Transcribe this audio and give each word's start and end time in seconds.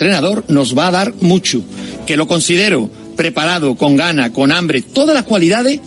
entrenador 0.00 0.44
nos 0.48 0.76
va 0.76 0.88
a 0.88 0.90
dar 0.90 1.12
mucho, 1.20 1.62
que 2.06 2.16
lo 2.16 2.26
considero 2.26 2.88
preparado, 3.16 3.74
con 3.74 3.96
gana, 3.96 4.32
con 4.32 4.50
hambre, 4.50 4.80
todas 4.80 5.14
las 5.14 5.24
cualidades 5.24 5.78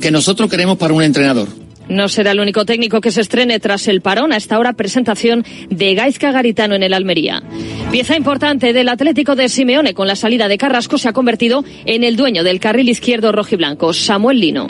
que 0.00 0.10
nosotros 0.10 0.48
queremos 0.48 0.78
para 0.78 0.94
un 0.94 1.02
entrenador. 1.02 1.48
No 1.90 2.08
será 2.08 2.30
el 2.30 2.40
único 2.40 2.64
técnico 2.64 3.02
que 3.02 3.10
se 3.10 3.20
estrene 3.20 3.60
tras 3.60 3.86
el 3.88 4.00
parón. 4.00 4.32
A 4.32 4.36
esta 4.36 4.58
hora 4.58 4.72
presentación 4.72 5.44
de 5.68 5.94
Gaizka 5.94 6.32
Garitano 6.32 6.76
en 6.76 6.82
el 6.82 6.94
Almería. 6.94 7.42
Pieza 7.90 8.16
importante 8.16 8.72
del 8.72 8.88
Atlético 8.88 9.36
de 9.36 9.50
Simeone 9.50 9.92
con 9.92 10.06
la 10.06 10.16
salida 10.16 10.48
de 10.48 10.56
Carrasco 10.56 10.96
se 10.96 11.08
ha 11.08 11.12
convertido 11.12 11.62
en 11.84 12.04
el 12.04 12.16
dueño 12.16 12.44
del 12.44 12.60
carril 12.60 12.88
izquierdo 12.88 13.32
rojiblanco, 13.32 13.92
Samuel 13.92 14.40
Lino. 14.40 14.68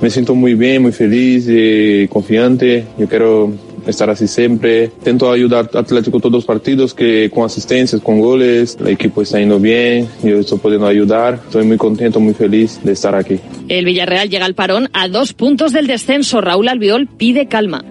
Me 0.00 0.08
siento 0.08 0.34
muy 0.34 0.54
bien, 0.54 0.82
muy 0.82 0.92
feliz, 0.92 1.46
y 1.48 2.08
confiante. 2.08 2.84
Yo 2.98 3.08
quiero 3.08 3.52
estar 3.88 4.10
así 4.10 4.28
siempre. 4.28 4.84
Intento 4.84 5.30
ayudar 5.30 5.68
al 5.72 5.80
Atlético 5.80 6.20
todos 6.20 6.32
los 6.32 6.44
partidos, 6.44 6.94
que 6.94 7.30
con 7.34 7.44
asistencias, 7.44 8.00
con 8.00 8.20
goles, 8.20 8.76
el 8.80 8.88
equipo 8.88 9.22
está 9.22 9.38
yendo 9.38 9.58
bien, 9.58 10.08
yo 10.22 10.38
estoy 10.38 10.58
pudiendo 10.58 10.86
ayudar. 10.86 11.40
Estoy 11.44 11.64
muy 11.64 11.76
contento, 11.76 12.20
muy 12.20 12.34
feliz 12.34 12.80
de 12.82 12.92
estar 12.92 13.14
aquí. 13.14 13.40
El 13.68 13.84
Villarreal 13.84 14.28
llega 14.28 14.46
al 14.46 14.54
parón 14.54 14.88
a 14.92 15.08
dos 15.08 15.32
puntos 15.32 15.72
del 15.72 15.86
descenso. 15.86 16.40
Raúl 16.40 16.68
Albiol 16.68 17.06
pide 17.06 17.46
calma 17.48 17.84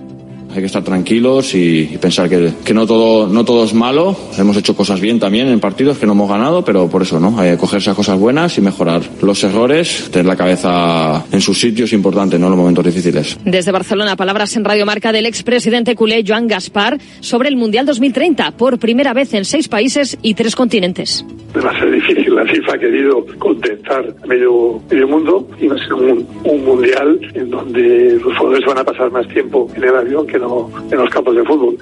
hay 0.57 0.63
que 0.63 0.67
estar 0.67 0.83
tranquilos 0.83 1.53
y, 1.53 1.97
pensar 2.01 2.29
que, 2.29 2.53
que, 2.63 2.73
no, 2.73 2.85
todo, 2.85 3.27
no 3.27 3.45
todo 3.45 3.63
es 3.63 3.73
malo. 3.73 4.15
Hemos 4.37 4.57
hecho 4.57 4.75
cosas 4.75 4.99
bien 4.99 5.19
también 5.19 5.47
en 5.47 5.59
partidos 5.59 5.97
que 5.97 6.05
no 6.05 6.13
hemos 6.13 6.29
ganado, 6.29 6.65
pero 6.65 6.89
por 6.89 7.01
eso, 7.01 7.19
¿no? 7.19 7.37
Que 7.37 7.57
coger 7.57 7.79
esas 7.79 7.95
cosas 7.95 8.19
buenas 8.19 8.57
y 8.57 8.61
mejorar 8.61 9.01
los 9.21 9.43
errores, 9.43 10.09
tener 10.11 10.25
la 10.25 10.35
cabeza 10.35 11.25
en 11.31 11.41
sus 11.41 11.59
sitios 11.59 11.93
importante, 11.93 12.39
no 12.39 12.47
en 12.47 12.51
los 12.51 12.59
momentos 12.59 12.85
difíciles. 12.85 13.37
Desde 13.45 13.71
Barcelona, 13.71 14.15
palabras 14.15 14.55
en 14.55 14.65
Radio 14.65 14.85
Marca 14.85 15.11
del 15.11 15.25
expresidente 15.25 15.95
culé 15.95 16.23
Joan 16.27 16.47
Gaspar 16.47 16.97
sobre 17.19 17.49
el 17.49 17.55
Mundial 17.55 17.85
2030, 17.85 18.51
por 18.51 18.79
primera 18.79 19.13
vez 19.13 19.33
en 19.33 19.45
seis 19.45 19.67
países 19.67 20.17
y 20.21 20.33
tres 20.33 20.55
continentes. 20.55 21.25
Va 21.63 21.71
a 21.71 21.85
difícil, 21.85 22.35
la 22.35 22.45
FIFA 22.45 22.73
ha 22.73 22.77
querido 22.77 23.25
contentar 23.39 24.13
medio, 24.27 24.79
medio 24.89 25.07
mundo 25.07 25.47
y 25.59 25.67
va 25.67 25.75
a 25.75 25.79
ser 25.79 25.93
un, 25.93 26.27
un 26.43 26.65
mundial 26.65 27.19
en 27.33 27.49
donde 27.49 28.19
los 28.23 28.37
jugadores 28.37 28.65
van 28.65 28.77
a 28.77 28.83
pasar 28.83 29.11
más 29.11 29.27
tiempo 29.29 29.67
en 29.75 29.83
el 29.83 29.95
avión 29.95 30.27
que 30.27 30.37
no 30.37 30.69
en 30.91 30.97
los 30.97 31.09
campos 31.09 31.35
de 31.35 31.43
fútbol. 31.43 31.77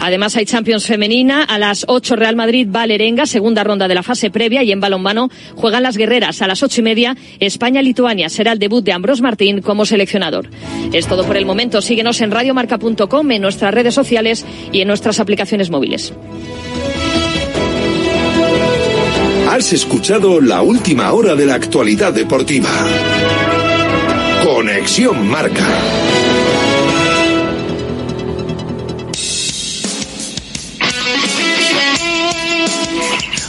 Además 0.00 0.34
hay 0.36 0.46
Champions 0.46 0.86
femenina. 0.86 1.44
A 1.44 1.58
las 1.58 1.84
8 1.86 2.16
Real 2.16 2.34
Madrid 2.34 2.66
Valerenga, 2.70 3.26
segunda 3.26 3.62
ronda 3.62 3.86
de 3.86 3.94
la 3.94 4.02
fase 4.02 4.30
previa. 4.30 4.62
Y 4.62 4.72
en 4.72 4.80
balonmano 4.80 5.28
juegan 5.56 5.82
las 5.82 5.96
guerreras. 5.96 6.40
A 6.40 6.46
las 6.46 6.62
ocho 6.62 6.80
y 6.80 6.84
media 6.84 7.16
España-Lituania. 7.38 8.30
Será 8.30 8.52
el 8.52 8.58
debut 8.58 8.82
de 8.82 8.92
Ambros 8.92 9.20
Martín 9.20 9.60
como 9.60 9.84
seleccionador. 9.84 10.48
Es 10.92 11.06
todo 11.06 11.24
por 11.24 11.36
el 11.36 11.44
momento. 11.44 11.82
Síguenos 11.82 12.20
en 12.22 12.30
radiomarca.com, 12.30 13.30
en 13.30 13.42
nuestras 13.42 13.74
redes 13.74 13.94
sociales 13.94 14.46
y 14.72 14.80
en 14.80 14.88
nuestras 14.88 15.20
aplicaciones 15.20 15.70
móviles. 15.70 16.14
Has 19.52 19.72
escuchado 19.72 20.40
la 20.40 20.62
última 20.62 21.12
hora 21.12 21.34
de 21.34 21.44
la 21.44 21.54
actualidad 21.54 22.12
deportiva. 22.12 22.70
Conexión 24.44 25.28
Marca. 25.28 25.66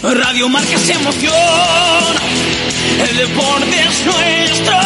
Radio 0.01 0.49
Marca 0.49 0.73
es 0.73 0.89
emoción, 0.89 1.33
el 3.07 3.17
deporte 3.17 3.75
es 3.87 4.05
nuestro. 4.07 4.77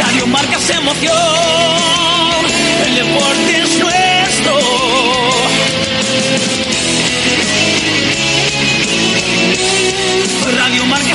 Radio 0.00 0.26
Marca 0.26 0.56
es 0.58 0.70
emoción, 0.70 1.16
el 2.84 2.94
deporte 2.96 3.49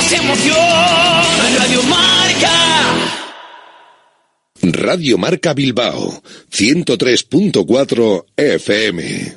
Radio 0.06 0.12
Marca 0.12 0.12
es 0.12 0.12
emoción, 0.12 1.58
Radio 1.58 1.82
Marca. 1.82 2.52
Radio 4.62 5.18
Marca 5.18 5.52
Bilbao, 5.52 6.22
103.4 6.52 8.24
FM. 8.36 9.36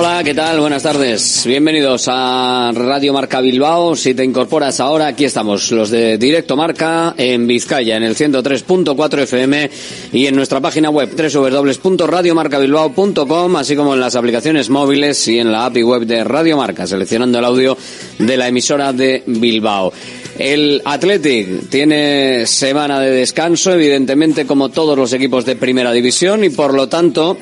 Hola, 0.00 0.22
¿qué 0.22 0.32
tal? 0.32 0.60
Buenas 0.60 0.84
tardes. 0.84 1.42
Bienvenidos 1.44 2.04
a 2.06 2.70
Radio 2.72 3.12
Marca 3.12 3.40
Bilbao. 3.40 3.96
Si 3.96 4.14
te 4.14 4.22
incorporas 4.22 4.78
ahora, 4.78 5.08
aquí 5.08 5.24
estamos, 5.24 5.72
los 5.72 5.90
de 5.90 6.18
Directo 6.18 6.56
Marca 6.56 7.16
en 7.18 7.48
Vizcaya, 7.48 7.96
en 7.96 8.04
el 8.04 8.14
103.4 8.14 9.22
FM 9.22 9.68
y 10.12 10.26
en 10.26 10.36
nuestra 10.36 10.60
página 10.60 10.90
web 10.90 11.10
www.radiomarcabilbao.com, 11.10 13.56
así 13.56 13.74
como 13.74 13.94
en 13.94 14.00
las 14.00 14.14
aplicaciones 14.14 14.70
móviles 14.70 15.26
y 15.26 15.40
en 15.40 15.50
la 15.50 15.66
API 15.66 15.82
web 15.82 16.06
de 16.06 16.22
Radio 16.22 16.56
Marca, 16.56 16.86
seleccionando 16.86 17.40
el 17.40 17.44
audio 17.44 17.76
de 18.20 18.36
la 18.36 18.46
emisora 18.46 18.92
de 18.92 19.24
Bilbao. 19.26 19.92
El 20.38 20.80
Athletic 20.84 21.68
tiene 21.70 22.46
semana 22.46 23.00
de 23.00 23.10
descanso, 23.10 23.72
evidentemente 23.72 24.46
como 24.46 24.68
todos 24.68 24.96
los 24.96 25.12
equipos 25.12 25.44
de 25.44 25.56
primera 25.56 25.90
división 25.90 26.44
y 26.44 26.50
por 26.50 26.72
lo 26.72 26.88
tanto 26.88 27.36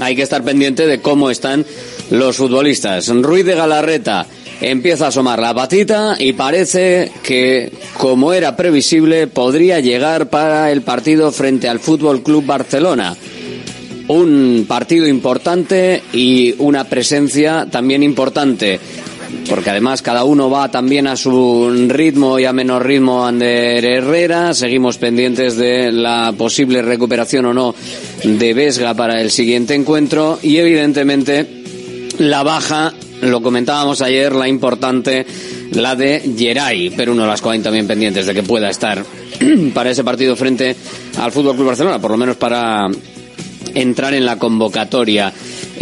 hay 0.00 0.16
que 0.16 0.22
estar 0.22 0.42
pendiente 0.42 0.86
de 0.86 1.00
cómo 1.00 1.30
están 1.30 1.64
los 2.10 2.36
futbolistas. 2.36 3.08
Ruiz 3.08 3.44
de 3.44 3.54
Galarreta 3.54 4.26
empieza 4.60 5.06
a 5.06 5.08
asomar 5.08 5.40
la 5.40 5.54
patita 5.54 6.16
y 6.18 6.32
parece 6.32 7.10
que, 7.22 7.72
como 7.98 8.32
era 8.32 8.56
previsible, 8.56 9.26
podría 9.26 9.80
llegar 9.80 10.28
para 10.28 10.70
el 10.70 10.82
partido 10.82 11.32
frente 11.32 11.68
al 11.68 11.80
Fútbol 11.80 12.22
Club 12.22 12.46
Barcelona. 12.46 13.16
Un 14.08 14.66
partido 14.68 15.06
importante 15.06 16.02
y 16.12 16.54
una 16.58 16.84
presencia 16.84 17.66
también 17.70 18.02
importante 18.02 18.78
porque 19.48 19.70
además 19.70 20.02
cada 20.02 20.24
uno 20.24 20.50
va 20.50 20.70
también 20.70 21.06
a 21.06 21.16
su 21.16 21.70
ritmo 21.88 22.38
y 22.38 22.44
a 22.44 22.52
menor 22.52 22.86
ritmo 22.86 23.26
Ander 23.26 23.84
Herrera. 23.84 24.54
Seguimos 24.54 24.98
pendientes 24.98 25.56
de 25.56 25.92
la 25.92 26.32
posible 26.36 26.82
recuperación 26.82 27.46
o 27.46 27.54
no 27.54 27.74
de 28.22 28.54
Vesga 28.54 28.94
para 28.94 29.20
el 29.20 29.30
siguiente 29.30 29.74
encuentro. 29.74 30.38
Y 30.42 30.56
evidentemente 30.56 31.46
la 32.18 32.42
baja, 32.42 32.92
lo 33.20 33.42
comentábamos 33.42 34.00
ayer, 34.02 34.34
la 34.34 34.48
importante, 34.48 35.26
la 35.72 35.96
de 35.96 36.22
Geray, 36.36 36.90
pero 36.90 37.12
uno 37.12 37.22
de 37.22 37.28
las 37.28 37.40
cosas 37.40 37.62
también 37.62 37.86
pendientes 37.86 38.26
de 38.26 38.34
que 38.34 38.42
pueda 38.42 38.70
estar 38.70 39.04
para 39.74 39.90
ese 39.90 40.04
partido 40.04 40.36
frente 40.36 40.76
al 41.18 41.32
Fútbol 41.32 41.56
Club 41.56 41.68
Barcelona, 41.68 42.00
por 42.00 42.10
lo 42.10 42.16
menos 42.16 42.36
para 42.36 42.88
entrar 43.74 44.14
en 44.14 44.26
la 44.26 44.38
convocatoria 44.38 45.32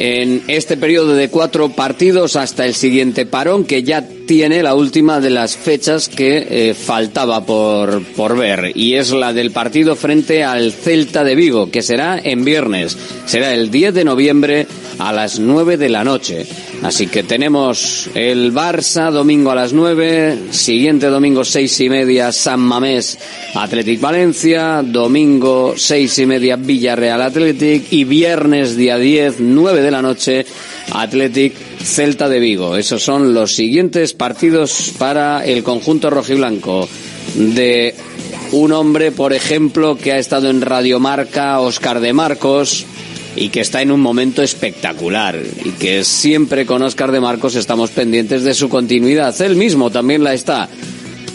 en 0.02 0.42
este 0.48 0.78
periodo 0.78 1.14
de 1.14 1.28
cuatro 1.28 1.68
partidos 1.68 2.34
hasta 2.36 2.64
el 2.64 2.74
siguiente 2.74 3.26
parón 3.26 3.66
que 3.66 3.82
ya 3.82 4.08
tiene 4.30 4.62
la 4.62 4.76
última 4.76 5.18
de 5.18 5.28
las 5.28 5.56
fechas 5.56 6.08
que 6.08 6.46
eh, 6.48 6.74
faltaba 6.74 7.44
por, 7.44 8.00
por 8.14 8.36
ver 8.36 8.70
y 8.76 8.94
es 8.94 9.10
la 9.10 9.32
del 9.32 9.50
partido 9.50 9.96
frente 9.96 10.44
al 10.44 10.70
Celta 10.70 11.24
de 11.24 11.34
Vigo 11.34 11.68
que 11.68 11.82
será 11.82 12.16
en 12.22 12.44
viernes, 12.44 12.96
será 13.26 13.52
el 13.52 13.72
10 13.72 13.92
de 13.92 14.04
noviembre 14.04 14.68
a 15.00 15.12
las 15.12 15.40
9 15.40 15.76
de 15.78 15.88
la 15.88 16.04
noche. 16.04 16.46
Así 16.82 17.08
que 17.08 17.24
tenemos 17.24 18.08
el 18.14 18.54
Barça 18.54 19.10
domingo 19.10 19.50
a 19.50 19.56
las 19.56 19.72
9, 19.72 20.38
siguiente 20.52 21.08
domingo 21.08 21.44
seis 21.44 21.80
y 21.80 21.88
media 21.88 22.30
San 22.30 22.60
Mamés 22.60 23.18
Athletic 23.54 24.00
Valencia, 24.00 24.82
domingo 24.84 25.74
seis 25.76 26.16
y 26.20 26.26
media 26.26 26.54
Villarreal 26.54 27.20
Athletic 27.20 27.92
y 27.92 28.04
viernes 28.04 28.76
día 28.76 28.96
10 28.96 29.40
9 29.40 29.82
de 29.82 29.90
la 29.90 30.02
noche 30.02 30.46
Athletic 30.92 31.69
Celta 31.82 32.28
de 32.28 32.38
Vigo. 32.38 32.76
Esos 32.76 33.02
son 33.02 33.34
los 33.34 33.54
siguientes 33.54 34.12
partidos 34.12 34.92
para 34.98 35.44
el 35.44 35.62
conjunto 35.62 36.10
rojiblanco 36.10 36.88
de 37.34 37.94
un 38.52 38.72
hombre, 38.72 39.12
por 39.12 39.32
ejemplo, 39.32 39.96
que 39.96 40.12
ha 40.12 40.18
estado 40.18 40.50
en 40.50 40.60
Radiomarca, 40.60 41.60
Oscar 41.60 42.00
de 42.00 42.12
Marcos, 42.12 42.86
y 43.36 43.48
que 43.48 43.60
está 43.60 43.82
en 43.82 43.92
un 43.92 44.00
momento 44.00 44.42
espectacular 44.42 45.38
y 45.64 45.70
que 45.70 46.04
siempre 46.04 46.66
con 46.66 46.82
Oscar 46.82 47.12
de 47.12 47.20
Marcos 47.20 47.54
estamos 47.54 47.90
pendientes 47.90 48.42
de 48.42 48.54
su 48.54 48.68
continuidad. 48.68 49.40
Él 49.40 49.56
mismo 49.56 49.90
también 49.90 50.24
la 50.24 50.34
está, 50.34 50.68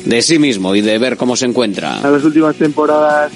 de 0.03 0.21
sí 0.21 0.37
mismo 0.39 0.75
y 0.75 0.81
de 0.81 0.97
ver 0.97 1.17
cómo 1.17 1.35
se 1.35 1.45
encuentra. 1.45 2.01
En 2.03 2.11
las 2.11 2.23
últimas 2.23 2.55
temporadas, 2.57 3.31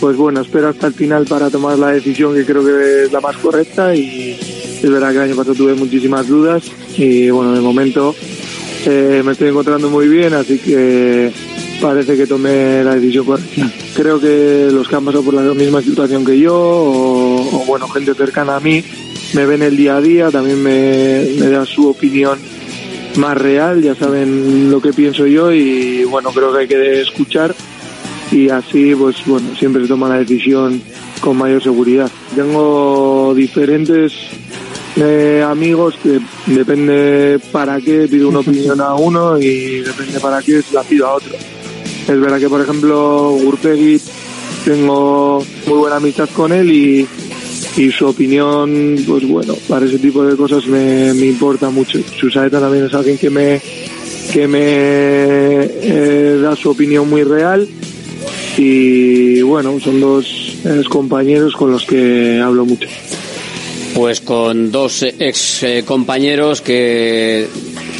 pues 0.00 0.16
bueno, 0.16 0.40
espero 0.40 0.68
hasta 0.68 0.88
el 0.88 0.94
final 0.94 1.26
para 1.26 1.48
tomar 1.48 1.78
la 1.78 1.88
decisión 1.88 2.34
que 2.34 2.44
creo 2.44 2.64
que 2.64 3.04
es 3.04 3.12
la 3.12 3.20
más 3.20 3.36
correcta 3.36 3.94
y 3.94 4.36
es 4.82 4.90
verdad 4.90 5.10
que 5.10 5.16
el 5.16 5.22
año 5.22 5.36
pasado 5.36 5.54
tuve 5.54 5.74
muchísimas 5.74 6.26
dudas 6.26 6.64
y 6.96 7.30
bueno, 7.30 7.52
de 7.54 7.60
momento 7.60 8.14
eh, 8.86 9.22
me 9.24 9.32
estoy 9.32 9.48
encontrando 9.48 9.90
muy 9.90 10.08
bien, 10.08 10.34
así 10.34 10.58
que 10.58 11.32
parece 11.80 12.16
que 12.16 12.26
tomé 12.26 12.84
la 12.84 12.94
decisión 12.94 13.24
correcta. 13.24 13.70
Creo 13.94 14.20
que 14.20 14.68
los 14.70 14.88
que 14.88 14.96
han 14.96 15.04
pasado 15.04 15.24
por 15.24 15.34
la 15.34 15.42
misma 15.54 15.82
situación 15.82 16.24
que 16.24 16.38
yo, 16.38 16.54
o, 16.54 17.64
bueno, 17.66 17.88
gente 17.88 18.14
cercana 18.14 18.56
a 18.56 18.60
mí, 18.60 18.82
me 19.34 19.46
ven 19.46 19.62
el 19.62 19.76
día 19.76 19.96
a 19.96 20.00
día, 20.00 20.30
también 20.30 20.62
me, 20.62 21.26
me 21.38 21.48
da 21.48 21.64
su 21.64 21.88
opinión 21.88 22.38
más 23.16 23.36
real, 23.36 23.82
ya 23.82 23.94
saben 23.94 24.70
lo 24.70 24.80
que 24.80 24.92
pienso 24.92 25.26
yo 25.26 25.52
y 25.52 26.04
bueno, 26.04 26.30
creo 26.30 26.52
que 26.52 26.58
hay 26.60 26.68
que 26.68 27.00
escuchar 27.00 27.54
y 28.30 28.50
así 28.50 28.94
pues 28.94 29.16
bueno, 29.26 29.48
siempre 29.58 29.82
se 29.82 29.88
toma 29.88 30.08
la 30.08 30.18
decisión 30.18 30.80
con 31.20 31.36
mayor 31.36 31.62
seguridad. 31.62 32.10
Tengo 32.34 33.32
diferentes 33.34 34.12
eh, 34.96 35.44
amigos 35.46 35.94
que 36.02 36.20
depende 36.46 37.38
para 37.52 37.80
qué 37.80 38.08
pido 38.08 38.30
una 38.30 38.38
opinión 38.38 38.80
a 38.80 38.94
uno 38.94 39.38
y 39.38 39.80
depende 39.80 40.18
para 40.20 40.40
qué 40.42 40.62
la 40.72 40.82
pido 40.82 41.06
a 41.06 41.14
otro. 41.14 41.34
Es 41.34 42.20
verdad 42.20 42.38
que, 42.38 42.48
por 42.48 42.60
ejemplo, 42.60 43.32
Urpegui 43.32 44.00
tengo 44.64 45.44
muy 45.66 45.78
buena 45.78 45.96
amistad 45.96 46.28
con 46.34 46.52
él 46.52 46.70
y, 46.70 47.06
su 47.92 48.06
opinión, 48.06 48.96
pues 49.06 49.28
bueno, 49.28 49.54
para 49.68 49.84
ese 49.84 49.98
tipo 49.98 50.24
de 50.24 50.34
cosas 50.34 50.66
me, 50.66 51.10
importa 51.10 51.68
mucho. 51.68 51.98
Susaeta 52.18 52.58
también 52.58 52.86
es 52.86 52.94
alguien 52.94 53.18
que 53.18 53.28
me, 53.28 53.60
que 54.32 54.48
me 54.48 54.60
eh, 54.62 56.38
da 56.40 56.56
su 56.56 56.70
opinión 56.70 57.08
muy 57.08 57.22
real 57.22 57.68
y 58.56 59.42
bueno, 59.42 59.78
son 59.78 60.00
dos 60.00 60.56
compañeros 60.88 61.54
con 61.54 61.70
los 61.70 61.84
que 61.84 62.40
hablo 62.40 62.64
mucho. 62.64 62.88
Pues 63.96 64.20
con 64.20 64.70
dos 64.70 65.02
ex 65.02 65.62
eh, 65.62 65.82
compañeros 65.86 66.60
que 66.60 67.48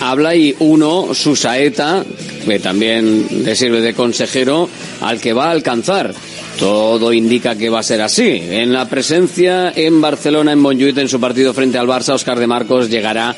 habla 0.03 0.37
y 0.37 0.55
uno, 0.59 1.15
Susaeta, 1.15 2.05
que 2.45 2.59
también 2.59 3.27
le 3.43 3.57
sirve 3.57 3.81
de 3.81 3.95
consejero, 3.95 4.69
al 5.01 5.23
que 5.23 5.33
va 5.33 5.47
a 5.47 5.53
alcanzar. 5.53 6.13
Todo 6.59 7.15
indica 7.15 7.57
que 7.57 7.71
va 7.71 7.79
a 7.79 7.83
ser 7.83 8.03
así. 8.03 8.43
En 8.51 8.75
la 8.75 8.87
presencia 8.87 9.73
en 9.75 10.03
Barcelona, 10.03 10.53
en 10.53 10.59
Montjuic, 10.59 10.99
en 10.99 11.09
su 11.09 11.19
partido 11.19 11.55
frente 11.55 11.79
al 11.79 11.87
Barça, 11.87 12.13
Oscar 12.13 12.39
de 12.39 12.47
Marcos 12.47 12.91
llegará 12.91 13.35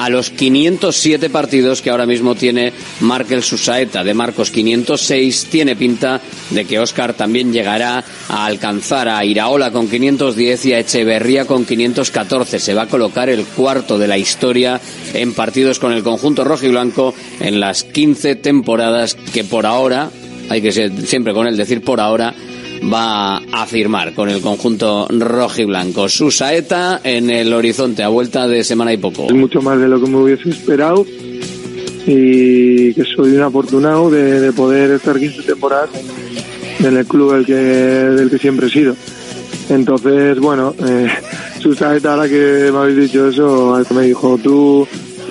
a 0.00 0.08
los 0.08 0.30
507 0.30 1.28
partidos 1.28 1.82
que 1.82 1.90
ahora 1.90 2.06
mismo 2.06 2.34
tiene 2.34 2.72
Markel 3.00 3.42
Susaeta. 3.42 4.02
De 4.02 4.14
Marcos 4.14 4.50
506 4.50 5.48
tiene 5.50 5.76
pinta 5.76 6.22
de 6.48 6.64
que 6.64 6.78
Oscar 6.78 7.12
también 7.12 7.52
llegará 7.52 8.02
a 8.30 8.46
alcanzar 8.46 9.10
a 9.10 9.22
Iraola 9.26 9.70
con 9.70 9.90
510 9.90 10.64
y 10.64 10.72
a 10.72 10.78
Echeverría 10.78 11.44
con 11.44 11.66
514. 11.66 12.58
Se 12.58 12.72
va 12.72 12.82
a 12.82 12.88
colocar 12.88 13.28
el 13.28 13.44
cuarto 13.44 13.98
de 13.98 14.08
la 14.08 14.16
historia 14.16 14.80
en 15.12 15.34
partidos 15.34 15.78
con 15.78 15.92
el 15.92 16.02
conjunto 16.02 16.44
rojo 16.44 16.64
y 16.64 16.70
blanco 16.70 17.14
en 17.38 17.60
las 17.60 17.84
15 17.84 18.36
temporadas 18.36 19.16
que 19.34 19.44
por 19.44 19.66
ahora, 19.66 20.10
hay 20.48 20.62
que 20.62 20.72
ser 20.72 20.92
siempre 21.06 21.34
con 21.34 21.46
él 21.46 21.58
decir 21.58 21.84
por 21.84 22.00
ahora, 22.00 22.34
va 22.82 23.38
a 23.38 23.66
firmar 23.66 24.14
con 24.14 24.28
el 24.28 24.40
conjunto 24.40 25.06
rojo 25.10 25.60
y 25.60 25.64
blanco. 25.64 26.08
Su 26.08 26.30
saeta 26.30 27.00
en 27.04 27.30
el 27.30 27.52
horizonte 27.52 28.02
a 28.02 28.08
vuelta 28.08 28.46
de 28.48 28.64
semana 28.64 28.92
y 28.92 28.96
poco. 28.96 29.26
Es 29.26 29.34
mucho 29.34 29.60
más 29.62 29.78
de 29.78 29.88
lo 29.88 30.00
que 30.00 30.10
me 30.10 30.16
hubiese 30.16 30.50
esperado 30.50 31.04
y 32.06 32.94
que 32.94 33.04
soy 33.04 33.32
un 33.32 33.42
afortunado 33.42 34.10
de, 34.10 34.52
poder 34.52 34.90
estar 34.92 35.18
15 35.18 35.42
temporadas 35.42 35.90
en 36.80 36.96
el 36.96 37.06
club 37.06 37.34
del 37.34 37.46
que, 37.46 37.54
del 37.54 38.30
que 38.30 38.38
siempre 38.38 38.66
he 38.66 38.70
sido. 38.70 38.96
Entonces, 39.68 40.38
bueno, 40.40 40.74
eh, 40.84 41.08
su 41.60 41.74
saeta, 41.74 42.14
ahora 42.14 42.28
que 42.28 42.70
me 42.72 42.78
habéis 42.78 42.96
dicho 42.96 43.28
eso, 43.28 43.84
me 43.94 44.02
dijo, 44.02 44.38
tú 44.38 44.86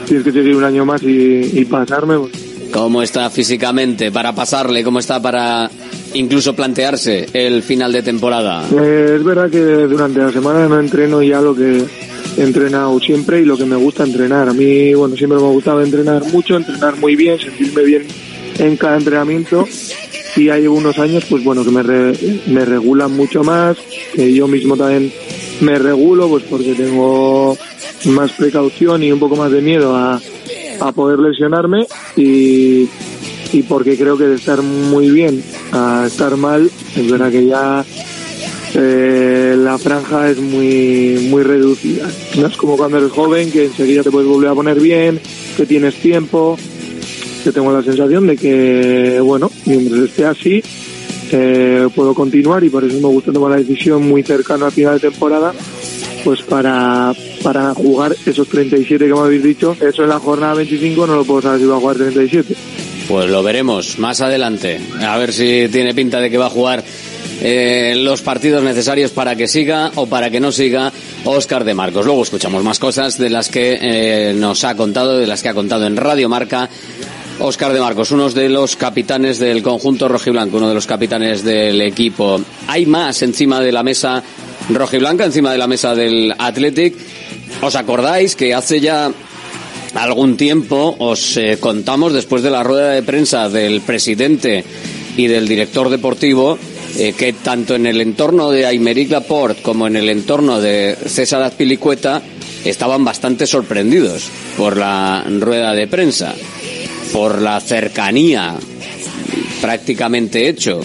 tienes 0.06 0.24
que 0.24 0.32
seguir 0.32 0.56
un 0.56 0.64
año 0.64 0.86
más 0.86 1.02
y, 1.04 1.66
pasarme. 1.66 2.18
Pues". 2.18 2.32
¿Cómo 2.72 3.02
está 3.02 3.30
físicamente 3.30 4.12
para 4.12 4.34
pasarle? 4.34 4.84
¿Cómo 4.84 5.00
está 5.00 5.22
para 5.22 5.70
incluso 6.14 6.56
plantearse 6.56 7.28
el 7.34 7.64
final 7.64 7.92
de 7.92 8.04
temporada? 8.04 8.64
Eh, 8.70 9.14
es 9.16 9.24
verdad 9.24 9.50
que 9.50 9.60
durante 9.60 10.20
la 10.20 10.32
semana 10.32 10.68
no 10.68 10.80
entreno 10.80 11.22
ya 11.22 11.42
lo 11.42 11.56
que 11.56 11.84
he 12.38 12.44
entrenado 12.44 13.00
siempre 13.00 13.42
y 13.42 13.46
lo 13.46 13.58
que 13.58 13.66
me 13.66 13.76
gusta 13.76 14.04
entrenar. 14.04 14.50
A 14.50 14.54
mí, 14.54 14.94
bueno, 14.94 15.16
siempre 15.16 15.40
me 15.40 15.46
ha 15.46 15.52
gustado 15.52 15.82
entrenar 15.82 16.24
mucho, 16.26 16.58
entrenar 16.58 16.96
muy 16.98 17.16
bien, 17.16 17.40
sentirme 17.40 17.84
bien 17.84 18.08
en 18.58 18.76
cada 18.78 18.98
entrenamiento 18.98 19.66
y 20.36 20.50
hay 20.50 20.68
unos 20.68 20.98
años, 21.00 21.26
pues 21.30 21.44
bueno, 21.44 21.64
que 21.64 21.72
me, 21.72 21.84
me 22.54 22.66
regulan 22.66 23.16
mucho 23.16 23.44
más, 23.44 23.78
que 24.14 24.34
yo 24.34 24.48
mismo 24.48 24.78
también 24.78 25.12
me 25.62 25.78
regulo, 25.78 26.30
pues 26.30 26.44
porque 26.44 26.74
tengo 26.74 27.58
más 28.06 28.32
precaución 28.34 29.04
y 29.04 29.12
un 29.12 29.20
poco 29.20 29.36
más 29.36 29.52
de 29.52 29.62
miedo 29.62 29.96
a, 29.96 30.22
a 30.80 30.92
poder 30.92 31.20
lesionarme 31.20 31.88
y, 32.16 32.88
y 33.52 33.64
porque 33.64 33.98
creo 33.98 34.18
que 34.18 34.26
de 34.26 34.36
estar 34.36 34.62
muy 34.62 35.10
bien 35.10 35.44
a 35.72 36.06
estar 36.08 36.36
mal, 36.38 36.70
es 36.96 37.12
verdad 37.12 37.32
que 37.32 37.46
ya 37.46 37.86
eh, 38.76 39.56
la 39.58 39.78
franja 39.78 40.30
es 40.30 40.40
muy, 40.40 41.28
muy 41.30 41.44
reducida. 41.44 42.08
No 42.38 42.48
es 42.48 42.58
como 42.58 42.78
cuando 42.78 42.98
eres 42.98 43.12
joven, 43.12 43.52
que 43.52 43.66
enseguida 43.66 44.04
te 44.04 44.12
puedes 44.12 44.28
volver 44.28 44.50
a 44.50 44.56
poner 44.56 44.80
bien, 44.80 45.20
que 45.58 45.66
tienes 45.66 45.96
tiempo. 45.96 46.58
Yo 47.44 47.54
tengo 47.54 47.72
la 47.72 47.84
sensación 47.84 48.28
de 48.28 48.38
que, 48.38 49.20
bueno, 49.22 49.50
mientras 49.66 50.02
esté 50.02 50.26
así, 50.26 50.62
eh, 51.32 51.88
puedo 51.96 52.14
continuar 52.14 52.64
y 52.64 52.70
por 52.70 52.84
eso 52.84 52.96
me 52.96 53.08
gusta 53.08 53.32
tomar 53.32 53.52
la 53.52 53.58
decisión 53.58 54.08
muy 54.08 54.24
cercana 54.24 54.68
al 54.68 54.72
final 54.72 55.00
de 55.00 55.10
temporada, 55.10 55.54
pues 56.24 56.42
para, 56.42 57.14
para 57.42 57.74
jugar 57.74 58.16
esos 58.26 58.48
37 58.48 59.08
que 59.08 59.14
me 59.14 59.20
habéis 59.20 59.44
dicho. 59.44 59.76
Eso 59.80 60.04
en 60.04 60.10
la 60.10 60.20
jornada 60.20 60.56
25 60.56 61.08
no 61.08 61.16
lo 61.16 61.24
puedo 61.24 61.42
saber 61.42 61.60
si 61.60 61.66
va 61.66 61.78
a 61.78 61.80
jugar 61.80 61.98
37. 61.98 62.56
Pues 63.10 63.28
lo 63.28 63.42
veremos 63.42 63.98
más 63.98 64.22
adelante. 64.22 64.80
A 65.02 65.18
ver 65.18 65.34
si 65.34 65.68
tiene 65.72 65.96
pinta 65.96 66.20
de 66.20 66.30
que 66.30 66.38
va 66.38 66.46
a 66.46 66.52
jugar 66.52 66.84
eh, 67.42 67.96
los 67.98 68.22
partidos 68.22 68.62
necesarios 68.62 69.10
para 69.10 69.36
que 69.36 69.48
siga 69.48 69.92
o 69.96 70.06
para 70.06 70.30
que 70.30 70.40
no 70.40 70.52
siga 70.52 70.94
Oscar 71.26 71.64
de 71.64 71.74
Marcos. 71.74 72.06
Luego 72.06 72.22
escuchamos 72.22 72.64
más 72.64 72.78
cosas 72.78 73.18
de 73.18 73.32
las 73.32 73.50
que 73.50 73.80
eh, 73.82 74.34
nos 74.36 74.64
ha 74.64 74.76
contado, 74.76 75.18
de 75.18 75.26
las 75.26 75.42
que 75.42 75.50
ha 75.50 75.56
contado 75.56 75.88
en 75.88 75.98
Radio 75.98 76.30
Marca. 76.30 76.70
Oscar 77.40 77.74
de 77.74 77.80
Marcos, 77.80 78.12
uno 78.12 78.30
de 78.30 78.48
los 78.48 78.76
capitanes 78.76 79.40
del 79.40 79.64
conjunto 79.64 80.08
rojiblanco, 80.08 80.58
uno 80.58 80.70
de 80.70 80.76
los 80.76 80.86
capitanes 80.86 81.44
del 81.44 81.82
equipo. 81.82 82.40
Hay 82.68 82.86
más 82.86 83.24
encima 83.24 83.60
de 83.60 83.72
la 83.72 83.82
mesa 83.82 84.22
rojiblanca, 84.70 85.26
encima 85.26 85.52
de 85.52 85.58
la 85.58 85.66
mesa 85.66 85.96
del 85.96 86.36
Athletic. 86.38 86.94
¿Os 87.64 87.76
acordáis 87.76 88.36
que 88.36 88.54
hace 88.54 88.80
ya 88.80 89.12
algún 89.96 90.38
tiempo 90.38 90.96
os 91.00 91.38
eh, 91.38 91.58
contamos 91.60 92.14
después 92.14 92.44
de 92.44 92.52
la 92.52 92.64
rueda 92.64 92.92
de 92.92 93.04
prensa 93.04 93.50
del 93.50 93.82
presidente 93.82 94.64
y 95.18 95.28
del 95.28 95.48
director 95.48 95.90
deportivo 95.90 96.58
eh, 96.98 97.14
que 97.18 97.34
tanto 97.34 97.76
en 97.76 97.86
el 97.86 98.02
entorno 98.02 98.52
de 98.52 98.66
Aymeric 98.66 99.12
Laporte 99.12 99.62
como 99.62 99.88
en 99.88 99.96
el 99.96 100.10
entorno 100.10 100.62
de 100.62 100.96
César 101.06 101.42
Azpilicueta 101.42 102.22
estaban 102.66 103.04
bastante 103.04 103.48
sorprendidos 103.48 104.30
por 104.58 104.78
la 104.78 105.26
rueda 105.40 105.74
de 105.74 105.88
prensa, 105.88 106.34
por 107.12 107.42
la 107.42 107.60
cercanía 107.60 108.56
prácticamente 109.62 110.48
hecho 110.48 110.82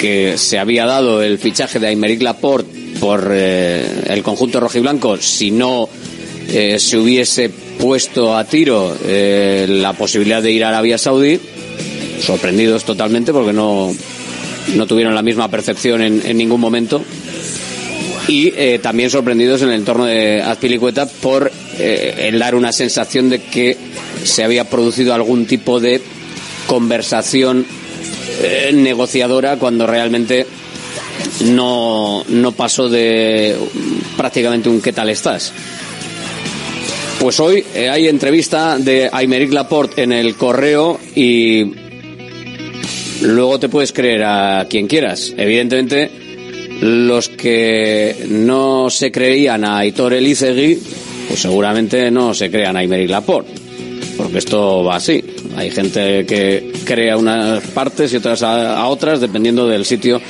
que 0.00 0.38
se 0.38 0.58
había 0.58 0.86
dado 0.86 1.22
el 1.22 1.38
fichaje 1.38 1.78
de 1.78 1.88
Aymeric 1.88 2.22
Laporte 2.22 2.70
por 3.00 3.30
eh, 3.32 4.04
el 4.08 4.22
conjunto 4.22 4.60
rojiblanco 4.60 5.16
si 5.16 5.50
no 5.50 5.88
se 6.50 6.98
hubiese 6.98 7.48
puesto 7.80 8.36
a 8.36 8.44
tiro 8.44 8.94
eh, 9.04 9.66
la 9.68 9.94
posibilidad 9.94 10.42
de 10.42 10.52
ir 10.52 10.64
a 10.64 10.68
Arabia 10.68 10.98
Saudí, 10.98 11.40
sorprendidos 12.20 12.84
totalmente 12.84 13.32
porque 13.32 13.52
no, 13.52 13.92
no 14.74 14.86
tuvieron 14.86 15.14
la 15.14 15.22
misma 15.22 15.48
percepción 15.48 16.02
en, 16.02 16.36
ningún 16.36 16.60
momento. 16.60 17.02
Y 18.28 18.52
eh, 18.54 18.78
también 18.80 19.10
sorprendidos 19.10 19.62
en 19.62 19.70
el 19.70 19.76
entorno 19.76 20.04
de 20.04 20.42
Azpilicueta 20.42 21.06
por 21.06 21.50
eh, 21.78 22.28
el 22.28 22.38
dar 22.38 22.54
una 22.54 22.72
sensación 22.72 23.30
de 23.30 23.40
que 23.40 23.76
se 24.22 24.44
había 24.44 24.68
producido 24.68 25.14
algún 25.14 25.46
tipo 25.46 25.80
de 25.80 26.00
conversación 26.66 27.66
negociadora 28.72 29.58
cuando 29.58 29.86
realmente 29.86 30.46
no, 31.46 32.24
no 32.28 32.52
pasó 32.52 32.88
de 32.88 33.56
prácticamente 34.16 34.68
un 34.68 34.80
¿qué 34.80 34.92
tal 34.92 35.10
estás? 35.10 35.52
Pues 37.20 37.38
hoy 37.38 37.62
eh, 37.74 37.90
hay 37.90 38.08
entrevista 38.08 38.78
de 38.78 39.10
Aymeric 39.12 39.52
Laporte 39.52 40.02
en 40.02 40.10
el 40.10 40.36
correo 40.36 40.98
y 41.14 41.70
luego 43.20 43.60
te 43.60 43.68
puedes 43.68 43.92
creer 43.92 44.24
a 44.24 44.66
quien 44.70 44.86
quieras. 44.86 45.34
Evidentemente, 45.36 46.10
los 46.80 47.28
que 47.28 48.24
no 48.26 48.88
se 48.88 49.12
creían 49.12 49.66
a 49.66 49.80
Aitor 49.80 50.14
Elizegui, 50.14 50.78
pues 51.28 51.40
seguramente 51.40 52.10
no 52.10 52.32
se 52.32 52.50
crean 52.50 52.76
a 52.76 52.80
Aymeric 52.80 53.10
Laporte. 53.10 53.52
Porque 54.16 54.38
esto 54.38 54.82
va 54.82 54.96
así. 54.96 55.22
Hay 55.56 55.70
gente 55.70 56.24
que 56.24 56.72
cree 56.84 57.10
a 57.10 57.18
unas 57.18 57.62
partes 57.64 58.14
y 58.14 58.16
otras 58.16 58.42
a, 58.42 58.80
a 58.80 58.88
otras, 58.88 59.20
dependiendo 59.20 59.68
del 59.68 59.84
sitio 59.84 60.22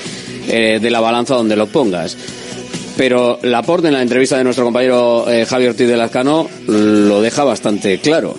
eh, 0.49 0.81
de 0.83 0.91
la 0.91 0.99
balanza 0.99 1.37
donde 1.37 1.55
lo 1.55 1.69
pongas. 1.69 2.17
Pero 3.01 3.39
Laporte, 3.41 3.89
en 3.89 3.95
la 3.95 4.03
entrevista 4.03 4.37
de 4.37 4.45
nuestro 4.45 4.67
compañero 4.67 5.25
eh, 5.27 5.47
Javier 5.47 5.71
Ortiz 5.71 5.89
de 5.89 5.97
Lazcano, 5.97 6.51
lo 6.67 7.23
deja 7.23 7.45
bastante 7.45 7.99
claro. 7.99 8.35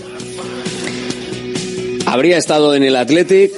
Habría 2.05 2.37
estado 2.37 2.75
en 2.75 2.83
el 2.83 2.95
Athletic. 2.95 3.51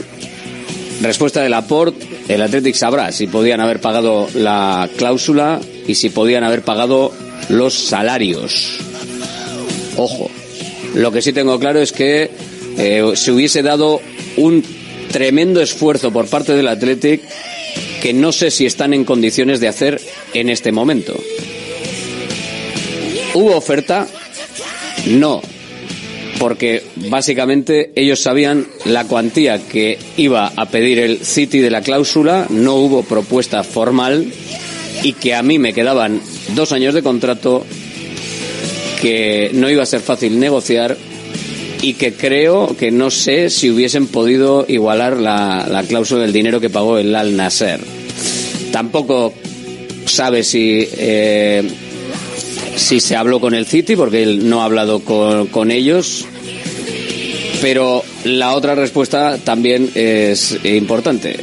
Respuesta 1.02 1.42
de 1.42 1.50
Laporte, 1.50 2.08
el 2.30 2.42
Athletic 2.42 2.76
sabrá 2.76 3.12
si 3.12 3.28
podían 3.28 3.60
haber 3.60 3.82
pagado 3.82 4.30
la 4.34 4.90
cláusula 4.96 5.60
y 5.86 5.96
si 5.96 6.10
podían 6.10 6.46
haber 6.46 6.62
pagado 6.62 7.12
los 7.50 7.74
salarios. 7.74 8.80
Ojo, 9.98 10.32
lo 10.96 11.12
que 11.12 11.22
sí 11.22 11.34
tengo 11.34 11.60
claro 11.60 11.82
es 11.82 11.92
que 11.92 12.32
eh, 12.78 13.12
se 13.16 13.32
hubiese 13.34 13.62
dado 13.62 14.00
un 14.38 14.64
tremendo 15.12 15.62
esfuerzo 15.62 16.14
por 16.14 16.28
parte 16.28 16.54
del 16.54 16.70
Athletic 16.70 17.24
que 18.04 18.12
no 18.12 18.34
sé 18.34 18.52
si 18.52 18.66
están 18.66 18.94
en 18.94 19.06
condiciones 19.06 19.62
de 19.62 19.70
hacer 19.70 20.02
en 20.34 20.50
este 20.50 20.74
momento. 20.74 21.16
¿Hubo 23.34 23.56
oferta? 23.56 24.06
No, 25.08 25.42
porque 26.38 26.84
básicamente 27.10 27.94
ellos 27.96 28.20
sabían 28.20 28.68
la 28.84 29.06
cuantía 29.06 29.58
que 29.70 29.98
iba 30.18 30.52
a 30.54 30.66
pedir 30.66 31.00
el 31.00 31.26
City 31.26 31.60
de 31.60 31.70
la 31.70 31.80
cláusula, 31.80 32.48
no 32.50 32.76
hubo 32.76 33.04
propuesta 33.04 33.64
formal 33.64 34.28
y 35.02 35.14
que 35.14 35.34
a 35.34 35.42
mí 35.42 35.58
me 35.58 35.72
quedaban 35.72 36.20
dos 36.56 36.74
años 36.74 36.94
de 36.94 37.04
contrato, 37.04 37.66
que 39.02 39.50
no 39.54 39.70
iba 39.70 39.84
a 39.84 39.86
ser 39.86 40.02
fácil 40.02 40.42
negociar 40.42 40.98
y 41.82 41.94
que 41.94 42.14
creo 42.14 42.76
que 42.78 42.92
no 42.92 43.10
sé 43.12 43.50
si 43.50 43.70
hubiesen 43.70 44.08
podido 44.08 44.66
igualar 44.68 45.16
la, 45.16 45.68
la 45.70 45.84
cláusula 45.84 46.24
del 46.24 46.34
dinero 46.34 46.60
que 46.60 46.70
pagó 46.70 46.98
el 46.98 47.16
Al 47.16 47.38
Nasser. 47.38 47.93
Tampoco 48.74 49.32
sabe 50.06 50.44
si 50.44 50.88
eh, 50.98 51.62
si 52.76 53.00
se 53.00 53.16
habló 53.16 53.40
con 53.40 53.54
el 53.54 53.68
City 53.68 53.96
porque 53.96 54.24
él 54.24 54.50
no 54.50 54.64
ha 54.64 54.66
hablado 54.66 55.02
con, 55.02 55.46
con 55.48 55.70
ellos 55.70 56.26
pero 57.62 58.04
la 58.24 58.56
otra 58.56 58.74
respuesta 58.74 59.38
también 59.38 59.92
es 59.94 60.58
importante 60.64 61.38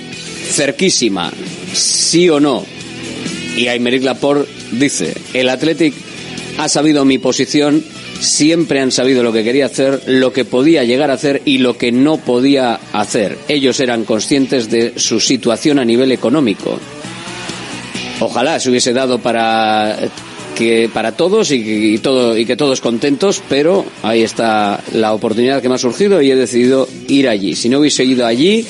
cerquísima 0.50 1.32
sí 1.72 2.28
o 2.28 2.40
no 2.40 2.66
y 3.56 3.68
Aymeric 3.68 4.02
Laporte 4.02 4.50
dice 4.72 5.14
el 5.32 5.48
Athletic 5.48 5.94
ha 6.58 6.68
sabido 6.68 7.04
mi 7.04 7.18
posición 7.18 7.84
siempre 8.20 8.80
han 8.80 8.92
sabido 8.92 9.22
lo 9.22 9.32
que 9.32 9.44
quería 9.44 9.66
hacer, 9.66 10.02
lo 10.06 10.32
que 10.32 10.44
podía 10.44 10.84
llegar 10.84 11.10
a 11.10 11.14
hacer 11.14 11.40
y 11.44 11.58
lo 11.58 11.78
que 11.78 11.90
no 11.90 12.18
podía 12.18 12.78
hacer. 12.92 13.38
Ellos 13.48 13.80
eran 13.80 14.04
conscientes 14.04 14.70
de 14.70 14.92
su 14.96 15.20
situación 15.20 15.78
a 15.78 15.86
nivel 15.86 16.12
económico. 16.12 16.78
Ojalá 18.20 18.60
se 18.60 18.70
hubiese 18.70 18.92
dado 18.92 19.18
para 19.18 19.96
que 20.56 20.90
para 20.92 21.12
todos 21.12 21.50
y, 21.52 21.94
y 21.94 21.98
todo 21.98 22.36
y 22.36 22.44
que 22.44 22.56
todos 22.56 22.80
contentos, 22.80 23.42
pero 23.48 23.84
ahí 24.02 24.22
está 24.22 24.82
la 24.92 25.14
oportunidad 25.14 25.62
que 25.62 25.68
me 25.68 25.76
ha 25.76 25.78
surgido 25.78 26.20
y 26.20 26.30
he 26.30 26.36
decidido 26.36 26.86
ir 27.08 27.28
allí. 27.28 27.56
Si 27.56 27.68
no 27.68 27.78
hubiese 27.78 28.04
ido 28.04 28.26
allí, 28.26 28.66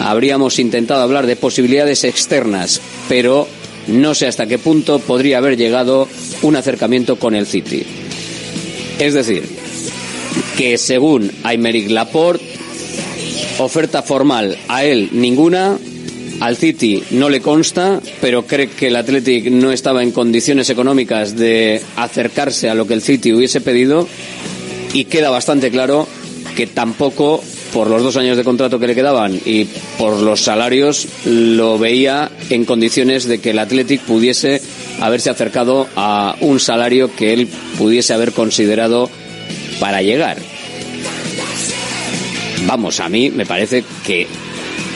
habríamos 0.00 0.58
intentado 0.58 1.02
hablar 1.02 1.26
de 1.26 1.36
posibilidades 1.36 2.04
externas, 2.04 2.80
pero 3.08 3.48
no 3.88 4.14
sé 4.14 4.26
hasta 4.26 4.46
qué 4.46 4.58
punto 4.58 4.98
podría 4.98 5.38
haber 5.38 5.56
llegado 5.56 6.08
un 6.42 6.56
acercamiento 6.56 7.16
con 7.16 7.34
el 7.34 7.46
City. 7.46 7.84
Es 8.98 9.14
decir, 9.14 9.44
que 10.56 10.78
según 10.78 11.32
Aymeric 11.42 11.90
Laporte, 11.90 12.44
oferta 13.58 14.02
formal 14.02 14.56
a 14.68 14.84
él 14.84 15.08
ninguna, 15.12 15.78
al 16.40 16.56
City 16.56 17.02
no 17.10 17.28
le 17.28 17.40
consta, 17.40 18.00
pero 18.20 18.46
cree 18.46 18.68
que 18.68 18.88
el 18.88 18.96
Athletic 18.96 19.50
no 19.50 19.72
estaba 19.72 20.02
en 20.02 20.12
condiciones 20.12 20.70
económicas 20.70 21.36
de 21.36 21.82
acercarse 21.96 22.68
a 22.68 22.74
lo 22.74 22.86
que 22.86 22.94
el 22.94 23.02
City 23.02 23.32
hubiese 23.32 23.60
pedido 23.60 24.08
y 24.92 25.04
queda 25.04 25.30
bastante 25.30 25.70
claro 25.70 26.06
que 26.56 26.66
tampoco 26.66 27.42
por 27.72 27.88
los 27.88 28.02
dos 28.02 28.16
años 28.16 28.36
de 28.36 28.44
contrato 28.44 28.78
que 28.78 28.86
le 28.86 28.94
quedaban 28.94 29.38
y 29.44 29.66
por 29.98 30.16
los 30.20 30.40
salarios 30.40 31.06
lo 31.26 31.78
veía 31.78 32.30
en 32.50 32.64
condiciones 32.64 33.26
de 33.26 33.38
que 33.38 33.50
el 33.50 33.58
Athletic 33.58 34.00
pudiese 34.02 34.62
haberse 35.00 35.30
acercado 35.30 35.86
a 35.96 36.36
un 36.40 36.60
salario 36.60 37.14
que 37.14 37.32
él 37.32 37.48
pudiese 37.76 38.14
haber 38.14 38.32
considerado 38.32 39.10
para 39.80 40.02
llegar. 40.02 40.38
Vamos, 42.66 43.00
a 43.00 43.08
mí 43.08 43.30
me 43.30 43.46
parece 43.46 43.84
que 44.04 44.26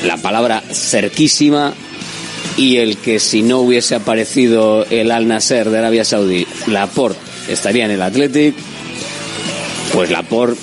la 0.05 0.17
palabra 0.17 0.63
cerquísima 0.73 1.75
y 2.57 2.77
el 2.77 2.97
que 2.99 3.19
si 3.19 3.43
no 3.43 3.61
hubiese 3.61 3.95
aparecido 3.95 4.85
el 4.91 5.11
Al 5.11 5.29
Nasser 5.29 5.71
de 5.71 5.79
Arabia 5.79 6.05
Saudí, 6.05 6.47
Laporte 6.67 7.19
estaría 7.49 7.85
en 7.85 7.93
el 7.93 8.03
Athletic, 8.03 8.55
pues 9.93 10.11
Laporte 10.11 10.61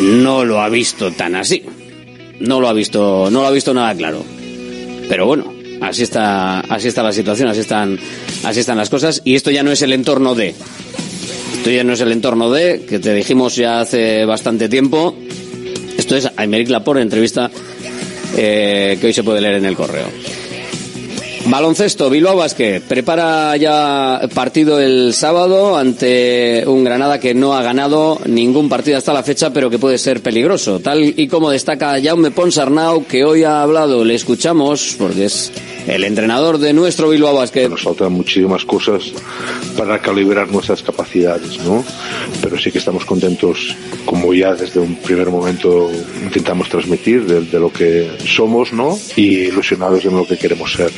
no 0.00 0.44
lo 0.44 0.60
ha 0.60 0.68
visto 0.68 1.12
tan 1.12 1.36
así. 1.36 1.62
No 2.40 2.60
lo 2.60 2.68
ha 2.68 2.72
visto, 2.72 3.28
no 3.30 3.42
lo 3.42 3.46
ha 3.46 3.50
visto 3.50 3.72
nada 3.72 3.94
claro. 3.94 4.24
Pero 5.08 5.26
bueno, 5.26 5.52
así 5.80 6.02
está, 6.02 6.60
así 6.60 6.88
está 6.88 7.02
la 7.02 7.12
situación, 7.12 7.48
así 7.48 7.60
están, 7.60 7.98
así 8.42 8.60
están 8.60 8.78
las 8.78 8.90
cosas 8.90 9.22
y 9.24 9.34
esto 9.34 9.50
ya 9.50 9.62
no 9.62 9.70
es 9.70 9.82
el 9.82 9.92
entorno 9.92 10.34
de. 10.34 10.54
Esto 11.54 11.70
ya 11.70 11.84
no 11.84 11.92
es 11.92 12.00
el 12.00 12.10
entorno 12.10 12.50
de 12.50 12.84
que 12.88 12.98
te 12.98 13.14
dijimos 13.14 13.54
ya 13.54 13.80
hace 13.80 14.24
bastante 14.24 14.68
tiempo. 14.68 15.14
Esto 15.96 16.16
es 16.16 16.28
Aymeric 16.36 16.70
Laporte, 16.70 17.02
entrevista 17.02 17.50
eh, 18.36 18.98
que 19.00 19.06
hoy 19.06 19.12
se 19.12 19.22
puede 19.22 19.40
leer 19.40 19.56
en 19.56 19.66
el 19.66 19.76
correo. 19.76 20.06
Baloncesto, 21.46 22.08
Bilbao 22.08 22.36
Basket 22.36 22.80
prepara 22.82 23.56
ya 23.56 24.20
partido 24.32 24.78
el 24.78 25.12
sábado 25.12 25.76
ante 25.76 26.62
un 26.66 26.84
Granada 26.84 27.18
que 27.18 27.34
no 27.34 27.54
ha 27.54 27.62
ganado 27.62 28.20
ningún 28.26 28.68
partido 28.68 28.96
hasta 28.96 29.12
la 29.12 29.24
fecha, 29.24 29.52
pero 29.52 29.68
que 29.68 29.78
puede 29.78 29.98
ser 29.98 30.22
peligroso. 30.22 30.78
Tal 30.78 31.02
y 31.02 31.26
como 31.26 31.50
destaca 31.50 32.00
Jaume 32.00 32.30
Ponsarnau, 32.30 33.04
que 33.06 33.24
hoy 33.24 33.42
ha 33.42 33.62
hablado, 33.62 34.04
le 34.04 34.14
escuchamos, 34.14 34.94
porque 34.96 35.24
es 35.24 35.52
el 35.86 36.04
entrenador 36.04 36.58
de 36.58 36.72
nuestro 36.72 37.08
Bilbao 37.08 37.34
Basket. 37.34 37.68
Nos 37.68 37.82
faltan 37.82 38.12
muchísimas 38.12 38.64
cosas 38.64 39.12
para 39.76 39.98
calibrar 40.00 40.50
nuestras 40.50 40.82
capacidades, 40.82 41.58
¿no? 41.64 41.84
Pero 42.42 42.58
sí 42.58 42.70
que 42.70 42.78
estamos 42.78 43.04
contentos, 43.04 43.76
como 44.04 44.32
ya 44.34 44.54
desde 44.54 44.80
un 44.80 44.96
primer 44.96 45.30
momento 45.30 45.90
intentamos 46.22 46.68
transmitir, 46.68 47.26
de, 47.26 47.42
de 47.42 47.60
lo 47.60 47.72
que 47.72 48.10
somos, 48.26 48.72
¿no? 48.72 48.98
Y 49.16 49.48
ilusionados 49.48 50.04
en 50.04 50.16
lo 50.16 50.26
que 50.26 50.38
queremos 50.38 50.72
ser. 50.72 50.92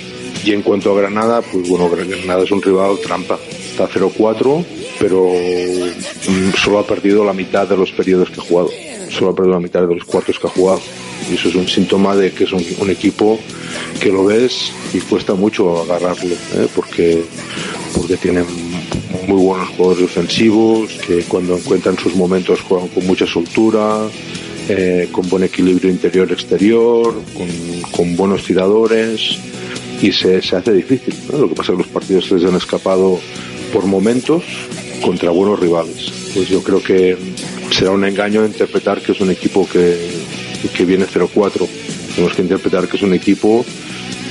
Y 0.45 0.53
en 0.53 0.63
cuanto 0.63 0.93
a 0.93 1.01
Granada, 1.01 1.41
pues 1.41 1.69
bueno, 1.69 1.89
Granada 1.89 2.45
es 2.45 2.51
un 2.51 2.61
rival 2.61 2.99
trampa. 3.03 3.39
Está 3.49 3.89
0-4, 3.89 4.65
pero 4.99 5.25
mm, 5.33 6.51
solo 6.63 6.79
ha 6.79 6.87
perdido 6.87 7.25
la 7.25 7.33
mitad 7.33 7.67
de 7.67 7.77
los 7.77 7.91
periodos 7.93 8.31
que 8.31 8.41
ha 8.41 8.45
jugado. 8.45 8.71
Solo 9.11 9.31
ha 9.31 9.35
perdido 9.35 9.55
la 9.55 9.61
mitad 9.61 9.87
de 9.87 9.95
los 9.95 10.05
cuartos 10.05 10.39
que 10.39 10.47
ha 10.47 10.51
jugado. 10.51 10.81
Y 11.31 11.35
eso 11.35 11.49
es 11.49 11.55
un 11.55 11.69
síntoma 11.69 12.15
de 12.17 12.33
que 12.33 12.45
es 12.45 12.53
un, 12.53 12.65
un 12.79 12.91
equipo 12.91 13.39
que 14.01 14.11
lo 14.11 14.25
ves 14.25 14.73
y 14.93 15.01
cuesta 15.01 15.35
mucho 15.35 15.83
agarrarlo, 15.83 16.35
¿eh? 16.35 16.69
porque, 16.75 17.25
porque 17.95 18.17
tienen 18.17 18.45
muy 19.27 19.43
buenos 19.43 19.69
jugadores 19.71 20.05
ofensivos, 20.05 20.93
que 21.07 21.23
cuando 21.23 21.57
encuentran 21.57 21.99
sus 21.99 22.15
momentos 22.15 22.61
juegan 22.61 22.89
con 22.89 23.07
mucha 23.07 23.27
soltura, 23.27 24.09
eh, 24.69 25.09
con 25.13 25.29
buen 25.29 25.45
equilibrio 25.45 25.91
interior-exterior, 25.91 27.15
con, 27.35 27.49
con 27.91 28.17
buenos 28.17 28.45
tiradores 28.45 29.39
y 30.03 30.13
se, 30.13 30.43
se 30.43 30.57
hace 30.57 30.73
difícil. 30.73 31.15
¿no? 31.31 31.39
Lo 31.39 31.49
que 31.49 31.55
pasa 31.55 31.73
es 31.73 31.79
que 31.79 31.85
los 31.85 31.93
partidos 31.93 32.27
se 32.27 32.35
les 32.35 32.45
han 32.45 32.57
escapado 32.57 33.19
por 33.73 33.87
momentos 33.87 34.45
contra 35.05 35.31
buenos 35.31 35.61
rivales. 35.61 36.11
Pues 36.33 36.49
yo 36.49 36.63
creo 36.63 36.83
que 36.83 37.17
será 37.71 37.91
un 37.91 38.05
engaño 38.05 38.45
interpretar 38.45 39.03
que 39.03 39.13
es 39.13 39.21
un 39.21 39.31
equipo 39.31 39.69
que, 39.69 39.99
que 40.75 40.85
viene 40.85 41.07
0-4. 41.07 41.69
Tenemos 42.15 42.35
que 42.35 42.43
interpretar 42.43 42.89
que 42.89 42.97
es 42.97 43.03
un 43.03 43.13
equipo 43.13 43.65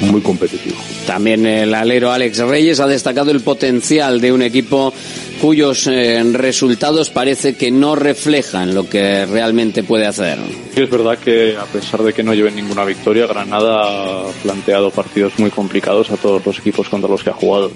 muy 0.01 0.21
competitivo. 0.21 0.75
También 1.05 1.45
el 1.45 1.73
alero 1.73 2.11
Alex 2.11 2.39
Reyes 2.39 2.79
ha 2.79 2.87
destacado 2.87 3.31
el 3.31 3.41
potencial 3.41 4.19
de 4.19 4.31
un 4.31 4.41
equipo 4.41 4.93
cuyos 5.43 5.87
eh, 5.87 6.23
resultados 6.31 7.09
parece 7.09 7.55
que 7.55 7.69
no 7.69 7.95
reflejan 7.95 8.73
lo 8.73 8.87
que 8.87 9.25
realmente 9.25 9.83
puede 9.83 10.05
hacer. 10.05 10.39
es 10.73 10.89
verdad 10.89 11.17
que 11.17 11.57
a 11.57 11.65
pesar 11.65 12.01
de 12.01 12.13
que 12.13 12.23
no 12.23 12.33
lleven 12.33 12.55
ninguna 12.55 12.85
victoria, 12.85 13.27
Granada 13.27 13.81
ha 13.81 14.31
planteado 14.41 14.89
partidos 14.89 15.37
muy 15.39 15.51
complicados 15.51 16.11
a 16.11 16.15
todos 16.15 16.45
los 16.45 16.59
equipos 16.59 16.87
contra 16.87 17.09
los 17.09 17.25
que 17.25 17.31
ha 17.31 17.33
jugado. 17.33 17.73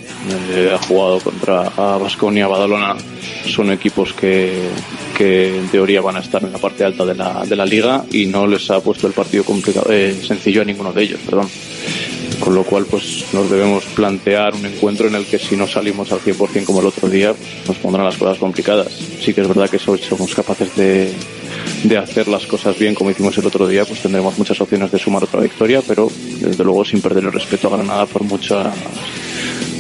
Eh, 0.54 0.72
ha 0.74 0.78
jugado 0.78 1.20
contra 1.20 1.64
Vasconia, 2.00 2.48
Badalona, 2.48 2.96
son 3.54 3.70
equipos 3.70 4.14
que, 4.14 4.70
que 5.18 5.58
en 5.58 5.68
teoría 5.68 6.00
van 6.00 6.16
a 6.16 6.20
estar 6.20 6.42
en 6.46 6.54
la 6.54 6.60
parte 6.60 6.86
alta 6.86 7.04
de 7.04 7.16
la, 7.16 7.44
de 7.46 7.56
la 7.58 7.66
liga 7.66 8.06
y 8.14 8.28
no 8.28 8.48
les 8.48 8.72
ha 8.72 8.80
puesto 8.80 9.08
el 9.08 9.14
partido 9.14 9.44
complicado, 9.44 9.92
eh, 9.92 10.16
sencillo 10.26 10.62
a 10.62 10.66
ninguno 10.66 10.94
de 10.94 11.04
ellos, 11.04 11.20
perdón 11.26 11.50
con 12.40 12.56
lo 12.56 12.64
cual 12.64 12.86
pues 12.86 13.26
nos 13.34 13.50
debemos 13.50 13.84
plantear 13.86 14.54
un 14.56 14.66
encuentro 14.66 15.08
en 15.08 15.16
el 15.16 15.26
que 15.26 15.40
si 15.40 15.56
no 15.56 15.68
salimos 15.68 16.12
al 16.12 16.20
100% 16.20 16.66
como 16.66 16.82
el 16.82 16.88
otro 16.88 17.10
día, 17.10 17.34
nos 17.68 17.78
pondrán 17.78 18.06
las 18.06 18.18
cosas 18.18 18.38
complicadas. 18.38 18.92
Sí 19.22 19.34
que 19.34 19.42
es 19.42 19.48
verdad 19.48 19.70
que 19.70 19.80
si 19.80 19.86
somos 19.98 20.34
capaces 20.36 20.76
de, 20.76 21.14
de 21.84 21.98
hacer 21.98 22.28
las 22.28 22.46
cosas 22.46 22.78
bien 22.78 22.96
como 22.96 23.12
hicimos 23.12 23.38
el 23.38 23.46
otro 23.46 23.68
día, 23.68 23.86
pues 23.86 24.02
tendremos 24.02 24.38
muchas 24.38 24.60
opciones 24.62 24.92
de 24.92 25.00
sumar 25.00 25.24
otra 25.24 25.42
victoria, 25.42 25.82
pero 25.88 26.10
desde 26.40 26.64
luego 26.64 26.86
sin 26.86 27.02
perder 27.02 27.26
el 27.26 27.34
respeto 27.34 27.68
a 27.68 27.78
Granada 27.78 28.06
por 28.06 28.24
mucha 28.24 28.72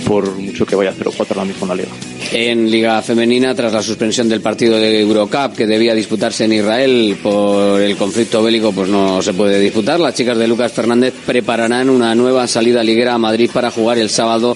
por 0.08 0.36
mucho 0.38 0.66
que 0.66 0.76
vaya 0.76 0.92
a 0.92 0.94
0-4 0.94 1.36
la 1.36 1.46
misma 1.46 1.64
en 1.64 1.68
la 1.68 1.76
liga. 1.76 1.90
En 2.32 2.72
Liga 2.72 3.02
Femenina, 3.02 3.54
tras 3.54 3.74
la 3.74 3.82
suspensión 3.82 4.30
del 4.30 4.42
partido 4.42 4.78
de 4.78 5.02
Eurocup 5.02 5.56
que 5.56 5.68
debía 5.68 5.94
disputarse 5.94 6.46
en 6.46 6.54
Israel 6.54 7.18
por 7.22 7.82
el 7.82 7.96
conflicto 7.98 8.42
bélico, 8.42 8.72
pues 8.72 8.90
no 8.90 9.22
se 9.22 9.34
puede 9.34 9.60
disputar. 9.60 10.00
Las 10.00 10.14
chicas 10.14 10.38
de 10.38 10.48
Lucas 10.48 10.72
Fernández 10.72 11.14
prepararán 11.26 11.90
una 11.90 12.16
nueva 12.16 12.48
salida 12.48 12.84
liguera 12.84 13.14
a 13.14 13.18
Madrid 13.18 13.50
para 13.54 13.72
jugar 13.72 13.98
el 13.98 14.10
sábado 14.10 14.56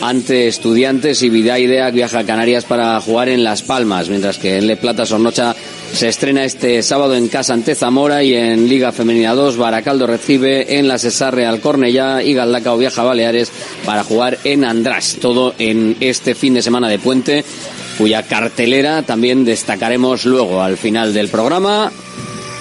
ante 0.00 0.48
Estudiantes 0.48 1.22
y 1.22 1.26
Idea 1.26 1.90
viaja 1.90 2.20
a 2.20 2.24
Canarias 2.24 2.64
para 2.64 3.00
jugar 3.00 3.28
en 3.28 3.44
Las 3.44 3.62
Palmas, 3.62 4.08
mientras 4.08 4.38
que 4.38 4.58
en 4.58 4.66
Le 4.66 4.76
Plata 4.76 5.06
Sornocha 5.06 5.54
se 5.92 6.08
estrena 6.08 6.44
este 6.44 6.82
sábado 6.82 7.14
en 7.14 7.28
casa 7.28 7.54
ante 7.54 7.74
Zamora 7.74 8.22
y 8.22 8.34
en 8.34 8.68
Liga 8.68 8.92
Femenina 8.92 9.34
2 9.34 9.56
Baracaldo 9.56 10.06
recibe 10.06 10.78
en 10.78 10.86
la 10.88 10.98
Cesar 10.98 11.34
Real 11.34 11.60
Cornellá 11.60 12.22
y 12.22 12.34
Galdacao 12.34 12.76
viaja 12.76 13.02
a 13.02 13.06
Baleares 13.06 13.50
para 13.84 14.04
jugar 14.04 14.38
en 14.44 14.64
András. 14.64 15.16
Todo 15.20 15.54
en 15.58 15.96
este 16.00 16.34
fin 16.34 16.54
de 16.54 16.62
semana 16.62 16.88
de 16.88 16.98
puente 16.98 17.44
cuya 17.96 18.22
cartelera 18.22 19.02
también 19.02 19.44
destacaremos 19.44 20.24
luego 20.24 20.62
al 20.62 20.76
final 20.76 21.12
del 21.12 21.28
programa 21.28 21.90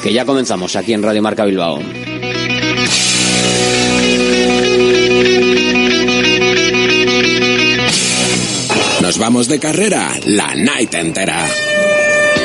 que 0.01 0.13
ya 0.13 0.25
comenzamos 0.25 0.75
aquí 0.75 0.94
en 0.94 1.03
Radio 1.03 1.22
Marca 1.22 1.46
Bilbao. 1.46 1.79
Nos 9.08 9.20
vamos 9.20 9.48
de 9.48 9.58
carrera 9.58 10.12
la 10.26 10.54
night 10.54 10.94
entera. 10.94 11.50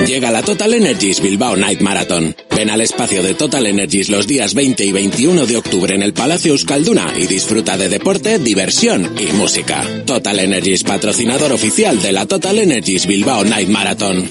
Llega 0.07 0.31
la 0.31 0.42
Total 0.42 0.73
Energies 0.73 1.21
Bilbao 1.21 1.57
Night 1.57 1.81
Marathon. 1.81 2.37
Ven 2.54 2.71
al 2.71 2.81
espacio 2.81 3.21
de 3.21 3.35
Total 3.35 3.66
Energies 3.66 4.09
los 4.09 4.28
días 4.28 4.54
20 4.54 4.85
y 4.85 4.92
21 4.92 5.47
de 5.47 5.57
octubre 5.57 5.92
en 5.92 6.04
el 6.04 6.12
Palacio 6.12 6.52
Euskalduna 6.52 7.14
y 7.16 7.26
disfruta 7.26 7.76
de 7.76 7.88
deporte, 7.88 8.38
diversión 8.38 9.12
y 9.19 9.33
música. 9.33 9.85
Total 10.07 10.38
Energies, 10.38 10.85
patrocinador 10.85 11.50
oficial 11.50 12.00
de 12.00 12.12
la 12.12 12.26
Total 12.26 12.57
Energies 12.57 13.07
Bilbao 13.09 13.45
Night 13.45 13.69
Marathon. 13.69 14.31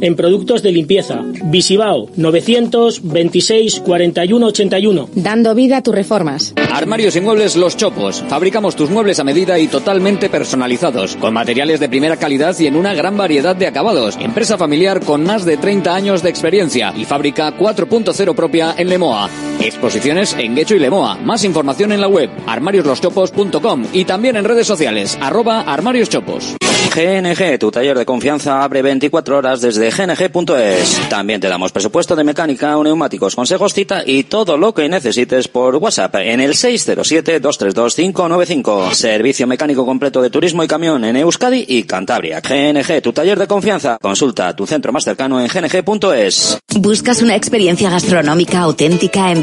en 0.00 0.16
productos 0.16 0.62
de 0.62 0.72
limpieza. 0.72 1.22
Visibao 1.44 2.08
926 2.16 3.80
41 3.80 4.46
81. 4.46 5.08
Dando 5.14 5.54
vida 5.54 5.78
a 5.78 5.82
tus 5.82 5.94
reformas. 5.94 6.54
Armarios 6.72 7.16
y 7.16 7.20
muebles 7.20 7.56
Los 7.56 7.76
Chopos. 7.76 8.24
Fabricamos 8.28 8.76
tus 8.76 8.90
muebles 8.90 9.18
a 9.20 9.24
medida 9.24 9.58
y 9.58 9.66
totalmente 9.66 10.28
personalizados, 10.28 11.16
con 11.16 11.34
materiales 11.34 11.80
de 11.80 11.88
primera 11.88 12.16
calidad 12.16 12.58
y 12.58 12.66
en 12.66 12.76
una 12.76 12.94
gran 12.94 13.16
variedad 13.16 13.56
de 13.56 13.66
acabados. 13.66 14.16
Empresa 14.20 14.56
familiar 14.56 15.00
con 15.04 15.24
más 15.24 15.44
de 15.44 15.56
30 15.56 15.94
años 15.94 16.22
de 16.22 16.30
experiencia 16.30 16.92
y 16.96 17.04
fábrica 17.04 17.56
4.0 17.56 18.34
propia 18.34 18.74
en 18.76 18.88
Lemoa. 18.88 19.49
Exposiciones 19.60 20.34
en 20.38 20.54
Guecho 20.54 20.74
y 20.74 20.78
Lemoa. 20.78 21.16
Más 21.16 21.44
información 21.44 21.92
en 21.92 22.00
la 22.00 22.08
web 22.08 22.30
armariosloschopos.com 22.46 23.86
y 23.92 24.04
también 24.04 24.36
en 24.36 24.44
redes 24.44 24.66
sociales 24.66 25.18
arroba 25.20 25.60
armarioschopos. 25.60 26.56
GNG, 26.90 27.58
tu 27.60 27.70
taller 27.70 27.96
de 27.96 28.04
confianza, 28.04 28.64
abre 28.64 28.82
24 28.82 29.38
horas 29.38 29.60
desde 29.60 29.90
gng.es. 29.90 31.00
También 31.08 31.40
te 31.40 31.48
damos 31.48 31.70
presupuesto 31.70 32.16
de 32.16 32.24
mecánica, 32.24 32.74
neumáticos, 32.82 33.36
consejos, 33.36 33.74
cita 33.74 34.02
y 34.04 34.24
todo 34.24 34.56
lo 34.56 34.74
que 34.74 34.88
necesites 34.88 35.46
por 35.46 35.76
WhatsApp 35.76 36.16
en 36.16 36.40
el 36.40 36.54
607-232-595. 36.54 38.92
Servicio 38.92 39.46
mecánico 39.46 39.86
completo 39.86 40.20
de 40.20 40.30
turismo 40.30 40.64
y 40.64 40.68
camión 40.68 41.04
en 41.04 41.14
Euskadi 41.16 41.64
y 41.68 41.84
Cantabria. 41.84 42.40
GNG, 42.40 43.02
tu 43.02 43.12
taller 43.12 43.38
de 43.38 43.46
confianza. 43.46 43.96
Consulta 44.00 44.56
tu 44.56 44.66
centro 44.66 44.92
más 44.92 45.04
cercano 45.04 45.40
en 45.40 45.46
gng.es. 45.46 46.58
¿Buscas 46.74 47.22
una 47.22 47.36
experiencia 47.36 47.88
gastronómica 47.88 48.58
auténtica 48.60 49.30
en 49.30 49.42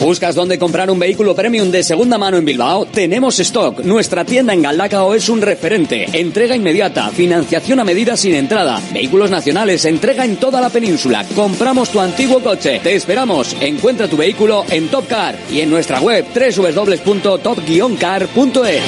¿Buscas 0.00 0.34
dónde 0.34 0.58
comprar 0.58 0.90
un 0.90 0.98
vehículo 0.98 1.34
premium 1.34 1.70
de 1.70 1.82
segunda 1.82 2.16
mano 2.16 2.38
en 2.38 2.46
Bilbao? 2.46 2.86
Tenemos 2.86 3.38
stock. 3.38 3.80
Nuestra 3.80 4.24
tienda 4.24 4.54
en 4.54 4.62
Galdacao 4.62 5.12
es 5.14 5.28
un 5.28 5.42
referente. 5.42 6.06
Entrega 6.14 6.56
inmediata, 6.56 7.10
financiación 7.10 7.80
a 7.80 7.84
medida 7.84 8.16
sin 8.16 8.34
entrada, 8.34 8.80
vehículos 8.94 9.30
nacionales, 9.30 9.84
entrega 9.84 10.24
en 10.24 10.36
toda 10.36 10.62
la 10.62 10.70
península. 10.70 11.26
Compramos 11.36 11.90
tu 11.90 12.00
antiguo 12.00 12.40
coche. 12.40 12.80
Te 12.82 12.94
esperamos. 12.94 13.54
Encuentra 13.60 14.08
tu 14.08 14.16
vehículo 14.16 14.64
en 14.70 14.88
Top 14.88 15.06
Car 15.06 15.36
y 15.50 15.60
en 15.60 15.68
nuestra 15.68 16.00
web 16.00 16.24
www.top-car.es. 16.34 18.82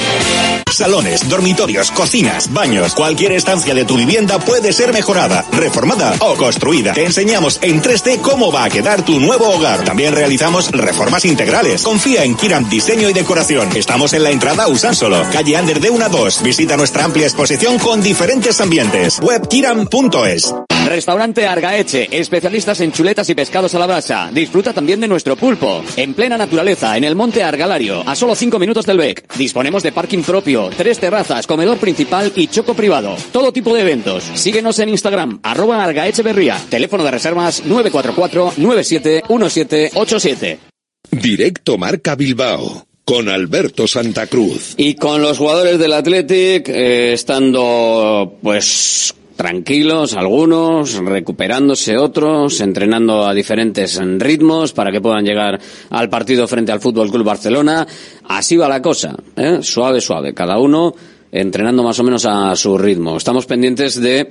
Salones, 0.71 1.29
dormitorios, 1.29 1.91
cocinas, 1.91 2.51
baños, 2.51 2.95
cualquier 2.95 3.33
estancia 3.33 3.75
de 3.75 3.85
tu 3.85 3.95
vivienda 3.95 4.39
puede 4.39 4.73
ser 4.73 4.91
mejorada, 4.91 5.45
reformada 5.51 6.15
o 6.21 6.33
construida. 6.33 6.93
Te 6.93 7.05
enseñamos 7.05 7.59
en 7.61 7.83
3D 7.83 8.19
cómo 8.21 8.51
va 8.51 8.63
a 8.63 8.71
quedar 8.71 9.05
tu 9.05 9.19
nuevo 9.19 9.49
hogar. 9.49 9.83
También 9.83 10.15
realizamos 10.15 10.71
reformas 10.71 11.02
integrales. 11.23 11.83
Confía 11.83 12.23
en 12.23 12.35
Kiram 12.35 12.67
Diseño 12.69 13.09
y 13.09 13.13
Decoración. 13.13 13.69
Estamos 13.75 14.13
en 14.13 14.23
la 14.23 14.31
entrada 14.31 14.67
Usánsolo, 14.67 15.23
calle 15.31 15.55
Ander 15.55 15.79
de 15.79 15.89
1 15.89 16.05
a 16.05 16.09
2. 16.09 16.43
Visita 16.43 16.75
nuestra 16.75 17.05
amplia 17.05 17.25
exposición 17.25 17.77
con 17.77 18.01
diferentes 18.01 18.59
ambientes. 18.59 19.19
Webkiram.es. 19.21 20.53
Restaurante 20.87 21.47
Argaeche, 21.47 22.09
especialistas 22.11 22.81
en 22.81 22.91
chuletas 22.91 23.29
y 23.29 23.35
pescados 23.35 23.73
a 23.73 23.79
la 23.79 23.87
brasa. 23.87 24.29
Disfruta 24.33 24.73
también 24.73 24.99
de 24.99 25.07
nuestro 25.07 25.37
pulpo. 25.37 25.81
En 25.95 26.13
plena 26.13 26.37
naturaleza, 26.37 26.97
en 26.97 27.05
el 27.05 27.15
monte 27.15 27.41
Argalario, 27.41 28.07
a 28.07 28.15
solo 28.15 28.35
5 28.35 28.59
minutos 28.59 28.85
del 28.85 28.97
BEC. 28.97 29.33
Disponemos 29.37 29.81
de 29.81 29.93
parking 29.93 30.23
propio, 30.23 30.69
tres 30.75 30.99
terrazas, 30.99 31.47
comedor 31.47 31.77
principal 31.77 32.33
y 32.35 32.47
choco 32.47 32.73
privado. 32.73 33.15
Todo 33.31 33.53
tipo 33.53 33.73
de 33.73 33.81
eventos. 33.81 34.25
Síguenos 34.33 34.77
en 34.79 34.89
Instagram, 34.89 35.39
arroba 35.41 35.83
Argaecheverría. 35.83 36.57
Teléfono 36.69 37.03
de 37.03 37.11
reservas 37.11 37.63
944 37.65 38.53
971787. 38.57 40.72
Directo 41.11 41.77
Marca 41.77 42.15
Bilbao 42.15 42.85
con 43.05 43.29
Alberto 43.29 43.87
Santa 43.87 44.27
Cruz. 44.27 44.75
Y 44.77 44.95
con 44.95 45.21
los 45.21 45.37
jugadores 45.37 45.77
del 45.77 45.93
Athletic 45.93 46.69
eh, 46.69 47.13
estando 47.13 48.37
pues 48.41 49.13
tranquilos 49.35 50.13
algunos, 50.13 50.93
recuperándose 50.95 51.97
otros, 51.97 52.61
entrenando 52.61 53.25
a 53.25 53.33
diferentes 53.33 53.99
ritmos 54.19 54.73
para 54.73 54.91
que 54.91 55.01
puedan 55.01 55.25
llegar 55.25 55.59
al 55.89 56.09
partido 56.09 56.47
frente 56.47 56.71
al 56.71 56.79
Fútbol 56.79 57.11
Club 57.11 57.25
Barcelona. 57.25 57.85
Así 58.25 58.55
va 58.55 58.69
la 58.69 58.81
cosa, 58.81 59.15
¿eh? 59.35 59.59
suave, 59.61 60.01
suave, 60.01 60.33
cada 60.33 60.57
uno 60.59 60.95
entrenando 61.31 61.83
más 61.83 61.99
o 61.99 62.03
menos 62.03 62.25
a 62.25 62.55
su 62.55 62.77
ritmo. 62.77 63.17
Estamos 63.17 63.45
pendientes 63.45 63.99
de 63.99 64.29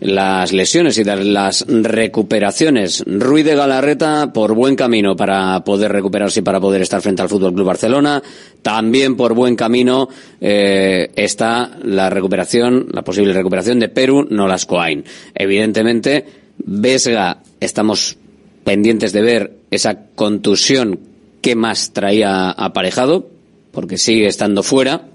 las 0.00 0.52
lesiones 0.52 0.98
y 0.98 1.04
las 1.04 1.64
recuperaciones. 1.68 3.04
Ruiz 3.06 3.44
de 3.44 3.54
Galarreta 3.54 4.32
por 4.32 4.54
buen 4.54 4.74
camino 4.74 5.14
para 5.14 5.62
poder 5.62 5.92
recuperarse 5.92 6.40
y 6.40 6.42
para 6.42 6.60
poder 6.60 6.82
estar 6.82 7.02
frente 7.02 7.22
al 7.22 7.28
Fútbol 7.28 7.54
Club 7.54 7.66
Barcelona. 7.66 8.22
También 8.62 9.16
por 9.16 9.34
buen 9.34 9.56
camino 9.56 10.08
eh, 10.40 11.10
está 11.14 11.78
la 11.82 12.10
recuperación, 12.10 12.88
la 12.92 13.02
posible 13.02 13.32
recuperación 13.32 13.78
de 13.78 13.88
Perú, 13.88 14.26
Nolas 14.28 14.66
Coain. 14.66 15.04
Evidentemente, 15.34 16.24
Vesga, 16.58 17.42
estamos 17.60 18.16
pendientes 18.64 19.12
de 19.12 19.22
ver 19.22 19.52
esa 19.70 20.06
contusión 20.14 20.98
que 21.42 21.54
más 21.54 21.92
traía 21.92 22.50
aparejado, 22.50 23.28
porque 23.72 23.98
sigue 23.98 24.26
estando 24.26 24.62
fuera 24.62 25.10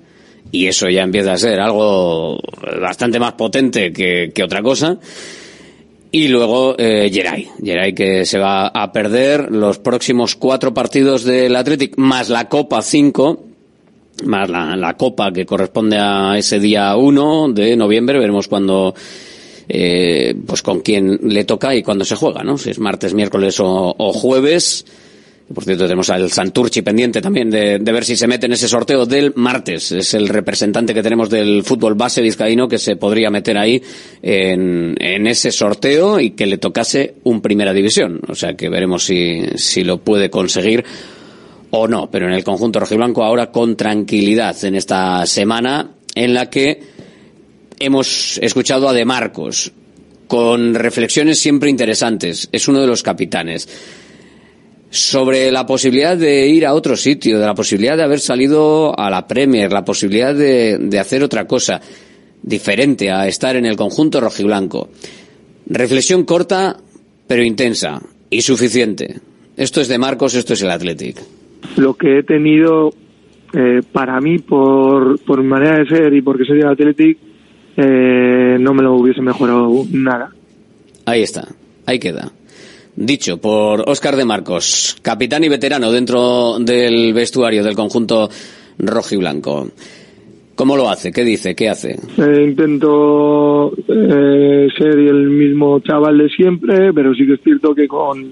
y 0.51 0.67
eso 0.67 0.89
ya 0.89 1.03
empieza 1.03 1.33
a 1.33 1.37
ser 1.37 1.59
algo 1.59 2.39
bastante 2.81 3.19
más 3.19 3.33
potente 3.33 3.91
que, 3.91 4.43
otra 4.43 4.61
cosa. 4.61 4.97
Y 6.11 6.29
luego 6.29 6.75
eh, 6.77 7.11
Geray, 7.11 7.93
que 7.93 8.25
se 8.25 8.39
va 8.39 8.67
a 8.67 8.91
perder 8.91 9.51
los 9.51 9.79
próximos 9.79 10.35
cuatro 10.35 10.73
partidos 10.73 11.25
del 11.25 11.55
Athletic, 11.55 11.97
más 11.97 12.29
la 12.29 12.47
Copa 12.47 12.81
5, 12.81 13.43
más 14.23 14.49
la, 14.49 14.95
Copa 14.97 15.33
que 15.33 15.45
corresponde 15.45 15.97
a 15.97 16.37
ese 16.37 16.59
día 16.59 16.95
1 16.95 17.49
de 17.51 17.75
noviembre, 17.75 18.17
veremos 18.17 18.47
cuándo, 18.47 18.95
eh, 19.67 20.33
pues 20.47 20.61
con 20.61 20.79
quién 20.79 21.19
le 21.23 21.43
toca 21.43 21.75
y 21.75 21.83
cuándo 21.83 22.05
se 22.05 22.15
juega, 22.15 22.43
¿no? 22.43 22.57
Si 22.57 22.69
es 22.69 22.79
martes, 22.79 23.13
miércoles 23.13 23.57
o 23.59 24.13
jueves. 24.13 24.85
Por 25.53 25.63
cierto, 25.63 25.83
tenemos 25.83 26.09
al 26.09 26.31
Santurchi 26.31 26.81
pendiente 26.81 27.21
también 27.21 27.51
de, 27.51 27.77
ver 27.77 28.03
si 28.03 28.15
se 28.15 28.25
mete 28.25 28.47
en 28.47 28.53
ese 28.53 28.67
sorteo 28.67 29.05
del 29.05 29.31
martes. 29.35 29.91
Es 29.91 30.15
el 30.15 30.27
representante 30.27 30.93
que 30.93 31.03
tenemos 31.03 31.29
del 31.29 31.63
fútbol 31.63 31.93
base 31.93 32.21
vizcaíno 32.21 32.67
que 32.67 32.79
se 32.79 32.95
podría 32.95 33.29
meter 33.29 33.55
ahí 33.57 33.81
en, 34.23 35.27
ese 35.27 35.51
sorteo 35.51 36.19
y 36.19 36.31
que 36.31 36.47
le 36.47 36.57
tocase 36.57 37.15
un 37.25 37.41
primera 37.41 37.73
división. 37.73 38.21
O 38.27 38.33
sea 38.33 38.55
que 38.55 38.69
veremos 38.69 39.03
si, 39.05 39.43
si 39.55 39.83
lo 39.83 39.99
puede 39.99 40.31
conseguir 40.31 40.83
o 41.69 41.87
no. 41.87 42.09
Pero 42.09 42.27
en 42.27 42.33
el 42.33 42.43
conjunto 42.43 42.79
rojiblanco 42.79 43.23
ahora 43.23 43.51
con 43.51 43.75
tranquilidad 43.75 44.55
en 44.65 44.73
esta 44.73 45.27
semana 45.27 45.91
en 46.15 46.33
la 46.33 46.49
que 46.49 46.81
hemos 47.77 48.39
escuchado 48.41 48.89
a 48.89 48.93
De 48.93 49.05
Marcos 49.05 49.71
con 50.27 50.73
reflexiones 50.73 51.37
siempre 51.37 51.69
interesantes. 51.69 52.49
Es 52.51 52.67
uno 52.67 52.81
de 52.81 52.87
los 52.87 53.03
capitanes 53.03 53.69
sobre 54.95 55.51
la 55.51 55.65
posibilidad 55.65 56.17
de 56.17 56.47
ir 56.47 56.65
a 56.65 56.73
otro 56.73 56.95
sitio, 56.95 57.37
de 57.37 57.45
la 57.45 57.53
posibilidad 57.53 57.97
de 57.97 58.03
haber 58.03 58.19
salido 58.19 58.97
a 58.97 59.09
la 59.09 59.27
Premier, 59.27 59.71
la 59.71 59.83
posibilidad 59.83 60.33
de, 60.33 60.97
hacer 60.97 61.21
otra 61.21 61.45
cosa 61.45 61.81
diferente 62.41 63.11
a 63.11 63.27
estar 63.27 63.55
en 63.57 63.65
el 63.65 63.75
conjunto 63.75 64.21
rojiblanco. 64.21 64.89
Reflexión 65.67 66.23
corta, 66.23 66.77
pero 67.27 67.43
intensa 67.43 68.01
y 68.29 68.41
suficiente. 68.41 69.19
Esto 69.57 69.81
es 69.81 69.87
de 69.89 69.97
Marcos, 69.97 70.33
esto 70.35 70.53
es 70.53 70.61
el 70.61 70.71
Athletic. 70.71 71.17
Lo 71.75 71.95
que 71.95 72.19
he 72.19 72.23
tenido 72.23 72.93
eh, 73.53 73.81
para 73.91 74.21
mí, 74.21 74.39
por, 74.39 75.19
por 75.25 75.43
manera 75.43 75.79
de 75.79 75.87
ser 75.87 76.13
y 76.13 76.21
porque 76.21 76.45
soy 76.45 76.59
el 76.59 76.67
Athletic, 76.67 77.17
eh, 77.75 78.57
no 78.59 78.73
me 78.73 78.83
lo 78.83 78.95
hubiese 78.95 79.21
mejorado 79.21 79.69
nada. 79.91 80.29
Ahí 81.05 81.21
está, 81.21 81.47
ahí 81.85 81.99
queda. 81.99 82.31
Dicho 82.97 83.41
por 83.41 83.89
Óscar 83.89 84.15
de 84.15 84.23
Marcos, 84.23 84.95
capitán 85.01 85.43
y 85.43 85.49
veterano 85.49 85.91
dentro 85.91 86.57
del 86.59 87.13
vestuario 87.13 87.61
del 87.61 87.75
conjunto 87.75 88.29
rojo 88.79 89.15
y 89.15 89.17
blanco. 89.17 89.67
¿Cómo 90.55 90.77
lo 90.77 90.89
hace? 90.89 91.11
¿Qué 91.11 91.25
dice? 91.25 91.53
¿Qué 91.55 91.67
hace? 91.67 91.99
Eh, 92.17 92.43
intento 92.47 93.73
eh, 93.89 94.69
ser 94.77 94.97
el 94.97 95.29
mismo 95.29 95.81
chaval 95.81 96.17
de 96.19 96.29
siempre, 96.29 96.93
pero 96.93 97.13
sí 97.13 97.27
que 97.27 97.33
es 97.33 97.41
cierto 97.43 97.75
que 97.75 97.85
con 97.85 98.31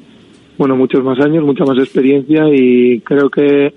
bueno 0.58 0.78
muchos 0.78 1.04
más 1.04 1.20
años, 1.20 1.44
mucha 1.44 1.66
más 1.66 1.78
experiencia 1.78 2.46
y 2.50 3.02
creo 3.02 3.30
que, 3.30 3.74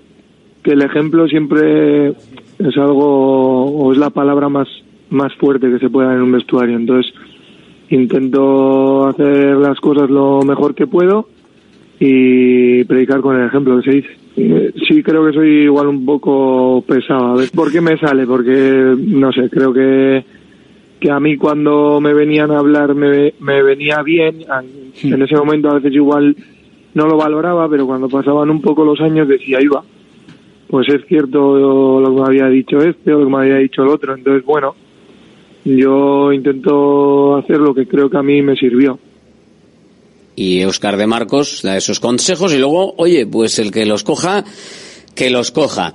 que 0.63 0.71
el 0.71 0.81
ejemplo 0.81 1.27
siempre 1.27 2.11
es 2.11 2.77
algo 2.77 3.65
o 3.65 3.91
es 3.91 3.97
la 3.97 4.09
palabra 4.09 4.47
más 4.47 4.69
más 5.09 5.33
fuerte 5.35 5.69
que 5.69 5.79
se 5.79 5.89
pueda 5.89 6.13
en 6.13 6.21
un 6.21 6.31
vestuario. 6.31 6.77
Entonces 6.77 7.13
intento 7.89 9.07
hacer 9.07 9.57
las 9.57 9.79
cosas 9.79 10.09
lo 10.09 10.41
mejor 10.41 10.75
que 10.75 10.87
puedo 10.87 11.27
y 11.99 12.83
predicar 12.83 13.21
con 13.21 13.39
el 13.39 13.47
ejemplo 13.47 13.77
que 13.77 13.89
se 13.89 13.95
dice. 13.97 14.09
Eh, 14.37 14.71
sí, 14.87 15.01
creo 15.01 15.25
que 15.25 15.33
soy 15.33 15.49
igual 15.63 15.87
un 15.87 16.05
poco 16.05 16.83
pesado. 16.87 17.33
A 17.33 17.37
ver, 17.37 17.49
¿por 17.53 17.71
qué 17.71 17.81
me 17.81 17.97
sale? 17.97 18.27
Porque, 18.27 18.95
no 18.97 19.31
sé, 19.31 19.49
creo 19.49 19.73
que, 19.73 20.23
que 20.99 21.11
a 21.11 21.19
mí 21.19 21.37
cuando 21.37 21.99
me 21.99 22.13
venían 22.13 22.51
a 22.51 22.59
hablar 22.59 22.93
me, 22.93 23.33
me 23.39 23.63
venía 23.63 24.03
bien. 24.03 24.45
En 25.03 25.21
ese 25.21 25.35
momento 25.35 25.69
a 25.69 25.75
veces 25.75 25.93
igual 25.93 26.35
no 26.93 27.07
lo 27.07 27.17
valoraba, 27.17 27.67
pero 27.67 27.87
cuando 27.87 28.09
pasaban 28.09 28.49
un 28.49 28.61
poco 28.61 28.85
los 28.85 29.01
años 29.01 29.27
decía, 29.27 29.59
iba, 29.61 29.83
pues 30.67 30.87
es 30.89 31.05
cierto 31.07 31.99
lo 31.99 32.13
que 32.13 32.21
me 32.21 32.27
había 32.27 32.47
dicho 32.47 32.77
este 32.77 33.13
o 33.13 33.19
lo 33.19 33.25
que 33.25 33.31
me 33.31 33.37
había 33.39 33.57
dicho 33.57 33.83
el 33.83 33.89
otro. 33.89 34.15
Entonces, 34.15 34.45
bueno, 34.45 34.75
yo 35.75 36.31
intento 36.31 37.35
hacer 37.37 37.57
lo 37.57 37.73
que 37.73 37.87
creo 37.87 38.09
que 38.09 38.17
a 38.17 38.23
mí 38.23 38.41
me 38.41 38.55
sirvió. 38.55 38.99
Y 40.35 40.63
Oscar 40.63 40.97
de 40.97 41.07
Marcos 41.07 41.61
da 41.63 41.75
esos 41.75 41.99
consejos 41.99 42.53
y 42.53 42.57
luego, 42.57 42.93
oye, 42.97 43.25
pues 43.25 43.59
el 43.59 43.71
que 43.71 43.85
los 43.85 44.03
coja, 44.03 44.45
que 45.15 45.29
los 45.29 45.51
coja. 45.51 45.93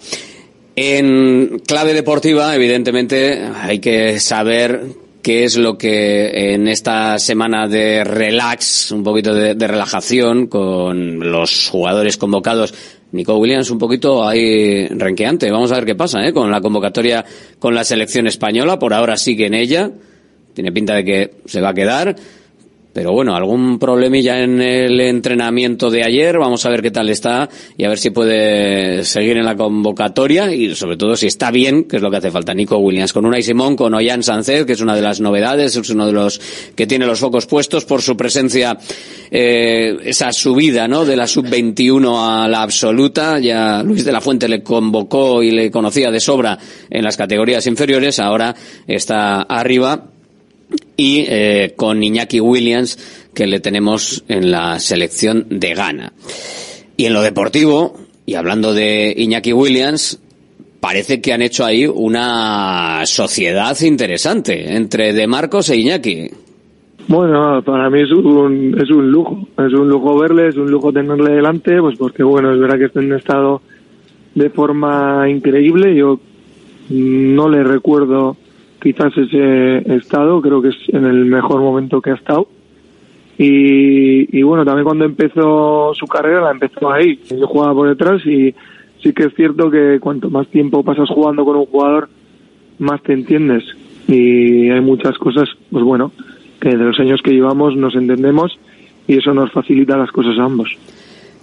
En 0.75 1.61
clave 1.67 1.95
deportiva, 1.95 2.55
evidentemente, 2.55 3.41
hay 3.55 3.79
que 3.79 4.19
saber 4.19 4.83
qué 5.23 5.45
es 5.45 5.57
lo 5.57 5.79
que 5.79 6.55
en 6.55 6.67
esta 6.67 7.19
semana 7.19 7.69
de 7.69 8.03
relax, 8.05 8.91
un 8.91 9.05
poquito 9.05 9.33
de, 9.33 9.55
de 9.55 9.69
relajación 9.69 10.49
con 10.49 11.31
los 11.31 11.69
jugadores 11.71 12.17
convocados 12.17 12.75
Nico 13.13 13.37
Williams 13.37 13.71
un 13.71 13.79
poquito 13.79 14.27
ahí 14.27 14.87
renqueante. 14.89 15.51
Vamos 15.51 15.71
a 15.73 15.77
ver 15.77 15.85
qué 15.85 15.95
pasa 15.95 16.27
¿eh? 16.27 16.33
con 16.33 16.51
la 16.51 16.61
convocatoria 16.61 17.25
con 17.59 17.75
la 17.75 17.85
selección 17.85 18.27
española. 18.27 18.79
Por 18.79 18.95
ahora 18.95 19.17
sigue 19.17 19.47
en 19.47 19.55
ella. 19.55 19.91
Tiene 20.55 20.73
pinta 20.73 20.95
de 20.95 21.05
que 21.05 21.31
se 21.45 21.61
va 21.61 21.71
a 21.71 21.75
quedar. 21.75 22.17
Pero 22.93 23.13
bueno, 23.13 23.35
algún 23.35 23.79
problemilla 23.79 24.43
en 24.43 24.61
el 24.61 25.01
entrenamiento 25.01 25.91
de 25.91 26.05
ayer, 26.05 26.39
vamos 26.39 26.67
a 26.67 26.69
ver 26.69 26.83
qué 26.83 26.91
tal 26.91 27.09
está 27.09 27.49
y 27.77 27.85
a 27.85 27.89
ver 27.89 27.99
si 27.99 28.11
puede 28.11 29.03
seguir 29.05 29.39
en 29.39 29.47
la 29.47 29.57
convocatoria 29.57 30.53
y 30.53 30.75
sobre 30.75 30.99
todo 30.99 31.17
si 31.17 31.27
está 31.27 31.51
bien, 31.51 31.85
que 31.85 31.97
es 31.97 32.03
lo 32.03 32.11
que 32.11 32.19
hace 32.19 32.31
falta. 32.31 32.53
Nico 32.53 32.77
Williams, 32.77 33.15
con 33.15 33.25
Unai 33.25 33.43
Simón, 33.43 33.77
con 33.77 33.95
Ollán 33.95 34.23
Sánchez, 34.23 34.67
que 34.67 34.75
es 34.75 34.81
una 34.83 34.95
de 34.95 35.01
las 35.01 35.21
novedades, 35.21 35.75
es 35.75 35.89
uno 35.89 36.07
de 36.07 36.13
los 36.13 36.41
que 36.75 36.87
tiene 36.87 37.07
los 37.07 37.21
focos 37.21 37.47
puestos 37.47 37.87
por 37.87 38.03
su 38.03 38.15
presencia, 38.15 38.77
eh, 39.31 39.97
esa 40.05 40.31
subida, 40.33 40.87
¿no? 40.87 41.07
De 41.07 41.17
la 41.17 41.27
sub-21 41.27 42.45
a 42.45 42.47
la 42.47 42.63
absoluta, 42.63 43.39
ya 43.39 43.83
Luis 43.83 44.05
de 44.05 44.13
la 44.13 44.21
Fuente 44.21 44.49
le 44.49 44.63
convocó 44.63 45.43
y 45.43 45.51
le 45.51 45.71
conocía 45.71 46.11
de 46.11 46.21
sobra 46.21 46.59
en 46.91 47.03
las 47.03 47.17
categorías 47.17 47.67
inferiores, 47.67 48.19
ahora 48.19 48.55
está 48.87 49.43
arriba 49.43 50.12
y 50.97 51.25
eh, 51.29 51.75
con 51.77 52.03
Iñaki 52.03 52.41
Williams 52.41 52.99
que 53.35 53.47
le 53.47 53.61
tenemos 53.61 54.25
en 54.29 54.51
la 54.51 54.79
selección 54.79 55.47
de 55.49 55.75
Ghana. 55.75 56.13
Y 56.97 57.07
en 57.07 57.15
lo 57.15 57.23
deportivo, 57.23 57.97
y 58.27 58.35
hablando 58.35 58.75
de 58.75 59.15
Iñaki 59.17 59.53
Williams, 59.53 60.21
parece 60.81 61.21
que 61.21 61.33
han 61.33 61.43
hecho 61.43 61.65
ahí 61.65 61.87
una 61.87 63.03
sociedad 63.07 63.79
interesante 63.81 64.77
entre 64.77 65.13
De 65.13 65.27
Marcos 65.27 65.71
e 65.71 65.77
Iñaki. 65.77 66.29
Bueno, 67.09 67.63
para 67.65 67.91
mí 67.91 68.03
es 68.03 68.13
un, 68.13 68.77
es 68.81 68.91
un 68.91 69.11
lujo, 69.11 69.49
es 69.59 69.73
un 69.73 69.89
lujo 69.89 70.19
verle, 70.19 70.49
es 70.49 70.57
un 70.57 70.71
lujo 70.71 70.93
tenerle 70.93 71.33
delante, 71.33 71.81
pues 71.81 71.99
porque 71.99 72.23
bueno, 72.23 72.53
es 72.53 72.61
verdad 72.61 72.79
que 72.79 72.85
está 72.85 73.01
en 73.01 73.07
un 73.07 73.19
estado 73.19 73.63
de 74.35 74.51
forma 74.51 75.29
increíble, 75.29 75.95
yo 75.95 76.21
no 76.91 77.49
le 77.49 77.65
recuerdo 77.65 78.37
quizás 78.83 79.17
ese 79.17 79.95
estado, 79.95 80.43
creo 80.43 80.61
que 80.61 80.69
es 80.69 80.77
en 80.89 81.05
el 81.05 81.25
mejor 81.25 81.61
momento 81.61 82.01
que 82.01 82.11
ha 82.11 82.15
estado. 82.15 82.49
Y, 83.39 84.43
bueno, 84.43 84.65
también 84.65 84.85
cuando 84.85 85.05
empezó 85.05 85.93
su 85.95 86.07
carrera 86.07 86.43
la 86.43 86.51
empezó 86.51 86.93
ahí. 86.93 87.19
Yo 87.31 87.47
jugaba 87.47 87.75
por 87.75 87.89
detrás 87.89 88.25
y 88.27 88.55
sí 89.03 89.13
que 89.13 89.25
es 89.25 89.35
cierto 89.35 89.71
que 89.71 89.99
cuanto 90.01 90.31
más 90.31 90.47
tiempo 90.49 90.85
pasas 90.85 91.09
jugando 91.09 91.45
con 91.45 91.57
un 91.57 91.67
jugador, 91.67 92.09
más 92.79 93.03
te 93.03 93.13
entiendes. 93.13 93.65
Y 94.07 94.69
hay 94.69 94.81
muchas 94.81 95.17
cosas, 95.19 95.49
pues 95.71 95.85
bueno, 95.85 96.13
que 96.61 96.71
de 96.71 96.85
los 96.85 96.99
años 97.01 97.21
que 97.23 97.33
llevamos 97.33 97.77
nos 97.77 97.95
entendemos 97.95 98.59
y 99.09 99.17
eso 99.19 99.33
nos 99.35 99.51
facilita 99.51 99.97
las 99.97 100.11
cosas 100.13 100.39
a 100.39 100.45
ambos. 100.45 100.77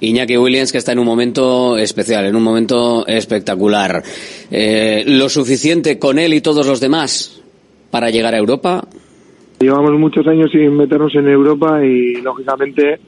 Iñaki 0.01 0.37
Williams 0.37 0.71
que 0.71 0.77
está 0.77 0.91
en 0.91 0.99
un 0.99 1.05
momento 1.05 1.77
especial, 1.77 2.25
en 2.25 2.35
un 2.35 2.43
momento 2.43 3.05
espectacular. 3.07 4.01
Eh, 4.51 5.03
¿Lo 5.07 5.29
suficiente 5.29 5.99
con 5.99 6.19
él 6.19 6.33
y 6.33 6.41
todos 6.41 6.65
los 6.65 6.79
demás 6.79 7.41
para 7.91 8.09
llegar 8.09 8.33
a 8.33 8.37
Europa? 8.37 8.87
Llevamos 9.59 9.91
muchos 9.99 10.25
años 10.27 10.49
sin 10.51 10.75
meternos 10.75 11.13
en 11.15 11.27
Europa 11.27 11.83
y 11.83 12.21
lógicamente 12.21 12.99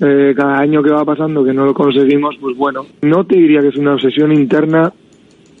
eh, 0.00 0.34
cada 0.36 0.58
año 0.58 0.82
que 0.82 0.90
va 0.90 1.04
pasando 1.04 1.44
que 1.44 1.52
no 1.52 1.64
lo 1.64 1.74
conseguimos, 1.74 2.36
pues 2.40 2.56
bueno, 2.56 2.86
no 3.02 3.24
te 3.24 3.36
diría 3.36 3.60
que 3.60 3.68
es 3.68 3.76
una 3.76 3.94
obsesión 3.94 4.32
interna 4.32 4.92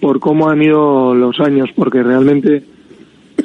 por 0.00 0.18
cómo 0.18 0.48
han 0.48 0.62
ido 0.62 1.14
los 1.14 1.38
años, 1.40 1.70
porque 1.74 2.02
realmente 2.02 2.62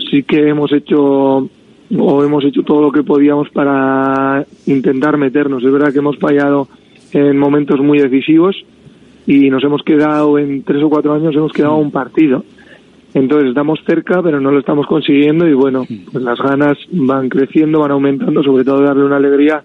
sí 0.10 0.24
que 0.24 0.50
hemos 0.50 0.72
hecho 0.72 1.50
o 1.98 2.24
hemos 2.24 2.44
hecho 2.46 2.64
todo 2.64 2.82
lo 2.82 2.92
que 2.92 3.04
podíamos 3.04 3.50
para 3.50 4.46
intentar 4.66 5.18
meternos. 5.18 5.64
Es 5.64 5.72
verdad 5.72 5.92
que 5.92 6.00
hemos 6.00 6.18
fallado 6.18 6.68
en 7.16 7.38
momentos 7.38 7.80
muy 7.80 7.98
decisivos 7.98 8.56
y 9.26 9.50
nos 9.50 9.64
hemos 9.64 9.82
quedado 9.84 10.38
en 10.38 10.64
tres 10.64 10.84
o 10.84 10.90
cuatro 10.90 11.14
años 11.14 11.34
hemos 11.34 11.54
quedado 11.54 11.78
un 11.78 11.90
partido. 11.90 12.44
Entonces 13.14 13.50
estamos 13.50 13.80
cerca, 13.88 14.22
pero 14.22 14.42
no 14.42 14.52
lo 14.52 14.60
estamos 14.60 14.86
consiguiendo 14.86 15.48
y 15.48 15.54
bueno, 15.54 15.86
pues 16.12 16.22
las 16.22 16.38
ganas 16.38 16.78
van 16.92 17.30
creciendo, 17.30 17.80
van 17.80 17.92
aumentando, 17.92 18.44
sobre 18.44 18.66
todo 18.66 18.82
darle 18.82 19.06
una 19.06 19.16
alegría 19.16 19.64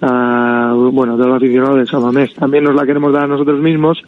a 0.00 0.72
bueno, 0.92 1.14
a 1.14 1.16
los 1.16 1.36
aficionados 1.36 1.76
del 1.76 1.88
Samamés. 1.88 2.32
También 2.34 2.62
nos 2.62 2.76
la 2.76 2.86
queremos 2.86 3.12
dar 3.12 3.24
a 3.24 3.28
nosotros 3.28 3.60
mismos, 3.60 4.00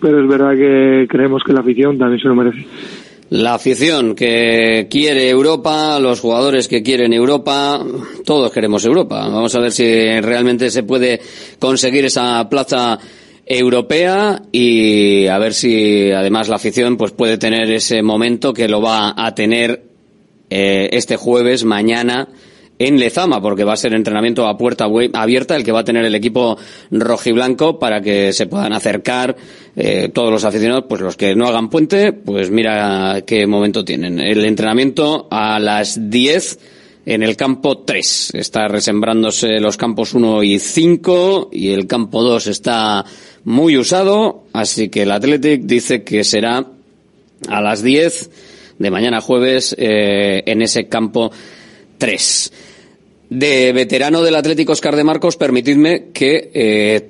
pero 0.00 0.20
es 0.20 0.28
verdad 0.28 0.56
que 0.56 1.06
creemos 1.08 1.44
que 1.44 1.52
la 1.52 1.60
afición 1.60 1.96
también 1.96 2.20
se 2.20 2.26
lo 2.26 2.34
merece. 2.34 2.66
La 3.30 3.54
afición 3.54 4.14
que 4.14 4.86
quiere 4.88 5.28
Europa, 5.28 5.98
los 5.98 6.20
jugadores 6.20 6.68
que 6.68 6.82
quieren 6.84 7.12
Europa, 7.12 7.84
todos 8.24 8.52
queremos 8.52 8.84
Europa. 8.84 9.26
Vamos 9.28 9.52
a 9.54 9.58
ver 9.60 9.72
si 9.72 9.84
realmente 10.20 10.70
se 10.70 10.84
puede 10.84 11.20
conseguir 11.58 12.04
esa 12.04 12.48
plaza 12.48 12.98
europea 13.44 14.42
y 14.52 15.26
a 15.26 15.38
ver 15.38 15.54
si 15.54 16.10
además 16.12 16.48
la 16.48 16.56
afición 16.56 16.96
pues 16.96 17.10
puede 17.12 17.36
tener 17.36 17.70
ese 17.70 18.00
momento 18.02 18.52
que 18.52 18.68
lo 18.68 18.80
va 18.80 19.14
a 19.16 19.34
tener 19.34 19.82
eh, 20.48 20.88
este 20.92 21.16
jueves, 21.16 21.64
mañana 21.64 22.28
en 22.78 22.98
Lezama, 22.98 23.40
porque 23.40 23.64
va 23.64 23.72
a 23.72 23.76
ser 23.76 23.94
entrenamiento 23.94 24.46
a 24.46 24.58
puerta 24.58 24.86
abierta 25.14 25.56
el 25.56 25.64
que 25.64 25.72
va 25.72 25.80
a 25.80 25.84
tener 25.84 26.04
el 26.04 26.14
equipo 26.14 26.58
rojiblanco 26.90 27.78
para 27.78 28.00
que 28.00 28.32
se 28.32 28.46
puedan 28.46 28.72
acercar 28.72 29.36
eh, 29.74 30.10
todos 30.12 30.30
los 30.30 30.44
aficionados, 30.44 30.84
pues 30.88 31.00
los 31.00 31.16
que 31.16 31.34
no 31.34 31.46
hagan 31.46 31.70
puente, 31.70 32.12
pues 32.12 32.50
mira 32.50 33.22
qué 33.26 33.46
momento 33.46 33.84
tienen. 33.84 34.20
El 34.20 34.44
entrenamiento 34.44 35.26
a 35.30 35.58
las 35.58 36.10
10 36.10 36.58
en 37.06 37.22
el 37.22 37.36
campo 37.36 37.78
3. 37.78 38.32
Está 38.34 38.68
resembrándose 38.68 39.60
los 39.60 39.76
campos 39.76 40.12
1 40.12 40.42
y 40.42 40.58
5 40.58 41.50
y 41.52 41.70
el 41.70 41.86
campo 41.86 42.22
2 42.22 42.48
está 42.48 43.04
muy 43.44 43.78
usado, 43.78 44.44
así 44.52 44.88
que 44.88 45.02
el 45.02 45.12
Athletic 45.12 45.62
dice 45.62 46.02
que 46.02 46.24
será 46.24 46.66
a 47.48 47.60
las 47.62 47.82
10 47.82 48.30
de 48.78 48.90
mañana 48.90 49.20
jueves 49.20 49.74
eh, 49.78 50.42
en 50.46 50.62
ese 50.62 50.88
campo 50.88 51.30
3. 51.98 52.52
De 53.28 53.72
veterano 53.72 54.22
del 54.22 54.36
Atlético 54.36 54.72
Oscar 54.72 54.94
de 54.94 55.04
Marcos, 55.04 55.36
permitidme 55.36 56.10
que 56.12 56.50
eh, 56.54 57.08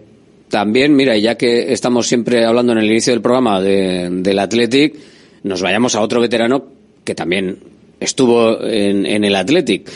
también, 0.49 0.97
mira, 0.97 1.17
ya 1.17 1.37
que 1.37 1.73
estamos 1.73 2.07
siempre 2.07 2.45
hablando 2.45 2.73
en 2.73 2.79
el 2.79 2.87
inicio 2.87 3.13
del 3.13 3.21
programa 3.21 3.61
de, 3.61 4.09
del 4.11 4.39
Athletic, 4.39 4.95
nos 5.43 5.61
vayamos 5.61 5.95
a 5.95 6.01
otro 6.01 6.21
veterano 6.21 6.65
que 7.05 7.15
también 7.15 7.59
estuvo 8.01 8.63
en, 8.63 9.05
en 9.05 9.25
el 9.25 9.37
Athletic. 9.37 9.91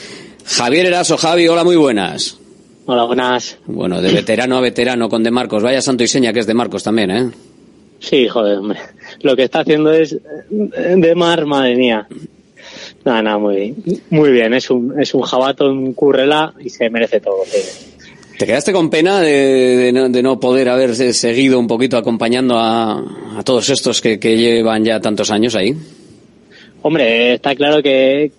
Javier 0.45 0.87
Eraso, 0.87 1.17
Javi, 1.17 1.49
hola, 1.49 1.65
muy 1.65 1.77
buenas. 1.77 2.39
Hola, 2.87 3.05
buenas. 3.05 3.59
Bueno, 3.67 4.03
de 4.03 4.13
veterano 4.13 4.57
a 4.57 4.61
veterano 4.61 5.09
con 5.09 5.23
De 5.23 5.31
Marcos. 5.31 5.63
Vaya 5.63 5.81
santo 5.81 6.03
y 6.03 6.09
seña 6.09 6.33
que 6.33 6.41
es 6.41 6.47
De 6.47 6.55
Marcos 6.55 6.83
también, 6.83 7.11
¿eh? 7.11 7.31
Sí, 8.01 8.27
joder, 8.27 8.59
hombre. 8.59 8.81
Lo 9.21 9.37
que 9.37 9.45
está 9.45 9.61
haciendo 9.61 9.93
es 9.93 10.17
De 10.51 11.15
Mar, 11.15 11.47
madre 11.47 11.77
mía. 11.77 12.09
Nada, 13.05 13.23
nada, 13.23 13.39
muy, 13.39 13.75
muy 14.11 14.31
bien. 14.31 14.53
Es 14.55 14.71
un, 14.71 15.01
es 15.01 15.15
un 15.15 15.23
jabato, 15.23 15.71
un 15.71 15.95
currela 15.95 16.53
y 16.61 16.69
se 16.69 16.91
merece 16.91 17.21
todo. 17.21 17.45
¿Te 18.39 18.47
quedaste 18.47 18.73
con 18.73 18.91
pena 18.91 19.21
de, 19.21 19.93
no, 20.23 20.41
poder 20.41 20.69
haber 20.69 20.95
seguido 20.95 21.59
un 21.59 21.67
poquito 21.67 21.97
acompañando 21.97 22.59
a, 22.59 23.39
a 23.39 23.43
todos 23.45 23.69
estos 23.71 24.01
que, 24.01 24.19
que, 24.19 24.37
llevan 24.37 24.85
ya 24.85 25.01
tantos 25.01 25.31
años 25.31 25.55
ahí? 25.55 25.75
Hombre, 26.83 27.35
está 27.35 27.55
claro 27.55 27.83
que 27.83 28.33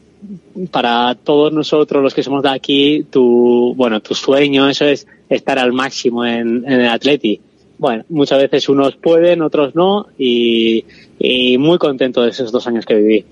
para 0.72 1.16
todos 1.16 1.52
nosotros 1.54 2.02
los 2.04 2.14
que 2.14 2.24
somos 2.24 2.44
de 2.44 2.50
aquí, 2.50 3.06
tu, 3.10 3.74
bueno, 3.76 4.00
tu 4.00 4.16
sueño, 4.16 4.70
eso 4.70 4.86
es 4.86 5.08
estar 5.30 5.58
al 5.60 5.74
máximo 5.74 6.26
en, 6.26 6.64
en 6.66 6.82
el 6.82 6.88
Atleti. 6.88 7.40
Bueno, 7.78 8.04
muchas 8.10 8.40
veces 8.40 8.70
unos 8.70 8.96
pueden, 8.96 9.42
otros 9.42 9.76
no, 9.76 10.08
y, 10.18 10.86
y 11.18 11.58
muy 11.58 11.78
contento 11.80 12.22
de 12.22 12.30
esos 12.30 12.52
dos 12.52 12.68
años 12.68 12.86
que 12.86 12.96
viví. 12.96 13.26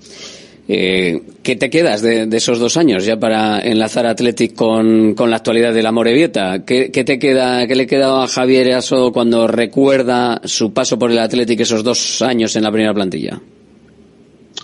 Eh, 0.72 1.24
¿Qué 1.42 1.56
te 1.56 1.72
quedas 1.72 2.04
de, 2.04 2.30
esos 2.32 2.60
dos 2.60 2.78
años 2.78 3.04
ya 3.04 3.20
para 3.20 3.60
enlazar 3.60 4.06
Athletic 4.06 4.54
con, 4.54 5.16
con 5.16 5.32
la 5.32 5.38
actualidad 5.38 5.74
de 5.74 5.82
la 5.82 5.92
Morevieta? 5.92 6.64
¿Qué, 6.64 6.92
¿Qué, 6.92 7.04
te 7.04 7.18
queda, 7.18 7.66
qué 7.66 7.76
le 7.76 7.88
queda 7.88 8.24
a 8.24 8.28
Javier 8.28 8.74
Aso 8.74 9.12
cuando 9.12 9.48
recuerda 9.48 10.40
su 10.44 10.72
paso 10.72 11.00
por 11.00 11.10
el 11.10 11.18
Athletic 11.18 11.62
esos 11.62 11.84
dos 11.84 12.22
años 12.22 12.56
en 12.56 12.62
la 12.62 12.72
primera 12.72 12.94
plantilla? 12.94 13.42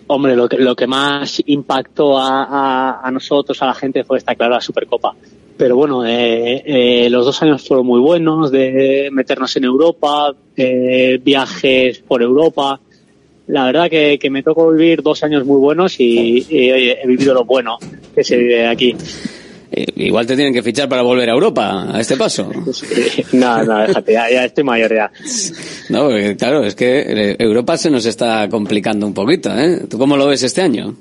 Hombre, 0.05 0.35
lo 0.35 0.47
que, 0.47 0.57
lo 0.57 0.75
que 0.75 0.85
más 0.85 1.41
impactó 1.47 2.19
a, 2.19 3.01
a, 3.01 3.09
nosotros, 3.09 3.59
a 3.63 3.65
la 3.65 3.73
gente, 3.73 4.03
fue, 4.03 4.19
está 4.19 4.35
claro, 4.35 4.53
la 4.53 4.61
Supercopa. 4.61 5.15
Pero 5.57 5.75
bueno, 5.75 6.05
eh, 6.05 6.61
eh, 6.65 7.09
los 7.09 7.25
dos 7.25 7.41
años 7.41 7.67
fueron 7.67 7.87
muy 7.87 7.99
buenos 7.99 8.51
de 8.51 9.09
meternos 9.11 9.55
en 9.55 9.63
Europa, 9.63 10.35
eh, 10.55 11.19
viajes 11.23 11.97
por 11.99 12.21
Europa, 12.21 12.79
la 13.47 13.65
verdad 13.65 13.89
que, 13.89 14.17
que, 14.19 14.29
me 14.29 14.43
tocó 14.43 14.71
vivir 14.71 15.01
dos 15.01 15.23
años 15.23 15.45
muy 15.45 15.57
buenos 15.57 15.99
y, 15.99 16.45
y 16.49 16.69
he 16.69 17.05
vivido 17.05 17.33
lo 17.33 17.45
bueno 17.45 17.77
que 18.13 18.23
se 18.23 18.37
vive 18.37 18.67
aquí. 18.67 18.95
Eh, 19.71 19.85
igual 19.97 20.25
te 20.25 20.35
tienen 20.35 20.53
que 20.53 20.63
fichar 20.63 20.87
para 20.87 21.01
volver 21.01 21.29
a 21.29 21.33
Europa 21.33 21.95
a 21.95 21.99
este 21.99 22.15
paso. 22.15 22.49
no, 23.33 23.63
no, 23.63 23.79
déjate, 23.79 24.13
ya, 24.13 24.29
ya 24.31 24.45
estoy 24.45 24.63
mayor 24.63 24.93
ya. 24.93 25.11
No, 25.89 26.09
claro, 26.37 26.63
es 26.63 26.75
que 26.75 27.35
Europa 27.39 27.77
se 27.77 27.89
nos 27.89 28.05
está 28.05 28.47
complicando 28.49 29.05
un 29.05 29.13
poquito, 29.13 29.55
¿eh? 29.55 29.81
¿Tú 29.89 29.97
cómo 29.97 30.17
lo 30.17 30.27
ves 30.27 30.43
este 30.43 30.61
año? 30.61 30.95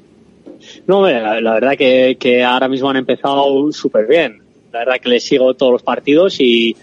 No, 0.86 1.08
la, 1.08 1.40
la 1.40 1.54
verdad 1.54 1.76
que, 1.76 2.16
que 2.18 2.42
ahora 2.42 2.68
mismo 2.68 2.90
han 2.90 2.96
empezado 2.96 3.70
súper 3.72 4.06
bien. 4.06 4.42
La 4.72 4.80
verdad 4.80 4.94
que 5.00 5.08
les 5.08 5.22
sigo 5.22 5.54
todos 5.54 5.72
los 5.72 5.82
partidos 5.82 6.40
y, 6.40 6.76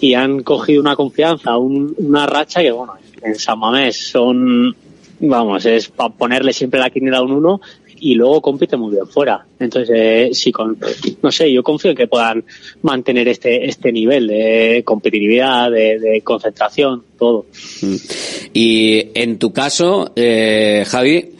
y 0.00 0.14
han 0.14 0.42
cogido 0.42 0.80
una 0.80 0.94
confianza, 0.94 1.56
un, 1.56 1.94
una 1.98 2.26
racha 2.26 2.62
que, 2.62 2.70
bueno, 2.70 2.94
en 3.22 3.34
San 3.34 3.58
Mamés 3.58 4.08
son 4.08 4.76
vamos, 5.20 5.64
es 5.66 5.88
para 5.88 6.14
ponerle 6.14 6.52
siempre 6.52 6.80
la 6.80 6.90
quiniela 6.90 7.18
a 7.18 7.22
un 7.22 7.32
uno 7.32 7.60
y 8.00 8.14
luego 8.14 8.42
compite 8.42 8.76
muy 8.76 8.92
bien 8.92 9.06
fuera. 9.06 9.46
Entonces, 9.58 9.90
eh, 9.94 10.30
sí, 10.32 10.52
con, 10.52 10.76
no 11.22 11.32
sé, 11.32 11.50
yo 11.50 11.62
confío 11.62 11.92
en 11.92 11.96
que 11.96 12.06
puedan 12.06 12.44
mantener 12.82 13.28
este, 13.28 13.66
este 13.66 13.92
nivel 13.92 14.26
de 14.26 14.82
competitividad, 14.84 15.70
de, 15.70 15.98
de 15.98 16.20
concentración, 16.20 17.02
todo. 17.18 17.46
Y 18.52 19.08
en 19.14 19.38
tu 19.38 19.52
caso, 19.52 20.12
eh, 20.16 20.84
Javi, 20.86 21.30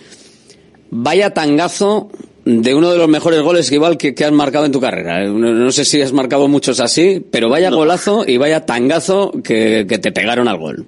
vaya 0.90 1.34
tangazo 1.34 2.08
de 2.44 2.74
uno 2.74 2.90
de 2.90 2.98
los 2.98 3.08
mejores 3.08 3.40
goles 3.40 3.68
que 3.68 3.76
igual 3.76 3.96
que, 3.96 4.14
que 4.14 4.24
has 4.24 4.32
marcado 4.32 4.66
en 4.66 4.72
tu 4.72 4.80
carrera. 4.80 5.24
No, 5.24 5.52
no, 5.52 5.72
sé 5.72 5.84
si 5.84 6.00
has 6.02 6.12
marcado 6.12 6.48
muchos 6.48 6.80
así, 6.80 7.22
pero 7.30 7.48
vaya 7.48 7.70
no. 7.70 7.76
golazo 7.76 8.24
y 8.26 8.36
vaya 8.36 8.64
tangazo 8.64 9.32
que, 9.42 9.86
que 9.88 9.98
te 9.98 10.12
pegaron 10.12 10.48
al 10.48 10.58
gol. 10.58 10.86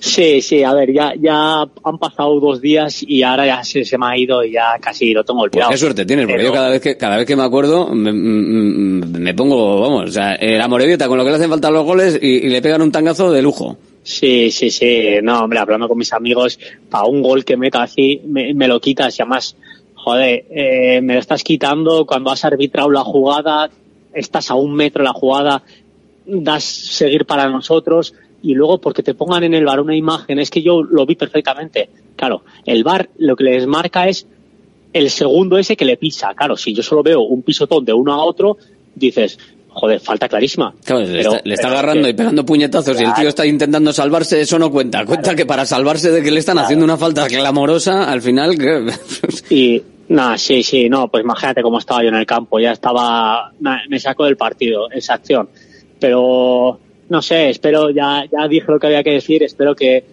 Sí, 0.00 0.40
sí, 0.40 0.62
a 0.62 0.72
ver, 0.74 0.92
ya, 0.92 1.12
ya 1.20 1.62
han 1.62 1.98
pasado 1.98 2.38
dos 2.40 2.60
días 2.60 3.02
y 3.06 3.22
ahora 3.22 3.46
ya 3.46 3.64
se, 3.64 3.84
se 3.84 3.98
me 3.98 4.06
ha 4.06 4.16
ido 4.16 4.44
y 4.44 4.52
ya 4.52 4.78
casi 4.80 5.12
lo 5.12 5.24
tengo 5.24 5.40
olvidado. 5.40 5.68
Pues 5.68 5.80
qué 5.80 5.84
suerte 5.84 6.06
tienes, 6.06 6.26
porque 6.26 6.38
Pero... 6.38 6.48
yo 6.48 6.54
cada 6.54 6.68
vez 6.70 6.80
que, 6.80 6.96
cada 6.96 7.16
vez 7.16 7.26
que 7.26 7.36
me 7.36 7.42
acuerdo 7.42 7.88
me, 7.94 8.12
me, 8.12 9.06
me 9.06 9.34
pongo, 9.34 9.80
vamos, 9.80 10.10
o 10.10 10.12
sea, 10.12 10.36
la 10.40 10.68
Morevieta 10.68 11.08
con 11.08 11.18
lo 11.18 11.24
que 11.24 11.30
le 11.30 11.36
hacen 11.36 11.50
falta 11.50 11.70
los 11.70 11.84
goles 11.84 12.18
y, 12.20 12.46
y 12.46 12.48
le 12.48 12.62
pegan 12.62 12.82
un 12.82 12.92
tangazo 12.92 13.32
de 13.32 13.42
lujo. 13.42 13.76
Sí, 14.02 14.50
sí, 14.50 14.70
sí, 14.70 15.18
no, 15.22 15.44
hombre, 15.44 15.58
hablando 15.58 15.86
con 15.86 15.98
mis 15.98 16.12
amigos, 16.12 16.58
para 16.88 17.04
un 17.04 17.20
gol 17.20 17.44
que 17.44 17.56
meta 17.56 17.82
así, 17.82 18.22
me, 18.24 18.54
me 18.54 18.66
lo 18.66 18.80
quitas 18.80 19.18
y 19.18 19.22
además, 19.22 19.54
joder, 19.94 20.46
eh, 20.50 21.00
me 21.02 21.14
lo 21.14 21.20
estás 21.20 21.42
quitando 21.42 22.06
cuando 22.06 22.30
has 22.30 22.44
arbitrado 22.44 22.90
la 22.90 23.02
jugada, 23.04 23.68
estás 24.14 24.50
a 24.50 24.54
un 24.54 24.74
metro 24.74 25.02
de 25.02 25.08
la 25.08 25.12
jugada, 25.12 25.62
das 26.24 26.64
seguir 26.64 27.26
para 27.26 27.50
nosotros, 27.50 28.14
y 28.42 28.54
luego 28.54 28.80
porque 28.80 29.02
te 29.02 29.14
pongan 29.14 29.44
en 29.44 29.54
el 29.54 29.64
bar 29.64 29.80
una 29.80 29.96
imagen, 29.96 30.38
es 30.38 30.50
que 30.50 30.62
yo 30.62 30.82
lo 30.82 31.06
vi 31.06 31.16
perfectamente. 31.16 31.88
Claro, 32.16 32.42
el 32.64 32.84
bar 32.84 33.10
lo 33.18 33.36
que 33.36 33.44
les 33.44 33.66
marca 33.66 34.08
es 34.08 34.26
el 34.92 35.10
segundo 35.10 35.58
ese 35.58 35.76
que 35.76 35.84
le 35.84 35.96
pisa. 35.96 36.34
Claro, 36.34 36.56
si 36.56 36.74
yo 36.74 36.82
solo 36.82 37.02
veo 37.02 37.20
un 37.20 37.42
pisotón 37.42 37.84
de 37.84 37.92
uno 37.92 38.12
a 38.12 38.22
otro, 38.24 38.56
dices, 38.94 39.38
joder, 39.68 40.00
falta 40.00 40.28
clarísima. 40.28 40.74
Claro, 40.84 41.04
pero, 41.04 41.12
le, 41.12 41.20
está, 41.20 41.40
le 41.44 41.54
está, 41.54 41.68
agarrando 41.68 42.04
que, 42.04 42.10
y 42.10 42.14
pegando 42.14 42.44
puñetazos 42.44 42.96
claro. 42.96 43.00
y 43.00 43.10
el 43.10 43.14
tío 43.14 43.28
está 43.28 43.46
intentando 43.46 43.92
salvarse, 43.92 44.40
eso 44.40 44.58
no 44.58 44.70
cuenta. 44.70 45.04
Cuenta 45.04 45.22
claro. 45.22 45.36
que 45.36 45.46
para 45.46 45.66
salvarse 45.66 46.10
de 46.10 46.22
que 46.22 46.30
le 46.30 46.40
están 46.40 46.54
claro. 46.54 46.66
haciendo 46.66 46.84
una 46.84 46.96
falta 46.96 47.26
clamorosa, 47.26 48.10
al 48.10 48.22
final... 48.22 48.56
Que... 48.56 48.92
y 49.54 49.82
nada, 50.08 50.38
sí, 50.38 50.62
sí, 50.62 50.88
no, 50.88 51.08
pues 51.08 51.24
imagínate 51.24 51.62
cómo 51.62 51.78
estaba 51.78 52.02
yo 52.02 52.08
en 52.08 52.16
el 52.16 52.26
campo, 52.26 52.58
ya 52.58 52.72
estaba, 52.72 53.52
me 53.88 54.00
saco 54.00 54.24
del 54.24 54.36
partido, 54.36 54.90
esa 54.90 55.14
acción. 55.14 55.48
Pero 56.00 56.78
no 57.08 57.22
sé, 57.22 57.50
espero, 57.50 57.90
ya, 57.90 58.24
ya 58.30 58.48
dije 58.48 58.70
lo 58.70 58.78
que 58.78 58.86
había 58.86 59.02
que 59.02 59.12
decir, 59.12 59.42
espero 59.42 59.74
que, 59.74 60.04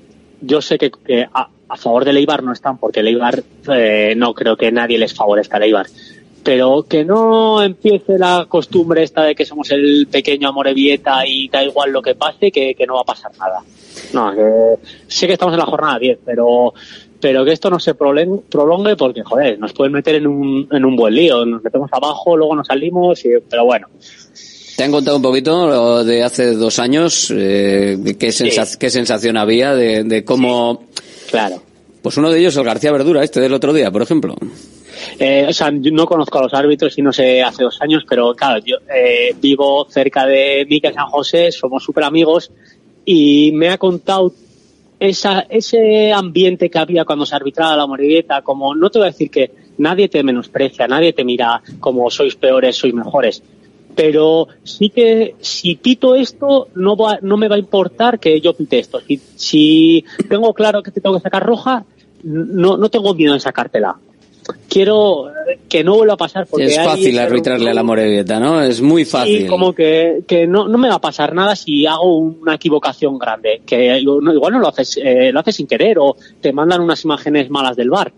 yo 0.41 0.61
sé 0.61 0.77
que, 0.77 0.91
que 0.91 1.27
a, 1.31 1.49
favor 1.77 2.05
de 2.05 2.13
Leibar 2.13 2.43
no 2.43 2.53
están, 2.53 2.77
porque 2.77 3.03
Leibar 3.03 3.43
eh, 3.73 4.13
no 4.15 4.33
creo 4.33 4.55
que 4.55 4.71
nadie 4.71 4.97
les 4.97 5.13
favorezca 5.13 5.57
a 5.57 5.59
Leibar. 5.59 5.87
Pero 6.43 6.83
que 6.83 7.03
no 7.03 7.61
empiece 7.63 8.19
la 8.19 8.45
costumbre 8.47 9.01
esta 9.01 9.23
de 9.23 9.33
que 9.33 9.45
somos 9.45 9.71
el 9.71 10.07
pequeño 10.09 10.47
Amorebieta 10.47 11.25
y 11.25 11.49
da 11.49 11.63
igual 11.63 11.91
lo 11.91 12.03
que 12.03 12.13
pase, 12.13 12.51
que, 12.51 12.75
que 12.75 12.85
no 12.85 12.93
va 12.93 13.01
a 13.01 13.05
pasar 13.05 13.31
nada. 13.39 13.61
No, 14.13 14.31
que 14.33 14.75
sé 15.07 15.25
que 15.25 15.33
estamos 15.33 15.53
en 15.53 15.59
la 15.59 15.65
jornada 15.65 15.97
10, 15.97 16.19
pero 16.23 16.73
pero 17.19 17.43
que 17.43 17.53
esto 17.53 17.71
no 17.71 17.79
se 17.79 17.95
prolongue 17.95 18.95
porque, 18.95 19.23
joder, 19.23 19.57
nos 19.57 19.73
pueden 19.73 19.93
meter 19.93 20.13
en 20.13 20.27
un, 20.27 20.67
en 20.71 20.85
un 20.85 20.95
buen 20.95 21.15
lío, 21.15 21.43
nos 21.43 21.63
metemos 21.63 21.89
abajo, 21.91 22.37
luego 22.37 22.55
nos 22.55 22.67
salimos, 22.67 23.25
y, 23.25 23.29
pero 23.49 23.65
bueno. 23.65 23.87
Te 24.75 24.83
han 24.83 24.91
contado 24.91 25.17
un 25.17 25.23
poquito 25.23 25.67
lo 25.67 26.03
de 26.03 26.23
hace 26.23 26.53
dos 26.53 26.79
años, 26.79 27.31
eh, 27.35 27.97
qué, 28.19 28.31
sensa- 28.31 28.77
qué 28.77 28.89
sensación 28.89 29.37
había 29.37 29.73
de, 29.73 30.03
de 30.03 30.25
cómo... 30.25 30.83
Claro. 31.29 31.61
Pues 32.01 32.17
uno 32.17 32.29
de 32.29 32.39
ellos, 32.39 32.55
el 32.57 32.63
García 32.65 32.91
Verdura, 32.91 33.23
este 33.23 33.39
del 33.39 33.53
otro 33.53 33.73
día, 33.73 33.89
por 33.89 34.01
ejemplo. 34.01 34.35
Eh, 35.17 35.45
o 35.49 35.53
sea, 35.53 35.71
yo 35.73 35.91
no 35.91 36.05
conozco 36.05 36.39
a 36.39 36.43
los 36.43 36.53
árbitros 36.53 36.97
y 36.97 37.01
no 37.01 37.13
sé 37.13 37.41
hace 37.41 37.63
dos 37.63 37.81
años, 37.81 38.03
pero 38.07 38.33
claro, 38.35 38.61
yo 38.65 38.77
eh, 38.93 39.33
vivo 39.41 39.87
cerca 39.89 40.25
de 40.25 40.65
Miquel 40.69 40.93
San 40.93 41.07
José, 41.07 41.51
somos 41.51 41.83
súper 41.83 42.03
amigos 42.03 42.51
y 43.05 43.51
me 43.53 43.69
ha 43.69 43.77
contado 43.77 44.33
esa, 44.99 45.45
ese 45.49 46.11
ambiente 46.11 46.69
que 46.69 46.77
había 46.77 47.05
cuando 47.05 47.25
se 47.25 47.35
arbitraba 47.35 47.75
la 47.77 47.87
Morevieta, 47.87 48.41
como 48.41 48.75
no 48.75 48.89
te 48.89 48.99
voy 48.99 49.07
a 49.07 49.11
decir 49.11 49.29
que 49.31 49.51
nadie 49.77 50.09
te 50.09 50.21
menosprecia, 50.23 50.87
nadie 50.87 51.13
te 51.13 51.23
mira 51.23 51.61
como 51.79 52.09
sois 52.11 52.35
peores, 52.35 52.75
sois 52.75 52.93
mejores, 52.93 53.41
pero 53.95 54.47
sí 54.63 54.89
que 54.89 55.35
si 55.39 55.75
pito 55.75 56.15
esto 56.15 56.67
no 56.75 56.95
va, 56.95 57.19
no 57.21 57.37
me 57.37 57.47
va 57.47 57.55
a 57.55 57.59
importar 57.59 58.19
que 58.19 58.39
yo 58.41 58.53
pite 58.53 58.79
esto. 58.79 58.99
Si, 58.99 59.19
si 59.35 60.05
tengo 60.29 60.53
claro 60.53 60.83
que 60.83 60.91
te 60.91 61.01
tengo 61.01 61.15
que 61.15 61.23
sacar 61.23 61.45
roja, 61.45 61.85
no, 62.23 62.77
no 62.77 62.89
tengo 62.89 63.13
miedo 63.13 63.33
en 63.33 63.39
sacártela. 63.39 63.95
Quiero 64.69 65.31
que 65.67 65.83
no 65.83 65.95
vuelva 65.95 66.13
a 66.13 66.17
pasar 66.17 66.45
porque 66.45 66.65
es 66.65 66.77
fácil 66.77 67.17
arbitrarle 67.17 67.71
a 67.71 67.73
la 67.73 67.81
Morevieta, 67.81 68.39
¿no? 68.39 68.61
Es 68.61 68.79
muy 68.79 69.03
fácil. 69.03 69.43
Sí, 69.43 69.47
como 69.47 69.73
que, 69.73 70.23
que 70.27 70.45
no, 70.45 70.67
no 70.67 70.77
me 70.77 70.87
va 70.87 70.95
a 70.95 71.01
pasar 71.01 71.33
nada 71.33 71.55
si 71.55 71.87
hago 71.87 72.17
una 72.17 72.53
equivocación 72.53 73.17
grande, 73.17 73.61
que 73.65 73.97
igual 73.97 74.53
no 74.53 74.59
lo 74.59 74.67
haces, 74.67 74.99
eh, 75.01 75.31
lo 75.31 75.39
haces 75.39 75.55
sin 75.55 75.65
querer 75.65 75.97
o 75.99 76.15
te 76.41 76.53
mandan 76.53 76.81
unas 76.81 77.03
imágenes 77.05 77.49
malas 77.49 77.75
del 77.75 77.89
bar, 77.89 78.11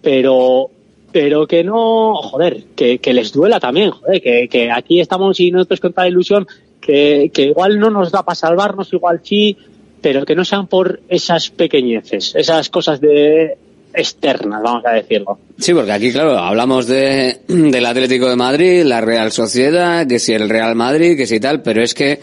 pero 0.00 0.70
pero 1.16 1.46
que 1.46 1.64
no, 1.64 2.12
joder, 2.16 2.64
que, 2.76 2.98
que 2.98 3.14
les 3.14 3.32
duela 3.32 3.58
también, 3.58 3.90
joder, 3.90 4.20
que, 4.20 4.48
que 4.50 4.70
aquí 4.70 5.00
estamos 5.00 5.40
y 5.40 5.50
nosotros 5.50 5.80
con 5.80 5.94
toda 5.94 6.06
ilusión, 6.06 6.46
que, 6.78 7.30
que 7.32 7.44
igual 7.44 7.80
no 7.80 7.88
nos 7.88 8.12
da 8.12 8.22
para 8.22 8.36
salvarnos, 8.36 8.92
igual 8.92 9.22
sí, 9.24 9.56
pero 10.02 10.26
que 10.26 10.34
no 10.34 10.44
sean 10.44 10.66
por 10.66 11.00
esas 11.08 11.48
pequeñeces, 11.48 12.34
esas 12.34 12.68
cosas 12.68 13.00
de 13.00 13.56
externas, 13.94 14.62
vamos 14.62 14.84
a 14.84 14.92
decirlo. 14.92 15.38
Sí, 15.56 15.72
porque 15.72 15.92
aquí, 15.92 16.12
claro, 16.12 16.36
hablamos 16.36 16.86
de, 16.86 17.38
del 17.48 17.86
Atlético 17.86 18.28
de 18.28 18.36
Madrid, 18.36 18.82
la 18.84 19.00
Real 19.00 19.32
Sociedad, 19.32 20.06
que 20.06 20.18
si 20.18 20.34
el 20.34 20.50
Real 20.50 20.74
Madrid, 20.74 21.16
que 21.16 21.26
si 21.26 21.40
tal, 21.40 21.62
pero 21.62 21.82
es 21.82 21.94
que 21.94 22.20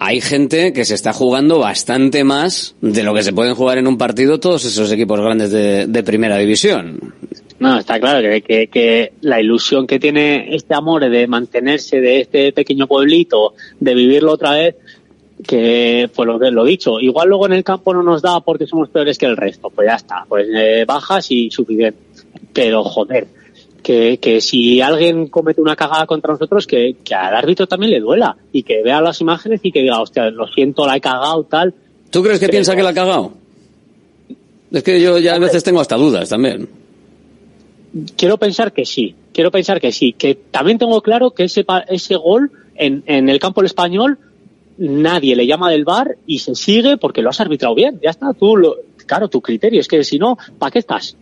hay 0.00 0.20
gente 0.20 0.72
que 0.72 0.84
se 0.84 0.96
está 0.96 1.12
jugando 1.12 1.60
bastante 1.60 2.24
más 2.24 2.74
de 2.80 3.04
lo 3.04 3.14
que 3.14 3.22
se 3.22 3.32
pueden 3.32 3.54
jugar 3.54 3.78
en 3.78 3.86
un 3.86 3.98
partido 3.98 4.40
todos 4.40 4.64
esos 4.64 4.90
equipos 4.90 5.20
grandes 5.20 5.52
de, 5.52 5.86
de 5.86 6.02
primera 6.02 6.38
división. 6.38 7.14
No, 7.60 7.78
está 7.78 8.00
claro 8.00 8.20
que, 8.28 8.40
que, 8.42 8.66
que 8.68 9.12
la 9.20 9.40
ilusión 9.40 9.86
que 9.86 9.98
tiene 10.00 10.54
este 10.54 10.74
amor 10.74 11.08
de 11.08 11.26
mantenerse 11.26 12.00
de 12.00 12.20
este 12.22 12.52
pequeño 12.52 12.86
pueblito, 12.86 13.52
de 13.78 13.94
vivirlo 13.94 14.32
otra 14.32 14.52
vez, 14.52 14.76
que 15.46 16.10
pues 16.14 16.26
lo 16.26 16.38
que 16.38 16.50
lo 16.50 16.64
dicho, 16.64 16.98
igual 17.00 17.28
luego 17.28 17.46
en 17.46 17.52
el 17.52 17.64
campo 17.64 17.92
no 17.94 18.02
nos 18.02 18.22
da 18.22 18.40
porque 18.40 18.66
somos 18.66 18.88
peores 18.88 19.18
que 19.18 19.26
el 19.26 19.36
resto, 19.36 19.70
pues 19.70 19.86
ya 19.88 19.94
está, 19.96 20.24
pues 20.28 20.48
eh, 20.54 20.84
bajas 20.86 21.30
y 21.30 21.50
suficiente. 21.50 21.98
Pero 22.54 22.82
joder, 22.82 23.26
que, 23.82 24.18
que 24.18 24.40
si 24.40 24.80
alguien 24.80 25.28
comete 25.28 25.60
una 25.60 25.76
cagada 25.76 26.06
contra 26.06 26.32
nosotros, 26.32 26.66
que, 26.66 26.96
que 27.04 27.14
al 27.14 27.34
árbitro 27.34 27.66
también 27.66 27.92
le 27.92 28.00
duela 28.00 28.36
y 28.52 28.62
que 28.62 28.82
vea 28.82 29.02
las 29.02 29.20
imágenes 29.20 29.60
y 29.62 29.70
que 29.70 29.82
diga, 29.82 30.00
hostia, 30.00 30.30
lo 30.30 30.46
siento, 30.48 30.86
la 30.86 30.96
he 30.96 31.00
cagado, 31.00 31.44
tal. 31.44 31.74
¿Tú 32.10 32.22
crees 32.22 32.38
que 32.38 32.46
Pero- 32.46 32.52
piensa 32.56 32.74
que 32.74 32.82
la 32.82 32.90
ha 32.90 32.94
cagado? 32.94 33.32
Es 34.72 34.82
que 34.82 35.00
yo 35.00 35.18
ya 35.18 35.34
a 35.34 35.38
veces 35.38 35.62
tengo 35.62 35.80
hasta 35.80 35.96
dudas 35.96 36.28
también. 36.28 36.68
Quiero 38.16 38.36
pensar 38.38 38.72
que 38.72 38.84
sí, 38.86 39.14
quiero 39.32 39.50
pensar 39.50 39.80
que 39.80 39.90
sí, 39.90 40.12
que 40.12 40.34
también 40.36 40.78
tengo 40.78 41.00
claro 41.02 41.32
que 41.32 41.44
ese, 41.44 41.64
ese 41.88 42.14
gol 42.16 42.50
en, 42.76 43.02
en 43.06 43.28
el 43.28 43.38
campo 43.40 43.60
del 43.60 43.66
español 43.66 44.18
nadie 44.78 45.34
le 45.36 45.46
llama 45.46 45.70
del 45.70 45.84
bar 45.84 46.16
y 46.26 46.38
se 46.38 46.54
sigue 46.54 46.96
porque 46.96 47.20
lo 47.20 47.30
has 47.30 47.40
arbitrado 47.40 47.74
bien, 47.74 47.98
ya 48.02 48.10
está, 48.10 48.32
tú, 48.32 48.56
lo, 48.56 48.76
claro, 49.06 49.28
tu 49.28 49.40
criterio, 49.40 49.80
es 49.80 49.88
que 49.88 50.04
si 50.04 50.18
no, 50.18 50.38
¿para 50.58 50.70
qué 50.70 50.78
estás? 50.78 51.16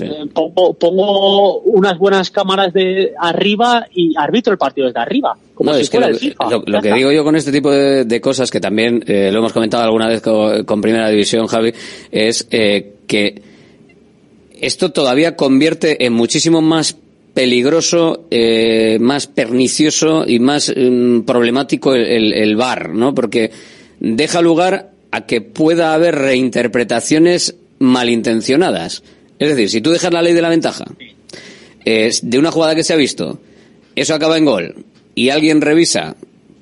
Eh, 0.00 0.24
pongo, 0.32 0.72
pongo 0.74 1.58
unas 1.60 1.98
buenas 1.98 2.30
cámaras 2.30 2.72
de 2.72 3.12
arriba 3.18 3.86
y 3.94 4.14
arbitro 4.16 4.52
el 4.52 4.58
partido 4.58 4.86
desde 4.86 5.00
arriba, 5.00 5.36
como 5.54 5.70
No, 5.70 5.76
si 5.76 5.82
es 5.82 5.90
que 5.90 5.96
fuera 5.98 6.08
lo, 6.08 6.14
el 6.14 6.20
FIFA. 6.20 6.50
lo- 6.50 6.64
que 6.64 6.88
está. 6.88 6.94
digo 6.96 7.12
yo 7.12 7.24
con 7.24 7.36
este 7.36 7.52
tipo 7.52 7.70
de, 7.70 8.04
de 8.04 8.20
cosas, 8.20 8.50
que 8.50 8.60
también 8.60 9.02
eh, 9.06 9.30
lo 9.32 9.38
hemos 9.40 9.52
comentado 9.52 9.82
alguna 9.84 10.08
vez 10.08 10.22
con, 10.22 10.64
con 10.64 10.80
Primera 10.80 11.08
División, 11.10 11.46
Javi, 11.46 11.72
es 12.10 12.46
eh, 12.50 12.94
que 13.06 13.42
esto 14.62 14.92
todavía 14.92 15.36
convierte 15.36 16.06
en 16.06 16.14
muchísimo 16.14 16.62
más 16.62 16.96
peligroso, 17.34 18.26
eh, 18.30 18.98
más 19.00 19.26
pernicioso 19.26 20.24
y 20.26 20.38
más 20.38 20.72
mm, 20.74 21.20
problemático 21.22 21.94
el, 21.94 22.06
el, 22.06 22.32
el 22.32 22.56
VAR, 22.56 22.94
¿no? 22.94 23.14
Porque 23.14 23.50
deja 24.00 24.40
lugar 24.40 24.92
a 25.10 25.26
que 25.26 25.40
pueda 25.40 25.94
haber 25.94 26.14
reinterpretaciones 26.14 27.56
malintencionadas. 27.78 29.02
Es 29.38 29.48
decir, 29.48 29.68
si 29.68 29.80
tú 29.80 29.90
dejas 29.90 30.12
la 30.12 30.22
ley 30.22 30.32
de 30.32 30.42
la 30.42 30.48
ventaja 30.48 30.84
eh, 31.84 32.10
de 32.22 32.38
una 32.38 32.52
jugada 32.52 32.74
que 32.74 32.84
se 32.84 32.92
ha 32.92 32.96
visto, 32.96 33.40
eso 33.96 34.14
acaba 34.14 34.38
en 34.38 34.44
gol 34.44 34.84
y 35.14 35.30
alguien 35.30 35.60
revisa, 35.60 36.16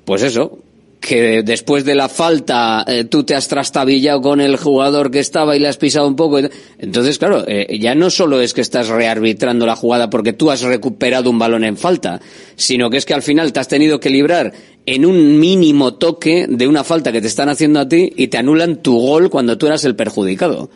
pues 0.05 0.23
eso, 0.23 0.59
que 1.01 1.41
después 1.41 1.83
de 1.83 1.95
la 1.95 2.07
falta 2.07 2.85
eh, 2.87 3.05
tú 3.05 3.23
te 3.23 3.33
has 3.33 3.47
trastabillado 3.47 4.21
con 4.21 4.39
el 4.39 4.55
jugador 4.55 5.09
que 5.09 5.19
estaba 5.19 5.55
y 5.55 5.59
le 5.59 5.67
has 5.67 5.77
pisado 5.77 6.07
un 6.07 6.15
poco. 6.15 6.39
Entonces, 6.77 7.17
claro, 7.17 7.43
eh, 7.47 7.79
ya 7.79 7.95
no 7.95 8.11
solo 8.11 8.39
es 8.39 8.53
que 8.53 8.61
estás 8.61 8.87
rearbitrando 8.87 9.65
la 9.65 9.75
jugada 9.75 10.11
porque 10.11 10.31
tú 10.31 10.51
has 10.51 10.61
recuperado 10.61 11.31
un 11.31 11.39
balón 11.39 11.63
en 11.63 11.75
falta, 11.75 12.21
sino 12.55 12.91
que 12.91 12.97
es 12.97 13.05
que 13.05 13.15
al 13.15 13.23
final 13.23 13.51
te 13.51 13.59
has 13.59 13.67
tenido 13.67 13.99
que 13.99 14.11
librar 14.11 14.53
en 14.85 15.05
un 15.05 15.39
mínimo 15.39 15.95
toque 15.95 16.45
de 16.47 16.67
una 16.67 16.83
falta 16.83 17.11
que 17.11 17.21
te 17.21 17.27
están 17.27 17.49
haciendo 17.49 17.79
a 17.79 17.89
ti 17.89 18.13
y 18.15 18.27
te 18.27 18.37
anulan 18.37 18.83
tu 18.83 18.99
gol 18.99 19.31
cuando 19.31 19.57
tú 19.57 19.65
eras 19.65 19.83
el 19.85 19.95
perjudicado. 19.95 20.69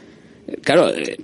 Claro, 0.62 0.90
eh, 0.90 1.18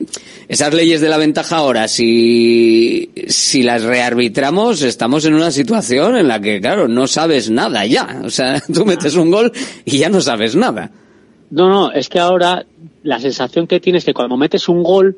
esas 0.47 0.73
leyes 0.73 0.99
de 1.01 1.09
la 1.09 1.17
ventaja 1.17 1.57
ahora, 1.57 1.87
si, 1.87 3.11
si 3.27 3.63
las 3.63 3.83
rearbitramos, 3.83 4.81
estamos 4.81 5.25
en 5.25 5.35
una 5.35 5.51
situación 5.51 6.17
en 6.17 6.27
la 6.27 6.39
que, 6.39 6.59
claro, 6.59 6.87
no 6.87 7.07
sabes 7.07 7.49
nada 7.49 7.85
ya. 7.85 8.21
O 8.23 8.29
sea, 8.29 8.61
tú 8.73 8.85
metes 8.85 9.15
un 9.15 9.31
gol 9.31 9.51
y 9.85 9.99
ya 9.99 10.09
no 10.09 10.21
sabes 10.21 10.55
nada. 10.55 10.91
No, 11.51 11.69
no, 11.69 11.91
es 11.91 12.09
que 12.09 12.19
ahora 12.19 12.65
la 13.03 13.19
sensación 13.19 13.67
que 13.67 13.79
tienes 13.79 14.01
es 14.01 14.05
que 14.05 14.13
cuando 14.13 14.37
metes 14.37 14.69
un 14.69 14.83
gol 14.83 15.17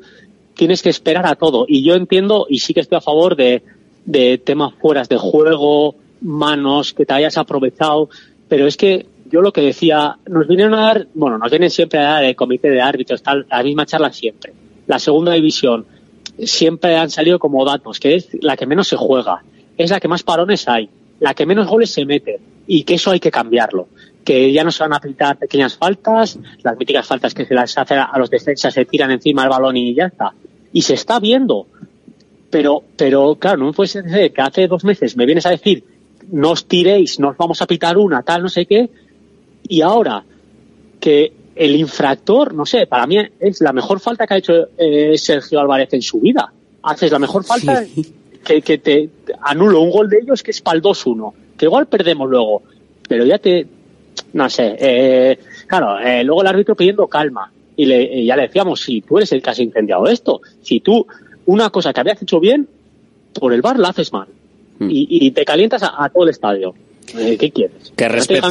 tienes 0.54 0.82
que 0.82 0.90
esperar 0.90 1.26
a 1.26 1.36
todo. 1.36 1.64
Y 1.68 1.82
yo 1.82 1.94
entiendo 1.94 2.46
y 2.48 2.58
sí 2.58 2.74
que 2.74 2.80
estoy 2.80 2.98
a 2.98 3.00
favor 3.00 3.36
de, 3.36 3.62
de 4.04 4.38
temas 4.38 4.74
fueras 4.74 5.08
de 5.08 5.16
juego, 5.16 5.94
manos, 6.20 6.92
que 6.92 7.06
te 7.06 7.14
hayas 7.14 7.38
aprovechado, 7.38 8.08
pero 8.48 8.66
es 8.66 8.76
que 8.76 9.06
yo 9.34 9.42
lo 9.42 9.52
que 9.52 9.62
decía, 9.62 10.16
nos 10.26 10.46
vinieron 10.46 10.74
a 10.74 10.82
dar, 10.82 11.08
bueno, 11.12 11.38
nos 11.38 11.50
vienen 11.50 11.68
siempre 11.68 11.98
a 11.98 12.02
dar 12.02 12.24
el 12.24 12.36
comité 12.36 12.70
de 12.70 12.80
árbitros, 12.80 13.20
tal, 13.20 13.44
la 13.50 13.64
misma 13.64 13.84
charla 13.84 14.12
siempre. 14.12 14.52
La 14.86 15.00
segunda 15.00 15.32
división, 15.32 15.86
siempre 16.38 16.96
han 16.96 17.10
salido 17.10 17.40
como 17.40 17.64
datos, 17.64 17.98
que 17.98 18.14
es 18.14 18.28
la 18.42 18.56
que 18.56 18.64
menos 18.64 18.86
se 18.86 18.94
juega, 18.94 19.42
es 19.76 19.90
la 19.90 19.98
que 19.98 20.06
más 20.06 20.22
parones 20.22 20.68
hay, 20.68 20.88
la 21.18 21.34
que 21.34 21.46
menos 21.46 21.66
goles 21.66 21.90
se 21.90 22.04
meten, 22.04 22.36
y 22.68 22.84
que 22.84 22.94
eso 22.94 23.10
hay 23.10 23.18
que 23.18 23.32
cambiarlo. 23.32 23.88
Que 24.24 24.52
ya 24.52 24.62
no 24.62 24.70
se 24.70 24.84
van 24.84 24.92
a 24.92 24.98
aplicar 24.98 25.36
pequeñas 25.36 25.76
faltas, 25.76 26.38
las 26.62 26.78
míticas 26.78 27.04
faltas 27.04 27.34
que 27.34 27.44
se 27.44 27.54
las 27.54 27.76
hacen 27.76 27.98
a 27.98 28.16
los 28.16 28.30
defensas, 28.30 28.72
se 28.72 28.84
tiran 28.84 29.10
encima 29.10 29.42
del 29.42 29.50
balón 29.50 29.76
y 29.76 29.96
ya 29.96 30.06
está. 30.06 30.32
Y 30.72 30.82
se 30.82 30.94
está 30.94 31.18
viendo. 31.18 31.66
Pero, 32.50 32.84
pero 32.96 33.34
claro, 33.34 33.58
no 33.58 33.72
puede 33.72 33.88
ser 33.88 34.32
que 34.32 34.40
hace 34.40 34.68
dos 34.68 34.84
meses 34.84 35.16
me 35.16 35.26
vienes 35.26 35.44
a 35.44 35.50
decir, 35.50 35.82
no 36.30 36.52
os 36.52 36.66
tiréis, 36.66 37.18
nos 37.18 37.36
vamos 37.36 37.60
a 37.62 37.66
pitar 37.66 37.98
una, 37.98 38.22
tal, 38.22 38.42
no 38.42 38.48
sé 38.48 38.64
qué, 38.64 38.88
y 39.68 39.80
ahora 39.80 40.24
que 41.00 41.32
el 41.56 41.76
infractor, 41.76 42.54
no 42.54 42.66
sé, 42.66 42.86
para 42.86 43.06
mí 43.06 43.18
es 43.38 43.60
la 43.60 43.72
mejor 43.72 44.00
falta 44.00 44.26
que 44.26 44.34
ha 44.34 44.38
hecho 44.38 44.68
eh, 44.76 45.16
Sergio 45.16 45.60
Álvarez 45.60 45.92
en 45.92 46.02
su 46.02 46.20
vida. 46.20 46.52
Haces 46.82 47.10
la 47.12 47.18
mejor 47.18 47.44
falta 47.44 47.84
que, 48.44 48.62
que 48.62 48.78
te 48.78 49.10
anulo 49.42 49.80
un 49.80 49.90
gol 49.90 50.08
de 50.08 50.18
ellos 50.18 50.42
que 50.42 50.50
es 50.50 50.60
para 50.60 50.76
el 50.76 50.82
2-1, 50.82 51.32
que 51.56 51.66
igual 51.66 51.86
perdemos 51.86 52.28
luego, 52.28 52.62
pero 53.08 53.24
ya 53.24 53.38
te, 53.38 53.66
no 54.32 54.50
sé, 54.50 54.76
eh, 54.78 55.38
claro, 55.66 55.98
eh, 55.98 56.24
luego 56.24 56.42
el 56.42 56.48
árbitro 56.48 56.74
pidiendo 56.74 57.06
calma. 57.06 57.50
Y, 57.76 57.86
le, 57.86 58.02
y 58.02 58.26
ya 58.26 58.36
le 58.36 58.42
decíamos, 58.42 58.82
si 58.82 59.00
tú 59.00 59.18
eres 59.18 59.32
el 59.32 59.42
que 59.42 59.50
has 59.50 59.58
incendiado 59.58 60.06
esto, 60.06 60.40
si 60.62 60.78
tú 60.80 61.06
una 61.46 61.70
cosa 61.70 61.92
que 61.92 62.00
habías 62.00 62.22
hecho 62.22 62.38
bien, 62.38 62.68
por 63.32 63.52
el 63.52 63.62
bar 63.62 63.78
la 63.78 63.88
haces 63.88 64.12
mal. 64.12 64.28
Y, 64.80 65.06
y 65.26 65.30
te 65.30 65.44
calientas 65.44 65.82
a, 65.82 66.04
a 66.04 66.08
todo 66.08 66.24
el 66.24 66.30
estadio. 66.30 66.74
Eh, 67.16 67.36
¿Qué 67.38 67.50
quieres? 67.50 67.92
Que 67.96 68.08
¿No 68.08 68.14
te 68.14 68.34
digan 68.34 68.50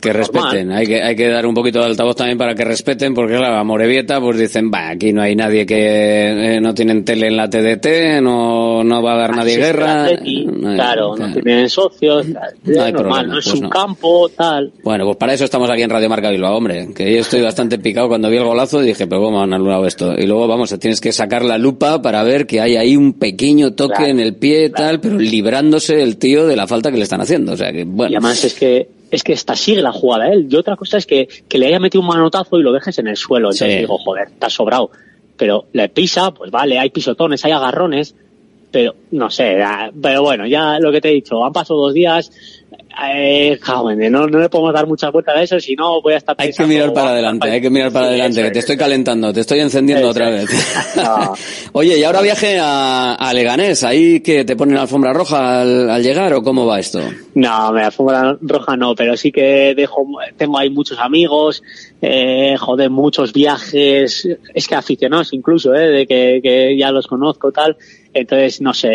que 0.00 0.08
Normal. 0.08 0.16
respeten. 0.18 0.72
Hay 0.72 0.86
que, 0.86 1.02
hay 1.02 1.16
que 1.16 1.28
dar 1.28 1.46
un 1.46 1.54
poquito 1.54 1.78
de 1.80 1.86
altavoz 1.86 2.16
también 2.16 2.36
para 2.36 2.54
que 2.54 2.64
respeten, 2.64 3.14
porque 3.14 3.36
claro, 3.36 3.56
a 3.56 3.64
Morevieta 3.64 4.20
pues 4.20 4.38
dicen, 4.38 4.70
va, 4.72 4.90
aquí 4.90 5.12
no 5.12 5.22
hay 5.22 5.34
nadie 5.36 5.64
que 5.64 6.56
eh, 6.56 6.60
no 6.60 6.74
tienen 6.74 7.04
tele 7.04 7.28
en 7.28 7.36
la 7.36 7.48
TDT, 7.48 8.20
no, 8.22 8.84
no 8.84 9.02
va 9.02 9.14
a 9.14 9.16
dar 9.16 9.36
nadie 9.36 9.56
guerra. 9.56 10.04
No 10.04 10.68
hay- 10.68 10.74
claro, 10.74 11.16
no 11.16 11.32
tienen 11.32 11.68
socios, 11.70 12.26
No 12.28 12.38
hay 12.40 12.92
normal, 12.92 12.92
problema, 12.92 13.22
no 13.22 13.38
es 13.38 13.44
pues 13.44 13.54
un 13.56 13.62
no. 13.62 13.70
campo, 13.70 14.28
tal. 14.36 14.72
Bueno, 14.82 15.04
pues 15.06 15.16
para 15.16 15.32
eso 15.34 15.44
estamos 15.44 15.70
aquí 15.70 15.82
en 15.82 15.90
Radio 15.90 16.08
Marca 16.08 16.30
Bilbao, 16.30 16.56
hombre. 16.56 16.88
Que 16.94 17.14
yo 17.14 17.20
estoy 17.20 17.40
bastante 17.40 17.78
picado 17.78 18.08
cuando 18.08 18.28
vi 18.28 18.36
el 18.36 18.44
golazo 18.44 18.82
y 18.82 18.86
dije, 18.86 19.06
pero 19.06 19.22
¿cómo 19.22 19.40
han 19.42 19.52
anulado 19.54 19.86
esto? 19.86 20.14
Y 20.18 20.26
luego, 20.26 20.46
vamos, 20.48 20.76
tienes 20.78 21.00
que 21.00 21.12
sacar 21.12 21.44
la 21.44 21.56
lupa 21.58 22.02
para 22.02 22.22
ver 22.22 22.46
que 22.46 22.60
hay 22.60 22.76
ahí 22.76 22.96
un 22.96 23.14
pequeño 23.14 23.72
toque 23.74 23.94
Claro, 23.94 24.10
en 24.10 24.20
el 24.20 24.34
pie 24.36 24.66
y 24.66 24.70
tal, 24.70 25.00
pero 25.00 25.18
librándose 25.18 26.02
el 26.02 26.16
tío 26.16 26.46
de 26.46 26.56
la 26.56 26.66
falta 26.66 26.90
que 26.90 26.96
le 26.96 27.02
están 27.04 27.20
haciendo. 27.20 27.52
O 27.52 27.56
sea 27.56 27.72
que, 27.72 27.84
bueno. 27.92 28.12
Y 28.12 28.16
además 28.16 28.44
es 28.44 28.54
que 28.54 28.88
es 29.10 29.22
que 29.22 29.34
esta 29.34 29.54
sigue 29.54 29.82
la 29.82 29.92
jugada 29.92 30.28
él. 30.32 30.48
Y 30.50 30.56
otra 30.56 30.74
cosa 30.76 30.96
es 30.96 31.06
que, 31.06 31.28
que 31.48 31.58
le 31.58 31.66
haya 31.66 31.78
metido 31.78 32.00
un 32.00 32.08
manotazo 32.08 32.58
y 32.58 32.62
lo 32.62 32.72
dejes 32.72 32.98
en 32.98 33.08
el 33.08 33.16
suelo. 33.16 33.48
Entonces 33.48 33.72
Sí. 33.72 33.78
digo, 33.80 33.98
joder, 33.98 34.28
está 34.28 34.48
sobrado. 34.48 34.90
Pero 35.36 35.66
le 35.72 35.88
pisa, 35.90 36.30
pues 36.30 36.50
vale, 36.50 36.78
hay 36.78 36.88
pisotones, 36.90 37.44
hay 37.44 37.52
agarrones, 37.52 38.14
pero 38.70 38.94
no 39.10 39.28
sé, 39.28 39.62
ah, 39.62 39.90
pero 40.00 40.22
bueno, 40.22 40.46
ya 40.46 40.78
lo 40.78 40.90
que 40.90 41.00
te 41.02 41.10
he 41.10 41.14
dicho, 41.14 41.44
han 41.44 41.52
pasado 41.52 41.80
dos 41.80 41.92
días, 41.94 42.32
eh, 43.14 43.58
joven, 43.62 43.98
no, 44.10 44.26
no 44.26 44.38
le 44.38 44.48
podemos 44.48 44.72
dar 44.74 44.86
muchas 44.86 45.10
vueltas 45.12 45.36
a 45.36 45.42
eso, 45.42 45.60
si 45.60 45.74
no 45.76 46.00
voy 46.02 46.14
a 46.14 46.18
estar 46.18 46.34
Hay 46.38 46.52
que 46.52 46.64
mirar 46.66 46.92
para 46.92 47.10
adelante, 47.10 47.50
hay 47.50 47.60
que 47.60 47.70
mirar 47.70 47.92
para 47.92 48.06
Sí, 48.06 48.10
adelante, 48.10 48.40
eso 48.40 48.46
que 48.48 48.52
te 48.52 48.58
es. 48.58 48.64
estoy 48.64 48.76
calentando, 48.76 49.32
te 49.32 49.40
estoy 49.40 49.60
encendiendo 49.60 50.02
Eso 50.04 50.10
otra 50.10 50.30
es. 50.30 50.48
vez. 50.50 50.76
No. 50.96 51.34
Oye, 51.72 51.98
y 51.98 52.04
ahora 52.04 52.20
viaje 52.20 52.58
a, 52.60 53.14
a 53.14 53.32
Leganés, 53.34 53.82
ahí 53.84 54.20
que 54.20 54.44
te 54.44 54.56
ponen 54.56 54.76
alfombra 54.76 55.12
roja 55.12 55.62
al, 55.62 55.88
al 55.90 56.02
llegar 56.02 56.32
o 56.34 56.42
cómo 56.42 56.66
va 56.66 56.78
esto? 56.80 57.00
No, 57.34 57.72
me 57.72 57.82
alfombra 57.82 58.36
roja 58.40 58.76
no, 58.76 58.94
pero 58.94 59.16
sí 59.16 59.32
que 59.32 59.74
dejo, 59.74 60.06
tengo 60.36 60.58
ahí 60.58 60.68
muchos 60.70 60.98
amigos, 60.98 61.62
eh, 62.02 62.56
joder, 62.58 62.90
muchos 62.90 63.32
viajes, 63.32 64.28
es 64.54 64.68
que 64.68 64.74
aficionados 64.74 65.32
incluso, 65.32 65.74
eh, 65.74 65.88
de 65.88 66.06
que, 66.06 66.40
que 66.42 66.76
ya 66.76 66.90
los 66.90 67.06
conozco 67.06 67.50
tal, 67.52 67.76
entonces 68.12 68.60
no 68.60 68.74
sé, 68.74 68.88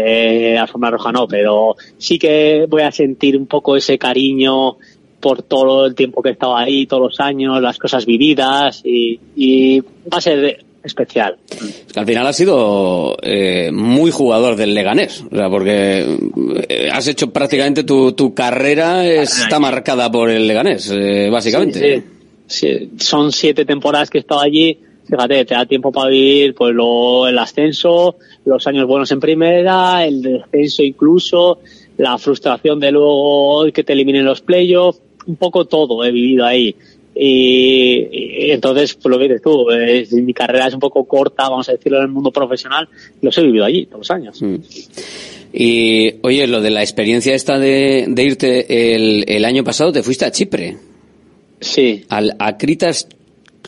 eh, 0.53 0.57
alfombra 0.57 0.91
roja 0.91 1.11
no, 1.11 1.27
pero 1.27 1.75
sí 1.97 2.19
que 2.19 2.65
voy 2.69 2.83
a 2.83 2.91
sentir 2.91 3.35
un 3.37 3.47
poco 3.47 3.75
ese 3.75 3.86
cariño 3.95 4.77
por 5.19 5.43
todo 5.43 5.85
el 5.85 5.95
tiempo 5.95 6.21
que 6.21 6.29
he 6.29 6.31
estado 6.33 6.57
ahí, 6.57 6.85
todos 6.87 7.03
los 7.03 7.19
años, 7.19 7.61
las 7.61 7.77
cosas 7.77 8.05
vividas 8.05 8.81
y, 8.83 9.19
y 9.35 9.79
va 9.79 10.17
a 10.17 10.21
ser 10.21 10.65
especial. 10.83 11.37
Es 11.49 11.93
que 11.93 11.99
al 11.99 12.05
final 12.05 12.27
has 12.27 12.35
sido 12.35 13.17
eh, 13.21 13.71
muy 13.71 14.11
jugador 14.11 14.55
del 14.55 14.73
Leganés, 14.73 15.23
o 15.31 15.35
sea, 15.35 15.49
porque 15.49 16.17
eh, 16.69 16.89
has 16.91 17.07
hecho 17.07 17.31
prácticamente 17.31 17.83
tu, 17.83 18.13
tu 18.13 18.33
carrera 18.33 19.05
está 19.05 19.59
marcada 19.59 20.11
por 20.11 20.29
el 20.29 20.47
Leganés, 20.47 20.91
eh, 20.91 21.29
básicamente. 21.29 21.79
Sí, 21.79 22.01
sí. 22.01 22.13
Sí, 22.47 22.91
son 22.97 23.33
siete 23.33 23.65
temporadas 23.65 24.09
que 24.09 24.19
he 24.19 24.21
estado 24.21 24.39
allí. 24.39 24.79
Fíjate, 25.05 25.45
te 25.45 25.53
da 25.53 25.65
tiempo 25.65 25.91
para 25.91 26.09
vivir 26.09 26.53
pues 26.55 26.73
lo, 26.73 27.27
el 27.27 27.37
ascenso, 27.37 28.15
los 28.45 28.65
años 28.67 28.87
buenos 28.87 29.11
en 29.11 29.19
primera, 29.19 30.05
el 30.05 30.21
descenso 30.21 30.83
incluso, 30.83 31.59
la 31.97 32.17
frustración 32.17 32.79
de 32.79 32.91
luego 32.91 33.65
que 33.73 33.83
te 33.83 33.93
eliminen 33.93 34.25
los 34.25 34.41
playoffs, 34.41 35.01
un 35.25 35.35
poco 35.35 35.65
todo 35.65 36.03
he 36.05 36.11
vivido 36.11 36.45
ahí. 36.45 36.75
Y, 37.19 38.07
y 38.47 38.51
entonces, 38.51 38.93
pues 38.93 39.05
lo 39.11 39.17
que 39.17 39.23
dices 39.23 39.41
tú, 39.41 39.69
es- 39.71 40.13
mi 40.13 40.33
carrera 40.33 40.67
es 40.67 40.73
un 40.75 40.79
poco 40.79 41.03
corta, 41.05 41.49
vamos 41.49 41.67
a 41.67 41.71
decirlo, 41.71 41.97
en 41.97 42.03
el 42.03 42.09
mundo 42.09 42.31
profesional, 42.31 42.87
los 43.21 43.35
he 43.37 43.41
vivido 43.41 43.65
allí 43.65 43.85
todos 43.87 43.99
los 43.99 44.11
años. 44.11 44.41
Mm. 44.41 44.55
Y 45.53 46.13
oye, 46.21 46.45
lo 46.47 46.61
de 46.61 46.69
la 46.69 46.81
experiencia 46.81 47.33
esta 47.33 47.57
de, 47.57 48.05
de 48.07 48.23
irte 48.23 48.95
el, 48.95 49.25
el 49.27 49.45
año 49.45 49.63
pasado, 49.63 49.91
te 49.91 50.03
fuiste 50.03 50.25
a 50.25 50.31
Chipre. 50.31 50.77
Sí. 51.59 52.05
Al 52.09 52.35
Acritas 52.37 53.07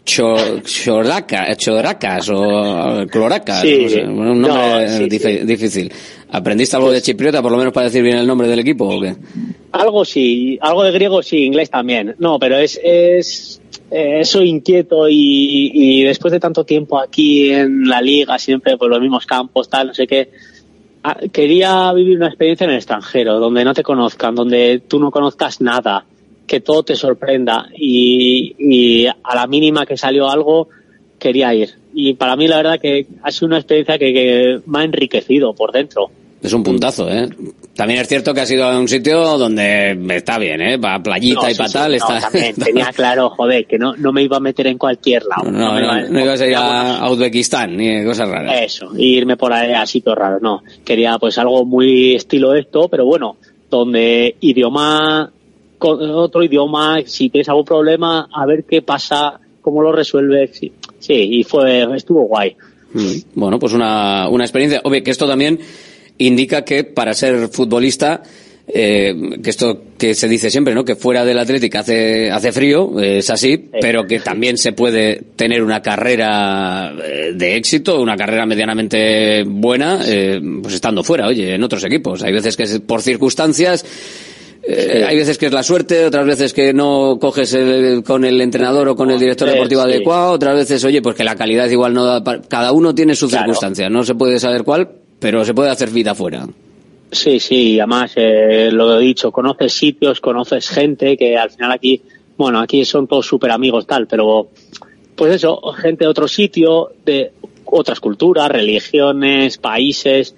Cho- 0.05 0.59
Cholaca- 0.61 1.55
Choracas 1.55 2.29
o 2.31 3.05
Cloracas. 3.09 3.61
Sí. 3.61 3.79
no 3.83 3.89
sé, 3.89 4.01
un 4.03 4.41
nombre 4.41 4.49
No, 4.51 4.97
sí, 4.97 5.09
difícil. 5.45 5.91
¿Aprendiste 6.31 6.75
algo 6.75 6.91
de 6.91 7.01
chipriota, 7.01 7.41
por 7.41 7.51
lo 7.51 7.57
menos 7.57 7.73
para 7.73 7.85
decir 7.87 8.03
bien 8.03 8.17
el 8.17 8.27
nombre 8.27 8.47
del 8.47 8.59
equipo 8.59 8.85
o 8.85 9.01
qué? 9.01 9.15
Algo 9.71 10.05
sí, 10.05 10.59
algo 10.61 10.83
de 10.83 10.91
griego 10.91 11.23
sí, 11.23 11.43
inglés 11.43 11.69
también. 11.69 12.15
No, 12.19 12.37
pero 12.37 12.57
es, 12.57 12.79
es 12.83 13.59
eh, 13.91 14.23
soy 14.23 14.49
inquieto 14.49 15.09
y, 15.09 15.71
y 15.73 16.03
después 16.03 16.31
de 16.31 16.39
tanto 16.39 16.63
tiempo 16.63 16.99
aquí 16.99 17.51
en 17.51 17.87
la 17.87 18.01
liga, 18.01 18.37
siempre 18.37 18.77
por 18.77 18.89
los 18.89 19.01
mismos 19.01 19.25
campos, 19.25 19.69
tal, 19.69 19.87
no 19.87 19.93
sé 19.95 20.05
qué, 20.05 20.29
ah, 21.03 21.17
quería 21.31 21.91
vivir 21.93 22.17
una 22.17 22.27
experiencia 22.27 22.65
en 22.65 22.71
el 22.71 22.77
extranjero, 22.77 23.39
donde 23.39 23.65
no 23.65 23.73
te 23.73 23.81
conozcan, 23.81 24.35
donde 24.35 24.83
tú 24.87 24.99
no 24.99 25.09
conozcas 25.09 25.61
nada, 25.61 26.05
que 26.45 26.59
todo 26.61 26.83
te 26.83 26.95
sorprenda 26.95 27.69
y, 27.75 28.55
y 28.59 29.07
a 29.07 29.35
la 29.35 29.47
mínima 29.47 29.87
que 29.87 29.97
salió 29.97 30.29
algo, 30.29 30.69
quería 31.19 31.53
ir. 31.53 31.69
Y 31.93 32.13
para 32.13 32.35
mí 32.35 32.47
la 32.47 32.57
verdad 32.57 32.79
que 32.79 33.05
ha 33.23 33.31
sido 33.31 33.47
una 33.47 33.57
experiencia 33.57 33.97
que, 33.97 34.13
que 34.13 34.59
me 34.65 34.79
ha 34.79 34.83
enriquecido 34.83 35.53
por 35.53 35.71
dentro. 35.71 36.09
Es 36.41 36.53
un 36.53 36.63
puntazo, 36.63 37.09
¿eh? 37.09 37.27
También 37.75 37.99
es 37.99 38.07
cierto 38.07 38.33
que 38.33 38.39
has 38.39 38.49
ido 38.51 38.63
a 38.63 38.79
un 38.79 38.87
sitio 38.87 39.37
donde 39.37 39.91
está 40.15 40.37
bien, 40.37 40.61
¿eh? 40.61 40.79
Para 40.79 41.03
playita 41.03 41.41
No, 41.41 41.49
y 41.49 41.51
sí, 41.51 41.57
para 41.57 41.67
sí, 41.67 41.73
tal. 41.73 41.97
no, 41.97 42.19
también 42.21 42.55
tenía 42.63 42.85
claro, 42.93 43.29
joder, 43.31 43.65
que 43.65 43.77
no, 43.77 43.93
no 43.97 44.13
me 44.13 44.23
iba 44.23 44.37
a 44.37 44.39
meter 44.39 44.67
en 44.67 44.77
cualquier 44.77 45.23
lado. 45.25 45.51
No, 45.51 45.73
no, 45.73 45.79
iba- 45.81 46.01
no 46.09 46.19
ibas 46.21 46.39
a 46.39 46.47
ir 46.47 46.55
a, 46.55 46.97
a 46.99 47.11
Uzbekistán 47.11 47.75
ni 47.75 48.05
cosas 48.05 48.29
raras. 48.29 48.55
Eso, 48.61 48.89
irme 48.97 49.35
por 49.35 49.51
ahí 49.51 49.73
a 49.73 49.85
sitios 49.85 50.15
raros, 50.15 50.41
no. 50.41 50.63
Quería 50.85 51.17
pues 51.19 51.37
algo 51.37 51.65
muy 51.65 52.15
estilo 52.15 52.55
esto, 52.55 52.87
pero 52.87 53.03
bueno, 53.05 53.35
donde 53.69 54.35
idioma, 54.39 55.29
con 55.77 55.99
otro 56.11 56.41
idioma, 56.41 56.99
si 57.05 57.29
tienes 57.29 57.49
algún 57.49 57.65
problema, 57.65 58.29
a 58.33 58.45
ver 58.45 58.63
qué 58.63 58.81
pasa, 58.81 59.41
cómo 59.61 59.81
lo 59.81 59.91
resuelves. 59.91 60.51
Sí, 60.53 60.71
sí 60.99 61.13
y 61.13 61.43
fue, 61.43 61.85
estuvo 61.95 62.23
guay. 62.23 62.55
Mm, 62.93 63.11
Bueno, 63.35 63.59
pues 63.59 63.73
una, 63.73 64.27
una 64.29 64.43
experiencia. 64.43 64.81
Obvio 64.83 65.03
que 65.03 65.11
esto 65.11 65.27
también 65.27 65.59
indica 66.17 66.63
que 66.65 66.83
para 66.83 67.13
ser 67.13 67.47
futbolista, 67.49 68.23
eh, 68.71 69.13
que 69.41 69.49
esto 69.49 69.81
que 69.97 70.13
se 70.13 70.27
dice 70.27 70.49
siempre, 70.49 70.73
¿no? 70.75 70.85
Que 70.85 70.95
fuera 70.95 71.25
del 71.25 71.39
Atlético 71.39 71.79
hace, 71.79 72.29
hace 72.29 72.51
frío, 72.51 72.99
eh, 72.99 73.17
es 73.19 73.29
así, 73.29 73.69
pero 73.81 74.05
que 74.05 74.19
también 74.19 74.57
se 74.57 74.73
puede 74.73 75.21
tener 75.35 75.63
una 75.63 75.81
carrera 75.81 76.93
eh, 77.03 77.31
de 77.35 77.55
éxito, 77.55 77.99
una 78.01 78.15
carrera 78.15 78.45
medianamente 78.45 79.43
buena, 79.43 80.01
eh, 80.05 80.39
pues 80.61 80.75
estando 80.75 81.03
fuera, 81.03 81.27
oye, 81.27 81.55
en 81.55 81.63
otros 81.63 81.83
equipos. 81.83 82.21
Hay 82.23 82.31
veces 82.31 82.55
que 82.55 82.63
es 82.63 82.79
por 82.79 83.01
circunstancias, 83.01 83.83
eh, 84.63 85.03
hay 85.07 85.15
veces 85.17 85.37
que 85.37 85.47
es 85.47 85.53
la 85.53 85.63
suerte, 85.63 86.05
otras 86.05 86.25
veces 86.25 86.53
que 86.53 86.73
no 86.73 87.17
coges 87.19 87.53
el- 87.53 88.03
con 88.03 88.23
el 88.25 88.39
entrenador 88.41 88.87
o 88.89 88.95
con 88.95 89.09
el 89.11 89.19
director 89.19 89.47
Eh, 89.49 89.53
deportivo 89.53 89.83
sí. 89.83 89.89
adecuado, 89.89 90.33
otras 90.33 90.55
veces, 90.55 90.83
oye, 90.83 91.01
pues 91.01 91.15
que 91.15 91.23
la 91.23 91.35
calidad 91.35 91.69
igual 91.69 91.93
no 91.93 92.05
da 92.05 92.23
pa- 92.23 92.41
cada 92.41 92.71
uno 92.71 92.93
tiene 92.93 93.15
sus 93.15 93.29
Claro. 93.29 93.45
circunstancias, 93.45 93.89
no 93.91 94.03
se 94.03 94.15
puede 94.15 94.39
saber 94.39 94.63
cuál, 94.63 94.89
pero 95.19 95.43
se 95.45 95.53
puede 95.53 95.69
hacer 95.69 95.89
vida 95.89 96.13
fuera. 96.15 96.47
Sí, 97.11 97.39
sí, 97.39 97.71
y 97.73 97.79
además, 97.79 98.11
eh, 98.15 98.69
lo 98.71 98.99
he 98.99 99.03
dicho, 99.03 99.31
conoces 99.31 99.73
sitios, 99.73 100.19
conoces 100.21 100.69
gente 100.69 101.17
que 101.17 101.35
al 101.37 101.49
final 101.49 101.71
aquí, 101.71 102.01
bueno, 102.37 102.59
aquí 102.59 102.85
son 102.85 103.07
todos 103.07 103.25
súper 103.25 103.51
amigos 103.51 103.87
tal, 103.87 104.05
pero 104.07 104.49
pues 105.15 105.33
eso, 105.35 105.59
gente 105.73 106.05
de 106.05 106.09
otro 106.09 106.27
sitio, 106.27 106.91
de 107.03 107.31
otras 107.65 107.99
culturas, 107.99 108.49
religiones, 108.49 109.57
países. 109.57 110.35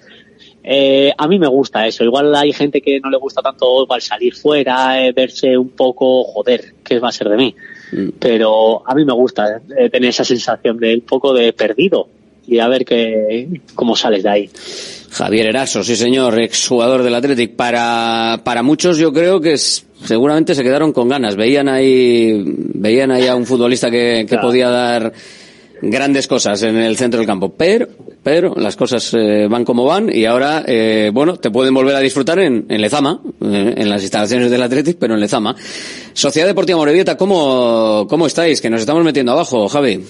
Eh, 0.64 1.12
a 1.16 1.26
mí 1.26 1.38
me 1.38 1.48
gusta 1.48 1.86
eso. 1.86 2.04
Igual 2.04 2.34
hay 2.36 2.52
gente 2.52 2.80
que 2.80 3.00
no 3.00 3.10
le 3.10 3.16
gusta 3.18 3.42
tanto 3.42 3.82
igual 3.82 4.00
salir 4.00 4.34
fuera, 4.34 5.04
eh, 5.04 5.12
verse 5.12 5.56
un 5.58 5.70
poco, 5.70 6.22
joder, 6.24 6.74
¿qué 6.84 6.98
va 7.00 7.08
a 7.08 7.12
ser 7.12 7.28
de 7.28 7.36
mí? 7.36 7.54
Pero 8.18 8.82
a 8.88 8.94
mí 8.94 9.04
me 9.04 9.12
gusta 9.12 9.60
eh, 9.76 9.90
tener 9.90 10.10
esa 10.10 10.24
sensación 10.24 10.78
de 10.78 10.94
un 10.94 11.00
poco 11.02 11.34
de 11.34 11.52
perdido 11.52 12.08
y 12.46 12.58
a 12.58 12.66
ver 12.68 12.84
qué, 12.84 13.48
cómo 13.74 13.94
sales 13.96 14.22
de 14.22 14.28
ahí. 14.30 14.50
Javier 15.10 15.46
Eraso, 15.48 15.82
sí 15.84 15.94
señor, 15.94 16.40
exjugador 16.40 17.02
del 17.02 17.14
Athletic. 17.14 17.54
Para, 17.54 18.40
para 18.44 18.62
muchos 18.62 18.96
yo 18.96 19.12
creo 19.12 19.40
que 19.40 19.52
es- 19.54 19.84
seguramente 20.04 20.54
se 20.54 20.62
quedaron 20.62 20.92
con 20.92 21.08
ganas. 21.08 21.36
Veían 21.36 21.68
ahí, 21.68 22.42
veían 22.46 23.10
ahí 23.10 23.26
a 23.26 23.36
un 23.36 23.44
futbolista 23.46 23.90
que, 23.90 24.20
que 24.20 24.26
Claro. 24.26 24.48
podía 24.48 24.68
dar 24.70 25.12
grandes 25.82 26.26
cosas 26.26 26.62
en 26.62 26.76
el 26.76 26.96
centro 26.96 27.18
del 27.18 27.26
campo. 27.26 27.50
Pero, 27.56 27.88
pero 28.22 28.54
las 28.56 28.76
cosas 28.76 29.12
eh, 29.14 29.46
van 29.50 29.64
como 29.64 29.84
van 29.84 30.08
y 30.14 30.24
ahora, 30.24 30.64
eh, 30.66 31.10
bueno, 31.12 31.36
te 31.36 31.50
pueden 31.50 31.74
volver 31.74 31.94
a 31.96 32.00
disfrutar 32.00 32.38
en, 32.38 32.64
Lezama, 32.68 33.20
eh, 33.42 33.74
en 33.76 33.88
las 33.90 34.00
instalaciones 34.02 34.50
del 34.50 34.62
Athletic, 34.62 34.96
pero 34.98 35.14
en 35.14 35.20
Lezama. 35.20 35.54
Sociedad 36.14 36.46
Deportiva 36.46 36.78
Morevieta, 36.78 37.16
¿cómo, 37.16 38.06
cómo 38.08 38.26
estáis? 38.26 38.60
Que 38.60 38.70
nos 38.70 38.80
estamos 38.80 39.04
metiendo 39.04 39.32
abajo, 39.32 39.68
Javi. 39.68 40.02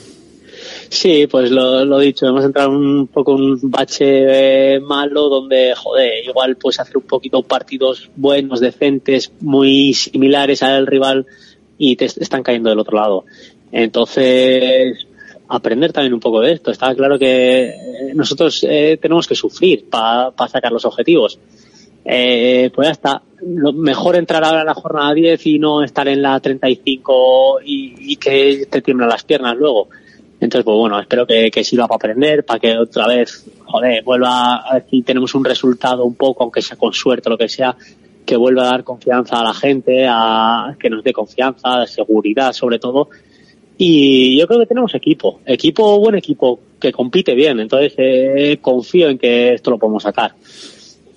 Sí, 0.90 1.26
pues 1.26 1.50
lo, 1.50 1.86
lo 1.86 1.98
dicho, 2.00 2.26
hemos 2.26 2.44
entrado 2.44 2.68
un 2.68 3.06
poco 3.06 3.32
un 3.32 3.58
bache 3.62 4.74
eh, 4.74 4.80
malo 4.80 5.30
donde, 5.30 5.72
joder, 5.74 6.22
igual 6.26 6.56
puedes 6.56 6.80
hacer 6.80 6.98
un 6.98 7.04
poquito 7.04 7.42
partidos 7.42 8.10
buenos, 8.14 8.60
decentes, 8.60 9.32
muy 9.40 9.94
similares 9.94 10.62
al 10.62 10.86
rival 10.86 11.24
y 11.78 11.96
te 11.96 12.04
est- 12.04 12.20
están 12.20 12.42
cayendo 12.42 12.68
del 12.68 12.78
otro 12.78 12.98
lado. 12.98 13.24
Entonces, 13.72 15.06
aprender 15.52 15.92
también 15.92 16.14
un 16.14 16.20
poco 16.20 16.40
de 16.40 16.52
esto. 16.52 16.70
Está 16.70 16.94
claro 16.94 17.18
que 17.18 17.68
eh, 17.68 18.14
nosotros 18.14 18.64
eh, 18.68 18.98
tenemos 19.00 19.26
que 19.26 19.34
sufrir 19.34 19.88
para 19.88 20.32
sacar 20.48 20.72
los 20.72 20.84
objetivos. 20.84 21.38
eh, 22.04 22.70
pues 22.74 22.88
ya 22.88 22.92
está. 22.92 23.22
Lo 23.42 23.72
mejor 23.72 24.16
entrar 24.16 24.42
ahora 24.44 24.60
en 24.60 24.66
la 24.66 24.74
jornada 24.74 25.14
10 25.14 25.46
y 25.46 25.58
no 25.58 25.82
estar 25.84 26.08
en 26.08 26.22
la 26.22 26.40
35 26.40 27.60
y, 27.64 28.12
y 28.12 28.16
que 28.16 28.66
te 28.70 28.80
tiemblan 28.82 29.08
las 29.08 29.24
piernas 29.24 29.56
luego. 29.56 29.88
Entonces, 30.40 30.64
pues 30.64 30.76
bueno, 30.76 30.98
espero 30.98 31.26
que, 31.26 31.50
que 31.50 31.62
sirva 31.62 31.86
para 31.86 31.96
aprender, 31.96 32.44
para 32.44 32.58
que 32.58 32.76
otra 32.76 33.06
vez, 33.06 33.46
joder, 33.64 34.02
vuelva 34.02 34.56
a 34.56 34.80
si 34.90 35.02
tenemos 35.02 35.34
un 35.36 35.44
resultado 35.44 36.04
un 36.04 36.16
poco, 36.16 36.42
aunque 36.42 36.62
sea 36.62 36.76
con 36.76 36.92
suerte 36.92 37.28
o 37.28 37.30
lo 37.30 37.38
que 37.38 37.48
sea, 37.48 37.76
que 38.26 38.36
vuelva 38.36 38.62
a 38.62 38.72
dar 38.72 38.84
confianza 38.84 39.40
a 39.40 39.44
la 39.44 39.54
gente, 39.54 40.06
a 40.08 40.74
que 40.80 40.90
nos 40.90 41.04
dé 41.04 41.12
confianza, 41.12 41.86
seguridad 41.86 42.52
sobre 42.52 42.78
todo. 42.80 43.08
Y 43.78 44.38
yo 44.38 44.46
creo 44.46 44.60
que 44.60 44.66
tenemos 44.66 44.94
equipo, 44.94 45.40
equipo, 45.46 45.98
buen 45.98 46.14
equipo, 46.14 46.60
que 46.78 46.92
compite 46.92 47.34
bien. 47.34 47.60
Entonces, 47.60 47.94
eh, 47.96 48.58
confío 48.60 49.08
en 49.08 49.18
que 49.18 49.54
esto 49.54 49.70
lo 49.70 49.78
podemos 49.78 50.02
sacar. 50.02 50.34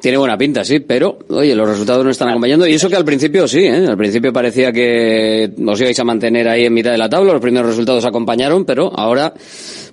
Tiene 0.05 0.19
buena 0.19 0.37
pinta, 0.37 0.63
sí, 0.63 0.81
pero, 0.81 1.17
oye, 1.29 1.55
los 1.55 1.67
resultados 1.67 2.03
no 2.05 2.11
están 2.11 2.29
acompañando. 2.29 2.67
Y 2.67 2.73
eso 2.73 2.89
que 2.89 2.95
al 2.95 3.05
principio 3.05 3.47
sí, 3.47 3.61
¿eh? 3.61 3.87
Al 3.87 3.97
principio 3.97 4.31
parecía 4.31 4.71
que 4.71 5.49
os 5.65 5.81
ibais 5.81 5.99
a 5.99 6.03
mantener 6.03 6.47
ahí 6.47 6.65
en 6.65 6.73
mitad 6.73 6.91
de 6.91 6.97
la 6.99 7.09
tabla, 7.09 7.33
los 7.33 7.41
primeros 7.41 7.69
resultados 7.69 8.05
acompañaron, 8.05 8.65
pero 8.65 8.91
ahora, 8.95 9.33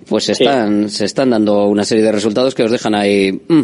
pues 0.06 0.24
se 0.24 0.32
están, 0.32 0.90
se 0.90 1.06
están 1.06 1.30
dando 1.30 1.66
una 1.66 1.84
serie 1.84 2.04
de 2.04 2.12
resultados 2.12 2.54
que 2.54 2.62
os 2.62 2.70
dejan 2.70 2.94
ahí, 2.94 3.32
mm, 3.32 3.62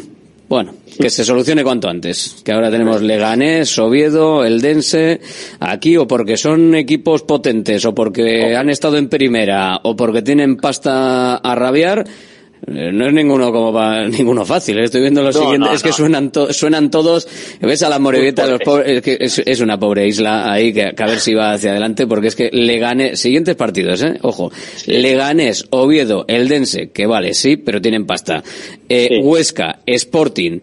bueno, 0.49 0.75
que 0.99 1.11
se 1.11 1.25
solucione 1.25 1.63
cuanto 1.63 1.89
antes. 1.89 2.41
Que 2.45 2.53
ahora 2.53 2.71
tenemos 2.71 3.03
Leganés, 3.03 3.79
Oviedo, 3.79 4.45
Eldense, 4.45 5.21
aquí 5.61 5.97
o 5.97 6.09
porque 6.09 6.37
son 6.37 6.75
equipos 6.75 7.23
potentes, 7.23 7.85
o 7.85 7.95
porque 7.95 8.57
han 8.57 8.71
estado 8.71 8.97
en 8.97 9.09
primera, 9.09 9.81
o 9.83 9.95
porque 9.95 10.23
tienen 10.23 10.57
pasta 10.57 11.37
a 11.37 11.55
rabiar, 11.55 12.05
No 12.67 13.07
es 13.07 13.13
ninguno 13.13 13.53
como 13.53 13.73
pa- 13.73 14.05
ninguno 14.09 14.45
fácil. 14.45 14.79
eh. 14.79 14.85
Estoy 14.85 15.03
viendo 15.03 15.23
lo 15.23 15.29
No, 15.29 15.33
siguiente. 15.33 15.59
no, 15.59 15.73
es 15.73 15.83
que 15.83 15.91
no. 15.91 15.95
suenan, 15.95 16.33
to- 16.33 16.53
suenan 16.53 16.91
todos. 16.91 17.29
Ves 17.61 17.83
a 17.83 17.89
la 17.89 17.99
Morevieta, 17.99 18.47
los 18.47 18.61
pobres, 18.61 18.89
es, 18.97 19.03
que 19.03 19.17
es, 19.21 19.39
es 19.39 19.61
una 19.61 19.79
pobre 19.79 20.07
isla 20.07 20.53
ahí 20.53 20.73
que, 20.73 20.93
que 20.95 21.03
a 21.03 21.07
ver 21.07 21.21
si 21.21 21.35
va 21.35 21.53
hacia 21.53 21.71
adelante, 21.71 22.07
porque 22.07 22.29
es 22.29 22.35
que 22.37 22.51
Leganés, 22.53 23.21
siguientes 23.21 23.55
partidos, 23.57 24.03
eh, 24.03 24.19
ojo, 24.23 24.51
Leganés, 24.87 25.67
Oviedo, 25.71 26.25
Eldense, 26.29 26.91
que 26.91 27.07
vale, 27.07 27.33
sí, 27.35 27.57
pero 27.57 27.81
tienen 27.81 28.07
pasta. 28.07 28.43
Eh, 28.89 29.21
Huesca, 29.23 29.81
Sporting, 29.87 30.59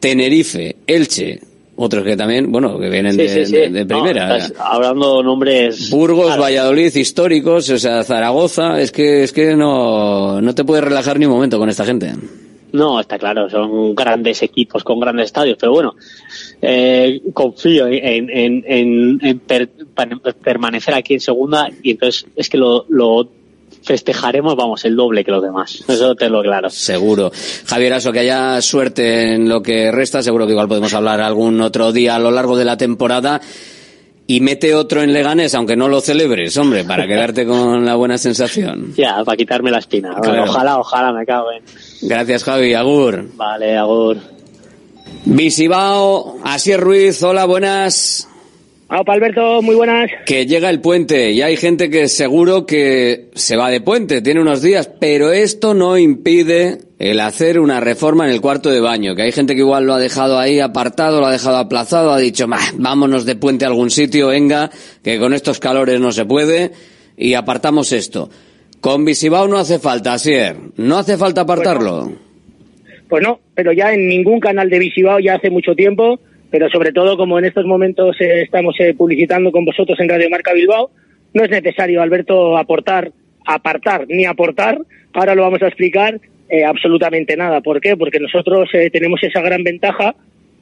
Tenerife, 0.00 0.76
Elche, 0.86 1.40
otros 1.76 2.04
que 2.04 2.16
también, 2.16 2.50
bueno, 2.50 2.78
que 2.78 2.88
vienen 2.88 3.12
Sí, 3.12 3.18
de, 3.18 3.28
sí, 3.28 3.46
sí. 3.46 3.52
de- 3.52 3.68
de 3.70 3.84
No, 3.84 4.02
primera. 4.02 4.36
estás 4.36 4.54
hablando 4.58 5.22
nombres. 5.22 5.90
Burgos, 5.90 6.26
Claro. 6.26 6.42
Valladolid, 6.42 6.94
históricos, 6.94 7.68
o 7.70 7.78
sea, 7.78 8.02
Zaragoza, 8.02 8.80
es 8.80 8.90
que, 8.92 9.22
es 9.22 9.32
que 9.32 9.54
no, 9.54 10.40
no 10.40 10.54
te 10.54 10.64
puedes 10.64 10.82
relajar 10.84 11.18
ni 11.18 11.26
un 11.26 11.32
momento 11.32 11.58
con 11.58 11.68
esta 11.68 11.84
gente. 11.84 12.12
No, 12.72 12.98
está 13.00 13.18
claro, 13.18 13.48
son 13.48 13.94
grandes 13.94 14.42
equipos 14.42 14.82
con 14.84 14.98
grandes 15.00 15.26
estadios, 15.26 15.56
pero 15.58 15.72
bueno, 15.72 15.94
eh, 16.60 17.20
confío 17.32 17.86
en, 17.86 18.28
en, 18.28 18.64
en, 18.66 19.18
en 19.22 19.38
per- 19.38 19.70
permanecer 20.42 20.94
aquí 20.94 21.14
en 21.14 21.20
segunda 21.20 21.68
y 21.82 21.92
entonces 21.92 22.26
es 22.36 22.48
que 22.50 22.58
lo, 22.58 22.84
lo 22.88 23.28
festejaremos, 23.86 24.56
vamos, 24.56 24.84
el 24.84 24.96
doble 24.96 25.24
que 25.24 25.30
los 25.30 25.42
demás. 25.42 25.82
Eso 25.86 26.14
te 26.16 26.28
lo 26.28 26.42
claro. 26.42 26.68
Seguro. 26.68 27.30
Javier 27.66 27.94
Aso, 27.94 28.12
que 28.12 28.18
haya 28.18 28.60
suerte 28.60 29.34
en 29.34 29.48
lo 29.48 29.62
que 29.62 29.92
resta, 29.92 30.22
seguro 30.22 30.44
que 30.46 30.52
igual 30.52 30.68
podemos 30.68 30.92
hablar 30.92 31.20
algún 31.20 31.60
otro 31.60 31.92
día 31.92 32.16
a 32.16 32.18
lo 32.18 32.30
largo 32.30 32.56
de 32.56 32.64
la 32.64 32.76
temporada. 32.76 33.40
Y 34.28 34.40
mete 34.40 34.74
otro 34.74 35.04
en 35.04 35.12
Leganés, 35.12 35.54
aunque 35.54 35.76
no 35.76 35.86
lo 35.86 36.00
celebres, 36.00 36.56
hombre, 36.56 36.82
para 36.82 37.06
quedarte 37.06 37.46
con 37.46 37.86
la 37.86 37.94
buena 37.94 38.18
sensación. 38.18 38.92
Ya, 38.96 39.22
para 39.24 39.36
quitarme 39.36 39.70
la 39.70 39.78
espina. 39.78 40.16
Claro. 40.20 40.50
ojalá, 40.50 40.78
ojalá 40.80 41.12
me 41.12 41.24
cago 41.24 41.52
en. 41.52 41.62
Gracias, 42.02 42.42
Javi. 42.42 42.74
Agur. 42.74 43.24
Vale, 43.36 43.76
agur. 43.76 44.16
Visibao, 45.24 46.38
Asier 46.42 46.80
Ruiz, 46.80 47.22
hola, 47.22 47.44
buenas. 47.44 48.28
Hola, 48.88 49.02
Alberto, 49.06 49.62
muy 49.62 49.74
buenas. 49.74 50.08
Que 50.26 50.46
llega 50.46 50.70
el 50.70 50.80
puente 50.80 51.32
y 51.32 51.42
hay 51.42 51.56
gente 51.56 51.90
que 51.90 52.06
seguro 52.06 52.66
que 52.66 53.30
se 53.34 53.56
va 53.56 53.68
de 53.68 53.80
puente, 53.80 54.22
tiene 54.22 54.40
unos 54.40 54.62
días, 54.62 54.88
pero 55.00 55.32
esto 55.32 55.74
no 55.74 55.98
impide 55.98 56.78
el 57.00 57.18
hacer 57.18 57.58
una 57.58 57.80
reforma 57.80 58.26
en 58.26 58.32
el 58.32 58.40
cuarto 58.40 58.70
de 58.70 58.80
baño, 58.80 59.16
que 59.16 59.22
hay 59.22 59.32
gente 59.32 59.54
que 59.54 59.62
igual 59.62 59.86
lo 59.86 59.94
ha 59.94 59.98
dejado 59.98 60.38
ahí 60.38 60.60
apartado, 60.60 61.18
lo 61.18 61.26
ha 61.26 61.32
dejado 61.32 61.56
aplazado, 61.56 62.12
ha 62.12 62.18
dicho, 62.18 62.46
"Bah, 62.46 62.60
vámonos 62.76 63.24
de 63.24 63.34
puente 63.34 63.64
a 63.64 63.68
algún 63.68 63.90
sitio, 63.90 64.28
venga, 64.28 64.70
que 65.02 65.18
con 65.18 65.34
estos 65.34 65.58
calores 65.58 65.98
no 65.98 66.12
se 66.12 66.24
puede, 66.24 66.70
y 67.16 67.34
apartamos 67.34 67.90
esto. 67.90 68.30
Con 68.80 69.04
Visibao 69.04 69.48
no 69.48 69.58
hace 69.58 69.80
falta, 69.80 70.12
Asier, 70.12 70.56
no 70.76 70.98
hace 70.98 71.16
falta 71.16 71.40
apartarlo. 71.40 72.12
Pues 73.08 73.22
no, 73.22 73.40
pero 73.52 73.72
ya 73.72 73.92
en 73.92 74.06
ningún 74.06 74.38
canal 74.38 74.70
de 74.70 74.78
Visibao 74.78 75.18
ya 75.18 75.34
hace 75.34 75.50
mucho 75.50 75.74
tiempo, 75.74 76.20
pero 76.56 76.70
sobre 76.70 76.90
todo 76.90 77.18
como 77.18 77.38
en 77.38 77.44
estos 77.44 77.66
momentos 77.66 78.16
eh, 78.18 78.40
estamos 78.40 78.74
eh, 78.80 78.94
publicitando 78.94 79.52
con 79.52 79.66
vosotros 79.66 80.00
en 80.00 80.08
Radio 80.08 80.30
Marca 80.30 80.54
Bilbao, 80.54 80.90
no 81.34 81.44
es 81.44 81.50
necesario, 81.50 82.00
Alberto, 82.00 82.56
aportar, 82.56 83.12
apartar 83.44 84.06
ni 84.08 84.24
aportar, 84.24 84.78
ahora 85.12 85.34
lo 85.34 85.42
vamos 85.42 85.60
a 85.60 85.66
explicar, 85.66 86.18
eh, 86.48 86.64
absolutamente 86.64 87.36
nada. 87.36 87.60
¿Por 87.60 87.78
qué? 87.82 87.94
Porque 87.94 88.20
nosotros 88.20 88.70
eh, 88.72 88.88
tenemos 88.88 89.22
esa 89.22 89.42
gran 89.42 89.64
ventaja 89.64 90.14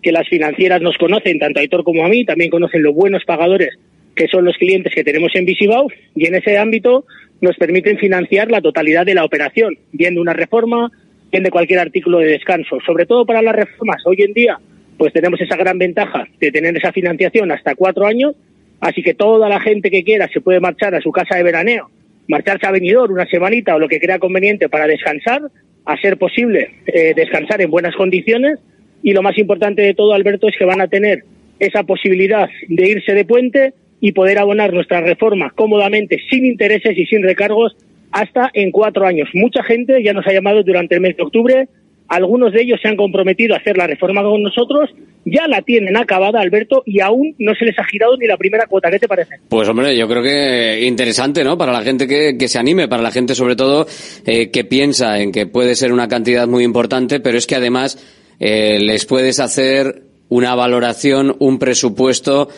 que 0.03 0.11
las 0.11 0.29
financieras 0.29 0.83
nos 0.83 0.99
conocen, 0.99 1.39
tanto 1.39 1.61
a 1.61 1.63
Aitor 1.63 1.85
como 1.85 2.05
a 2.05 2.09
mí, 2.09 2.25
también 2.25 2.51
conocen 2.51 2.83
los 2.83 2.93
buenos 2.93 3.23
pagadores 3.25 3.79
que 4.17 4.27
son 4.27 4.45
los 4.45 4.57
clientes 4.57 4.93
que 4.93 5.05
tenemos 5.05 5.31
en 5.37 5.45
Visibao, 5.45 5.87
y 6.17 6.27
en 6.27 6.35
ese 6.35 6.59
ámbito 6.59 7.05
nos 7.41 7.57
permiten 7.57 7.99
financiar 7.99 8.51
la 8.51 8.61
totalidad 8.61 9.07
de 9.07 9.15
la 9.15 9.25
operación, 9.25 9.79
bien 9.93 10.17
de 10.17 10.21
una 10.21 10.33
reforma, 10.33 10.91
bien 11.31 11.45
de 11.45 11.51
cualquier 11.53 11.79
artículo 11.79 12.19
de 12.19 12.27
descanso. 12.27 12.79
Sobre 12.85 13.07
todo 13.07 13.25
para 13.25 13.43
las 13.43 13.55
reformas, 13.55 14.03
hoy 14.07 14.23
en 14.23 14.33
día, 14.33 14.59
pues 14.97 15.13
tenemos 15.13 15.41
esa 15.41 15.57
gran 15.57 15.79
ventaja 15.79 16.27
de 16.41 16.51
tener 16.51 16.77
esa 16.77 16.93
financiación 16.93 17.51
hasta 17.53 17.75
cuatro 17.75 18.07
años, 18.07 18.35
así 18.81 19.03
que 19.03 19.15
toda 19.15 19.49
la 19.49 19.61
gente 19.61 19.91
que 19.91 20.05
quiera 20.05 20.29
se 20.29 20.41
puede 20.41 20.61
marchar 20.61 20.95
a 20.95 21.01
su 21.01 21.11
casa 21.11 21.37
de 21.37 21.43
veraneo, 21.43 21.91
marcharse 22.29 22.67
a 22.67 22.71
Benidorm 22.71 23.13
una 23.13 23.27
semanita 23.27 23.75
o 23.75 23.79
lo 23.79 23.89
que 23.89 24.01
crea 24.01 24.19
conveniente 24.19 24.69
para 24.69 24.87
descansar, 24.87 25.43
a 25.85 25.97
ser 25.99 26.17
posible 26.17 26.71
eh, 26.87 27.13
descansar 27.15 27.61
en 27.61 27.71
buenas 27.71 27.95
condiciones, 27.95 28.59
y 29.03 29.13
lo 29.13 29.23
más 29.23 29.37
importante 29.37 29.83
de 29.83 29.95
todo, 29.95 30.15
Alberto, 30.15 30.49
es 30.49 30.57
que 30.57 30.65
van 30.65 30.81
a 30.81 30.89
tener 30.89 31.25
esa 31.59 31.83
posibilidad 31.83 32.49
de 32.69 32.89
irse 32.89 33.13
de 33.13 33.25
puente 33.25 33.75
y 34.01 34.13
poder 34.13 34.39
abonar 34.39 34.73
nuestra 34.73 35.03
reforma 35.03 35.53
cómodamente, 35.55 36.19
sin 36.31 36.47
intereses 36.47 36.97
y 36.97 37.05
sin 37.07 37.23
recargos, 37.23 37.77
hasta 38.13 38.51
en 38.55 38.71
cuatro 38.71 39.07
años. 39.07 39.29
Mucha 39.35 39.63
gente 39.63 40.03
ya 40.03 40.13
nos 40.13 40.27
ha 40.27 40.33
llamado 40.33 40.63
durante 40.63 40.95
el 40.95 41.01
mes 41.01 41.17
de 41.17 41.23
octubre, 41.23 41.69
algunos 42.09 42.53
de 42.53 42.63
ellos 42.63 42.79
se 42.83 42.89
han 42.89 42.97
comprometido 42.97 43.55
a 43.55 43.59
hacer 43.59 43.77
la 43.77 43.87
reforma 43.87 44.23
con 44.23 44.43
nosotros, 44.43 44.91
ya 45.25 45.47
la 45.49 45.63
tienen 45.63 45.97
acabada, 45.97 46.41
Alberto, 46.41 46.83
y 46.85 47.01
aún 47.01 47.35
no 47.39 47.55
se 47.55 47.65
les 47.65 47.79
ha 47.79 47.85
girado 47.85 48.17
ni 48.17 48.27
la 48.27 48.37
primera 48.37 48.67
cuota. 48.67 48.91
¿Qué 48.91 48.99
te 48.99 49.09
parece? 49.09 49.37
Pues 49.49 49.69
hombre, 49.69 49.97
yo 49.97 50.07
creo 50.07 50.23
que 50.23 50.85
interesante, 50.85 51.43
¿no? 51.45 51.57
Para 51.57 51.73
la 51.73 51.83
gente 51.83 52.07
que, 52.07 52.37
que 52.39 52.49
se 52.49 52.59
anime, 52.59 52.89
para 52.89 53.03
la 53.03 53.11
gente 53.11 53.35
sobre 53.35 53.57
todo 53.57 53.87
eh, 54.27 54.51
que 54.51 54.65
piensa 54.65 55.19
en 55.19 55.33
que 55.33 55.47
puede 55.47 55.75
ser 55.75 55.93
una 55.93 56.09
cantidad 56.09 56.47
muy 56.47 56.63
importante, 56.65 57.21
pero 57.21 57.39
es 57.39 57.47
que 57.47 57.57
además 57.57 57.99
eh, 58.39 58.79
les 58.81 59.07
puedes 59.07 59.41
hacer 59.41 60.03
una 60.29 60.55
valoración, 60.55 61.35
un 61.39 61.59
presupuesto 61.59 62.49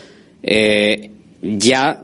eh, 0.43 1.11
ya 1.41 2.01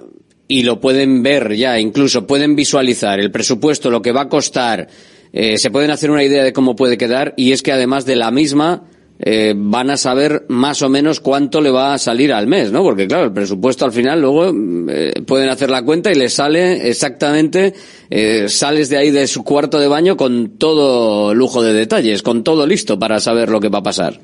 y 0.47 0.63
lo 0.63 0.79
pueden 0.79 1.23
ver 1.23 1.55
ya, 1.55 1.79
incluso 1.79 2.27
pueden 2.27 2.55
visualizar 2.55 3.19
el 3.19 3.31
presupuesto, 3.31 3.89
lo 3.89 4.01
que 4.01 4.11
va 4.11 4.23
a 4.23 4.29
costar, 4.29 4.87
eh, 5.33 5.57
se 5.57 5.71
pueden 5.71 5.91
hacer 5.91 6.11
una 6.11 6.23
idea 6.23 6.43
de 6.43 6.53
cómo 6.53 6.75
puede 6.75 6.97
quedar 6.97 7.33
y 7.35 7.51
es 7.51 7.61
que 7.61 7.71
además 7.71 8.05
de 8.05 8.15
la 8.15 8.31
misma 8.31 8.83
eh, 9.19 9.53
van 9.55 9.89
a 9.89 9.95
saber 9.95 10.41
más 10.49 10.81
o 10.81 10.89
menos 10.89 11.19
cuánto 11.19 11.61
le 11.61 11.69
va 11.69 11.93
a 11.93 11.97
salir 11.97 12.33
al 12.33 12.47
mes, 12.47 12.71
¿no? 12.71 12.83
Porque 12.83 13.07
claro, 13.07 13.25
el 13.25 13.31
presupuesto 13.31 13.85
al 13.85 13.91
final 13.91 14.19
luego 14.19 14.51
eh, 14.89 15.13
pueden 15.25 15.49
hacer 15.49 15.69
la 15.69 15.83
cuenta 15.83 16.11
y 16.11 16.15
les 16.15 16.33
sale 16.33 16.89
exactamente, 16.89 17.73
eh, 18.09 18.49
sales 18.49 18.89
de 18.89 18.97
ahí 18.97 19.11
de 19.11 19.27
su 19.27 19.43
cuarto 19.43 19.79
de 19.79 19.87
baño 19.87 20.17
con 20.17 20.57
todo 20.57 21.33
lujo 21.33 21.63
de 21.63 21.73
detalles, 21.73 22.21
con 22.21 22.43
todo 22.43 22.65
listo 22.65 22.99
para 22.99 23.19
saber 23.19 23.49
lo 23.49 23.59
que 23.59 23.69
va 23.69 23.79
a 23.79 23.83
pasar. 23.83 24.15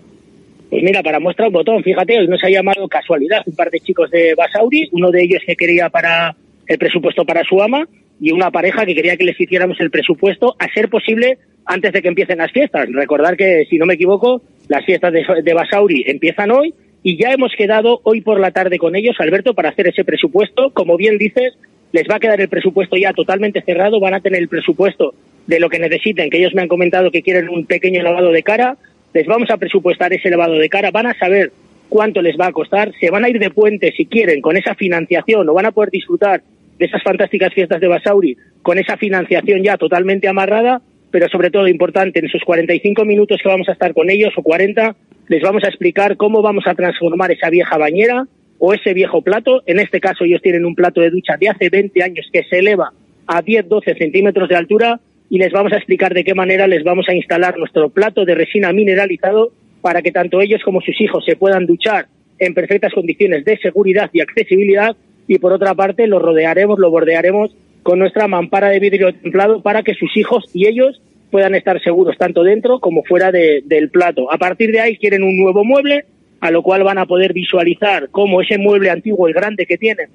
Pues 0.70 0.84
mira, 0.84 1.01
para 1.01 1.20
muestra 1.20 1.47
un 1.47 1.53
botón, 1.53 1.82
fíjate, 1.82 2.20
hoy 2.20 2.28
nos 2.28 2.43
ha 2.43 2.49
llamado 2.49 2.88
casualidad 2.88 3.41
un 3.45 3.55
par 3.55 3.70
de 3.72 3.80
chicos 3.80 4.12
de 4.12 4.36
Basauri, 4.36 4.89
uno 4.91 5.12
de 5.12 5.24
ellos 5.24 5.41
que 5.45 5.55
quería 5.55 5.89
para 5.89 6.36
el 6.68 6.78
presupuesto 6.78 7.24
para 7.26 7.43
su 7.43 7.62
ama 7.62 7.88
y 8.20 8.32
una 8.32 8.52
pareja 8.52 8.86
que 8.86 8.96
quería 8.96 9.18
que 9.18 9.24
les 9.24 9.40
hiciéramos 9.40 9.80
el 9.80 9.92
presupuesto 9.92 10.56
a 10.60 10.72
ser 10.74 10.90
posible 10.90 11.38
antes 11.66 11.94
de 11.94 12.02
que 12.02 12.08
empiecen 12.08 12.40
las 12.40 12.52
fiestas. 12.52 12.88
Recordar 12.92 13.38
que, 13.38 13.66
si 13.70 13.78
no 13.78 13.86
me 13.86 13.94
equivoco, 13.94 14.42
las 14.68 14.86
fiestas 14.86 15.14
de, 15.14 15.24
de 15.44 15.54
Basauri 15.54 16.04
empiezan 16.08 16.52
hoy 16.52 16.74
y 17.04 17.18
ya 17.22 17.32
hemos 17.32 17.54
quedado 17.56 18.02
hoy 18.04 18.22
por 18.22 18.40
la 18.40 18.52
tarde 18.52 18.78
con 18.78 18.96
ellos, 18.96 19.16
Alberto, 19.20 19.54
para 19.54 19.70
hacer 19.70 19.88
ese 19.88 20.04
presupuesto. 20.04 20.72
Como 20.72 20.98
bien 20.98 21.18
dices, 21.18 21.54
les 21.92 22.08
va 22.10 22.16
a 22.16 22.20
quedar 22.20 22.42
el 22.42 22.50
presupuesto 22.50 22.98
ya 22.98 23.14
totalmente 23.14 23.62
cerrado, 23.62 24.00
van 24.00 24.14
a 24.14 24.20
tener 24.20 24.42
el 24.42 24.50
presupuesto 24.50 25.14
de 25.48 25.60
lo 25.60 25.70
que 25.70 25.80
necesiten, 25.80 26.30
que 26.30 26.38
ellos 26.38 26.54
me 26.54 26.62
han 26.62 26.68
comentado 26.68 27.12
que 27.12 27.22
quieren 27.22 27.50
un 27.50 27.66
pequeño 27.66 28.04
lavado 28.04 28.32
de 28.32 28.44
cara, 28.44 28.78
les 29.14 29.26
vamos 29.26 29.50
a 29.50 29.58
presupuestar 29.58 30.14
ese 30.14 30.30
lavado 30.30 30.54
de 30.54 30.70
cara, 30.70 30.92
van 30.92 31.08
a 31.08 31.18
saber 31.18 31.52
cuánto 31.88 32.22
les 32.22 32.38
va 32.40 32.48
a 32.48 32.52
costar, 32.52 32.94
se 33.00 33.10
van 33.10 33.26
a 33.26 33.30
ir 33.30 33.40
de 33.40 33.50
puente 33.50 33.92
si 33.98 34.06
quieren 34.06 34.42
con 34.42 34.58
esa 34.58 34.76
financiación 34.76 35.50
o 35.50 35.54
van 35.54 35.66
a 35.66 35.72
poder 35.72 35.90
disfrutar 35.90 36.44
de 36.80 36.86
esas 36.86 37.04
fantásticas 37.04 37.54
fiestas 37.54 37.82
de 37.82 37.88
Basauri 37.88 38.38
con 38.62 38.80
esa 38.80 38.98
financiación 38.98 39.62
ya 39.64 39.78
totalmente 39.78 40.28
amarrada, 40.28 40.82
pero 41.12 41.28
sobre 41.28 41.52
todo 41.52 41.68
importante, 41.68 42.20
en 42.20 42.26
esos 42.26 42.42
45 42.44 43.04
minutos 43.06 43.40
que 43.44 43.50
vamos 43.50 43.68
a 43.68 43.74
estar 43.74 43.94
con 43.94 44.10
ellos 44.10 44.34
o 44.38 44.42
40, 44.42 44.96
les 45.28 45.42
vamos 45.42 45.64
a 45.64 45.68
explicar 45.68 46.16
cómo 46.16 46.42
vamos 46.42 46.66
a 46.68 46.76
transformar 46.76 47.32
esa 47.32 47.50
vieja 47.50 47.78
bañera 47.78 48.26
o 48.58 48.74
ese 48.74 48.94
viejo 48.94 49.22
plato. 49.22 49.62
En 49.66 49.80
este 49.80 50.00
caso 50.00 50.24
ellos 50.24 50.42
tienen 50.42 50.66
un 50.66 50.74
plato 50.74 51.02
de 51.02 51.10
ducha 51.10 51.36
de 51.38 51.50
hace 51.50 51.70
20 51.70 52.02
años 52.02 52.28
que 52.32 52.44
se 52.44 52.60
eleva 52.60 52.94
a 53.28 53.44
10-12 53.44 53.98
centímetros 53.98 54.48
de 54.48 54.56
altura 54.56 55.00
y 55.30 55.38
les 55.38 55.52
vamos 55.52 55.74
a 55.74 55.78
explicar 55.78 56.14
de 56.14 56.24
qué 56.24 56.34
manera 56.34 56.66
les 56.68 56.84
vamos 56.84 57.08
a 57.10 57.14
instalar 57.14 57.58
nuestro 57.58 57.90
plato 57.90 58.26
de 58.26 58.36
resina 58.36 58.72
mineralizado 58.72 59.52
para 59.82 60.02
que 60.02 60.12
tanto 60.12 60.42
ellos 60.42 60.62
como 60.64 60.82
sus 60.82 61.00
hijos 61.00 61.24
se 61.26 61.36
puedan 61.36 61.66
duchar 61.66 62.08
en 62.40 62.54
perfectas 62.54 62.94
condiciones 62.94 63.46
de 63.46 63.58
seguridad 63.58 64.10
y 64.14 64.22
accesibilidad 64.22 64.96
y 65.30 65.38
por 65.40 65.54
otra 65.54 65.74
parte 65.76 66.08
lo 66.08 66.20
rodearemos, 66.20 66.78
lo 66.80 66.90
bordearemos 66.92 67.56
con 67.84 68.00
nuestra 68.00 68.28
mampara 68.28 68.70
de 68.70 68.80
vidrio 68.80 69.14
templado 69.14 69.62
para 69.62 69.84
que 69.84 69.94
sus 69.94 70.18
hijos 70.18 70.44
y 70.54 70.68
ellos 70.68 71.02
puedan 71.32 71.54
estar 71.56 71.80
seguros 71.82 72.18
tanto 72.18 72.44
dentro 72.44 72.80
como 72.80 73.04
fuera 73.04 73.32
de- 73.32 73.62
del 73.64 73.90
plato. 73.90 74.30
A 74.34 74.38
partir 74.38 74.72
de 74.72 74.82
ahí 74.82 74.98
quieren 74.98 75.24
un 75.24 75.38
nuevo 75.38 75.64
mueble, 75.64 76.06
a 76.42 76.50
lo 76.52 76.64
cual 76.64 76.84
van 76.84 76.98
a 76.98 77.06
poder 77.06 77.32
visualizar 77.34 78.10
cómo 78.10 78.42
ese 78.42 78.58
mueble 78.58 78.90
antiguo 78.90 79.30
y 79.30 79.34
grande 79.34 79.66
que 79.66 79.78
tienen 79.78 80.10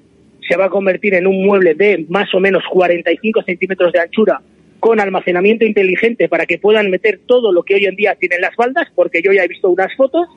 se 0.47 0.57
va 0.57 0.65
a 0.65 0.69
convertir 0.69 1.13
en 1.15 1.25
un 1.25 1.43
mueble 1.45 1.73
de 1.73 2.05
más 2.09 2.31
o 2.35 2.39
menos 2.39 2.61
45 2.69 3.41
centímetros 3.43 3.93
de 3.93 3.99
anchura 4.01 4.41
con 4.81 4.99
almacenamiento 4.99 5.65
inteligente 5.65 6.27
para 6.27 6.45
que 6.45 6.59
puedan 6.59 6.91
meter 6.91 7.19
todo 7.25 7.51
lo 7.51 7.63
que 7.63 7.75
hoy 7.75 7.85
en 7.85 7.95
día 7.95 8.15
tienen 8.19 8.41
las 8.41 8.55
baldas, 8.55 8.87
porque 8.93 9.21
yo 9.23 9.31
ya 9.31 9.43
he 9.43 9.47
visto 9.47 9.69
unas 9.69 9.95
fotos, 9.95 10.27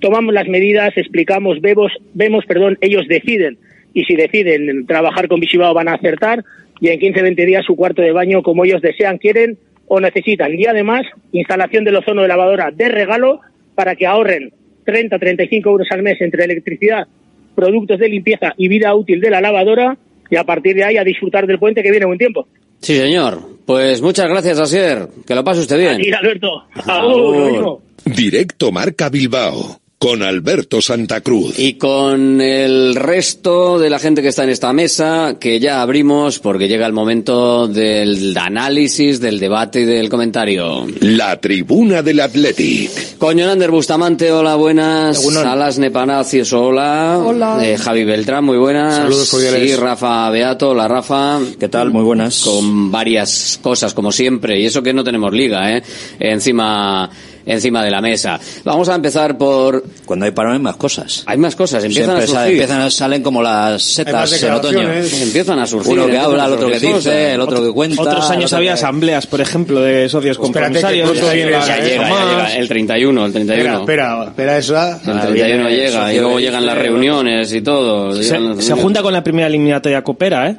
tomamos 0.00 0.32
las 0.34 0.48
medidas, 0.48 0.96
explicamos, 0.96 1.60
vemos, 1.60 1.92
vemos, 2.14 2.46
perdón, 2.46 2.78
ellos 2.80 3.06
deciden. 3.08 3.58
Y 3.92 4.04
si 4.04 4.14
deciden 4.16 4.86
trabajar 4.86 5.28
con 5.28 5.40
Visibao 5.40 5.74
van 5.74 5.88
a 5.88 5.94
acertar 5.94 6.42
y 6.80 6.88
en 6.88 6.98
15-20 6.98 7.46
días 7.46 7.64
su 7.64 7.76
cuarto 7.76 8.02
de 8.02 8.10
baño 8.12 8.42
como 8.42 8.64
ellos 8.64 8.82
desean, 8.82 9.18
quieren 9.18 9.56
o 9.86 10.00
necesitan. 10.00 10.58
Y 10.58 10.66
además, 10.66 11.02
instalación 11.32 11.84
del 11.84 11.94
ozono 11.96 12.22
de 12.22 12.28
lavadora 12.28 12.72
de 12.72 12.88
regalo 12.88 13.40
para 13.74 13.94
que 13.94 14.06
ahorren 14.06 14.52
30, 14.84 15.18
35 15.18 15.70
euros 15.70 15.88
al 15.90 16.02
mes 16.02 16.20
entre 16.20 16.44
electricidad, 16.44 17.06
productos 17.54 18.00
de 18.00 18.08
limpieza 18.08 18.54
y 18.56 18.68
vida 18.68 18.94
útil 18.94 19.20
de 19.20 19.30
la 19.30 19.40
lavadora 19.40 19.96
y 20.34 20.36
a 20.36 20.44
partir 20.44 20.74
de 20.74 20.84
ahí 20.84 20.96
a 20.96 21.04
disfrutar 21.04 21.46
del 21.46 21.60
puente 21.60 21.80
que 21.80 21.90
viene 21.92 22.06
buen 22.06 22.18
tiempo. 22.18 22.48
Sí, 22.80 22.96
señor. 22.96 23.40
Pues 23.64 24.02
muchas 24.02 24.28
gracias, 24.28 24.58
Asier. 24.58 25.08
Que 25.24 25.34
lo 25.34 25.44
pase 25.44 25.60
usted 25.60 25.78
bien. 25.78 25.94
Aquí, 25.94 26.12
Alberto. 26.12 26.64
Agur. 26.86 27.56
Agur. 27.56 27.78
Directo 28.04 28.72
Marca 28.72 29.08
Bilbao 29.08 29.83
con 30.04 30.22
Alberto 30.22 30.82
Santa 30.82 31.22
Cruz. 31.22 31.58
Y 31.58 31.78
con 31.78 32.38
el 32.42 32.94
resto 32.94 33.78
de 33.78 33.88
la 33.88 33.98
gente 33.98 34.20
que 34.20 34.28
está 34.28 34.44
en 34.44 34.50
esta 34.50 34.70
mesa, 34.74 35.38
que 35.40 35.58
ya 35.58 35.80
abrimos 35.80 36.40
porque 36.40 36.68
llega 36.68 36.86
el 36.86 36.92
momento 36.92 37.68
del 37.68 38.36
análisis, 38.36 39.18
del 39.18 39.40
debate 39.40 39.80
y 39.80 39.84
del 39.86 40.10
comentario. 40.10 40.86
La 41.00 41.40
tribuna 41.40 42.02
del 42.02 42.20
Athletic. 42.20 43.16
Con 43.16 43.38
Yonander 43.38 43.70
Bustamante, 43.70 44.30
hola, 44.30 44.56
buenas. 44.56 45.22
Salas 45.22 45.78
Nepanacios, 45.78 46.52
hola. 46.52 47.18
Hola. 47.24 47.66
Eh, 47.66 47.78
Javi 47.78 48.04
Beltrán, 48.04 48.44
muy 48.44 48.58
buenas. 48.58 48.96
Saludos 48.96 49.30
cordiales. 49.30 49.70
Sí, 49.70 49.74
Rafa 49.74 50.28
Beato, 50.28 50.68
hola 50.68 50.86
Rafa. 50.86 51.40
¿Qué 51.58 51.70
tal? 51.70 51.92
Muy 51.92 52.02
buenas. 52.02 52.42
Con 52.42 52.90
varias 52.90 53.58
cosas, 53.62 53.94
como 53.94 54.12
siempre. 54.12 54.60
Y 54.60 54.66
eso 54.66 54.82
que 54.82 54.92
no 54.92 55.02
tenemos 55.02 55.32
liga, 55.32 55.74
¿eh? 55.74 55.82
Encima, 56.20 57.10
encima 57.46 57.84
de 57.84 57.90
la 57.90 58.00
mesa. 58.00 58.38
Vamos 58.64 58.88
a 58.88 58.94
empezar 58.94 59.36
por... 59.36 59.84
Cuando 60.06 60.24
hay 60.26 60.32
parón 60.32 60.52
hay 60.54 60.58
más 60.58 60.76
cosas. 60.76 61.22
Hay 61.26 61.36
más 61.38 61.54
cosas, 61.56 61.84
empiezan 61.84 62.16
Siempre 62.16 62.24
a 62.24 62.26
surgir. 62.40 62.52
empiezan 62.52 62.80
a- 62.80 62.90
salen 62.90 63.22
como 63.22 63.42
las 63.42 63.82
setas 63.82 64.42
en 64.42 64.52
otoño. 64.52 64.92
Empiezan 64.92 65.58
a 65.58 65.66
surgir. 65.66 65.92
Uno 65.92 66.06
que 66.06 66.18
habla, 66.18 66.46
el 66.46 66.52
otro 66.52 66.68
que 66.68 66.78
dice, 66.80 67.34
el 67.34 67.40
otro 67.40 67.62
que 67.62 67.72
cuenta. 67.72 68.00
Otros 68.02 68.30
años 68.30 68.52
había 68.52 68.70
que- 68.70 68.74
asambleas, 68.74 69.26
por 69.26 69.40
ejemplo, 69.40 69.80
de 69.80 70.08
socios 70.08 70.38
Espérate, 70.38 70.80
compromisarios. 70.80 71.10
que 71.12 71.18
Ya 71.18 71.24
la- 71.26 71.34
llega, 71.34 71.66
ya 71.66 71.80
llega. 71.80 72.56
El 72.56 72.68
31, 72.68 73.26
el 73.26 73.32
31. 73.32 73.62
Espera, 73.80 73.80
espera, 73.80 74.24
espera 74.24 74.58
esa. 74.58 74.96
El 75.12 75.20
31 75.20 75.68
llega 75.70 76.12
y 76.14 76.18
luego 76.20 76.40
llegan 76.40 76.64
las 76.66 76.78
reuniones 76.78 77.52
y 77.52 77.60
todo. 77.62 78.14
Se, 78.16 78.22
Llegan 78.22 78.56
las 78.56 78.64
se 78.64 78.74
junta 78.74 79.02
con 79.02 79.12
la 79.12 79.22
primera 79.22 79.48
eliminatoria 79.48 80.02
Copera, 80.02 80.48
¿eh? 80.48 80.56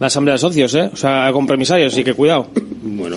La 0.00 0.08
asamblea 0.08 0.32
de 0.34 0.38
socios, 0.38 0.74
¿eh? 0.74 0.90
O 0.92 0.96
sea, 0.96 1.30
compromisarios, 1.32 1.92
así 1.92 2.02
que 2.02 2.14
cuidado. 2.14 2.48
Bueno. 2.82 3.16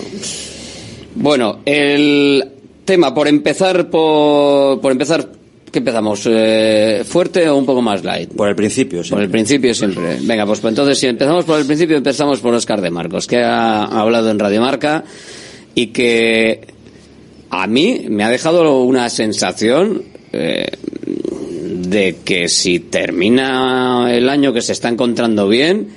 Bueno, 1.15 1.59
el 1.65 2.43
tema, 2.86 3.13
por 3.13 3.27
empezar, 3.27 3.89
por, 3.89 4.79
por 4.79 4.91
empezar, 4.91 5.27
¿qué 5.71 5.79
empezamos? 5.79 6.23
Eh, 6.25 7.03
¿Fuerte 7.05 7.49
o 7.49 7.57
un 7.57 7.65
poco 7.65 7.81
más 7.81 8.03
light? 8.03 8.31
Por 8.33 8.47
el 8.49 8.55
principio, 8.55 9.03
sí. 9.03 9.09
Por 9.09 9.21
el 9.21 9.29
principio 9.29 9.73
siempre. 9.73 10.17
Venga, 10.21 10.45
pues, 10.45 10.59
pues 10.59 10.71
entonces 10.71 10.97
si 10.97 11.07
empezamos 11.07 11.43
por 11.45 11.59
el 11.59 11.65
principio, 11.65 11.97
empezamos 11.97 12.39
por 12.39 12.53
Oscar 12.53 12.81
de 12.81 12.91
Marcos, 12.91 13.27
que 13.27 13.38
ha 13.38 13.83
hablado 13.83 14.29
en 14.31 14.39
Radio 14.39 14.61
Marca 14.61 15.03
y 15.73 15.88
que 15.88 16.61
a 17.49 17.67
mí 17.67 18.05
me 18.09 18.23
ha 18.23 18.29
dejado 18.29 18.81
una 18.83 19.09
sensación 19.09 20.03
eh, 20.31 20.67
de 21.05 22.17
que 22.23 22.47
si 22.47 22.79
termina 22.79 24.13
el 24.13 24.29
año 24.29 24.53
que 24.53 24.61
se 24.61 24.71
está 24.71 24.89
encontrando 24.89 25.47
bien, 25.47 25.88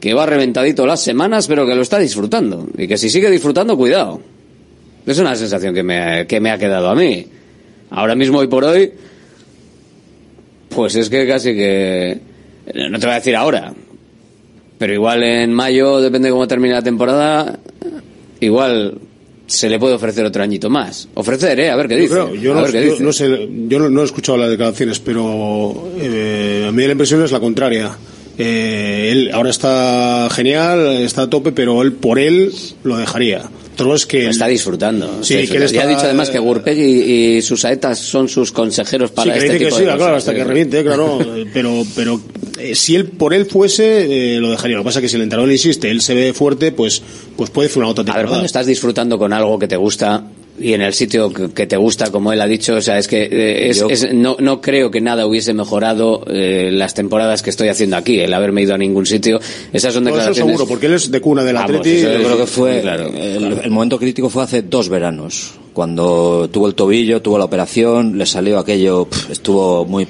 que 0.00 0.14
va 0.14 0.26
reventadito 0.26 0.86
las 0.86 1.02
semanas, 1.02 1.46
pero 1.48 1.66
que 1.66 1.74
lo 1.74 1.82
está 1.82 1.98
disfrutando. 1.98 2.68
Y 2.76 2.86
que 2.86 2.98
si 2.98 3.08
sigue 3.08 3.30
disfrutando, 3.30 3.76
cuidado. 3.76 4.20
Es 5.06 5.18
una 5.18 5.36
sensación 5.36 5.74
que 5.74 5.82
me, 5.82 6.26
que 6.26 6.40
me 6.40 6.50
ha 6.50 6.58
quedado 6.58 6.88
a 6.88 6.94
mí. 6.94 7.26
Ahora 7.90 8.14
mismo, 8.14 8.38
hoy 8.38 8.46
por 8.48 8.64
hoy, 8.64 8.92
pues 10.70 10.94
es 10.96 11.08
que 11.08 11.26
casi 11.26 11.54
que... 11.54 12.18
No 12.90 12.98
te 12.98 13.06
voy 13.06 13.12
a 13.12 13.18
decir 13.18 13.36
ahora, 13.36 13.74
pero 14.78 14.94
igual 14.94 15.22
en 15.22 15.52
mayo, 15.52 16.00
depende 16.00 16.28
de 16.28 16.32
cómo 16.32 16.48
termine 16.48 16.72
la 16.74 16.80
temporada, 16.82 17.58
igual 18.40 18.94
se 19.46 19.68
le 19.68 19.78
puede 19.78 19.94
ofrecer 19.94 20.24
otro 20.24 20.42
añito 20.42 20.70
más. 20.70 21.06
Ofrecer, 21.12 21.60
¿eh? 21.60 21.68
A 21.70 21.76
ver 21.76 21.88
qué 21.88 21.96
dice. 21.96 22.14
Yo, 22.14 22.30
creo- 22.30 22.34
yo 22.40 22.52
a 22.52 22.54
no, 22.56 22.62
ver 22.62 22.72
qué 22.72 22.84
yo 22.86 22.92
dice. 22.92 23.02
no 23.04 23.12
sé, 23.12 23.48
yo 23.68 23.78
no, 23.78 23.90
no 23.90 24.00
he 24.00 24.04
escuchado 24.06 24.38
las 24.38 24.48
declaraciones, 24.48 24.98
pero 25.00 25.90
eh, 26.00 26.64
a 26.66 26.72
mí 26.72 26.86
la 26.86 26.92
impresión 26.92 27.22
es 27.22 27.30
la 27.32 27.40
contraria. 27.40 27.94
Eh, 28.38 29.10
él 29.12 29.30
ahora 29.34 29.50
está 29.50 30.28
genial, 30.32 30.86
está 31.02 31.22
a 31.22 31.30
tope, 31.30 31.52
pero 31.52 31.82
él 31.82 31.92
por 31.92 32.18
él 32.18 32.50
lo 32.82 32.96
dejaría. 32.96 33.42
Otro 33.74 33.94
es 33.94 34.06
que 34.06 34.28
está 34.28 34.46
disfrutando. 34.46 35.22
Sí, 35.22 35.34
Está 35.34 35.58
que. 35.58 35.68
Ya 35.68 35.82
ha 35.82 35.86
dicho 35.86 36.02
además 36.04 36.30
que 36.30 36.38
Gurpegui 36.38 36.82
y 37.36 37.42
sus 37.42 37.60
saetas 37.60 37.98
son 37.98 38.28
sus 38.28 38.52
consejeros 38.52 39.10
Sí, 39.10 39.16
para 39.16 39.32
que 39.32 39.38
este 39.38 39.44
dice 39.52 39.58
que 39.58 39.64
tipo 39.66 39.76
sí, 39.78 39.84
de 39.84 39.96
claro, 39.96 40.16
hasta 40.16 40.32
que 40.34 40.44
reviente, 40.44 40.82
claro. 40.84 41.18
eh, 41.20 41.46
pero 41.52 41.84
pero 41.96 42.20
eh, 42.58 42.74
si 42.74 42.94
él 42.94 43.06
por 43.06 43.34
él 43.34 43.46
fuese, 43.46 44.36
eh, 44.36 44.40
lo 44.40 44.50
dejaría. 44.50 44.76
Lo 44.76 44.82
que 44.82 44.86
pasa 44.86 45.00
es 45.00 45.02
que 45.02 45.08
si 45.08 45.16
el 45.16 45.22
entrenador 45.22 45.50
insiste, 45.50 45.90
él 45.90 46.00
se 46.00 46.14
ve 46.14 46.32
fuerte, 46.32 46.72
pues 46.72 47.02
pues 47.36 47.50
puede 47.50 47.68
hacer 47.68 47.78
una 47.78 47.88
otra 47.88 48.02
A 48.02 48.04
ver, 48.04 48.12
temporada. 48.14 48.28
cuando 48.28 48.46
estás 48.46 48.66
disfrutando 48.66 49.18
con 49.18 49.32
algo 49.32 49.58
que 49.58 49.66
te 49.68 49.76
gusta 49.76 50.24
y 50.58 50.72
en 50.72 50.82
el 50.82 50.94
sitio 50.94 51.32
que, 51.32 51.66
te 51.66 51.76
gusta, 51.76 52.10
como 52.10 52.32
él 52.32 52.40
ha 52.40 52.46
dicho, 52.46 52.74
o 52.76 52.80
sea, 52.80 52.98
es 52.98 53.08
que 53.08 53.24
eh, 53.24 53.70
es- 53.70 53.78
Yo- 53.80 53.88
es- 53.90 54.12
no, 54.14 54.36
no 54.38 54.60
creo 54.60 54.90
que 54.90 55.00
nada 55.00 55.26
hubiese 55.26 55.52
mejorado 55.54 56.24
eh, 56.28 56.70
las 56.72 56.94
temporadas 56.94 57.42
que 57.42 57.50
estoy 57.50 57.68
haciendo 57.68 57.96
aquí, 57.96 58.20
el 58.20 58.32
haberme 58.32 58.62
ido 58.62 58.74
a 58.74 58.78
ningún 58.78 59.04
sitio. 59.06 59.40
Esas 59.72 59.94
son 59.94 60.04
No, 60.04 60.10
eso 60.10 60.16
declaraciones. 60.18 60.52
seguro, 60.52 60.68
porque 60.68 60.86
él 60.86 60.94
es 60.94 61.10
de 61.10 61.20
cuna 61.20 61.42
del 61.44 61.54
Vamos, 61.56 61.70
Atleti. 61.78 62.00
Yo 62.02 62.08
creo 62.14 62.36
que 62.38 62.46
fue 62.46 62.80
claro, 62.82 63.08
el, 63.08 63.60
el 63.64 63.70
momento 63.70 63.98
crítico 63.98 64.30
fue 64.30 64.44
hace 64.44 64.62
dos 64.62 64.88
veranos 64.88 65.54
Cuando 65.74 66.48
tuvo 66.52 66.68
el 66.68 66.74
tobillo, 66.76 67.20
tuvo 67.20 67.36
la 67.36 67.46
operación, 67.46 68.16
le 68.16 68.26
salió 68.26 68.60
aquello, 68.60 69.08
estuvo 69.28 69.84
muy, 69.84 70.06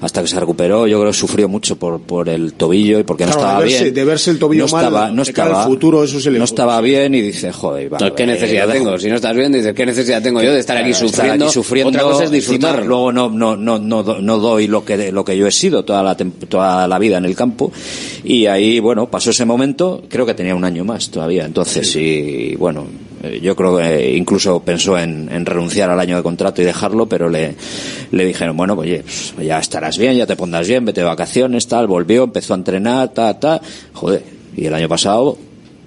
hasta 0.00 0.22
que 0.22 0.28
se 0.28 0.38
recuperó, 0.38 0.86
yo 0.86 1.00
creo 1.00 1.10
que 1.10 1.18
sufrió 1.18 1.48
mucho 1.48 1.74
por, 1.76 2.00
por 2.00 2.28
el 2.28 2.52
tobillo 2.52 3.00
y 3.00 3.02
porque 3.02 3.24
no 3.24 3.32
estaba 3.32 3.58
de 3.58 3.66
verse- 3.66 3.82
bien. 3.82 3.94
de 3.94 4.04
verse 4.04 4.30
el 4.30 4.38
tobillo 4.38 4.66
no 4.66 4.70
mal, 4.72 4.84
estaba, 4.84 5.10
no 5.10 5.22
estaba, 5.22 5.64
futuro, 5.66 6.04
eso 6.04 6.20
se 6.20 6.30
le- 6.30 6.38
no 6.38 6.44
estaba 6.44 6.80
bien 6.80 7.16
y 7.16 7.20
dice, 7.20 7.50
joder, 7.52 7.92
va, 7.92 7.98
¿Qué 8.14 8.22
eh, 8.22 8.26
necesidad 8.26 8.68
tengo? 8.70 8.96
Si 8.96 9.08
no 9.08 9.16
estás 9.16 9.34
bien, 9.36 9.50
dices, 9.50 9.74
¿qué 9.74 9.84
necesidad 9.84 10.22
tengo 10.22 10.40
yo 10.40 10.52
de 10.52 10.60
estar 10.60 10.76
aquí 10.76 10.90
Estar 10.90 11.08
sufriendo? 11.08 11.44
aquí 11.46 11.52
sufriendo, 11.54 11.88
Otra 11.90 12.02
cosa 12.02 12.24
es 12.24 12.30
disfrutar. 12.30 12.86
luego 12.86 13.10
no, 13.10 13.28
no, 13.28 13.56
no, 13.56 13.78
no, 13.80 14.02
no 14.20 14.38
doy 14.38 14.68
lo 14.68 14.84
que, 14.84 15.10
lo 15.10 15.24
que 15.24 15.36
yo 15.36 15.48
he 15.48 15.52
sido 15.52 15.84
toda 15.84 16.02
la, 16.04 16.16
toda 16.16 16.86
la 16.86 16.98
vida 17.00 17.18
en 17.18 17.24
el 17.24 17.34
campo. 17.34 17.72
Y 18.22 18.46
ahí, 18.46 18.78
bueno, 18.78 19.10
pasó 19.10 19.30
ese 19.30 19.44
momento, 19.44 20.00
creo 20.08 20.24
que 20.24 20.34
tenía 20.34 20.54
un 20.54 20.62
año 20.64 20.84
más 20.84 21.10
todavía. 21.10 21.44
Entonces, 21.44 21.96
y 21.96 22.54
bueno, 22.56 22.86
yo 23.40 23.56
creo 23.56 23.76
que 23.76 24.16
incluso 24.16 24.60
pensó 24.60 24.98
en, 24.98 25.28
en 25.32 25.44
renunciar 25.46 25.90
al 25.90 26.00
año 26.00 26.16
de 26.16 26.22
contrato 26.22 26.62
y 26.62 26.64
dejarlo, 26.64 27.06
pero 27.06 27.28
le, 27.28 27.54
le 28.10 28.24
dijeron, 28.24 28.56
bueno, 28.56 28.76
pues, 28.76 28.88
oye, 28.88 29.04
pues, 29.34 29.46
ya 29.46 29.58
estarás 29.58 29.98
bien, 29.98 30.16
ya 30.16 30.26
te 30.26 30.36
pondrás 30.36 30.68
bien, 30.68 30.84
vete 30.84 31.00
de 31.00 31.06
vacaciones, 31.06 31.66
tal, 31.66 31.86
volvió, 31.86 32.24
empezó 32.24 32.54
a 32.54 32.56
entrenar, 32.56 33.08
ta, 33.08 33.38
ta, 33.38 33.60
joder. 33.92 34.22
Y 34.56 34.66
el 34.66 34.74
año 34.74 34.88
pasado, 34.88 35.38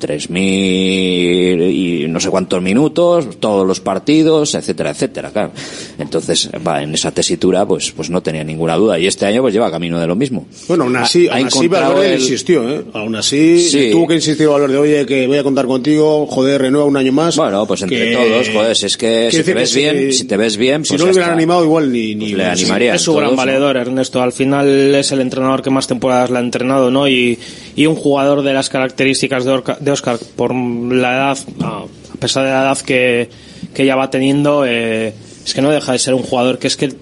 3.000 0.01 1.71
y 1.71 2.07
no 2.07 2.19
sé 2.19 2.29
cuántos 2.29 2.61
minutos, 2.61 3.39
todos 3.39 3.65
los 3.67 3.79
partidos, 3.79 4.55
etcétera, 4.55 4.91
etcétera, 4.91 5.29
claro. 5.31 5.51
Entonces, 5.97 6.49
va, 6.65 6.81
en 6.83 6.93
esa 6.93 7.11
tesitura, 7.11 7.65
pues, 7.65 7.91
pues 7.91 8.09
no 8.09 8.21
tenía 8.21 8.43
ninguna 8.43 8.75
duda. 8.75 8.99
Y 8.99 9.07
este 9.07 9.25
año, 9.25 9.41
pues 9.41 9.53
lleva 9.53 9.71
camino 9.71 9.99
de 9.99 10.07
lo 10.07 10.15
mismo. 10.15 10.45
Bueno, 10.67 10.83
aún 10.85 10.95
así, 10.97 11.27
Ha- 11.27 11.33
ha 11.33 11.37
aún 11.37 11.47
así 11.47 11.67
Valverde 11.67 12.13
el- 12.15 12.21
insistió, 12.21 12.69
¿eh? 12.69 12.81
Aún 12.93 13.15
así, 13.15 13.59
Sí. 13.69 13.89
tuvo 13.91 14.07
que 14.07 14.15
insistir 14.15 14.47
Valverde, 14.47 14.77
oye, 14.77 15.05
que 15.05 15.27
voy 15.27 15.37
a 15.37 15.43
contar 15.43 15.65
contigo, 15.67 16.25
joder, 16.27 16.61
renueva 16.61 16.85
un 16.87 16.97
año 16.97 17.11
más. 17.11 17.35
Bueno, 17.37 17.65
pues 17.65 17.81
entre 17.83 18.09
que- 18.09 18.13
todos, 18.15 18.49
joder, 18.49 18.75
si 18.75 18.85
es 18.87 18.97
que 18.97 19.29
si 19.31 19.43
te 19.43 19.53
ves 19.53 19.73
que 19.73 19.79
bien, 19.79 20.11
si- 20.11 20.17
si 20.19 20.23
te 20.25 20.37
ves 20.37 20.57
bien, 20.57 20.83
si 20.85 20.89
pues 20.89 21.01
no 21.01 21.05
le 21.07 21.11
hubieran 21.13 21.31
animado, 21.33 21.63
igual 21.63 21.91
ni... 21.91 22.15
ni 22.15 22.25
Pues 22.31 22.37
le 22.37 22.45
animaría. 22.45 22.95
Es 22.95 23.01
su 23.01 23.13
gran 23.13 23.35
valedor, 23.35 23.77
Ernesto. 23.77 24.21
Al 24.21 24.31
final 24.33 24.95
es 24.95 25.11
el 25.11 25.21
entrenador 25.21 25.61
que 25.61 25.69
más 25.69 25.87
temporadas 25.87 26.29
le 26.29 26.37
ha 26.37 26.41
entrenado, 26.41 26.89
¿no? 26.91 27.07
Y, 27.07 27.37
y 27.76 27.86
un 27.86 27.95
jugador 27.95 28.41
de 28.43 28.53
las 28.53 28.69
características 28.69 29.45
de, 29.45 29.51
Orca- 29.51 29.78
de 29.80 29.91
Oscar, 29.91 30.17
por 30.36 30.53
la 30.53 31.13
edad, 31.15 31.38
a 31.61 31.84
a 32.13 32.17
pesar 32.22 32.43
de 32.45 32.49
la 32.51 32.61
edad 32.63 32.78
que, 32.78 33.30
que 33.74 33.86
ya 33.86 33.95
va 33.95 34.09
teniendo, 34.09 34.63
eh, 34.65 35.13
es 35.45 35.53
que 35.53 35.61
no 35.61 35.72
deja 35.72 35.91
de 35.93 35.99
ser 35.99 36.13
un 36.13 36.22
jugador 36.24 36.59
que 36.59 36.67
es 36.67 36.78
que 36.78 36.93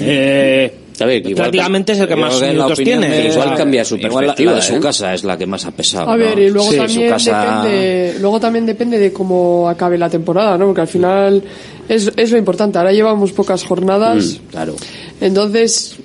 eh, 0.00 0.72
prácticamente 0.98 1.92
es 1.92 2.00
el 2.00 2.08
que 2.08 2.16
más 2.16 2.40
minutos 2.40 2.78
tiene. 2.78 3.08
de- 3.08 3.28
igual 3.28 3.54
cambia 3.54 3.84
su 3.84 3.96
igual 3.96 4.12
la- 4.12 4.18
perspectiva. 4.34 4.50
la 4.52 4.56
de 4.56 4.62
su 4.62 4.74
¿eh? 4.76 4.80
casa 4.80 5.14
es 5.14 5.24
la 5.24 5.36
que 5.36 5.46
más 5.46 5.64
ha 5.66 5.70
pesado. 5.70 6.10
A 6.10 6.16
¿no? 6.16 6.24
ver, 6.24 6.38
y 6.38 6.50
luego 6.50 6.70
Sí, 6.70 6.76
también 6.78 7.08
casa- 7.10 7.62
depende, 7.62 8.16
luego 8.20 8.40
también 8.40 8.66
depende 8.66 8.98
de 8.98 9.12
cómo 9.12 9.68
acabe 9.68 9.98
la 9.98 10.08
temporada, 10.10 10.56
¿no? 10.58 10.66
Porque 10.66 10.80
al 10.80 10.88
final 10.88 11.42
es, 11.88 12.10
es 12.16 12.30
lo 12.32 12.38
importante. 12.38 12.78
Ahora 12.78 12.92
llevamos 12.92 13.32
pocas 13.32 13.62
jornadas, 13.64 14.24
Mm, 14.42 14.46
claro. 14.50 14.74
entonces, 15.20 15.96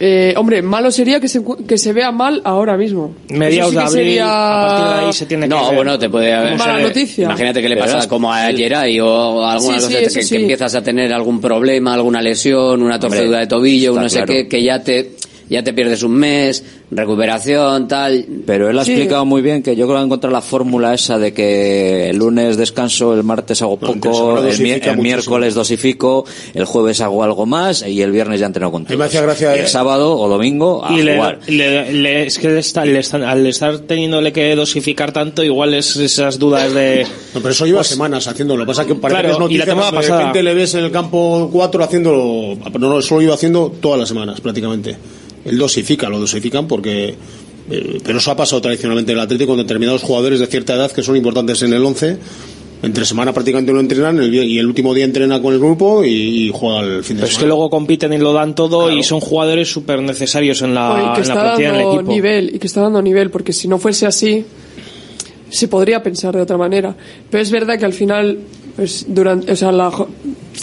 eh, 0.00 0.34
hombre, 0.36 0.60
malo 0.62 0.90
sería 0.90 1.20
que 1.20 1.28
se, 1.28 1.40
que 1.66 1.78
se 1.78 1.92
vea 1.92 2.10
mal 2.10 2.40
ahora 2.44 2.76
mismo. 2.76 3.14
Mediados 3.28 3.70
sí 3.70 3.76
de 3.76 3.82
que 3.82 3.86
abril, 3.88 4.04
sería 4.04 4.26
a 4.26 4.66
partir 4.66 4.86
de 5.00 5.06
ahí 5.06 5.12
se 5.12 5.26
tiene 5.26 5.42
que 5.44 5.48
No, 5.48 5.66
ver. 5.66 5.76
bueno, 5.76 5.98
te 5.98 6.08
puede 6.10 6.32
haber... 6.32 6.58
Mala 6.58 6.80
noticia. 6.80 7.24
Imagínate 7.24 7.62
que 7.62 7.68
le 7.68 7.76
pasa 7.76 8.08
como 8.08 8.32
a 8.32 8.46
Geray 8.52 8.98
o 9.00 9.44
alguna 9.44 9.78
Sí, 9.80 9.94
cosa 9.94 10.20
sí, 10.22 10.28
que, 10.28 10.40
empiezas 10.42 10.74
a 10.74 10.82
tener 10.82 11.12
algún 11.12 11.40
problema, 11.40 11.94
alguna 11.94 12.20
lesión, 12.20 12.82
una 12.82 12.98
torcedura 12.98 13.26
Hombre, 13.26 13.40
de 13.40 13.46
tobillo, 13.46 13.94
no 13.94 14.08
sé 14.08 14.18
claro. 14.18 14.32
qué, 14.32 14.48
que 14.48 14.62
ya 14.62 14.82
te 14.82 15.13
ya 15.48 15.62
te 15.62 15.72
pierdes 15.72 16.02
un 16.02 16.12
mes, 16.12 16.64
recuperación, 16.90 17.86
tal. 17.88 18.24
Pero 18.46 18.68
él 18.70 18.78
ha 18.78 18.84
Sí. 18.84 18.92
explicado 18.92 19.24
muy 19.24 19.42
bien 19.42 19.62
que 19.62 19.76
yo 19.76 19.86
creo 19.86 19.96
que 19.98 20.02
ha 20.02 20.04
encontrado 20.04 20.32
la 20.32 20.40
fórmula 20.42 20.94
esa 20.94 21.18
de 21.18 21.32
que 21.32 22.10
el 22.10 22.16
lunes 22.16 22.56
descanso, 22.56 23.14
el 23.14 23.22
martes 23.24 23.60
hago 23.62 23.76
poco, 23.78 24.38
el, 24.44 24.58
mi- 24.60 24.70
el 24.72 24.96
miércoles 24.98 25.54
dosifico, 25.54 26.24
el 26.54 26.64
jueves 26.64 27.00
hago 27.00 27.22
algo 27.22 27.46
más 27.46 27.86
y 27.86 28.00
el 28.02 28.10
viernes 28.10 28.40
ya 28.40 28.46
entreno 28.46 28.70
con 28.70 28.84
hacía 28.86 29.22
gracia- 29.22 29.56
Y 29.56 29.60
el 29.60 29.66
sábado 29.68 30.16
o 30.18 30.28
domingo 30.28 30.84
a 30.84 30.92
y 30.92 31.02
le, 31.02 31.16
jugar. 31.16 31.38
le- 31.46 31.92
le- 31.92 32.26
es 32.26 32.38
que 32.38 32.48
le 32.48 32.60
está- 32.60 32.82
al 32.82 33.46
estar 33.46 33.78
teniéndole 33.80 34.32
que 34.32 34.54
dosificar 34.56 35.12
tanto, 35.12 35.42
igual 35.42 35.74
es 35.74 35.96
esas 35.96 36.38
dudas 36.38 36.72
de. 36.72 37.06
No, 37.34 37.40
pero 37.40 37.50
eso 37.50 37.66
lleva 37.66 37.84
semanas 37.84 38.26
haciéndolo. 38.26 38.58
Lo 38.60 38.64
que 38.64 38.68
pasa 38.68 38.82
es 38.82 38.88
que 38.88 38.94
parece 38.94 39.20
Claro, 39.20 39.28
que 39.28 39.32
es 39.34 39.38
noticia 39.40 39.56
y 39.64 39.66
la 39.66 39.74
de 39.74 39.96
pasada- 39.96 40.18
repente 40.18 40.42
le 40.42 40.54
ves 40.54 40.74
en 40.74 40.84
el 40.84 40.90
campo 40.90 41.48
4 41.52 41.84
haciéndolo. 41.84 42.56
Pero 42.72 42.88
no, 42.88 42.98
eso 42.98 43.16
lo 43.16 43.22
iba 43.22 43.34
haciendo 43.34 43.72
todas 43.80 43.98
las 43.98 44.08
semanas 44.08 44.40
prácticamente. 44.40 44.96
Él 45.44 45.58
dosifica, 45.58 46.08
lo 46.08 46.18
dosifican 46.20 46.66
porque. 46.66 47.14
eh, 47.70 47.98
pero 48.04 48.18
eso 48.18 48.30
ha 48.30 48.36
pasado 48.36 48.60
tradicionalmente 48.62 49.12
en 49.12 49.18
el 49.18 49.24
Atlético 49.24 49.52
con 49.52 49.58
determinados 49.58 50.02
jugadores 50.02 50.40
de 50.40 50.46
cierta 50.46 50.74
edad 50.74 50.90
que 50.92 51.02
son 51.02 51.16
importantes 51.16 51.62
en 51.62 51.72
el 51.72 51.84
11. 51.84 52.16
Entre 52.82 53.06
semana 53.06 53.32
prácticamente 53.32 53.72
no 53.72 53.80
entrenan 53.80 54.18
el 54.18 54.30
día- 54.30 54.44
y 54.44 54.58
el 54.58 54.66
último 54.66 54.92
día 54.92 55.06
entrena 55.06 55.40
con 55.40 55.54
el 55.54 55.58
grupo 55.58 56.04
y, 56.04 56.10
y 56.48 56.50
juega 56.52 56.80
el 56.80 57.02
fin 57.02 57.16
de 57.16 57.20
Pero 57.22 57.24
es 57.24 57.30
que 57.30 57.40
semana. 57.40 57.48
luego 57.48 57.70
compiten 57.70 58.12
y 58.12 58.18
lo 58.18 58.34
dan 58.34 58.54
todo 58.54 58.90
y 58.90 59.02
son 59.02 59.20
jugadores 59.20 59.72
súper 59.72 60.02
necesarios 60.02 60.60
en 60.60 60.74
la, 60.74 60.92
Oye, 60.92 61.02
que 61.14 61.22
en 61.22 61.28
la 61.28 61.34
está 61.34 61.56
del 61.56 61.72
dando 61.72 61.94
equipo. 61.94 62.10
nivel 62.12 62.54
y 62.54 62.58
que 62.58 62.66
está 62.66 62.82
dando 62.82 63.00
nivel, 63.00 63.30
porque 63.30 63.54
si 63.54 63.68
no 63.68 63.78
fuese 63.78 64.04
así, 64.06 64.44
se 65.48 65.68
podría 65.68 66.02
pensar 66.02 66.34
de 66.34 66.42
otra 66.42 66.58
manera. 66.58 66.94
Pero 67.30 67.42
es 67.42 67.50
verdad 67.50 67.78
que 67.78 67.86
al 67.86 67.94
final, 67.94 68.38
pues, 68.76 69.06
durante, 69.08 69.52
o 69.52 69.56
sea, 69.56 69.72
la, 69.72 69.90
jo- 69.90 70.08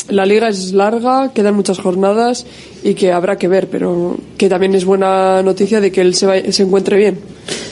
la 0.09 0.25
liga 0.25 0.49
es 0.49 0.73
larga, 0.73 1.31
quedan 1.33 1.55
muchas 1.55 1.79
jornadas 1.79 2.45
y 2.83 2.93
que 2.93 3.11
habrá 3.11 3.37
que 3.37 3.47
ver, 3.47 3.67
pero 3.67 4.17
que 4.37 4.49
también 4.49 4.75
es 4.75 4.85
buena 4.85 5.41
noticia 5.43 5.79
de 5.81 5.91
que 5.91 6.01
él 6.01 6.15
se, 6.15 6.25
va- 6.25 6.51
se 6.51 6.63
encuentre 6.63 6.97
bien. 6.97 7.19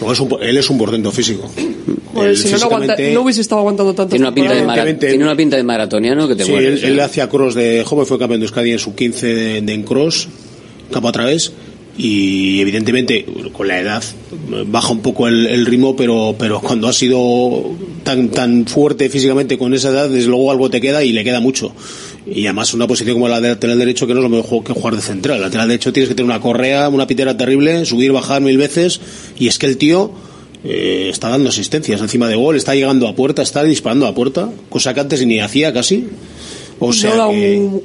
No, 0.01 0.11
es 0.11 0.19
un- 0.19 0.37
él 0.41 0.57
es 0.57 0.69
un 0.69 0.77
portento 0.77 1.11
físico. 1.11 1.49
Él 2.21 2.35
si 2.37 2.51
no, 2.51 2.57
no, 2.57 2.65
aguanta- 2.65 2.95
no 3.13 3.21
hubiese 3.21 3.41
estado 3.41 3.59
aguantando 3.59 3.93
tanto. 3.93 4.09
Tiene 4.11 4.25
una 4.25 4.33
pinta 4.35 4.53
de, 4.55 4.63
mara- 4.63 4.97
tiene 4.99 5.23
una 5.23 5.35
pinta 5.35 5.57
de 5.57 5.63
maratoniano 5.63 6.27
que 6.27 6.35
te 6.35 6.43
Sí, 6.45 6.51
mueres. 6.51 6.83
él, 6.83 6.91
él 6.93 6.99
¿eh? 6.99 7.03
hacía 7.03 7.29
cross 7.29 7.55
de 7.55 7.83
joven, 7.85 8.05
fue 8.05 8.17
campeón 8.19 8.39
de 8.41 8.45
Euskadi 8.45 8.71
en 8.71 8.79
su 8.79 8.95
15 8.95 9.27
de, 9.27 9.61
de 9.61 9.73
en 9.73 9.83
cross, 9.83 10.27
campo 10.91 11.07
a 11.07 11.11
través, 11.11 11.51
y 11.99 12.61
evidentemente 12.61 13.25
con 13.51 13.67
la 13.67 13.77
edad 13.77 14.01
baja 14.67 14.93
un 14.93 15.01
poco 15.01 15.27
el, 15.27 15.65
ritmo, 15.65 15.97
pero, 15.97 16.33
pero 16.39 16.61
cuando 16.61 16.87
ha 16.87 16.93
sido 16.93 17.75
tan, 18.03 18.29
tan 18.29 18.65
fuerte 18.65 19.09
físicamente 19.09 19.57
con 19.57 19.73
esa 19.73 19.89
edad, 19.89 20.09
desde 20.09 20.29
luego 20.29 20.49
algo 20.49 20.69
te 20.69 20.79
queda 20.79 21.03
y 21.03 21.11
le 21.11 21.25
queda 21.25 21.41
mucho. 21.41 21.73
Y 22.25 22.45
además 22.45 22.73
una 22.73 22.87
posición 22.87 23.15
como 23.15 23.27
la 23.27 23.41
de 23.41 23.49
lateral 23.49 23.77
derecho 23.77 24.07
que 24.07 24.13
no 24.13 24.21
es 24.21 24.23
lo 24.23 24.29
mejor 24.29 24.63
que 24.63 24.71
jugar 24.71 24.95
de 24.95 25.01
central. 25.01 25.41
Lateral 25.41 25.67
derecho 25.67 25.91
tienes 25.91 26.07
que 26.07 26.15
tener 26.15 26.31
una 26.31 26.39
correa, 26.39 26.87
una 26.87 27.05
pitera 27.05 27.35
terrible, 27.35 27.85
subir, 27.85 28.13
bajar 28.13 28.41
mil 28.41 28.57
veces, 28.57 29.01
y 29.37 29.49
es 29.49 29.59
que 29.59 29.65
el 29.65 29.75
tío 29.75 30.13
eh, 30.63 31.07
está 31.09 31.27
dando 31.27 31.49
asistencias 31.49 31.99
encima 31.99 32.29
de 32.29 32.35
gol, 32.35 32.55
está 32.55 32.75
llegando 32.75 33.09
a 33.09 33.15
puerta, 33.15 33.41
está 33.41 33.61
disparando 33.63 34.07
a 34.07 34.15
puerta, 34.15 34.49
cosa 34.69 34.93
que 34.93 35.01
antes 35.01 35.25
ni 35.25 35.41
hacía 35.41 35.73
casi. 35.73 36.07
O 36.79 36.93
sea 36.93 37.11
no 37.15 37.27
da 37.27 37.31
que- 37.31 37.57
un- 37.57 37.83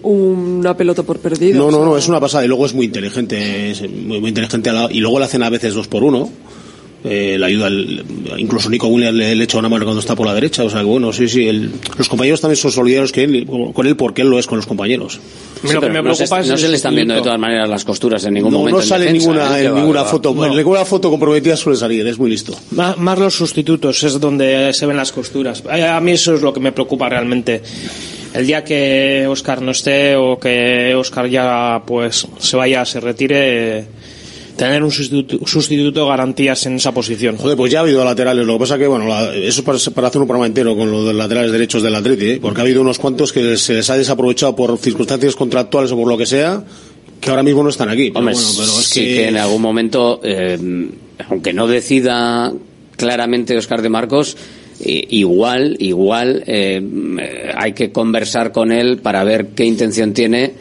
una 0.58 0.76
pelota 0.76 1.02
por 1.02 1.18
perdido. 1.18 1.58
no, 1.58 1.70
no, 1.70 1.78
sea, 1.78 1.86
no, 1.86 1.96
es 1.98 2.08
una 2.08 2.20
pasada. 2.20 2.44
Y 2.44 2.48
luego 2.48 2.66
es 2.66 2.74
muy 2.74 2.86
inteligente, 2.86 3.70
es 3.70 3.80
muy, 3.82 4.20
muy 4.20 4.28
inteligente. 4.28 4.70
a 4.70 4.72
la- 4.72 4.88
y 4.90 5.00
luego 5.00 5.18
le 5.18 5.24
hacen 5.24 5.42
a 5.42 5.50
veces 5.50 5.74
dos 5.74 5.88
por 5.88 6.02
uno. 6.04 6.30
Eh, 7.06 7.36
le 7.38 7.44
ayuda, 7.44 7.66
el- 7.66 8.02
incluso 8.38 8.70
Nico 8.70 8.86
Williams 8.86 9.14
le, 9.14 9.34
le 9.34 9.44
echa 9.44 9.58
una 9.58 9.68
mano 9.68 9.84
cuando 9.84 10.00
está 10.00 10.14
por 10.16 10.26
la 10.26 10.32
derecha. 10.32 10.64
O 10.64 10.70
sea, 10.70 10.80
que 10.80 10.86
bueno, 10.86 11.12
sí, 11.12 11.28
sí. 11.28 11.46
el- 11.46 11.70
los 11.98 12.08
compañeros 12.08 12.40
también 12.40 12.56
son 12.56 12.72
solidarios 12.72 13.12
que 13.12 13.24
él- 13.24 13.46
con 13.74 13.86
él 13.86 13.94
porque 13.94 14.22
él 14.22 14.28
lo 14.30 14.38
es 14.38 14.46
con 14.46 14.56
los 14.56 14.66
compañeros. 14.66 15.20
Sí, 15.62 15.68
pero 15.80 16.02
no, 16.02 16.14
se, 16.14 16.24
no 16.26 16.56
se 16.56 16.68
le 16.68 16.76
están 16.76 16.94
viendo 16.94 17.12
de 17.14 17.20
todas 17.20 17.38
maneras 17.38 17.68
las 17.68 17.84
costuras 17.84 18.24
en 18.24 18.32
ningún 18.34 18.52
No, 18.52 18.58
momento. 18.60 18.78
no 18.78 18.82
en 18.82 18.88
sale 18.88 19.04
defensa, 19.04 19.28
ninguna, 19.28 19.60
¿eh? 19.60 19.64
en 19.66 19.74
ninguna 19.74 20.04
foto. 20.04 20.46
En 20.46 20.56
ninguna 20.56 20.84
foto 20.86 21.10
comprometida 21.10 21.56
suele 21.58 21.78
salir, 21.78 22.06
es 22.06 22.18
muy 22.18 22.30
listo. 22.30 22.56
Má- 22.70 22.96
Más 22.96 23.18
los 23.18 23.34
sustitutos 23.34 24.02
es 24.02 24.18
donde 24.18 24.72
se 24.72 24.86
ven 24.86 24.96
las 24.96 25.12
costuras. 25.12 25.62
A 25.66 26.00
mí 26.00 26.12
eso 26.12 26.34
es 26.34 26.40
lo 26.40 26.54
que 26.54 26.60
me 26.60 26.72
preocupa 26.72 27.10
realmente. 27.10 27.60
El 28.34 28.46
día 28.46 28.64
que 28.64 29.26
Oscar 29.28 29.62
no 29.62 29.70
esté 29.70 30.16
o 30.16 30.38
que 30.38 30.94
Oscar 30.96 31.28
ya 31.28 31.82
pues 31.86 32.26
se 32.38 32.56
vaya, 32.56 32.84
se 32.84 32.98
retire, 33.00 33.84
tener 34.56 34.82
un 34.82 34.90
sustituto, 34.90 35.46
sustituto 35.46 36.06
garantías 36.08 36.66
en 36.66 36.74
esa 36.76 36.92
posición. 36.92 37.36
Joder, 37.36 37.56
pues 37.56 37.70
ya 37.72 37.78
ha 37.78 37.82
habido 37.82 38.04
laterales. 38.04 38.44
Lo 38.44 38.54
que 38.54 38.58
pasa 38.60 38.76
que, 38.76 38.88
bueno, 38.88 39.06
la- 39.06 39.32
eso 39.34 39.60
es 39.60 39.62
para, 39.62 39.78
para 39.94 40.08
hacer 40.08 40.20
un 40.20 40.26
programa 40.26 40.46
entero 40.46 40.76
con 40.76 40.90
los 40.90 41.14
laterales 41.14 41.52
derechos 41.52 41.82
del 41.82 41.94
Atleti, 41.94 42.26
¿eh? 42.32 42.38
porque 42.42 42.60
ha 42.60 42.64
habido 42.64 42.80
unos 42.80 42.98
cuantos 42.98 43.32
que 43.32 43.56
se 43.56 43.74
les 43.74 43.88
ha 43.90 43.96
desaprovechado 43.96 44.56
por 44.56 44.76
circunstancias 44.78 45.36
contractuales 45.36 45.92
o 45.92 45.96
por 45.96 46.08
lo 46.08 46.18
que 46.18 46.26
sea, 46.26 46.64
que 47.20 47.30
ahora 47.30 47.44
mismo 47.44 47.62
no 47.62 47.68
están 47.70 47.88
aquí. 47.88 48.08
Pero 48.10 48.18
Hombre, 48.18 48.34
bueno, 48.34 48.48
pero 48.56 48.66
es 48.80 48.86
sí 48.86 49.00
que... 49.00 49.14
que... 49.14 49.28
en 49.28 49.36
algún 49.36 49.62
momento, 49.62 50.20
eh, 50.24 50.58
aunque 51.30 51.52
no 51.52 51.68
decida 51.68 52.52
claramente 52.96 53.56
Oscar 53.56 53.80
de 53.80 53.88
Marcos, 53.90 54.36
igual, 54.80 55.76
igual 55.78 56.42
eh, 56.46 56.82
hay 57.56 57.72
que 57.72 57.92
conversar 57.92 58.52
con 58.52 58.72
él 58.72 58.98
para 58.98 59.24
ver 59.24 59.48
qué 59.48 59.64
intención 59.64 60.12
tiene, 60.12 60.52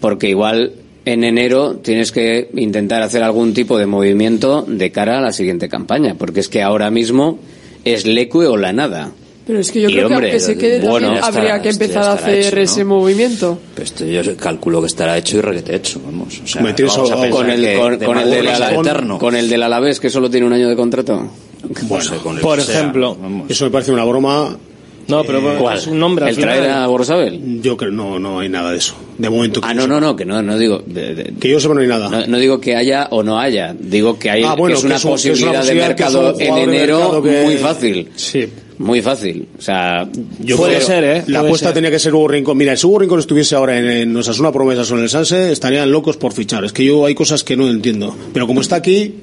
porque 0.00 0.28
igual 0.28 0.72
en 1.04 1.24
enero 1.24 1.76
tienes 1.76 2.12
que 2.12 2.48
intentar 2.54 3.02
hacer 3.02 3.22
algún 3.22 3.54
tipo 3.54 3.78
de 3.78 3.86
movimiento 3.86 4.62
de 4.62 4.92
cara 4.92 5.18
a 5.18 5.22
la 5.22 5.32
siguiente 5.32 5.68
campaña, 5.68 6.14
porque 6.16 6.40
es 6.40 6.48
que 6.48 6.62
ahora 6.62 6.90
mismo 6.90 7.38
es 7.84 8.06
Leque 8.06 8.38
o 8.38 8.56
la 8.56 8.72
nada. 8.72 9.12
Pero 9.44 9.58
es 9.58 9.72
que 9.72 9.80
yo 9.80 9.88
Y, 9.88 9.94
creo 9.94 10.06
hombre, 10.06 10.28
que 10.30 10.36
aunque 10.36 10.40
se 10.40 10.56
quede 10.56 10.78
bueno, 10.88 11.06
también 11.08 11.20
ya 11.20 11.26
habría 11.26 11.42
estará- 11.56 11.62
que 11.62 11.68
empezar 11.70 12.02
a 12.04 12.14
estará 12.14 12.30
hacer 12.32 12.38
hecho, 12.46 12.56
¿no? 12.56 12.62
ese 12.62 12.84
movimiento. 12.84 13.58
Esto 13.76 14.04
yo 14.04 14.36
calculo 14.36 14.80
que 14.80 14.86
estará 14.86 15.18
hecho 15.18 15.38
y 15.38 15.40
requete 15.40 15.74
hecho, 15.76 16.00
vamos. 16.04 16.40
O 16.44 16.46
sea, 16.46 16.62
vamos 16.62 17.10
a 17.10 17.30
Con 17.30 17.50
el, 17.50 17.60
que 17.60 17.76
con, 17.76 17.98
de 17.98 18.06
con 18.06 18.18
el 18.18 18.30
del 18.30 18.46
es 18.46 18.54
Ala- 18.54 18.74
eterno. 18.74 19.18
con 19.18 19.34
el 19.34 19.48
del 19.48 19.62
Alavés, 19.64 19.98
que 19.98 20.10
solo 20.10 20.30
tiene 20.30 20.46
un 20.46 20.52
año 20.52 20.68
de 20.68 20.76
contrato. 20.76 21.28
Bueno, 21.88 22.10
con 22.22 22.36
el 22.36 22.40
Por 22.42 22.58
que 22.58 22.64
sea, 22.64 22.78
ejemplo. 22.78 23.16
vamos. 23.20 23.50
Eso 23.50 23.64
me 23.64 23.70
parece 23.72 23.90
una 23.92 24.04
broma. 24.04 24.56
No, 25.08 25.16
No, 25.18 25.24
pero 25.24 25.58
¿Cuál? 25.58 25.78
es 25.78 25.88
un 25.88 25.98
nombre 25.98 26.28
¿El 26.30 26.36
traer 26.36 26.70
a 26.70 26.86
Gorosabel? 26.86 27.60
Yo 27.60 27.76
creo 27.76 27.90
no, 27.90 28.20
no 28.20 28.38
hay 28.38 28.48
nada 28.48 28.70
de 28.70 28.78
eso. 28.78 28.94
De 29.18 29.28
momento. 29.28 29.60
Ah, 29.64 29.74
no, 29.74 29.88
no, 29.88 30.00
no, 30.00 30.14
que 30.14 30.24
no, 30.24 30.40
no 30.42 30.56
digo. 30.56 30.80
de- 30.86 31.14
de- 31.16 31.34
Que 31.40 31.50
yo 31.50 31.58
sepa 31.58 31.74
no 31.74 31.80
hay 31.80 31.88
nada. 31.88 32.08
No, 32.08 32.26
no 32.28 32.38
digo 32.38 32.60
que 32.60 32.76
haya 32.76 33.08
o 33.10 33.24
no 33.24 33.36
haya, 33.40 33.74
digo 33.76 34.16
que 34.16 34.30
hay 34.30 34.44
Ah, 34.44 34.54
bueno, 34.54 34.74
que 34.74 34.78
es 34.78 34.80
que 34.82 34.86
una 34.86 34.96
es 34.96 35.04
un- 35.04 35.10
que 35.10 35.14
es 35.16 35.24
una 35.24 35.32
posibilidad 35.32 35.64
de 35.64 35.68
que 35.72 35.74
mercado 35.74 36.34
en 36.38 36.56
enero 36.56 36.98
mercado 36.98 37.22
que- 37.24 37.42
muy 37.42 37.56
fácil. 37.56 38.08
Sí. 38.14 38.48
Muy 38.82 39.00
fácil. 39.02 39.48
O 39.58 39.62
sea, 39.62 40.08
Yo 40.40 40.56
Puede 40.56 40.76
creo- 40.76 40.86
ser, 40.86 41.04
¿eh? 41.04 41.24
La 41.28 41.38
Puede 41.40 41.48
apuesta 41.50 41.66
ser. 41.68 41.74
tenía 41.74 41.90
que 41.90 41.98
ser 41.98 42.14
Hugo 42.14 42.28
Rincón. 42.28 42.56
Mira, 42.56 42.76
si 42.76 42.86
Hugo 42.86 42.98
Rincón 42.98 43.18
estuviese 43.20 43.54
ahora 43.54 43.78
en, 43.78 43.88
en 43.88 44.16
Osasuna 44.16 44.50
Promesas 44.52 44.90
o 44.90 44.96
en 44.96 45.02
el 45.04 45.08
Sanse, 45.08 45.52
estarían 45.52 45.90
locos 45.90 46.16
por 46.16 46.32
fichar. 46.32 46.64
Es 46.64 46.72
que 46.72 46.84
yo 46.84 47.06
hay 47.06 47.14
cosas 47.14 47.44
que 47.44 47.56
no 47.56 47.68
entiendo. 47.68 48.14
Pero 48.34 48.46
como 48.46 48.60
está 48.60 48.76
aquí, 48.76 49.14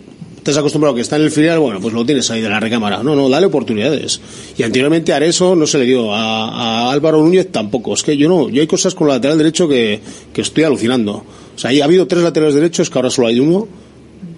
te 0.44 0.52
has 0.52 0.58
acostumbrado 0.58 0.94
a 0.94 0.96
que 0.96 1.02
está 1.02 1.18
en 1.18 1.24
el 1.24 1.32
filial, 1.32 1.60
bueno, 1.60 1.80
pues 1.82 1.94
lo 1.94 2.06
tienes 2.06 2.32
ahí 2.32 2.42
de 2.42 2.48
la 2.50 2.60
recámara. 2.62 3.04
No, 3.04 3.16
no, 3.16 3.28
dale 3.28 3.48
oportunidades. 3.48 4.22
Y 4.58 4.64
anteriormente 4.64 5.12
a 5.12 5.18
Areso 5.18 5.56
no 5.56 5.68
se 5.68 5.78
le 5.80 5.86
dio, 5.86 6.14
a, 6.14 6.88
a 6.88 6.92
Álvaro 6.92 7.20
Núñez 7.22 7.52
tampoco. 7.52 7.94
Es 7.94 8.04
que 8.04 8.16
yo 8.16 8.30
no, 8.30 8.48
yo 8.50 8.62
hay 8.62 8.68
cosas 8.68 8.96
con 8.96 9.08
el 9.10 9.16
lateral 9.16 9.38
derecho 9.38 9.68
que, 9.68 10.00
que 10.34 10.42
estoy 10.42 10.64
alucinando. 10.64 11.16
O 11.56 11.60
sea, 11.60 11.72
ahí 11.72 11.82
ha 11.82 11.84
habido 11.86 12.08
tres 12.08 12.24
laterales 12.24 12.56
derechos, 12.56 12.90
que 12.90 12.98
ahora 12.98 13.10
solo 13.10 13.28
hay 13.28 13.40
uno. 13.42 13.68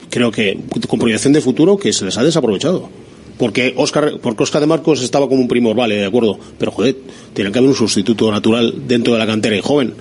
Creo 0.09 0.31
que 0.31 0.57
con 0.87 0.99
proyección 0.99 1.31
de 1.33 1.39
futuro 1.41 1.77
que 1.77 1.93
se 1.93 2.03
les 2.03 2.17
ha 2.17 2.23
desaprovechado. 2.23 2.89
Porque 3.37 3.73
Oscar, 3.75 4.13
porque 4.21 4.43
Oscar 4.43 4.61
de 4.61 4.67
Marcos 4.67 5.01
estaba 5.03 5.27
como 5.27 5.41
un 5.41 5.47
primor, 5.47 5.75
vale, 5.75 5.95
de 5.95 6.05
acuerdo. 6.05 6.37
Pero 6.57 6.71
joder, 6.71 6.95
tiene 7.33 7.51
que 7.51 7.57
haber 7.59 7.69
un 7.69 7.75
sustituto 7.75 8.31
natural 8.31 8.73
dentro 8.87 9.13
de 9.13 9.19
la 9.19 9.25
cantera 9.25 9.55
y 9.55 9.61
joven, 9.61 9.93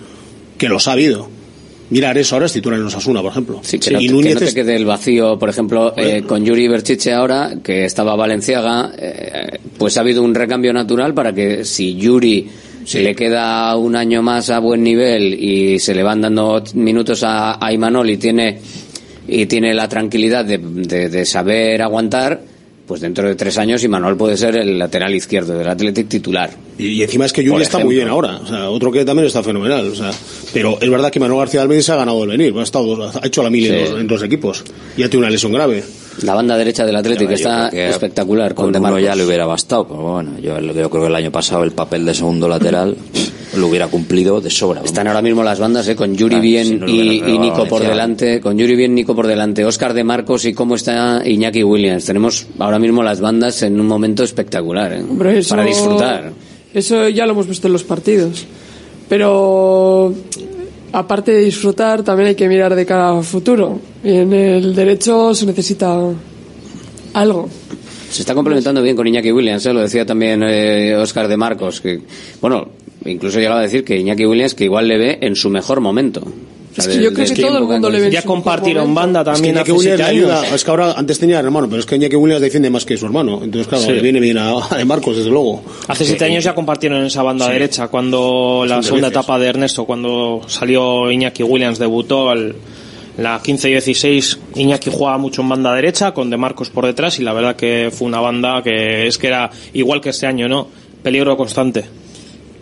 que 0.58 0.68
los 0.68 0.86
ha 0.88 0.92
habido. 0.92 1.28
Mira, 1.88 2.10
Areso 2.10 2.36
ahora 2.36 2.46
es 2.46 2.52
titular 2.52 2.78
en 2.78 2.86
Osasuna, 2.86 3.20
por 3.20 3.32
ejemplo. 3.32 3.60
Sí, 3.64 3.78
que, 3.80 3.90
no, 3.90 4.00
y 4.00 4.06
que 4.06 4.12
Núñez 4.12 4.34
no 4.34 4.40
te 4.46 4.54
quede 4.54 4.76
el 4.76 4.84
vacío, 4.84 5.38
por 5.40 5.48
ejemplo, 5.48 5.92
eh, 5.96 6.22
con 6.24 6.44
Yuri 6.44 6.68
Berchiche 6.68 7.12
ahora, 7.12 7.54
que 7.64 7.84
estaba 7.84 8.14
Valenciaga, 8.14 8.92
eh, 8.96 9.58
pues 9.76 9.96
ha 9.96 10.02
habido 10.02 10.22
un 10.22 10.32
recambio 10.34 10.72
natural 10.72 11.14
para 11.14 11.32
que 11.32 11.64
si 11.64 11.96
Yuri 11.96 12.46
se 12.84 13.02
le 13.02 13.14
queda 13.16 13.74
un 13.76 13.96
año 13.96 14.22
más 14.22 14.50
a 14.50 14.60
buen 14.60 14.84
nivel 14.84 15.34
y 15.34 15.78
se 15.80 15.94
le 15.94 16.02
van 16.04 16.20
dando 16.20 16.62
minutos 16.74 17.24
a, 17.24 17.64
a 17.64 17.72
Imanol 17.72 18.08
y 18.10 18.16
tiene, 18.18 18.58
y 19.26 19.46
tiene 19.46 19.74
la 19.74 19.88
tranquilidad 19.88 20.44
de, 20.44 20.58
de- 20.58 21.08
de 21.08 21.24
saber 21.26 21.82
aguantar, 21.82 22.40
pues 22.90 23.02
dentro 23.02 23.28
de 23.28 23.36
tres 23.36 23.56
años 23.56 23.84
Imanol 23.84 24.16
puede 24.16 24.36
ser 24.36 24.56
el 24.56 24.76
lateral 24.76 25.14
izquierdo 25.14 25.56
del 25.56 25.68
Athletic 25.68 26.08
titular. 26.08 26.50
Y, 26.76 26.88
y 26.88 27.02
encima 27.04 27.24
es 27.24 27.32
que 27.32 27.44
Yuri 27.44 27.62
está 27.62 27.78
muy 27.78 27.94
bien 27.94 28.08
ahora. 28.08 28.38
O 28.38 28.46
sea, 28.48 28.68
otro 28.68 28.90
que 28.90 29.04
también 29.04 29.28
está 29.28 29.44
fenomenal. 29.44 29.86
O 29.86 29.94
sea, 29.94 30.10
pero 30.52 30.76
es 30.80 30.90
verdad 30.90 31.12
que 31.12 31.20
Manuel 31.20 31.38
García 31.38 31.62
Almeida 31.62 31.82
se 31.82 31.92
ha 31.92 31.94
ganado 31.94 32.24
el 32.24 32.30
venir. 32.30 32.52
Ha, 32.58 32.62
estado, 32.64 33.08
ha 33.08 33.24
hecho 33.24 33.44
la 33.44 33.50
mil 33.50 33.64
en, 33.70 33.84
dos, 33.84 34.00
en 34.00 34.06
dos 34.08 34.22
equipos. 34.24 34.64
Ya 34.96 35.08
tiene 35.08 35.18
una 35.18 35.30
lesión 35.30 35.52
grave. 35.52 35.84
La 36.22 36.34
banda 36.34 36.56
derecha 36.56 36.84
del 36.84 36.96
Athletic 36.96 37.28
Yo 37.28 37.34
está 37.34 37.70
que 37.70 37.88
espectacular 37.88 38.54
con, 38.54 38.66
Con 38.66 38.72
De 38.72 38.78
uno 38.78 38.98
ya 38.98 39.14
le 39.14 39.24
hubiera 39.24 39.46
bastado, 39.46 39.86
pero 39.88 40.00
bueno, 40.02 40.38
yo, 40.40 40.58
yo 40.60 40.90
creo 40.90 41.02
que 41.02 41.06
el 41.08 41.14
año 41.14 41.30
pasado 41.30 41.62
el 41.64 41.72
papel 41.72 42.04
de 42.04 42.14
segundo 42.14 42.48
lateral 42.48 42.96
lo 43.56 43.66
hubiera 43.66 43.88
cumplido 43.88 44.40
de 44.40 44.48
sobra. 44.50 44.82
Están 44.84 45.08
ahora 45.08 45.22
mismo 45.22 45.42
las 45.42 45.58
bandas, 45.58 45.88
¿eh? 45.88 45.96
con 45.96 46.14
Yuri 46.14 46.30
Claro, 46.36 46.42
bien 46.42 46.66
si 46.66 46.74
no 46.76 46.86
lo 46.86 46.92
y, 46.92 47.38
Nico 47.38 47.66
por 47.66 47.82
delante, 47.82 48.40
con 48.40 48.56
Yuri 48.56 48.76
bien, 48.76 48.94
Nico 48.94 49.14
por 49.16 49.26
delante, 49.26 49.64
Oscar 49.64 49.92
de 49.92 50.04
Marcos 50.04 50.44
y 50.44 50.52
cómo 50.52 50.76
está 50.76 51.22
Iñaki 51.26 51.64
Williams. 51.64 52.04
Tenemos 52.04 52.46
ahora 52.58 52.78
mismo 52.78 53.02
las 53.02 53.20
bandas 53.20 53.62
en 53.62 53.80
un 53.80 53.86
momento 53.86 54.22
espectacular, 54.22 54.92
¿eh? 54.92 55.00
Hombre, 55.08 55.38
eso- 55.38 55.50
para 55.50 55.64
disfrutar. 55.64 56.32
Eso 56.72 57.08
ya 57.08 57.26
lo 57.26 57.32
hemos 57.32 57.48
visto 57.48 57.66
en 57.66 57.72
los 57.72 57.82
partidos. 57.82 58.46
Pero 59.08 60.14
aparte 60.92 61.32
de 61.32 61.44
disfrutar, 61.44 62.02
también 62.02 62.28
hay 62.28 62.34
que 62.34 62.48
mirar 62.48 62.74
de 62.74 62.86
cara 62.86 63.18
a 63.18 63.22
futuro. 63.22 63.78
Y 64.02 64.16
en 64.16 64.32
el 64.32 64.74
derecho 64.74 65.34
se 65.34 65.46
necesita 65.46 65.98
algo. 67.14 67.48
Se 68.10 68.22
está 68.22 68.34
complementando 68.34 68.82
bien 68.82 68.96
con 68.96 69.06
Iñaki 69.06 69.30
Williams, 69.30 69.64
¿eh? 69.66 69.72
lo 69.72 69.80
decía 69.80 70.04
también 70.04 70.42
eh, 70.42 70.96
Oscar 70.96 71.28
de 71.28 71.36
Marcos, 71.36 71.80
que, 71.80 72.00
bueno, 72.40 72.68
incluso 73.04 73.38
llegaba 73.38 73.60
a 73.60 73.62
decir 73.62 73.84
que 73.84 73.96
Iñaki 73.96 74.26
Williams 74.26 74.54
que 74.54 74.64
igual 74.64 74.88
le 74.88 74.98
ve 74.98 75.18
en 75.20 75.36
su 75.36 75.48
mejor 75.48 75.80
momento. 75.80 76.22
Es 76.76 76.86
que 76.86 76.98
de- 76.98 77.04
yo 77.04 77.12
creo 77.12 77.26
que 77.26 77.42
todo 77.42 77.58
el 77.58 77.64
mundo 77.64 77.90
le 77.90 78.00
ve 78.00 78.10
Ya 78.10 78.22
compartieron 78.22 78.94
banda 78.94 79.20
Es 79.20 79.26
que 79.26 79.32
también 79.32 79.54
Iñaki 79.56 79.70
hace 79.70 79.78
Williams 79.78 79.96
siete 79.98 80.12
le 80.12 80.18
ayuda. 80.18 80.40
años. 80.40 80.52
Es 80.54 80.64
que 80.64 80.70
ahora 80.70 80.92
antes 80.92 81.18
tenía 81.18 81.38
hermano, 81.40 81.68
pero 81.68 81.80
es 81.80 81.86
que 81.86 81.96
Iñaki 81.96 82.16
Williams 82.16 82.40
defiende 82.42 82.70
más 82.70 82.84
que 82.84 82.96
su 82.96 83.06
hermano. 83.06 83.40
Entonces, 83.42 83.66
claro, 83.66 83.84
Sí. 83.84 83.92
le 83.92 84.00
viene 84.00 84.20
bien 84.20 84.38
a, 84.38 84.52
a 84.70 84.76
de 84.78 84.84
Marcos, 84.84 85.16
desde 85.16 85.30
luego. 85.30 85.62
Hace 85.88 86.04
siete 86.04 86.24
años 86.26 86.44
ya 86.44 86.54
compartieron 86.54 86.98
en 87.00 87.06
esa 87.06 87.22
banda 87.22 87.46
Sí. 87.46 87.52
derecha, 87.52 87.88
cuando 87.88 88.64
la 88.68 88.82
segunda 88.82 89.08
veces. 89.08 89.18
etapa 89.20 89.38
de 89.38 89.46
Ernesto, 89.48 89.84
cuando 89.84 90.42
salió 90.46 91.10
Iñaki 91.10 91.42
Williams, 91.42 91.78
debutó 91.80 92.30
al, 92.30 92.54
la 93.18 93.40
15-16, 93.42 94.38
Iñaki 94.54 94.90
jugaba 94.90 95.18
mucho 95.18 95.42
en 95.42 95.48
banda 95.48 95.74
derecha, 95.74 96.12
con 96.12 96.30
De 96.30 96.36
Marcos 96.36 96.70
por 96.70 96.86
detrás, 96.86 97.18
y 97.18 97.22
la 97.24 97.32
verdad 97.32 97.56
que 97.56 97.90
fue 97.92 98.06
una 98.06 98.20
banda 98.20 98.62
que 98.62 99.06
es 99.08 99.18
que 99.18 99.26
era 99.26 99.50
igual 99.74 100.00
que 100.00 100.10
este 100.10 100.26
año, 100.26 100.48
¿no? 100.48 100.68
Peligro 101.02 101.36
constante. 101.36 101.84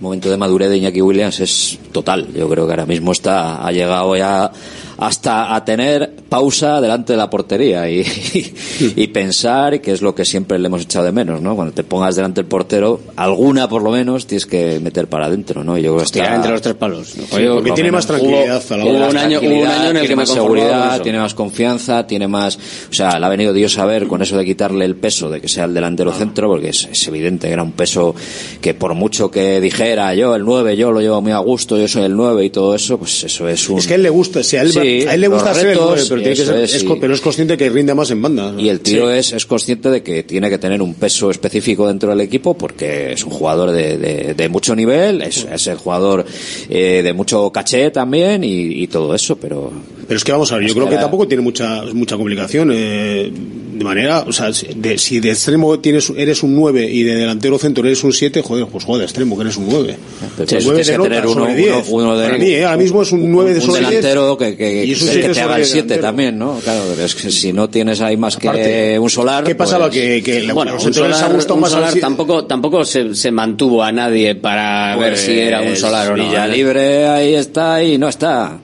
Momento 0.00 0.30
de 0.30 0.36
madurez 0.36 0.70
de 0.70 0.78
Iñaki 0.78 1.02
Williams 1.02 1.40
es 1.40 1.78
total. 1.92 2.28
Yo 2.32 2.48
creo 2.48 2.66
que 2.66 2.72
ahora 2.72 2.86
mismo 2.86 3.12
está 3.12 3.66
ha 3.66 3.72
llegado 3.72 4.16
ya 4.16 4.50
hasta 4.96 5.54
a 5.54 5.64
tener 5.64 6.17
pausa 6.28 6.80
delante 6.80 7.14
de 7.14 7.16
la 7.16 7.30
portería 7.30 7.88
y, 7.90 8.04
y, 8.96 9.06
pensar 9.08 9.80
que 9.80 9.92
es 9.92 10.02
lo 10.02 10.14
que 10.14 10.24
siempre 10.24 10.58
le 10.58 10.66
hemos 10.66 10.82
echado 10.82 11.06
de 11.06 11.12
menos, 11.12 11.40
¿no? 11.40 11.54
Cuando 11.56 11.72
te 11.72 11.84
pongas 11.84 12.16
delante 12.16 12.40
del 12.42 12.46
portero, 12.48 13.00
alguna 13.16 13.68
por 13.68 13.82
lo 13.82 13.90
menos 13.90 14.26
tienes 14.26 14.46
que 14.46 14.78
meter 14.80 15.06
para 15.08 15.26
adentro, 15.26 15.64
¿no? 15.64 15.78
Y 15.78 15.82
yo 15.82 15.92
creo 15.92 15.98
que 16.00 16.04
está- 16.04 16.34
entre 16.34 16.50
los 16.52 16.60
tres 16.62 16.74
palos. 16.74 17.08
Sí, 17.08 17.20
Oye, 17.32 17.46
por 17.46 17.54
porque 17.56 17.70
tiene 17.72 17.90
menos. 17.90 17.92
más 17.92 18.06
tranquilidad 18.06 18.62
a 18.70 18.76
la 18.76 18.84
Hubo 18.84 18.90
un 18.90 19.16
año, 19.16 19.38
hubo 19.40 19.46
un 19.46 19.52
tranquilidad, 19.62 19.72
año 19.72 19.80
en 19.80 19.86
el 19.86 19.92
tiene 19.92 20.08
que 20.08 20.16
me 20.16 20.22
más 20.22 20.28
seguridad, 20.28 20.94
eso. 20.94 21.02
tiene 21.02 21.18
más 21.18 21.34
confianza, 21.34 22.06
tiene 22.06 22.28
más, 22.28 22.56
o 22.90 22.92
sea, 22.94 23.18
le 23.18 23.26
ha 23.26 23.28
venido 23.28 23.52
Dios 23.52 23.78
a 23.78 23.86
ver 23.86 24.06
con 24.06 24.20
eso 24.22 24.36
de 24.36 24.44
quitarle 24.44 24.84
el 24.84 24.96
peso 24.96 25.30
de 25.30 25.40
que 25.40 25.48
sea 25.48 25.64
el 25.64 25.74
delantero 25.74 26.12
centro, 26.12 26.48
porque 26.48 26.68
es, 26.70 26.88
es 26.92 27.08
evidente 27.08 27.46
que 27.46 27.52
era 27.54 27.62
un 27.62 27.72
peso 27.72 28.14
que 28.60 28.74
por 28.74 28.94
mucho 28.94 29.30
que 29.30 29.60
dijera 29.60 30.14
yo 30.14 30.34
el 30.34 30.44
9, 30.44 30.76
yo 30.76 30.92
lo 30.92 31.00
llevo 31.00 31.20
muy 31.22 31.32
a 31.32 31.38
gusto, 31.38 31.78
yo 31.78 31.88
soy 31.88 32.04
el 32.04 32.14
9 32.16 32.44
y 32.44 32.50
todo 32.50 32.74
eso, 32.74 32.98
pues 32.98 33.24
eso 33.24 33.48
es 33.48 33.68
un 33.68 33.78
Es 33.78 33.86
que 33.86 33.94
a 33.94 33.96
él 33.96 34.02
le 34.02 34.10
gusta, 34.10 34.42
si 34.42 34.56
a 34.56 34.62
él, 34.62 34.72
Sí, 34.72 35.06
a 35.06 35.14
él 35.14 35.20
le 35.22 35.28
gusta 35.28 35.54
ser 35.54 35.68
el 35.68 35.74
retos, 35.74 35.86
nueve, 35.86 36.02
pero, 36.22 36.34
tiene 36.34 36.36
que 36.36 36.42
eso 36.42 36.52
ser- 36.52 36.64
es, 36.64 36.74
es 36.74 36.82
y- 36.82 36.86
co- 36.86 36.98
pero 37.00 37.14
es 37.14 37.20
consciente 37.20 37.56
que 37.56 37.68
rinde 37.70 37.94
más 37.94 38.10
en 38.10 38.20
banda. 38.22 38.54
y 38.58 38.68
el 38.68 38.80
tío 38.80 39.10
Sí. 39.10 39.18
es, 39.18 39.32
es 39.32 39.46
consciente 39.46 39.90
de 39.90 40.02
que 40.02 40.22
tiene 40.22 40.48
que 40.50 40.58
tener 40.58 40.80
un 40.82 40.94
peso 40.94 41.30
específico 41.30 41.86
dentro 41.88 42.10
del 42.10 42.20
equipo 42.20 42.56
porque 42.56 43.12
es 43.12 43.24
un 43.24 43.30
jugador 43.30 43.70
de, 43.72 43.96
de, 43.98 44.34
de 44.34 44.48
mucho 44.48 44.74
nivel, 44.76 45.22
es, 45.22 45.46
es 45.50 45.66
el 45.66 45.76
jugador 45.76 46.24
eh, 46.68 47.00
de 47.02 47.12
mucho 47.12 47.50
caché 47.50 47.90
también 47.90 48.44
y, 48.44 48.82
y 48.82 48.86
todo 48.88 49.14
eso, 49.14 49.36
pero 49.36 49.72
Pero 50.06 50.16
es 50.18 50.24
que 50.24 50.32
vamos 50.32 50.50
a 50.52 50.56
ver, 50.58 50.66
yo 50.68 50.74
creo 50.74 50.88
que 50.88 50.96
tampoco 50.96 51.26
tiene 51.28 51.42
mucha 51.42 51.84
mucha 51.94 52.16
complicación. 52.16 52.70
eh, 52.72 53.32
de 53.78 53.84
manera, 53.84 54.24
o 54.26 54.32
sea, 54.32 54.52
si 54.52 54.66
de, 54.74 54.98
si 54.98 55.20
de 55.20 55.30
extremo 55.30 55.78
tienes, 55.80 56.12
eres 56.16 56.42
un 56.42 56.54
9 56.56 56.84
y 56.90 57.02
de 57.04 57.14
delantero 57.14 57.58
centro 57.58 57.86
eres 57.86 58.02
un 58.04 58.12
7, 58.12 58.42
joder, 58.42 58.66
pues 58.66 58.84
joder, 58.84 59.00
de 59.00 59.04
extremo 59.06 59.36
que 59.36 59.42
eres 59.42 59.56
un 59.56 59.68
9. 59.68 59.96
pero 60.36 60.48
Sí, 60.48 60.56
tienes 60.56 60.64
nueve 60.66 60.82
que 60.82 60.90
de 60.92 60.98
tener 60.98 61.26
uno, 61.26 61.44
uno, 61.44 61.54
10. 61.54 61.86
uno 61.90 62.16
de 62.18 62.26
Para 62.26 62.38
mí, 62.38 62.46
eh, 62.50 62.64
ahora 62.64 62.76
mismo 62.76 63.02
es 63.02 63.12
un 63.12 63.30
9 63.30 63.50
de 63.54 63.60
un 63.60 63.66
sobre 63.66 63.80
10. 63.80 63.90
delantero 63.90 64.36
que, 64.36 64.56
que, 64.56 64.84
y 64.84 64.92
es 64.92 65.02
un 65.02 65.08
que 65.08 65.28
te 65.28 65.40
haga 65.40 65.56
el 65.56 65.64
7 65.64 65.76
delantero. 65.82 66.02
también, 66.02 66.38
¿no? 66.38 66.58
Claro, 66.62 66.82
pero 66.90 67.04
es 67.06 67.14
que 67.14 67.30
si 67.30 67.52
no 67.52 67.70
tienes 67.70 68.00
ahí 68.00 68.16
más 68.16 68.36
que 68.36 68.48
Aparte, 68.48 68.98
un 68.98 69.10
solar. 69.10 69.44
¿Qué 69.44 69.54
pasaba? 69.54 69.88
pues- 69.88 70.00
que, 70.00 70.22
que 70.22 70.52
Bueno, 70.52 70.74
los 70.74 70.84
un 70.84 70.94
solar, 70.94 71.24
ha 71.24 71.28
gustado 71.28 71.54
un 71.54 71.60
más 71.60 71.70
solar 71.72 71.94
tampoco, 71.94 72.44
tampoco 72.44 72.84
se, 72.84 73.14
se 73.14 73.30
mantuvo 73.30 73.82
a 73.82 73.92
nadie 73.92 74.34
para 74.34 74.96
ver 74.96 75.10
Pues, 75.12 75.20
si 75.20 75.38
era 75.38 75.62
un 75.62 75.76
solar 75.76 76.12
o 76.12 76.16
no. 76.16 76.24
Villa. 76.24 76.46
Libre 76.46 77.06
ahí 77.06 77.34
está 77.34 77.82
y 77.84 77.96
no 77.98 78.08
está. 78.08 78.58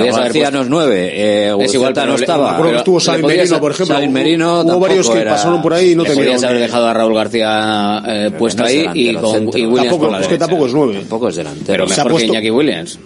Podías 0.00 0.14
haber 0.16 0.26
García 0.28 0.42
puesto- 0.42 0.56
no 0.58 0.62
es 0.64 0.68
9, 0.70 1.10
eh, 1.12 1.54
Es 1.60 1.74
igual, 1.74 1.92
pero 1.94 2.06
no 2.06 2.14
estaba. 2.16 2.52
acuerdo 2.52 2.72
que 2.72 2.78
estuvo 2.78 3.00
Sabin 3.00 3.26
Merino, 3.26 3.60
por 3.60 3.70
ejemplo. 3.72 3.94
Sabin 3.94 4.12
Merino 4.12 4.60
Hubo 4.62 4.80
varios 4.80 4.98
tampoco 5.06 5.14
que 5.14 5.20
era- 5.22 5.30
pasaron 5.32 5.62
por 5.62 5.74
ahí 5.74 5.90
y 5.92 5.94
no 5.96 6.02
terminaron. 6.04 6.34
podías 6.34 6.42
haber 6.44 6.56
de- 6.56 6.62
dejado 6.62 6.86
a 6.86 6.92
Raúl 6.94 7.14
García 7.14 8.02
eh, 8.06 8.30
puesto 8.38 8.62
no 8.62 8.68
es 8.68 8.74
ahí 8.88 9.08
y, 9.10 9.14
con, 9.14 9.32
centro. 9.32 9.58
y 9.58 9.62
Williams 9.66 9.82
Tampoco, 9.88 10.02
por 10.04 10.12
la 10.12 10.20
es 10.20 10.28
que 10.28 10.38
tampoco 10.38 10.66
es 10.66 10.72
9. 10.74 10.94
Tampoco 11.00 11.28
es 11.28 11.36
delantero. 11.36 11.66
Pero 11.66 11.86
mejor 11.86 12.10
puesto- 12.12 12.18
que 12.32 12.38
Iñaki 12.38 12.50
Williams. 12.50 12.98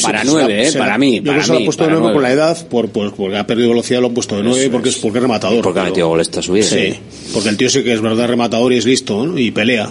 Para 0.00 0.22
Sí, 0.22 0.28
9, 0.30 0.70
se 0.70 0.76
eh, 0.76 0.80
para 0.80 0.96
mí. 0.96 1.16
Yo 1.16 1.22
para 1.24 1.32
creo 1.32 1.38
que 1.40 1.44
se 1.46 1.52
lo 1.52 1.58
han 1.58 1.64
puesto 1.64 1.84
de 1.84 1.90
9 1.90 2.02
con 2.04 2.22
la 2.22 2.28
nueve. 2.28 2.34
edad, 2.42 2.68
por, 2.68 2.88
por- 2.90 3.14
porque 3.16 3.36
ha 3.36 3.44
perdido 3.48 3.70
velocidad, 3.70 4.00
lo 4.00 4.06
han 4.06 4.14
puesto 4.14 4.36
de 4.36 4.44
9 4.44 4.60
Eso 4.62 4.70
porque 4.70 4.88
es 4.90 4.96
porque 4.96 5.18
es 5.18 5.22
rematador. 5.22 5.62
Porque 5.64 5.80
ha 5.80 5.84
metido 5.84 6.06
gol 6.08 6.20
esta 6.20 6.40
subida. 6.40 6.62
Sí, 6.64 6.94
porque 7.34 7.48
el 7.48 7.56
tío 7.56 7.68
sí 7.68 7.82
que 7.82 7.94
es 7.94 8.00
verdad 8.00 8.28
rematador 8.28 8.72
y 8.72 8.76
es 8.78 8.86
listo 8.86 9.26
¿no? 9.26 9.36
y 9.36 9.50
pelea. 9.50 9.90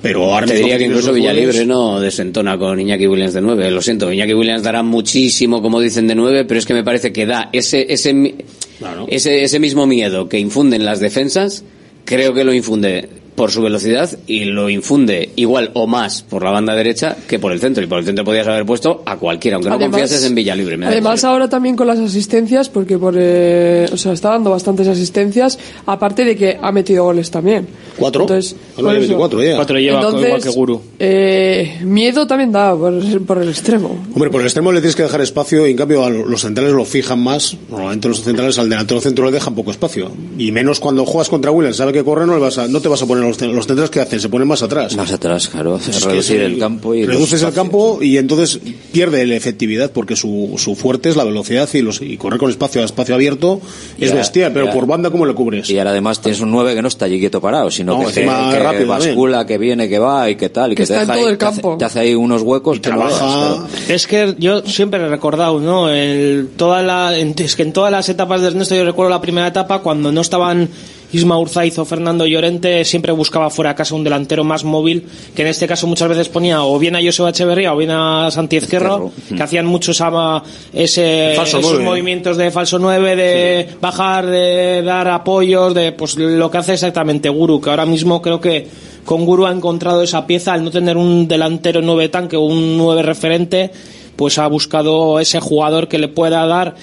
Pero 0.00 0.32
ahora 0.32 0.46
Te 0.46 0.54
diría 0.54 0.78
que 0.78 0.84
incluso 0.84 1.12
Villalibre 1.12 1.66
no 1.66 2.00
desentona 2.00 2.56
con 2.56 2.78
Iñaki 2.78 3.06
Williams 3.08 3.34
de 3.34 3.40
9. 3.40 3.70
Lo 3.70 3.82
siento, 3.82 4.12
Iñaki 4.12 4.32
Williams 4.34 4.62
dará 4.62 4.82
muchísimo, 4.82 5.60
como 5.60 5.80
dicen, 5.80 6.06
de 6.06 6.14
9, 6.14 6.44
pero 6.44 6.58
es 6.60 6.66
que 6.66 6.74
me 6.74 6.84
parece 6.84 7.12
que 7.12 7.26
da 7.26 7.50
ese, 7.52 7.86
ese, 7.92 8.34
Claro. 8.78 9.06
ese, 9.08 9.42
ese 9.42 9.58
mismo 9.58 9.86
miedo 9.86 10.28
que 10.28 10.38
infunden 10.38 10.84
las 10.84 11.00
defensas, 11.00 11.64
creo 12.04 12.32
que 12.32 12.44
lo 12.44 12.54
infunde 12.54 13.08
por 13.38 13.50
su 13.50 13.62
velocidad 13.62 14.10
y 14.26 14.44
lo 14.44 14.68
infunde 14.68 15.30
igual 15.36 15.70
o 15.74 15.86
más 15.86 16.22
por 16.22 16.42
la 16.44 16.50
banda 16.50 16.74
derecha 16.74 17.16
que 17.26 17.38
por 17.38 17.52
el 17.52 17.60
centro. 17.60 17.82
Y 17.82 17.86
por 17.86 17.98
el 18.00 18.04
centro 18.04 18.24
podías 18.24 18.46
haber 18.46 18.66
puesto 18.66 19.02
a 19.06 19.16
cualquiera, 19.16 19.54
aunque 19.56 19.70
no 19.70 19.76
Además- 19.76 20.00
confiases 20.00 20.26
en 20.26 20.34
Villalibre. 20.34 20.76
me 20.76 20.84
da 20.86 20.90
Además 20.92 21.24
ahora 21.24 21.48
también 21.48 21.76
con 21.76 21.86
las 21.86 21.98
asistencias, 21.98 22.68
porque 22.68 22.98
por, 22.98 23.14
eh, 23.16 23.86
o 23.92 23.96
sea, 23.96 24.12
está 24.12 24.30
dando 24.30 24.50
bastantes 24.50 24.86
asistencias, 24.88 25.58
aparte 25.86 26.24
de 26.24 26.36
que 26.36 26.58
ha 26.60 26.72
metido 26.72 27.04
goles 27.04 27.30
también. 27.30 27.66
¿Cuatro? 27.96 28.22
Entonces, 28.22 28.54
Ah, 28.76 28.82
no, 28.82 28.90
eso. 28.90 28.98
24 29.00 29.42
ya. 29.42 29.56
Cuatro 29.56 29.78
lleva 29.78 29.98
Entonces, 30.00 30.26
igual 30.26 30.42
que 30.42 30.48
Guru. 30.50 30.82
eh, 30.98 31.78
miedo 31.82 32.26
también 32.26 32.52
da 32.52 32.74
por, 32.76 33.22
por 33.24 33.38
el 33.38 33.48
extremo. 33.48 34.04
Hombre, 34.14 34.30
por 34.30 34.40
el 34.40 34.46
extremo 34.46 34.72
le 34.72 34.80
tienes 34.80 34.96
que 34.96 35.02
dejar 35.04 35.20
espacio 35.20 35.66
y 35.66 35.70
en 35.72 35.76
cambio 35.76 36.04
a 36.04 36.10
los 36.10 36.40
centrales 36.42 36.72
lo 36.72 36.84
fijan 36.84 37.20
más. 37.20 37.56
Normalmente 37.70 38.08
los 38.08 38.22
centrales 38.22 38.58
al 38.58 38.68
delantero 38.68 39.00
centro 39.00 39.24
le 39.26 39.32
dejan 39.32 39.54
poco 39.54 39.70
espacio. 39.70 40.10
Y 40.38 40.52
menos 40.52 40.80
cuando 40.80 41.04
juegas 41.04 41.28
contra 41.28 41.50
Williams, 41.50 41.76
sabe 41.76 41.92
que 41.92 42.04
corre, 42.04 42.26
no, 42.26 42.34
le 42.34 42.40
vas 42.40 42.58
a, 42.58 42.68
no 42.68 42.80
te 42.80 42.88
vas 42.88 43.02
a 43.02 43.06
poner 43.06 43.24
los, 43.28 43.40
los 43.40 43.66
centros 43.66 43.90
que 43.90 44.00
hacen, 44.00 44.20
se 44.20 44.28
ponen 44.28 44.48
más 44.48 44.62
atrás. 44.62 44.96
Más 44.96 45.12
atrás, 45.12 45.48
claro. 45.48 45.76
Es 45.76 45.86
que 46.04 46.08
reducir 46.10 46.40
el 46.40 46.58
campo 46.58 46.94
y 46.94 47.06
reduces 47.06 47.42
el 47.42 47.52
campo 47.52 47.98
y 48.02 48.16
entonces 48.16 48.58
pierde 48.92 49.26
la 49.26 49.36
efectividad 49.36 49.90
porque 49.92 50.16
su, 50.16 50.54
su 50.58 50.74
fuerte 50.74 51.08
es 51.10 51.16
la 51.16 51.24
velocidad 51.24 51.68
y, 51.74 51.82
los, 51.82 52.00
y 52.02 52.16
correr 52.16 52.38
con 52.38 52.50
espacio 52.50 52.82
a 52.82 52.84
espacio 52.84 53.14
abierto 53.14 53.60
Y 53.98 54.04
es 54.04 54.10
ahora- 54.10 54.20
bestial, 54.22 54.52
pero 54.52 54.64
y 54.64 54.68
ahora- 54.68 54.80
por 54.80 54.88
banda 54.88 55.10
¿cómo 55.10 55.26
le 55.26 55.34
cubres? 55.34 55.68
Y 55.70 55.78
ahora 55.78 55.90
además 55.90 56.20
tienes 56.20 56.40
un 56.40 56.50
9 56.50 56.74
que 56.74 56.82
no 56.82 56.88
está 56.88 57.04
allí 57.04 57.18
quieto 57.20 57.40
parado, 57.40 57.70
sino 57.70 57.98
No, 57.98 58.06
que, 58.06 58.12
te- 58.12 58.20
que 58.22 58.26
rápido 58.26 58.58
también. 58.88 58.88
bascula, 58.88 59.46
que 59.46 59.58
viene, 59.58 59.88
que 59.88 59.98
va 59.98 60.28
y 60.30 60.36
que 60.36 60.48
tal. 60.48 60.72
Y 60.72 60.74
Que 60.74 60.82
que, 60.82 60.86
te 60.86 60.92
está 60.94 61.02
en 61.02 61.06
deja 61.08 61.12
todo 61.18 61.26
ahí, 61.26 61.32
el 61.32 61.38
te 61.38 61.44
hace- 61.46 61.60
campo. 61.62 61.76
Te 61.78 61.84
hace, 61.84 62.00
ahí 62.00 62.14
unos 62.14 62.42
huecos 62.42 62.80
que 62.80 62.90
no 62.90 62.98
veas, 62.98 63.12
claro. 63.18 63.66
Es 63.88 64.06
que 64.06 64.34
yo 64.38 64.62
siempre 64.62 65.00
he 65.00 65.08
recordado, 65.08 65.60
¿no? 65.60 65.88
El, 65.90 66.48
toda 66.56 66.82
la, 66.82 67.18
en- 67.18 67.34
es 67.38 67.56
que 67.56 67.62
en 67.62 67.72
todas 67.72 67.90
las 67.92 68.08
etapas 68.08 68.40
de 68.40 68.48
Ernesto, 68.48 68.74
yo 68.74 68.84
recuerdo 68.84 69.10
la 69.10 69.20
primera 69.20 69.46
etapa 69.46 69.80
cuando 69.80 70.10
no 70.12 70.20
estaban 70.20 70.68
Isma 71.12 71.38
Urzaiz 71.38 71.78
o 71.78 71.84
Fernando 71.84 72.26
Llorente, 72.26 72.84
siempre 72.84 73.12
buscaba 73.12 73.48
fuera 73.48 73.70
de 73.70 73.76
casa 73.76 73.94
un 73.94 74.04
delantero 74.04 74.44
más 74.44 74.64
móvil, 74.64 75.06
que 75.34 75.42
en 75.42 75.48
este 75.48 75.66
caso 75.66 75.86
muchas 75.86 76.08
veces 76.08 76.28
ponía 76.28 76.62
o 76.62 76.78
bien 76.78 76.96
a 76.96 77.00
Joseba 77.02 77.30
Echeverría 77.30 77.72
o 77.72 77.76
bien 77.76 77.90
a 77.90 78.30
Santi 78.30 78.56
Ezquerro, 78.56 79.10
que 79.34 79.42
hacían 79.42 79.66
mucho 79.66 79.92
esa, 79.92 80.42
ese, 80.72 81.34
esos 81.34 81.80
movimientos 81.80 82.36
de 82.36 82.50
falso 82.50 82.78
9, 82.78 83.16
de 83.16 83.68
bajar, 83.80 84.26
de 84.26 84.82
dar 84.82 85.08
apoyos, 85.08 85.74
de 85.74 85.92
pues 85.92 86.16
lo 86.16 86.50
que 86.50 86.58
hace 86.58 86.74
exactamente 86.74 87.28
Guru, 87.28 87.60
que 87.60 87.70
ahora 87.70 87.86
mismo 87.86 88.20
creo 88.20 88.40
que 88.40 88.66
con 89.04 89.24
Guru 89.24 89.46
ha 89.46 89.52
encontrado 89.52 90.02
esa 90.02 90.26
pieza 90.26 90.52
al 90.52 90.62
no 90.62 90.70
tener 90.70 90.98
un 90.98 91.26
delantero 91.26 91.80
9 91.80 92.10
tanque 92.10 92.36
o 92.36 92.42
un 92.42 92.76
9 92.76 93.02
referente, 93.02 93.70
pues 94.16 94.36
ha 94.38 94.46
buscado 94.48 95.20
ese 95.20 95.40
jugador 95.40 95.88
que 95.88 95.96
le 95.96 96.08
pueda 96.08 96.44
dar 96.44 96.74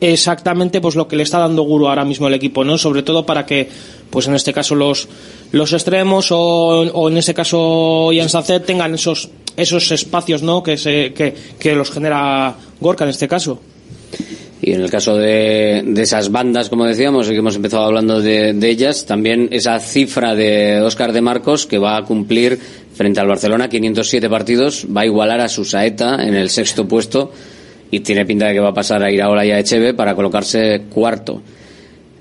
exactamente 0.00 0.80
pues 0.80 0.94
lo 0.94 1.08
que 1.08 1.16
le 1.16 1.22
está 1.22 1.38
dando 1.38 1.62
Guru 1.62 1.88
ahora 1.88 2.04
mismo 2.04 2.26
al 2.26 2.34
equipo, 2.34 2.64
¿no? 2.64 2.78
Sobre 2.78 3.02
todo 3.02 3.24
para 3.24 3.46
que 3.46 3.68
pues 4.10 4.26
en 4.28 4.34
este 4.34 4.52
caso 4.52 4.74
los 4.74 5.08
los 5.52 5.72
extremos 5.72 6.30
o, 6.32 6.36
o 6.38 7.08
en 7.08 7.16
este 7.16 7.34
caso 7.34 8.12
Ian 8.12 8.28
Sacet 8.28 8.64
tengan 8.64 8.94
esos 8.94 9.30
esos 9.56 9.90
espacios, 9.90 10.42
¿no? 10.42 10.62
Que 10.62 10.76
se 10.76 11.12
que, 11.14 11.34
que 11.58 11.74
los 11.74 11.90
genera 11.90 12.54
Gorka 12.80 13.04
en 13.04 13.10
este 13.10 13.28
caso. 13.28 13.60
Y 14.60 14.72
en 14.72 14.80
el 14.80 14.90
caso 14.90 15.16
de, 15.16 15.82
de 15.86 16.02
esas 16.02 16.32
bandas, 16.32 16.68
como 16.70 16.86
decíamos, 16.86 17.26
y 17.26 17.30
que 17.30 17.36
hemos 17.36 17.56
empezado 17.56 17.84
hablando 17.84 18.20
de, 18.20 18.54
de 18.54 18.68
ellas, 18.68 19.04
también 19.04 19.48
esa 19.52 19.78
cifra 19.78 20.34
de 20.34 20.80
Óscar 20.80 21.12
de 21.12 21.20
Marcos, 21.20 21.66
que 21.66 21.78
va 21.78 21.96
a 21.96 22.02
cumplir 22.02 22.58
frente 22.94 23.20
al 23.20 23.28
Barcelona 23.28 23.68
507 23.68 24.28
partidos, 24.30 24.86
va 24.86 25.02
a 25.02 25.06
igualar 25.06 25.40
a 25.40 25.48
su 25.48 25.64
Saeta 25.64 26.16
en 26.26 26.34
el 26.34 26.48
sexto 26.48 26.88
puesto 26.88 27.32
y 27.90 28.00
tiene 28.00 28.26
pinta 28.26 28.46
de 28.46 28.54
que 28.54 28.60
va 28.60 28.70
a 28.70 28.74
pasar 28.74 29.02
a 29.02 29.10
Iraola 29.10 29.44
y 29.44 29.50
a 29.50 29.58
Echeve 29.58 29.94
para 29.94 30.14
colocarse 30.14 30.82
cuarto. 30.90 31.42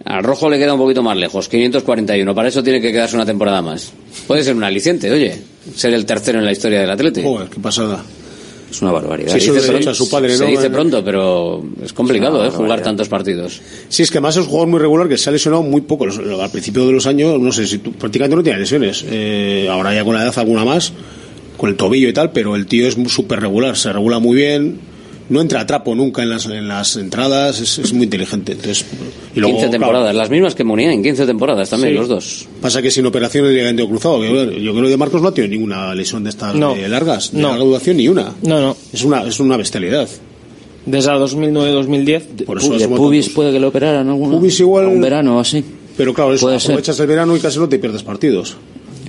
Al 0.06 0.24
rojo 0.24 0.50
le 0.50 0.60
queda 0.60 0.74
un 0.74 0.80
poquito 0.80 1.02
más 1.02 1.18
lejos, 1.18 1.50
541. 1.50 2.36
Para 2.36 2.50
eso 2.50 2.62
tiene 2.64 2.80
que 2.80 2.92
quedarse 2.92 3.16
una 3.16 3.26
temporada 3.26 3.62
más. 3.62 3.92
Puede 4.28 4.44
ser 4.44 4.56
un 4.56 4.64
aliciente, 4.64 5.12
oye, 5.12 5.36
ser 5.76 5.94
el 5.94 6.06
tercero 6.06 6.38
en 6.38 6.46
la 6.46 6.52
historia 6.52 6.82
del 6.82 6.92
Atlético. 6.92 7.28
Joder, 7.28 7.50
qué 7.50 7.60
pasada. 7.60 8.04
Es 8.70 8.82
una 8.82 8.92
barbaridad. 8.92 9.32
Sí, 9.32 9.40
dice 9.40 9.54
lo 9.54 9.68
pronto, 9.68 9.90
a 9.90 9.96
su 9.96 10.10
padre, 10.10 10.36
se 10.36 10.46
dice 10.46 10.70
pronto, 10.70 11.04
pero 11.04 11.64
es 11.84 11.94
complicado 11.94 12.46
Es 12.46 12.54
¿eh? 12.54 12.58
jugar 12.58 12.82
tantos 12.82 13.08
partidos. 13.08 13.62
Sí, 13.90 14.04
es 14.04 14.12
que 14.12 14.18
además 14.18 14.36
es 14.36 14.44
un 14.44 14.50
jugador 14.50 14.68
muy 14.68 14.80
regular 14.80 15.08
que 15.08 15.18
se 15.18 15.30
ha 15.30 15.34
lesionado 15.34 15.64
muy 15.64 15.82
poco. 15.82 16.06
Al 16.06 16.50
principio 16.52 16.86
de 16.86 16.92
los 16.92 17.08
años, 17.08 17.40
no 17.40 17.52
sé 17.52 17.68
si 17.68 17.78
tú, 17.78 17.94
prácticamente 17.94 18.36
no 18.36 18.44
tiene 18.44 18.60
lesiones. 18.60 19.06
Eh, 19.08 19.68
ahora 19.72 19.94
ya 19.94 20.04
con 20.04 20.16
la 20.16 20.24
edad 20.24 20.38
alguna 20.38 20.66
más, 20.66 20.94
con 21.58 21.70
el 21.70 21.78
tobillo 21.78 22.10
y 22.10 22.14
tal, 22.14 22.32
pero 22.32 22.56
el 22.56 22.66
tío 22.66 22.88
es 22.88 22.96
súper 23.08 23.40
regular, 23.40 23.78
se 23.78 23.94
regula 23.94 24.20
muy 24.20 24.36
bien. 24.36 24.80
No 25.28 25.42
entra 25.42 25.62
a 25.62 25.66
trapo 25.66 25.96
nunca 25.96 26.22
en 26.22 26.30
las, 26.30 26.46
en 26.46 26.68
las 26.68 26.96
entradas, 26.98 27.60
es, 27.60 27.80
es 27.80 27.94
muy 27.94 28.04
inteligente. 28.04 28.52
Entonces, 28.52 28.86
y 29.36 29.40
luego, 29.40 29.56
15 29.58 29.70
claro, 29.70 29.72
temporadas, 29.72 30.16
las 30.16 30.30
mismas 30.30 30.54
que 30.54 30.64
Munía 30.64 30.92
en 30.94 31.02
15 31.02 31.26
temporadas 31.26 31.68
también, 31.70 31.94
Sí. 31.94 31.98
los 32.00 32.08
dos. 32.08 32.48
Pasa 32.62 32.80
que 32.82 32.92
sin 32.92 33.06
operaciones 33.08 33.50
de 33.50 33.56
ligamento 33.56 33.88
cruzado, 33.90 34.22
que, 34.22 34.28
yo 34.62 34.72
creo 34.74 34.84
que 34.84 34.90
de 34.90 34.98
Marcos 34.98 35.22
no 35.24 35.30
ha 35.30 35.34
tenido 35.34 35.52
ninguna 35.52 35.96
lesión 35.96 36.24
de 36.24 36.30
estas 36.30 36.54
No. 36.54 36.76
eh, 36.76 36.88
largas, 36.88 37.32
de 37.34 37.42
No. 37.42 37.50
larga 37.50 37.64
duración 37.66 37.98
ni 37.98 38.08
una. 38.08 38.34
No, 38.44 38.60
no. 38.62 38.78
Es 38.94 39.04
una, 39.04 39.24
es 39.24 39.40
una 39.40 39.58
bestialidad. 39.58 40.08
Desde 40.86 41.10
2009-2010. 41.12 42.46
Por 42.46 42.60
eso 42.60 42.78
pubis 42.96 43.30
puede 43.30 43.52
que 43.52 43.60
lo 43.60 43.70
operaran 43.70 44.08
alguna, 44.08 44.38
Pubis 44.38 44.60
igual- 44.60 44.86
un 44.88 45.02
verano 45.02 45.38
o 45.38 45.40
así. 45.40 45.64
Pero 45.98 46.14
claro, 46.14 46.34
eso, 46.34 46.46
Puede 46.46 46.60
ser. 46.60 46.72
aprovechas 46.72 47.00
el 47.00 47.08
verano 47.08 47.36
y 47.36 47.40
casi 47.40 47.58
no 47.58 47.68
te 47.70 47.80
pierdes 47.80 48.04
partidos. 48.04 48.56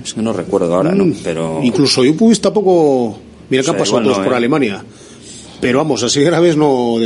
Es 0.03 0.13
que 0.15 0.21
no 0.21 0.33
recuerdo 0.33 0.73
ahora, 0.73 0.95
¿no? 0.95 1.05
Mm. 1.05 1.15
Pero 1.23 1.59
Incluso 1.61 2.03
yo 2.03 2.15
pubis 2.15 2.39
tampoco. 2.41 3.19
Mira 3.49 3.61
que 3.61 3.69
O 3.69 3.71
sea, 3.71 3.73
han 3.73 3.79
pasado 3.79 4.01
todos 4.03 4.17
no, 4.17 4.23
por 4.23 4.33
¿eh? 4.33 4.37
Alemania. 4.37 4.83
Pero 5.61 5.79
vamos, 5.79 6.03
así 6.03 6.21
graves 6.21 6.55
no. 6.55 6.97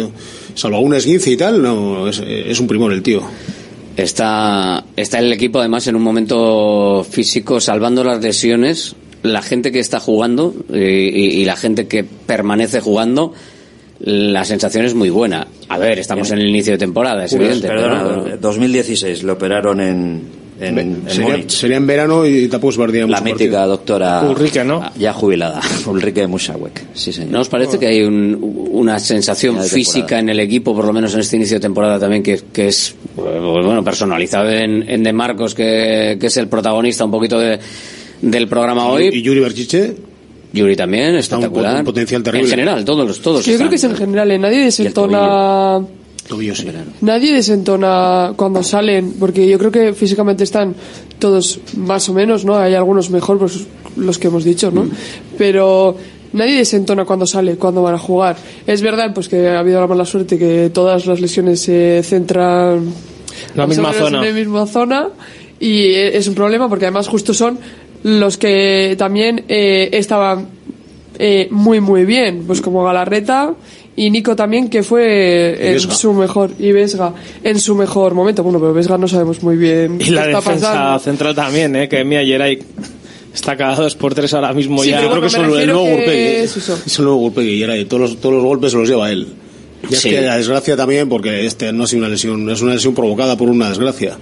Salvo 0.55 0.79
un 0.81 0.93
esguince 0.93 1.31
y 1.31 1.37
tal, 1.37 1.61
no. 1.61 2.07
Es, 2.09 2.21
es 2.25 2.59
un 2.59 2.67
primor 2.67 2.91
el 2.91 3.01
tío. 3.01 3.21
Está, 3.97 4.85
está 4.95 5.19
el 5.19 5.31
equipo 5.33 5.59
además 5.59 5.87
en 5.87 5.95
un 5.95 6.01
momento 6.01 7.05
físico 7.09 7.59
salvando 7.59 8.03
las 8.03 8.21
lesiones. 8.21 8.95
La 9.23 9.41
gente 9.41 9.71
que 9.71 9.79
está 9.79 9.99
jugando 9.99 10.53
eh, 10.73 11.11
y, 11.13 11.41
y 11.41 11.45
la 11.45 11.55
gente 11.55 11.87
que 11.87 12.03
permanece 12.03 12.79
jugando, 12.81 13.33
la 13.99 14.43
sensación 14.45 14.85
es 14.85 14.95
muy 14.95 15.11
buena. 15.11 15.47
A 15.69 15.77
ver, 15.77 15.99
estamos 15.99 16.31
en 16.31 16.39
el 16.39 16.49
inicio 16.49 16.73
de 16.73 16.79
temporada, 16.79 17.25
es 17.25 17.33
evidente. 17.33 17.67
perdona, 17.67 18.03
pero- 18.23 18.37
2016 18.37 19.21
lo 19.23 19.33
operaron 19.33 19.79
en, 19.79 20.23
en, 20.61 20.77
en 20.79 21.03
sería, 21.09 21.29
Múnich. 21.31 21.49
sería 21.49 21.77
en 21.77 21.87
verano 21.87 22.25
y 22.25 22.47
tampoco 22.47 22.71
se 22.73 22.79
perdería 22.79 23.01
La 23.07 23.19
mucho 23.19 23.23
mítica 23.23 23.51
partido. 23.57 23.67
doctora 23.67 24.21
Ulrike, 24.29 24.63
¿no? 24.63 24.81
ya 24.97 25.13
jubilada, 25.13 25.61
Ulrike 25.87 26.27
Musawek. 26.27 26.83
Sí, 26.93 27.11
señor. 27.11 27.31
¿No 27.31 27.41
os 27.41 27.49
parece 27.49 27.77
que 27.79 27.87
hay 27.87 28.01
un- 28.03 28.67
una 28.71 28.99
sensación 28.99 29.61
física 29.63 30.19
en 30.19 30.29
el 30.29 30.39
equipo, 30.39 30.75
por 30.75 30.85
lo 30.85 30.93
menos 30.93 31.13
en 31.13 31.19
este 31.21 31.35
inicio 31.37 31.57
de 31.57 31.61
temporada 31.61 31.99
también, 31.99 32.23
que, 32.23 32.39
que 32.53 32.67
es 32.67 32.95
eh, 33.17 33.39
bueno 33.39 33.83
personalizado 33.83 34.49
en, 34.49 34.89
en 34.89 35.03
De 35.03 35.13
Marcos, 35.13 35.53
que, 35.55 36.17
que 36.19 36.27
es 36.27 36.37
el 36.37 36.47
protagonista 36.47 37.03
un 37.05 37.11
poquito 37.11 37.39
de- 37.39 37.59
del 38.21 38.47
programa 38.47 38.87
hoy? 38.87 39.09
Y 39.11 39.21
Yuri 39.21 39.39
Berchiche, 39.39 39.95
Yuri 40.53 40.75
también, 40.75 41.11
un 41.11 41.15
espectacular. 41.17 41.77
pot- 41.81 41.85
potencial 41.85 42.21
terrible. 42.21 42.45
En 42.45 42.49
general, 42.51 42.85
todos 42.85 43.07
los 43.07 43.19
todos. 43.21 43.45
yo 43.45 43.57
creo 43.57 43.69
que 43.69 43.75
es 43.77 43.83
en 43.83 43.95
general, 43.95 44.29
¿eh? 44.31 44.37
nadie 44.37 44.59
desentona. 44.65 45.79
Sí. 46.39 46.67
Nadie 47.01 47.33
desentona 47.33 48.33
cuando 48.35 48.63
salen, 48.63 49.13
porque 49.19 49.47
yo 49.47 49.57
creo 49.59 49.71
que 49.71 49.93
físicamente 49.93 50.43
están 50.43 50.75
todos 51.19 51.59
más 51.77 52.07
o 52.09 52.13
menos, 52.13 52.45
¿no? 52.45 52.57
Hay 52.57 52.73
algunos 52.73 53.09
mejor, 53.09 53.37
pues 53.39 53.65
los 53.97 54.17
que 54.17 54.27
hemos 54.27 54.43
dicho, 54.43 54.71
Mm. 54.71 54.75
¿no? 54.75 54.89
Pero 55.37 55.95
nadie 56.33 56.55
desentona 56.57 57.05
cuando 57.05 57.25
sale, 57.25 57.55
cuando 57.57 57.81
van 57.83 57.95
a 57.95 57.99
jugar. 57.99 58.35
Es 58.65 58.81
verdad, 58.81 59.13
pues 59.13 59.27
que 59.29 59.47
ha 59.49 59.59
habido 59.59 59.79
la 59.79 59.87
mala 59.87 60.05
suerte 60.05 60.37
que 60.37 60.69
todas 60.73 61.05
las 61.05 61.19
lesiones 61.19 61.59
se 61.61 62.01
centran 62.03 62.85
La 63.55 63.67
misma 63.67 63.91
zona. 63.93 64.19
en 64.19 64.25
la 64.25 64.31
misma 64.39 64.65
zona 64.65 65.09
y 65.59 65.93
es 65.93 66.27
un 66.27 66.33
problema 66.35 66.67
porque 66.69 66.85
además 66.85 67.07
justo 67.07 67.33
son 67.33 67.59
los 68.03 68.37
que 68.37 68.95
también 68.97 69.43
eh, 69.47 69.89
estaban 69.91 70.47
eh, 71.19 71.47
muy 71.51 71.79
muy 71.81 72.03
bien, 72.05 72.45
pues 72.47 72.61
como 72.61 72.83
Galarreta 72.83 73.53
y 74.05 74.09
Nico 74.09 74.35
también 74.35 74.69
que 74.69 74.83
fue 74.83 75.57
Y 75.59 75.67
en 75.67 75.73
Vesga. 75.73 75.93
su 75.95 76.13
mejor 76.13 76.51
y 76.59 76.71
Vesga 76.71 77.13
en 77.43 77.59
su 77.59 77.75
mejor 77.75 78.13
momento. 78.13 78.43
Bueno, 78.43 78.59
pero 78.59 78.73
Vesga 78.73 78.97
no 78.97 79.07
sabemos 79.07 79.41
muy 79.43 79.57
bien 79.57 79.95
Y 79.99 80.05
qué 80.05 80.11
la 80.11 80.25
está 80.25 80.37
defensa 80.39 80.67
pasando. 80.73 80.99
central 80.99 81.35
también, 81.35 81.75
¿eh? 81.75 81.89
que 81.89 82.03
Mia 82.03 82.23
Geray 82.23 82.59
está 83.33 83.55
cada 83.55 83.75
dos 83.75 83.95
por 83.95 84.13
tres 84.13 84.33
ahora 84.33 84.53
mismo 84.53 84.81
Sí, 84.83 84.89
ya. 84.89 85.01
Yo 85.01 85.09
creo 85.11 85.21
que 85.21 85.35
bueno, 85.37 85.55
es 85.55 85.61
el 85.63 85.67
nuevo 85.71 85.85
que. 85.85 86.39
¿eh? 86.39 86.43
es 86.43 86.57
eso. 86.57 86.79
Es 86.85 86.99
el 86.99 87.05
nuevo 87.05 87.41
y 87.41 87.61
era 87.63 87.73
de 87.73 87.85
todos 87.85 88.01
los, 88.01 88.17
todos 88.21 88.35
los 88.35 88.43
golpes 88.43 88.71
se 88.71 88.77
los 88.77 88.89
lleva 88.89 89.11
él. 89.11 89.27
Ya 89.89 89.97
Sí. 89.97 90.09
es 90.09 90.15
que 90.15 90.21
la 90.21 90.37
desgracia 90.37 90.75
también, 90.77 91.09
porque 91.09 91.45
este 91.45 91.71
no 91.73 91.83
ha 91.83 91.87
sido 91.87 92.01
una 92.01 92.09
lesión, 92.09 92.49
es 92.49 92.61
una 92.61 92.73
lesión 92.75 92.93
provocada 92.93 93.35
por 93.37 93.49
una 93.49 93.69
desgracia. 93.69 94.17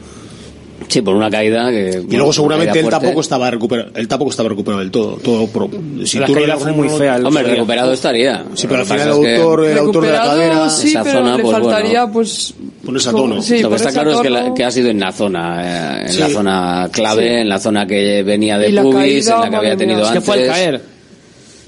Sí, 0.90 1.02
por 1.04 1.16
una 1.16 1.30
caída 1.30 1.70
que. 1.70 2.04
Y 2.10 2.16
luego 2.18 2.34
seguramente 2.34 2.80
él 2.80 2.86
fuerte. 2.86 3.00
tampoco 3.00 3.22
estaba 3.22 3.50
recuperado, 3.52 3.92
él 3.96 4.08
tampoco 4.08 4.32
estaba 4.32 4.50
recuperado 4.50 4.80
del 4.80 4.90
todo. 4.92 5.18
todo 5.24 5.48
pro- 5.48 5.70
si 6.04 6.18
La 6.20 6.26
tú 6.26 6.34
caída 6.34 6.54
lo- 6.56 6.60
fue 6.60 6.72
muy 6.72 6.90
fea. 6.90 7.16
el 7.18 7.26
Hombre, 7.26 7.44
recuperado 7.44 7.94
estaría. 7.94 8.44
Sí, 8.56 8.68
pero 8.68 8.82
al 8.82 8.88
Lo 8.88 8.94
que 8.96 9.00
final 9.02 9.08
el 9.08 9.14
autor, 9.38 9.66
el 9.66 9.78
autor 9.78 10.06
de 10.06 10.12
la 10.12 10.22
cadera, 10.24 10.70
sí, 10.70 10.90
esa 10.90 11.04
pero 11.04 11.20
zona, 11.20 11.38
le 11.38 11.44
pues, 11.44 11.54
bueno. 11.56 11.70
faltaría 11.70 12.08
pues 12.08 12.54
ponerse 12.84 13.10
a 13.10 13.12
tono. 13.12 13.42
sí, 13.42 13.60
Lo 13.62 13.70
que 13.70 13.76
está 13.76 13.92
claro 13.92 14.12
es 14.14 14.20
que, 14.22 14.30
la- 14.30 14.54
que 14.54 14.64
ha 14.66 14.72
sido 14.72 14.90
en 14.90 15.00
la 15.00 15.12
zona, 15.12 16.00
eh, 16.02 16.02
en 16.08 16.14
Sí. 16.14 16.20
la 16.20 16.30
zona 16.30 16.90
clave, 16.92 17.42
en 17.42 17.50
la 17.50 17.60
zona 17.60 17.86
que 17.86 18.24
venía 18.24 18.58
de 18.58 18.82
pubis, 18.82 19.28
en 19.28 19.40
la 19.42 19.50
que 19.50 19.56
había 19.56 19.78
tenido 19.78 20.00
mía. 20.00 20.06
Es 20.08 20.12
que 20.12 20.18
antes. 20.18 20.26
fue 20.26 20.42
al 20.44 20.48
caer. 20.50 20.82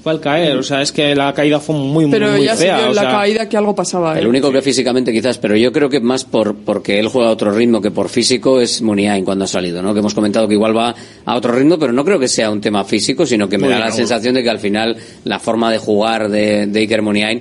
Fue 0.02 0.10
al 0.10 0.20
caer, 0.20 0.56
o 0.56 0.64
sea, 0.64 0.82
es 0.82 0.90
que 0.90 1.14
la 1.14 1.32
caída 1.32 1.60
fue 1.60 1.76
muy, 1.76 2.06
muy, 2.06 2.10
pero 2.10 2.32
muy 2.32 2.44
ya 2.44 2.56
se 2.56 2.64
vio 2.64 2.90
o 2.90 2.92
la 2.92 3.02
sea, 3.02 3.10
caída 3.12 3.48
que 3.48 3.56
algo 3.56 3.72
pasaba. 3.72 4.18
El 4.18 4.24
¿eh? 4.24 4.28
único 4.28 4.50
que 4.50 4.60
físicamente 4.60 5.12
quizás, 5.12 5.38
pero 5.38 5.54
yo 5.54 5.70
creo 5.70 5.88
que 5.88 6.00
más 6.00 6.24
por 6.24 6.56
porque 6.56 6.98
él 6.98 7.06
juega 7.06 7.28
a 7.28 7.32
otro 7.32 7.52
ritmo 7.52 7.80
que 7.80 7.92
por 7.92 8.08
físico 8.08 8.60
es 8.60 8.82
Muniain 8.82 9.24
cuando 9.24 9.44
ha 9.44 9.48
salido, 9.48 9.80
¿no? 9.80 9.94
Que 9.94 10.00
hemos 10.00 10.12
comentado 10.12 10.48
que 10.48 10.54
igual 10.54 10.76
va 10.76 10.92
a 11.24 11.36
otro 11.36 11.52
ritmo, 11.52 11.78
pero 11.78 11.92
no 11.92 12.04
creo 12.04 12.18
que 12.18 12.26
sea 12.26 12.50
un 12.50 12.60
tema 12.60 12.82
físico, 12.82 13.24
sino 13.24 13.48
que 13.48 13.58
me 13.58 13.68
Muy 13.68 13.74
da 13.74 13.78
la 13.78 13.92
sensación 13.92 14.34
de 14.34 14.42
que 14.42 14.50
al 14.50 14.58
final 14.58 14.96
la 15.22 15.38
forma 15.38 15.70
de 15.70 15.78
jugar 15.78 16.28
de, 16.28 16.66
de 16.66 16.80
Iker 16.80 17.00
Muniain 17.00 17.40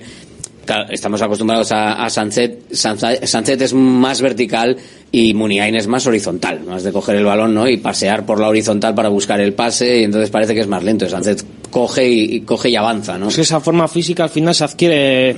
claro, 0.64 0.86
estamos 0.92 1.20
acostumbrados 1.24 1.72
a, 1.72 1.94
a 1.94 2.12
Sancet, 2.12 2.72
Sancet, 2.72 3.26
Sancet 3.26 3.60
es 3.60 3.74
más 3.74 4.22
vertical 4.22 4.78
y 5.12 5.34
Muniain 5.34 5.74
es 5.74 5.88
más 5.88 6.06
horizontal, 6.06 6.62
más 6.64 6.84
de 6.84 6.92
coger 6.92 7.16
el 7.16 7.26
balón, 7.26 7.56
¿no? 7.56 7.68
Y 7.68 7.78
pasear 7.78 8.24
por 8.24 8.40
la 8.40 8.50
horizontal 8.50 8.94
para 8.94 9.10
buscar 9.10 9.42
el 9.42 9.54
pase 9.54 9.98
y 9.98 10.04
entonces 10.04 10.30
parece 10.30 10.54
que 10.54 10.60
es 10.60 10.68
más 10.68 10.84
lento. 10.84 11.10
Sancet 11.10 11.44
coge 11.72 12.08
y, 12.08 12.42
coge 12.42 12.70
y 12.70 12.76
avanza, 12.76 13.18
¿no? 13.18 13.30
Es 13.30 13.36
que 13.36 13.42
esa 13.42 13.60
forma 13.60 13.88
física 13.88 14.24
al 14.24 14.30
final 14.30 14.54
se 14.54 14.64
adquiere, 14.64 15.36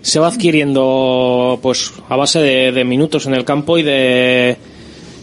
se 0.00 0.20
va 0.20 0.28
adquiriendo 0.28 1.58
pues 1.60 1.92
a 2.08 2.16
base 2.16 2.38
de, 2.38 2.70
de 2.70 2.84
minutos 2.84 3.26
en 3.26 3.34
el 3.34 3.44
campo 3.44 3.78
y 3.78 3.82
de 3.82 4.56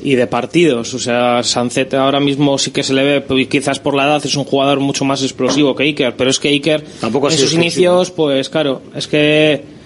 y 0.03 0.15
de 0.15 0.27
partidos. 0.27 0.93
O 0.93 0.99
sea, 0.99 1.43
Sancet 1.43 1.93
ahora 1.93 2.19
mismo 2.19 2.57
sí 2.57 2.71
que 2.71 2.83
se 2.83 2.93
le 2.93 3.03
ve, 3.03 3.21
pues, 3.21 3.47
quizás 3.47 3.79
por 3.79 3.95
la 3.95 4.05
edad 4.05 4.25
es 4.25 4.35
un 4.35 4.45
jugador 4.45 4.79
mucho 4.79 5.05
más 5.05 5.21
explosivo 5.21 5.75
que 5.75 5.83
Iker, 5.83 6.15
pero 6.15 6.29
es 6.29 6.39
que 6.39 6.49
Iker 6.49 6.83
Tampoco 6.99 7.27
en 7.27 7.33
sus 7.33 7.43
explosivo. 7.43 7.61
inicios, 7.61 8.11
pues 8.11 8.49
claro, 8.49 8.81
es 8.95 9.07
que 9.07 9.78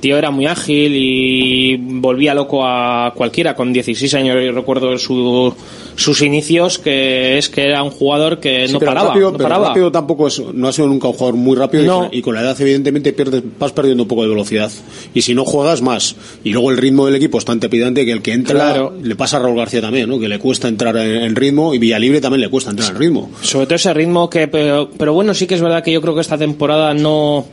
tío 0.00 0.16
era 0.18 0.30
muy 0.30 0.46
ágil 0.46 0.92
y 0.94 1.76
volvía 1.76 2.34
loco 2.34 2.64
a 2.66 3.12
cualquiera. 3.14 3.54
Con 3.54 3.72
16 3.72 4.14
años 4.14 4.36
yo 4.44 4.52
recuerdo 4.52 4.96
su- 4.98 5.54
sus 5.96 6.22
inicios, 6.22 6.78
que 6.78 7.36
es 7.36 7.48
que 7.50 7.64
era 7.64 7.82
un 7.82 7.90
jugador 7.90 8.40
que 8.40 8.66
Sí, 8.66 8.72
no 8.72 8.78
pero 8.78 8.90
paraba. 8.92 9.08
rápido, 9.08 9.30
no 9.32 9.36
pero 9.36 9.48
paraba. 9.48 9.68
rápido 9.68 9.92
tampoco 9.92 10.28
es, 10.28 10.42
no 10.54 10.68
ha 10.68 10.72
sido 10.72 10.88
nunca 10.88 11.08
un 11.08 11.12
jugador 11.14 11.34
muy 11.36 11.56
rápido 11.56 11.82
y 11.82 11.86
No. 11.86 11.98
con- 12.00 12.08
y, 12.12 12.22
con 12.22 12.34
la 12.34 12.40
edad 12.40 12.58
evidentemente 12.60 13.12
pierdes, 13.12 13.42
vas 13.58 13.72
perdiendo 13.72 14.04
un 14.04 14.08
poco 14.08 14.22
de 14.22 14.28
velocidad 14.30 14.70
y 15.12 15.20
si 15.22 15.34
no 15.34 15.44
juegas 15.44 15.82
más 15.82 16.16
y 16.42 16.52
luego 16.52 16.70
el 16.70 16.78
ritmo 16.78 17.04
del 17.06 17.16
equipo 17.16 17.36
es 17.38 17.44
tan 17.44 17.60
trepidante 17.60 18.06
que 18.06 18.12
el 18.12 18.22
que 18.22 18.32
entra 18.32 18.54
Claro. 18.54 18.94
le 19.02 19.14
pasa 19.14 19.36
a 19.36 19.40
Raúl 19.40 19.56
García 19.56 19.82
también, 19.82 20.08
¿no? 20.08 20.18
que 20.18 20.28
le 20.28 20.38
cuesta 20.38 20.68
entrar 20.68 20.96
en, 20.96 21.22
en 21.22 21.36
ritmo 21.36 21.74
y 21.74 21.78
Villalibre 21.78 22.20
también 22.20 22.40
le 22.40 22.48
cuesta 22.48 22.70
entrar 22.70 22.92
en 22.92 22.98
ritmo. 22.98 23.30
Sobre 23.42 23.66
todo 23.66 23.74
ese 23.74 23.92
ritmo 23.92 24.30
que, 24.30 24.48
pero, 24.48 24.88
pero 24.96 25.12
bueno, 25.12 25.34
sí 25.34 25.46
que 25.46 25.56
es 25.56 25.60
verdad 25.60 25.82
que 25.82 25.92
yo 25.92 26.00
creo 26.00 26.14
que 26.14 26.20
esta 26.22 26.38
temporada 26.38 26.94
no, 26.94 27.44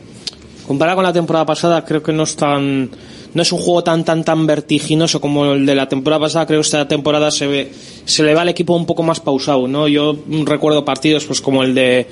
comparada 0.68 0.95
con 0.95 1.03
la 1.05 1.13
temporada 1.13 1.45
pasada, 1.45 1.84
creo 1.86 2.03
que 2.03 2.11
no 2.13 2.24
es 2.24 2.36
tan, 2.36 2.89
no 3.34 3.41
es 3.41 3.51
un 3.51 3.59
juego 3.59 3.84
tan, 3.84 4.03
tan, 4.03 4.24
tan 4.24 4.45
vertiginoso 4.45 5.20
como 5.22 5.53
el 5.53 5.65
de 5.65 5.76
la 5.76 5.88
temporada 5.89 6.22
pasada. 6.22 6.45
Creo 6.45 6.59
que 6.59 6.65
esta 6.65 6.88
temporada 6.88 7.32
se 7.32 7.47
ve, 7.47 7.72
se 8.05 8.24
le 8.24 8.34
va 8.34 8.41
al 8.41 8.49
equipo 8.49 8.76
un 8.76 8.86
poco 8.86 9.03
más 9.03 9.20
pausado, 9.20 9.68
¿no? 9.68 9.88
Yo 9.88 10.15
recuerdo 10.45 10.84
partidos, 10.86 11.26
pues 11.26 11.41
como 11.41 11.63
el 11.63 11.74
de, 11.74 12.07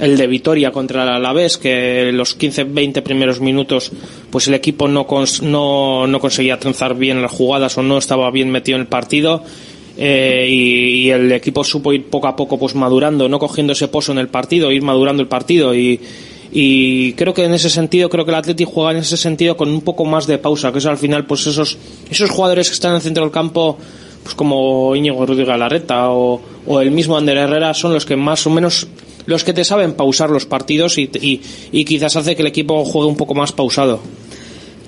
el 0.00 0.16
de 0.16 0.26
Vitoria 0.26 0.70
contra 0.72 1.02
el 1.04 1.08
Alavés, 1.08 1.56
que 1.58 2.10
los 2.12 2.34
15, 2.34 2.64
20 2.64 3.02
primeros 3.02 3.40
minutos, 3.40 3.90
pues 4.30 4.46
el 4.48 4.54
equipo 4.54 4.88
no, 4.88 5.06
cons- 5.06 5.40
no 5.42 6.18
conseguía 6.20 6.58
trenzar 6.58 6.94
bien 6.96 7.22
las 7.22 7.32
jugadas 7.32 7.76
o 7.78 7.82
no 7.82 7.96
estaba 7.98 8.30
bien 8.30 8.50
metido 8.50 8.76
en 8.76 8.82
el 8.82 8.88
partido. 8.88 9.42
eh, 9.98 10.46
y, 10.50 11.06
y 11.06 11.10
el 11.10 11.32
equipo 11.32 11.64
supo 11.64 11.90
ir 11.94 12.04
poco 12.10 12.26
a 12.28 12.36
poco 12.36 12.58
pues 12.58 12.74
madurando, 12.74 13.30
no 13.30 13.38
cogiendo 13.38 13.72
ese 13.72 13.88
pozo 13.88 14.12
en 14.12 14.18
el 14.18 14.28
partido, 14.28 14.70
ir 14.70 14.82
madurando 14.82 15.22
el 15.22 15.28
partido 15.28 15.74
y, 15.74 15.98
y 16.52 17.12
creo 17.14 17.34
que 17.34 17.44
en 17.44 17.54
ese 17.54 17.70
sentido, 17.70 18.08
creo 18.08 18.24
que 18.24 18.30
el 18.30 18.36
Atleti 18.36 18.64
juega 18.64 18.92
en 18.92 18.98
ese 18.98 19.16
sentido 19.16 19.56
con 19.56 19.68
un 19.68 19.80
poco 19.80 20.04
más 20.04 20.26
de 20.26 20.38
pausa, 20.38 20.72
que 20.72 20.78
es 20.78 20.86
al 20.86 20.98
final 20.98 21.26
pues 21.26 21.46
esos, 21.46 21.78
esos 22.10 22.30
jugadores 22.30 22.68
que 22.68 22.74
están 22.74 22.92
en 22.92 22.96
el 22.96 23.02
centro 23.02 23.24
del 23.24 23.32
campo 23.32 23.78
pues 24.22 24.34
como 24.34 24.96
Íñigo 24.96 25.24
Rudiger 25.24 25.46
Galarreta 25.46 26.10
o, 26.10 26.40
el 26.80 26.90
mismo 26.90 27.16
Ander 27.16 27.36
Herrera 27.38 27.74
son 27.74 27.92
los 27.92 28.04
que 28.04 28.16
más 28.16 28.44
o 28.46 28.50
menos 28.50 28.88
los 29.26 29.44
que 29.44 29.52
te 29.52 29.64
saben 29.64 29.94
pausar 29.94 30.30
los 30.30 30.46
partidos 30.46 30.98
y, 30.98 31.10
y 31.72 31.84
quizás 31.84 32.16
hace 32.16 32.34
que 32.34 32.42
el 32.42 32.48
equipo 32.48 32.84
juegue 32.84 33.08
un 33.08 33.16
poco 33.16 33.34
más 33.34 33.52
pausado. 33.52 34.00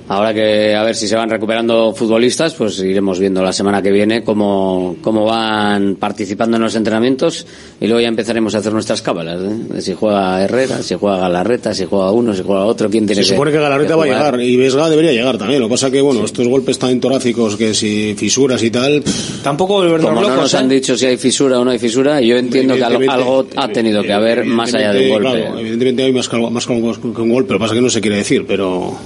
Ahora 0.08 0.32
que 0.32 0.74
a 0.74 0.82
ver 0.84 0.96
si 0.96 1.06
se 1.06 1.16
van 1.16 1.28
recuperando 1.28 1.92
futbolistas, 1.94 2.54
pues 2.54 2.78
iremos 2.80 3.18
viendo 3.18 3.42
la 3.42 3.52
semana 3.52 3.82
que 3.82 3.90
viene 3.90 4.22
cómo, 4.24 4.96
cómo 5.02 5.26
van 5.26 5.96
participando 5.96 6.56
en 6.56 6.62
los 6.62 6.74
entrenamientos 6.76 7.46
y 7.78 7.86
luego 7.86 8.00
ya 8.00 8.08
empezaremos 8.08 8.54
a 8.54 8.58
hacer 8.58 8.72
nuestras 8.72 9.02
cábalas. 9.02 9.38
¿eh? 9.42 9.74
De 9.74 9.82
si 9.82 9.92
juega 9.92 10.42
Herrera, 10.42 10.82
si 10.82 10.94
juega 10.94 11.18
Galarreta, 11.18 11.74
si 11.74 11.84
juega 11.84 12.10
uno, 12.10 12.34
si 12.34 12.42
juega 12.42 12.64
otro, 12.64 12.88
quién 12.88 13.06
tiene 13.06 13.22
Se 13.22 13.34
supone 13.34 13.50
que 13.52 13.58
Galarreta 13.58 13.90
que 13.90 13.98
va 13.98 14.04
a 14.04 14.06
llegar 14.06 14.40
y 14.40 14.56
Vesga 14.56 14.88
debería 14.88 15.12
llegar 15.12 15.36
también. 15.36 15.60
Lo 15.60 15.66
que 15.68 15.72
pasa 15.72 15.90
que, 15.90 16.00
bueno, 16.00 16.24
estos 16.24 16.48
golpes 16.48 16.78
tan 16.78 16.98
torácicos 17.00 17.56
que 17.56 17.74
si 17.74 18.14
fisuras 18.16 18.62
y 18.62 18.70
tal. 18.70 19.02
Tampoco 19.42 19.74
volvernos 19.74 20.08
Como 20.08 20.22
no 20.22 20.34
nos 20.36 20.54
¿eh? 20.54 20.56
han 20.56 20.68
dicho 20.70 20.96
si 20.96 21.04
hay 21.04 21.18
fisura 21.18 21.60
o 21.60 21.64
no 21.66 21.70
hay 21.70 21.78
fisura, 21.78 22.20
yo 22.22 22.38
entiendo 22.38 22.76
que 22.76 22.84
algo, 22.84 23.46
ha 23.56 23.68
tenido 23.68 24.02
que 24.02 24.12
haber 24.14 24.46
más 24.46 24.72
allá 24.72 24.92
de 24.92 25.04
un 25.12 25.22
golpe. 25.22 25.42
Claro, 25.42 25.58
evidentemente 25.58 26.02
hay 26.02 26.12
más, 26.14 26.28
que 26.30 26.36
algo- 26.36 26.50
más 26.50 26.66
que 26.66 26.72
un 26.72 26.94
que 27.14 27.20
un 27.20 27.30
gol, 27.32 27.44
pero 27.46 27.58
pasa 27.58 27.74
que 27.74 27.82
no 27.82 27.90
se 27.90 28.00
quiere 28.00 28.16
decir, 28.16 28.44
pero, 28.48 28.96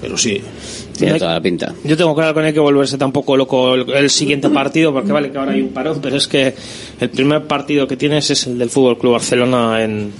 pero 0.00 0.16
sí. 0.16 0.40
Tiene 0.96 1.18
toda 1.18 1.34
la 1.34 1.40
pinta. 1.40 1.74
Yo 1.84 1.96
tengo 1.96 2.14
claro 2.14 2.34
que 2.34 2.40
no 2.40 2.46
hay 2.46 2.52
que 2.52 2.60
volverse 2.60 2.98
tampoco 2.98 3.36
loco 3.36 3.74
el, 3.74 3.90
el 3.90 4.10
siguiente 4.10 4.48
partido, 4.50 4.92
porque 4.92 5.12
vale 5.12 5.30
que 5.30 5.38
ahora 5.38 5.52
hay 5.52 5.60
un 5.60 5.68
parón, 5.68 6.00
pero 6.02 6.16
es 6.16 6.26
que 6.26 6.54
el 7.00 7.10
primer 7.10 7.44
partido 7.44 7.86
que 7.86 7.96
tienes 7.96 8.30
es 8.30 8.46
el 8.46 8.58
del 8.58 8.70
Fútbol 8.70 8.98
Club 8.98 9.12
Barcelona 9.12 9.82
en, 9.82 10.12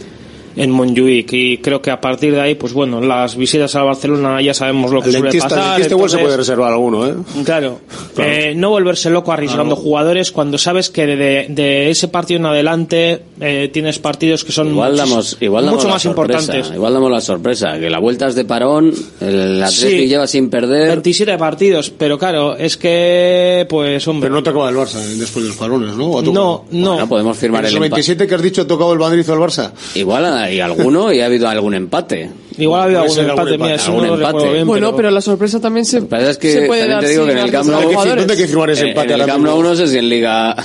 en 0.58 0.70
Montjuic 0.70 1.32
y 1.32 1.58
creo 1.58 1.80
que 1.80 1.90
a 1.90 2.00
partir 2.00 2.34
de 2.34 2.40
ahí, 2.40 2.54
pues 2.56 2.72
bueno, 2.72 3.00
las 3.00 3.36
visitas 3.36 3.74
a 3.76 3.82
Barcelona 3.84 4.42
ya 4.42 4.52
sabemos 4.52 4.90
lo 4.92 5.00
que 5.00 5.06
El 5.08 5.12
suele 5.14 5.30
dentista, 5.30 5.48
pasar. 5.48 5.70
dentista 5.76 5.94
igual 5.94 6.10
se 6.10 6.16
entonces- 6.16 6.26
puede 6.26 6.36
reservar 6.36 6.72
alguno, 6.72 7.06
¿eh? 7.06 7.14
Claro, 7.44 7.80
Eh, 8.18 8.52
no 8.56 8.70
volverse 8.70 9.08
loco 9.10 9.32
arriesgando 9.32 9.74
Claro. 9.76 9.82
jugadores 9.88 10.32
cuando 10.32 10.58
sabes 10.58 10.90
que 10.90 11.06
de, 11.06 11.46
de 11.48 11.90
ese 11.90 12.08
partido 12.08 12.40
en 12.40 12.46
adelante 12.46 13.22
eh, 13.40 13.70
tienes 13.72 13.98
partidos 14.00 14.44
que 14.44 14.50
son 14.52 14.68
Igual 14.70 14.96
damos, 14.96 15.36
igual 15.40 15.64
damos 15.66 15.78
mucho 15.84 15.92
más 15.92 16.02
sorpresa, 16.02 16.40
importantes. 16.40 16.74
Igual 16.74 16.92
damos 16.92 17.10
la 17.12 17.20
sorpresa, 17.20 17.78
que 17.78 17.88
la 17.88 18.00
vuelta 18.00 18.26
es 18.26 18.34
de 18.34 18.44
parón, 18.44 18.92
el 19.20 19.62
Atleti 19.62 19.98
Sí. 20.00 20.08
lleva 20.08 20.26
sin 20.26 20.50
perder. 20.50 20.88
27 20.88 21.38
partidos, 21.38 21.90
pero 21.96 22.18
claro, 22.18 22.56
es 22.56 22.76
que, 22.76 23.66
pues, 23.68 24.06
hombre. 24.08 24.26
Pero 24.26 24.34
no 24.36 24.42
te 24.42 24.50
acaba 24.50 24.68
el 24.68 24.76
Barça 24.76 24.96
eh, 25.00 25.14
después 25.16 25.44
de 25.44 25.50
los 25.50 25.56
parones, 25.56 25.94
¿no? 25.96 26.20
No, 26.22 26.64
no. 26.70 26.90
Bueno, 26.92 27.08
podemos 27.08 27.36
firmar 27.38 27.60
En 27.60 27.66
el 27.66 27.70
esos 27.70 27.76
empate. 27.76 27.90
27 28.00 28.26
que 28.26 28.34
has 28.34 28.42
dicho, 28.42 28.62
¿ha 28.62 28.66
tocado 28.66 28.92
el 28.92 28.98
Madrid 28.98 29.24
o 29.30 29.34
el 29.34 29.38
Barça? 29.40 29.70
Igual 29.94 30.24
hay 30.48 30.60
alguno 30.60 31.12
y 31.12 31.20
ha 31.20 31.26
habido 31.26 31.48
algún 31.48 31.74
empate. 31.74 32.30
Igual 32.58 32.80
ha 32.80 32.84
habido 32.84 33.00
algún 33.02 33.14
ser 33.14 33.24
algún 33.30 33.38
empate, 33.40 33.58
mira, 33.58 33.74
empate, 33.74 33.88
no 33.90 33.94
algún 34.02 34.08
lo 34.20 34.26
empate. 34.28 34.52
bien, 34.52 34.66
Bueno, 34.66 34.96
pero 34.96 35.10
la 35.10 35.20
sorpresa 35.20 35.60
también 35.60 35.84
se, 35.84 36.02
pasa 36.02 36.30
es 36.30 36.38
que 36.38 36.52
se 36.52 36.62
puede 36.62 36.88
dar 36.88 37.02
te 37.04 37.10
digo 37.10 37.24
que 37.26 37.32
en 37.32 37.38
el 37.38 37.50
Camp 37.52 37.68
Nou- 37.70 37.96
a 38.00 38.14
¿Dónde 38.16 38.36
que 38.36 38.48
firmar 38.48 38.70
ese 38.70 38.88
empate 38.88 39.08
en 39.08 39.14
el 39.14 39.20
ahora 39.20 39.32
Camp 39.34 39.44
Nou 39.46 39.62
no 39.62 39.74
sé 39.76 39.86
si 39.86 39.98
en 39.98 40.08
Liga... 40.08 40.56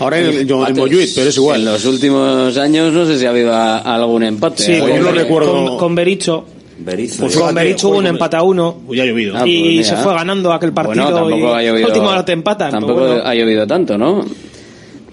Ahora 0.00 0.18
en, 0.18 0.26
el- 0.26 0.46
yo- 0.46 0.66
en. 0.66 0.76
Montjuic, 0.76 1.10
pero 1.14 1.28
es 1.30 1.36
igual. 1.36 1.60
En 1.60 1.66
los 1.66 1.84
últimos 1.86 2.56
años 2.58 2.92
no 2.92 3.06
sé 3.06 3.18
si 3.18 3.26
ha 3.26 3.30
habido 3.30 3.52
a- 3.54 3.78
algún 3.78 4.24
empate. 4.24 4.62
Sí, 4.62 4.72
Algún 4.74 4.88
yo 4.90 4.96
lo 4.96 5.00
con, 5.04 5.08
empate. 5.08 5.22
recuerdo. 5.24 5.52
con, 5.66 5.78
con 5.78 5.94
Bericho. 5.94 6.44
Berizzo. 6.76 7.20
Pues 7.22 7.36
con 7.36 7.54
Bericho 7.54 7.88
hubo 7.90 7.98
un 7.98 8.06
empate 8.08 8.36
a 8.36 8.42
uno. 8.42 8.76
Pues 8.86 8.96
ya 8.98 9.04
ha 9.04 9.06
llovido. 9.06 9.34
Ah, 9.36 9.40
pues 9.42 9.50
y 9.52 9.62
mira. 9.62 9.84
se 9.84 9.96
fue 9.96 10.12
ganando 10.12 10.52
aquel 10.52 10.72
partido 10.72 11.04
Bueno, 11.04 11.16
tampoco 11.16 11.52
y 11.52 11.54
ha 11.54 11.62
llovido. 11.70 11.86
a 11.86 11.88
última 11.90 12.08
hora 12.10 12.24
te 12.24 12.32
empatan. 12.32 12.70
pero 12.72 12.80
Tampoco 12.86 13.06
bueno. 13.06 13.22
ha 13.24 13.34
llovido 13.34 13.66
tanto, 13.68 13.96
¿no? 13.96 14.24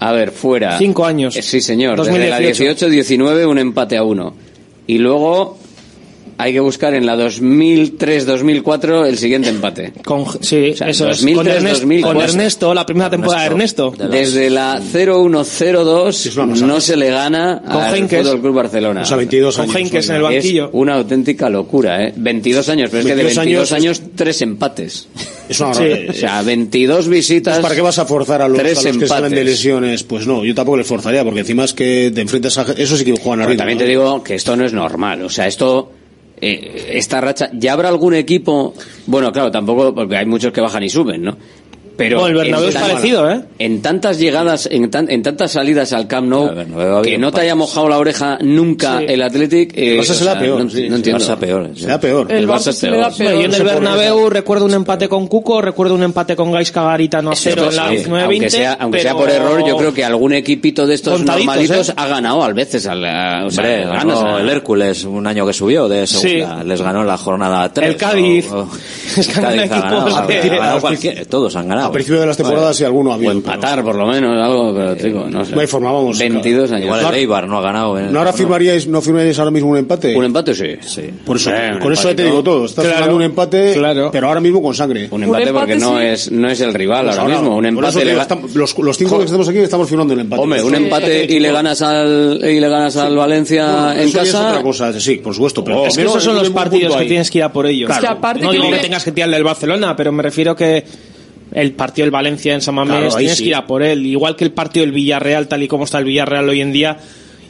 A 0.04 0.12
ver, 0.12 0.32
fuera. 0.32 0.78
Cinco 0.78 1.04
años. 1.04 1.36
Eh, 1.36 1.42
Sí, 1.42 1.60
señor. 1.60 1.96
2018. 1.96 2.76
Desde 2.76 2.86
la 2.88 3.04
18-19 3.04 3.46
un 3.48 3.58
empate 3.58 3.96
a 3.96 4.02
uno. 4.02 4.34
Y 4.86 4.98
luego 4.98 5.58
hay 6.42 6.52
que 6.52 6.60
buscar 6.60 6.92
en 6.94 7.06
la 7.06 7.16
2003-2004 7.16 9.06
el 9.06 9.16
siguiente 9.18 9.48
empate. 9.48 9.92
Con, 10.04 10.24
sí, 10.42 10.74
sea, 10.74 10.88
eso 10.88 11.08
es. 11.08 11.18
2003, 11.20 11.36
Con 11.36 11.46
Ernesto, 11.48 11.80
2004. 11.80 12.18
con 12.20 12.28
Ernesto, 12.28 12.74
la 12.74 12.86
primera 12.86 13.10
temporada 13.10 13.40
de 13.42 13.46
Ernesto. 13.46 13.94
Desde 14.10 14.50
la 14.50 14.80
0-1-0-2 14.80 16.62
no 16.66 16.80
se 16.80 16.96
le 16.96 17.10
gana 17.10 17.62
Con 17.64 17.80
al. 17.82 18.08
Fútbol 18.08 18.40
Club 18.40 18.54
Barcelona. 18.54 19.02
O 19.02 19.04
sea, 19.04 19.16
22 19.16 19.56
Con 19.56 19.64
años. 19.64 19.76
Heinkes 19.76 20.08
en 20.08 20.16
el 20.16 20.22
banquillo. 20.22 20.64
Es 20.66 20.70
una 20.72 20.94
auténtica 20.94 21.48
locura, 21.48 22.04
¿eh? 22.04 22.12
22 22.16 22.68
años, 22.68 22.90
pero 22.90 23.00
es 23.00 23.06
que 23.06 23.14
de 23.14 23.22
22 23.24 23.36
22 23.46 23.72
años 23.72 23.82
años, 24.00 24.02
tres 24.16 24.42
empates. 24.42 25.08
Es 25.48 25.60
una 25.60 25.74
Sí. 25.74 25.84
O 26.08 26.12
sea, 26.12 26.42
22 26.42 27.08
visitas. 27.08 27.58
¿Para 27.60 27.74
qué 27.74 27.80
vas 27.80 27.98
a 27.98 28.04
forzar 28.06 28.42
a 28.42 28.48
los, 28.48 28.58
Tres 28.58 28.78
a 28.84 28.88
los 28.88 28.98
que 28.98 29.06
salen 29.06 29.30
de 29.32 29.40
empates. 29.40 29.44
lesiones? 29.58 30.02
Pues 30.02 30.26
no, 30.26 30.44
yo 30.44 30.54
tampoco 30.54 30.76
les 30.78 30.86
forzaría, 30.86 31.24
porque 31.24 31.40
encima 31.40 31.64
es 31.64 31.72
que 31.72 32.10
te 32.14 32.20
enfrentas 32.20 32.58
a... 32.58 32.66
Eso 32.76 32.96
sí 32.96 33.04
que 33.04 33.12
juegan 33.12 33.38
Pero 33.38 33.44
arriba. 33.44 33.56
también 33.58 33.78
¿no? 33.78 33.84
te 33.84 33.88
digo 33.88 34.22
que 34.22 34.34
esto 34.34 34.56
no 34.56 34.64
es 34.64 34.72
normal. 34.72 35.22
O 35.22 35.28
sea, 35.30 35.46
esto. 35.46 35.92
Eh, 36.42 36.90
esta 36.94 37.20
racha. 37.20 37.50
¿Ya 37.52 37.72
habrá 37.72 37.88
algún 37.88 38.14
equipo.? 38.14 38.74
Bueno, 39.06 39.32
claro, 39.32 39.50
tampoco, 39.50 39.94
porque 39.94 40.16
hay 40.16 40.26
muchos 40.26 40.52
que 40.52 40.60
bajan 40.60 40.82
y 40.82 40.90
suben, 40.90 41.22
¿no? 41.22 41.36
Pero. 41.96 42.26
El 42.26 42.34
Bernabéu 42.34 42.64
en 42.64 42.68
es 42.68 42.74
tan- 42.74 42.90
parecido, 42.90 43.30
¿eh? 43.30 43.40
En 43.58 43.82
tantas 43.82 44.18
llegadas, 44.18 44.68
en, 44.70 44.90
tan- 44.90 45.10
en 45.10 45.22
tantas 45.22 45.52
salidas 45.52 45.92
al 45.92 46.06
Camp 46.08 46.28
Nou, 46.28 46.48
Claro, 46.52 46.60
el 46.62 46.74
había 46.96 47.02
que 47.12 47.18
no 47.18 47.30
te 47.32 47.40
haya 47.42 47.54
mojado 47.54 47.88
la 47.88 47.98
oreja 47.98 48.38
nunca 48.40 48.98
Sí. 48.98 49.04
el 49.08 49.22
Athletic. 49.22 49.76
eh, 49.76 49.94
El 49.94 50.00
Barça 50.00 50.10
o 50.10 50.14
se 50.14 50.24
da 50.24 50.38
peor, 50.38 50.64
No, 50.64 50.70
sí, 50.70 50.88
no 50.88 50.96
entiendo. 50.96 51.24
Barça 51.24 51.36
peor. 51.36 51.70
sí. 51.74 51.82
Será 51.82 52.00
peor. 52.00 52.30
El 52.32 52.38
El 52.38 52.48
Barça 52.48 52.72
se 52.72 52.88
da 52.90 53.10
peor. 53.10 53.32
Yo 53.34 53.40
en 53.42 53.54
el. 53.54 53.62
Bernabéu 53.62 54.30
recuerdo 54.30 54.64
un 54.64 54.74
empate 54.74 55.08
con 55.08 55.26
Cuco, 55.28 55.60
recuerdo 55.62 55.94
un 55.94 56.02
empate 56.02 56.34
con 56.36 56.50
Gaisca 56.52 56.82
Garitano 56.82 57.30
a 57.30 57.36
cero 57.36 57.68
en 57.70 57.76
la 57.76 57.88
Sí, 57.88 57.94
19 57.96 58.24
aunque 58.24 58.50
sea, 58.50 58.72
aunque 58.80 59.00
sea 59.00 59.14
por 59.14 59.30
error, 59.30 59.64
yo 59.66 59.76
creo 59.76 59.92
que 59.94 60.04
algún 60.04 60.32
equipito 60.32 60.86
de 60.86 60.94
estos 60.94 61.14
Contaditos, 61.18 61.46
normalitos 61.46 61.88
¿eh? 61.90 61.94
ha 61.96 62.08
ganado 62.08 62.42
a 62.42 62.52
veces. 62.52 62.86
A 62.86 62.94
la, 62.94 63.44
o 63.46 63.50
sea, 63.50 63.62
Hombre, 63.64 63.84
ganas 63.84 64.04
ganó 64.20 64.36
a- 64.36 64.40
el 64.40 64.48
Hércules 64.48 65.04
un 65.04 65.26
año 65.26 65.46
que 65.46 65.52
subió 65.52 65.88
de 65.88 66.06
segunda. 66.06 66.62
Sí. 66.62 66.68
Les 66.68 66.80
ganó 66.82 67.04
la 67.04 67.16
jornada 67.18 67.72
3. 67.72 67.88
El 67.90 67.96
Cádiz. 67.96 68.46
Es 69.16 69.28
que 71.00 71.24
Todos 71.28 71.54
han 71.56 71.68
ganado. 71.68 71.81
A 71.86 71.92
principio 71.92 72.20
de 72.20 72.26
las 72.26 72.36
temporadas 72.36 72.76
sí 72.76 72.84
alguno 72.84 73.12
ha 73.12 73.16
O 73.16 73.30
empatar, 73.30 73.82
por 73.82 73.94
lo 73.94 74.06
menos, 74.06 74.40
algo, 74.42 74.74
pero 74.74 74.94
digo, 74.94 75.26
no 75.28 75.44
sé. 75.44 75.54
No 75.54 75.60
hay 75.60 75.66
forma, 75.66 75.92
vamos. 75.92 76.18
22 76.18 76.70
años. 76.72 76.84
Igual 76.86 77.04
el 77.06 77.14
Eibar 77.14 77.46
no 77.48 77.58
ha 77.58 77.62
ganado. 77.62 77.98
en- 77.98 78.12
¿No 78.12 78.18
ahora 78.18 78.32
firmaríais, 78.32 78.86
no 78.88 79.00
firmaríais 79.00 79.38
ahora 79.38 79.50
mismo 79.50 79.70
un 79.70 79.76
empate? 79.78 80.16
¿Un 80.16 80.24
empate 80.24 80.54
sí? 80.54 80.76
Sí. 80.80 81.02
Por 81.24 81.36
eso, 81.36 81.50
Eh, 81.52 81.78
con 81.80 81.92
eso 81.92 82.08
ya 82.10 82.16
te 82.16 82.24
digo 82.24 82.42
todo. 82.42 82.64
Estás 82.66 82.84
Claro, 82.84 82.96
firmando 82.98 83.16
un 83.16 83.22
empate, 83.22 83.72
claro. 83.74 84.10
pero 84.12 84.28
ahora 84.28 84.40
mismo 84.40 84.62
con 84.62 84.74
sangre. 84.74 85.08
Un 85.10 85.24
empate, 85.24 85.48
empate 85.48 85.58
porque 85.66 85.76
no 85.76 86.00
es 86.00 86.30
no 86.30 86.48
es 86.48 86.60
el 86.60 86.74
rival 86.74 87.06
Pues 87.06 87.18
ahora, 87.18 87.34
ahora, 87.34 87.40
mismo. 87.42 87.56
Un 87.56 87.66
empate 87.66 88.04
le 88.04 88.12
estamos- 88.20 88.54
los, 88.54 88.78
los 88.78 88.96
cinco 88.98 89.18
que 89.18 89.24
estamos 89.24 89.48
aquí 89.48 89.58
estamos 89.58 89.88
firmando 89.88 90.14
un 90.14 90.20
empate. 90.20 90.42
Hombre, 90.42 90.62
un 90.62 90.74
empate 90.74 91.24
y 91.24 91.38
le 91.40 91.52
ganas 91.52 91.80
al 91.82 92.40
y 92.42 92.60
le 92.60 92.68
ganas 92.68 92.96
al 92.96 93.16
Valencia 93.16 93.66
Bueno, 93.86 94.00
en 94.02 94.12
casa. 94.12 94.48
otra 94.50 94.62
cosa, 94.62 95.00
sí, 95.00 95.16
por 95.16 95.34
supuesto. 95.34 95.62
Pero 95.64 95.84
primero 95.84 96.10
esos 96.10 96.22
son 96.24 96.36
los 96.36 96.50
partidos 96.50 96.96
que 96.96 97.04
tienes 97.06 97.30
que 97.30 97.38
ir 97.38 97.44
a 97.44 97.52
por 97.52 97.66
ellos. 97.66 97.90
No 97.90 98.50
que 98.50 98.56
digo 98.58 98.70
que 98.70 98.78
tengas 98.78 99.04
que 99.04 99.12
tirarle 99.12 99.36
al 99.36 99.44
Barcelona, 99.44 99.94
pero 99.96 100.12
me 100.12 100.22
refiero 100.22 100.54
que 100.56 100.84
el 101.54 101.72
partido 101.72 102.04
del 102.04 102.10
Valencia 102.10 102.54
en 102.54 102.60
San 102.60 102.74
Mamés 102.74 102.96
Claro, 102.98 103.16
tienes 103.16 103.36
sí. 103.36 103.44
que 103.44 103.48
ir 103.50 103.54
a 103.56 103.66
por 103.66 103.82
él. 103.82 104.04
Igual 104.06 104.36
que 104.36 104.44
el 104.44 104.52
partido 104.52 104.84
del 104.86 104.92
Villarreal, 104.94 105.48
tal 105.48 105.62
y 105.62 105.68
como 105.68 105.84
está 105.84 105.98
el 105.98 106.04
Villarreal 106.04 106.48
hoy 106.48 106.60
en 106.60 106.72
día, 106.72 106.96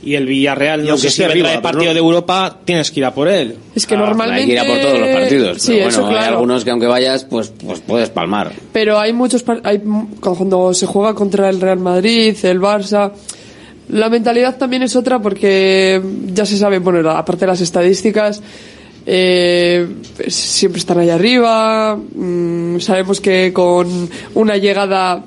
y 0.05 0.17
el 0.17 0.27
Villarreal 0.27 0.81
Y 0.81 0.85
no 0.87 0.91
aunque 0.95 1.11
sé 1.11 1.23
si 1.23 1.29
vendrá 1.29 1.53
de 1.53 1.61
partido 1.61 1.87
no- 1.87 1.93
de 1.95 1.99
Europa, 2.01 2.59
tienes 2.65 2.91
que 2.91 2.99
ir 3.01 3.07
a 3.07 3.15
por 3.15 3.29
él. 3.29 3.55
Es 3.75 3.87
que 3.87 3.95
Hay 3.95 4.01
normalmente... 4.01 4.47
que 4.47 4.53
ir 4.53 4.59
a 4.59 4.65
por 4.67 4.79
todos 4.81 4.99
los 4.99 5.09
partidos. 5.11 5.63
Sí, 5.63 5.73
pero 5.77 5.89
eso 5.89 6.03
bueno, 6.03 6.19
hay 6.19 6.27
algunos 6.27 6.65
que 6.65 6.71
aunque 6.71 6.87
vayas, 6.89 7.25
pues, 7.25 7.53
pues 7.65 7.81
puedes 7.81 8.11
palmar. 8.11 8.51
Pero 8.73 8.99
hay 8.99 9.13
muchos... 9.13 9.45
par- 9.45 9.61
Hay, 9.63 9.81
cuando 10.21 10.75
se 10.75 10.87
juega 10.87 11.15
contra 11.15 11.49
el 11.49 11.61
Real 11.61 11.79
Madrid, 11.79 12.37
el 12.43 12.61
Barça... 12.61 13.13
La 13.89 14.09
mentalidad 14.09 14.57
también 14.57 14.83
es 14.85 14.97
otra 14.97 15.19
porque 15.21 16.01
ya 16.33 16.47
se 16.47 16.57
sabe, 16.57 16.79
bueno, 16.79 17.11
aparte 17.11 17.41
de 17.41 17.49
las 17.49 17.61
estadísticas, 17.61 18.41
eh, 19.07 19.87
siempre 20.29 20.79
están 20.79 20.99
ahí 20.99 21.11
arriba. 21.11 21.97
mm, 21.97 22.81
sabemos 22.81 23.21
que 23.21 23.53
con 23.53 24.09
una 24.35 24.57
llegada 24.57 25.25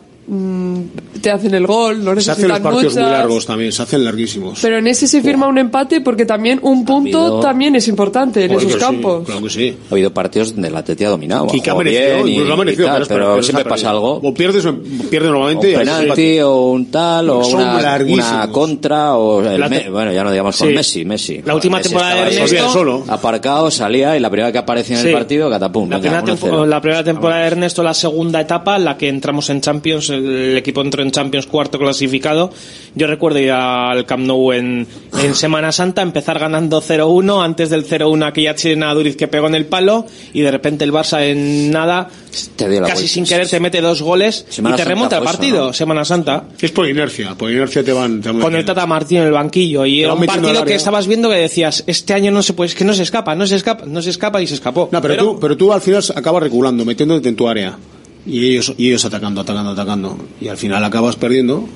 te 1.22 1.32
hacen 1.32 1.54
el 1.54 1.68
gol, 1.68 2.04
no 2.04 2.20
Se 2.20 2.32
hacen 2.32 2.48
los 2.48 2.58
necesitan 2.60 2.64
partidos 2.64 2.94
muy 2.96 3.04
largos 3.04 3.46
también, 3.46 3.72
se 3.72 3.82
hacen 3.84 4.04
larguísimos. 4.04 4.60
Pero 4.62 4.78
en 4.80 4.88
ese 4.88 5.08
se 5.08 5.22
firma 5.22 5.48
un 5.48 5.58
empate 5.58 6.02
porque 6.02 6.26
también 6.26 6.60
un 6.64 6.84
punto 6.86 7.20
habido- 7.22 7.40
también 7.40 7.76
es 7.76 7.88
importante 7.88 8.44
en 8.46 8.50
Joder, 8.54 8.68
esos 8.68 8.80
sí, 8.80 8.86
campos. 8.86 9.26
claro 9.26 9.42
que 9.44 9.50
sí. 9.50 9.78
Ha 9.90 9.94
habido 9.94 10.12
partidos 10.14 10.54
donde 10.54 10.68
el 10.70 10.76
Atleti 10.76 11.04
ha 11.04 11.10
dominado. 11.10 11.48
Y 11.54 11.62
que 11.62 11.70
ha 11.70 11.74
jugado 11.74 11.78
merecido, 11.92 12.24
bien 12.24 12.28
y- 12.28 12.52
ha 12.52 12.54
y 12.54 12.58
merecido, 12.58 12.88
tal, 12.88 12.96
pero, 13.04 13.08
pero 13.08 13.32
pero 13.32 13.44
siempre 13.44 13.66
pasa 13.66 13.90
algo. 13.92 14.14
O 14.24 14.34
pierdes, 14.34 14.66
o 14.66 14.76
pierdes 15.10 15.30
normalmente. 15.32 15.74
un 15.74 15.80
penalti 15.80 16.40
o 16.40 16.56
un 16.72 16.86
tal 16.92 17.30
o 17.30 17.48
una, 17.48 18.50
contra 18.52 19.16
o 19.16 19.42
el 19.44 19.60
La 19.60 19.70
te- 19.70 19.84
Me- 19.86 19.90
bueno 19.90 20.12
ya 20.12 20.24
no 20.24 20.32
digamos 20.32 20.58
con 20.58 20.68
Sí. 20.70 20.74
Messi 20.74 21.06
Messi 21.06 21.42
La 21.46 21.56
última 21.56 21.78
Messi 21.78 21.90
temporada 21.90 22.26
de 22.26 22.36
Ernesto- 22.38 22.70
solo. 22.74 23.04
aparcado 23.08 23.70
salía 23.72 24.16
y 24.18 24.20
la 24.20 24.30
primera 24.30 24.52
que 24.52 24.58
aparecía 24.58 24.98
en 24.98 25.02
Sí. 25.04 25.08
el 25.10 25.14
partido 25.14 25.50
catapum 25.50 25.90
La 25.90 25.98
venga, 25.98 26.02
primera, 26.20 26.24
1-0. 26.24 26.50
tempo- 26.52 26.66
la 26.66 26.82
primera 26.82 27.04
temporada 27.04 27.42
de 27.42 27.48
Ernesto, 27.48 27.84
la 27.84 27.94
segunda 27.94 28.42
etapa, 28.42 28.78
la 28.80 28.98
que 28.98 29.08
entramos 29.10 29.50
en 29.50 29.62
Champions, 29.62 30.10
el 30.16 30.58
equipo 30.58 30.82
entró 30.82 31.02
en 31.04 31.12
Champions 31.12 31.46
cuarto 31.48 31.78
clasificado. 31.80 32.52
Yo 32.96 33.08
recuerdo 33.08 33.40
ir 33.40 33.52
al 33.52 34.06
Camp 34.06 34.26
Nou 34.26 34.54
en, 34.54 34.88
en 35.22 35.36
Semana 35.36 35.72
Santa, 35.72 36.02
empezar 36.02 36.40
ganando 36.40 36.82
0-1, 36.82 37.44
antes 37.44 37.70
del 37.70 37.86
0-1 37.88 38.26
aquella 38.26 38.56
chilena 38.56 38.94
Duriz 38.94 39.16
que 39.18 39.28
pegó 39.28 39.48
en 39.48 39.56
el 39.56 39.66
palo 39.66 40.06
y 40.34 40.42
de 40.42 40.52
repente 40.52 40.84
el 40.86 40.92
Barça 40.94 41.22
en 41.24 41.72
nada, 41.72 42.10
Te 42.56 42.70
dio 42.70 42.82
la 42.82 42.88
casi 42.88 43.04
vuelta. 43.04 43.14
sin 43.14 43.26
querer 43.26 43.48
te 43.48 43.60
mete 43.60 43.82
dos 43.82 44.02
goles 44.02 44.46
Semana 44.50 44.76
y 44.76 44.78
te 44.78 44.84
Santa 44.84 44.90
remonta 44.96 45.18
el 45.18 45.24
fue 45.24 45.32
eso, 45.32 45.38
partido, 45.38 45.66
¿no? 45.68 45.74
Semana 45.74 46.06
Santa. 46.06 46.44
Es 46.60 46.72
por 46.72 46.88
inercia, 46.90 47.36
por 47.36 47.52
inercia 47.52 47.84
te 47.84 47.94
van. 47.94 48.22
te 48.22 48.30
van 48.32 48.42
Con 48.42 48.56
el. 48.56 48.66
Tata 48.66 48.86
Martín 48.86 49.20
en 49.20 49.26
el 49.26 49.32
banquillo 49.32 49.86
y 49.86 50.04
era 50.04 50.14
un 50.14 50.26
partido 50.26 50.66
que 50.66 50.76
estabas 50.76 51.06
viendo 51.08 51.30
que 51.30 51.36
decías, 51.36 51.84
este 51.88 52.14
año 52.14 52.32
no 52.32 52.42
se 52.42 52.54
puede, 52.54 52.70
es 52.70 52.76
que 52.76 52.84
no 52.86 52.94
se 52.94 53.04
escapa, 53.04 53.36
no 53.36 53.46
se 53.46 53.56
escapa, 53.56 53.86
no 53.86 54.02
se 54.02 54.10
escapa 54.10 54.42
y 54.42 54.48
se 54.48 54.56
escapó. 54.56 54.90
No, 54.92 55.02
pero, 55.02 55.16
tú, 55.18 55.40
pero 55.40 55.56
tú 55.56 55.72
al 55.72 55.82
final 55.82 56.04
acabas 56.16 56.44
reculando, 56.44 56.84
metiéndote 56.86 57.30
en 57.30 57.36
tu 57.36 57.48
área. 57.48 57.78
Y 58.26 58.52
ellos, 58.52 58.74
y 58.78 58.88
ellos 58.88 59.06
atacando, 59.06 59.42
atacando, 59.42 59.72
atacando. 59.72 60.18
Y 60.42 60.48
al 60.48 60.58
final 60.58 60.84
acabas 60.84 61.16
perdiendo. 61.16 61.68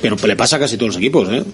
Pero 0.00 0.16
le 0.24 0.36
pasa 0.36 0.56
a 0.56 0.58
casi 0.58 0.76
todos 0.76 0.90
los 0.90 0.96
equipos, 0.96 1.28
¿eh? 1.30 1.44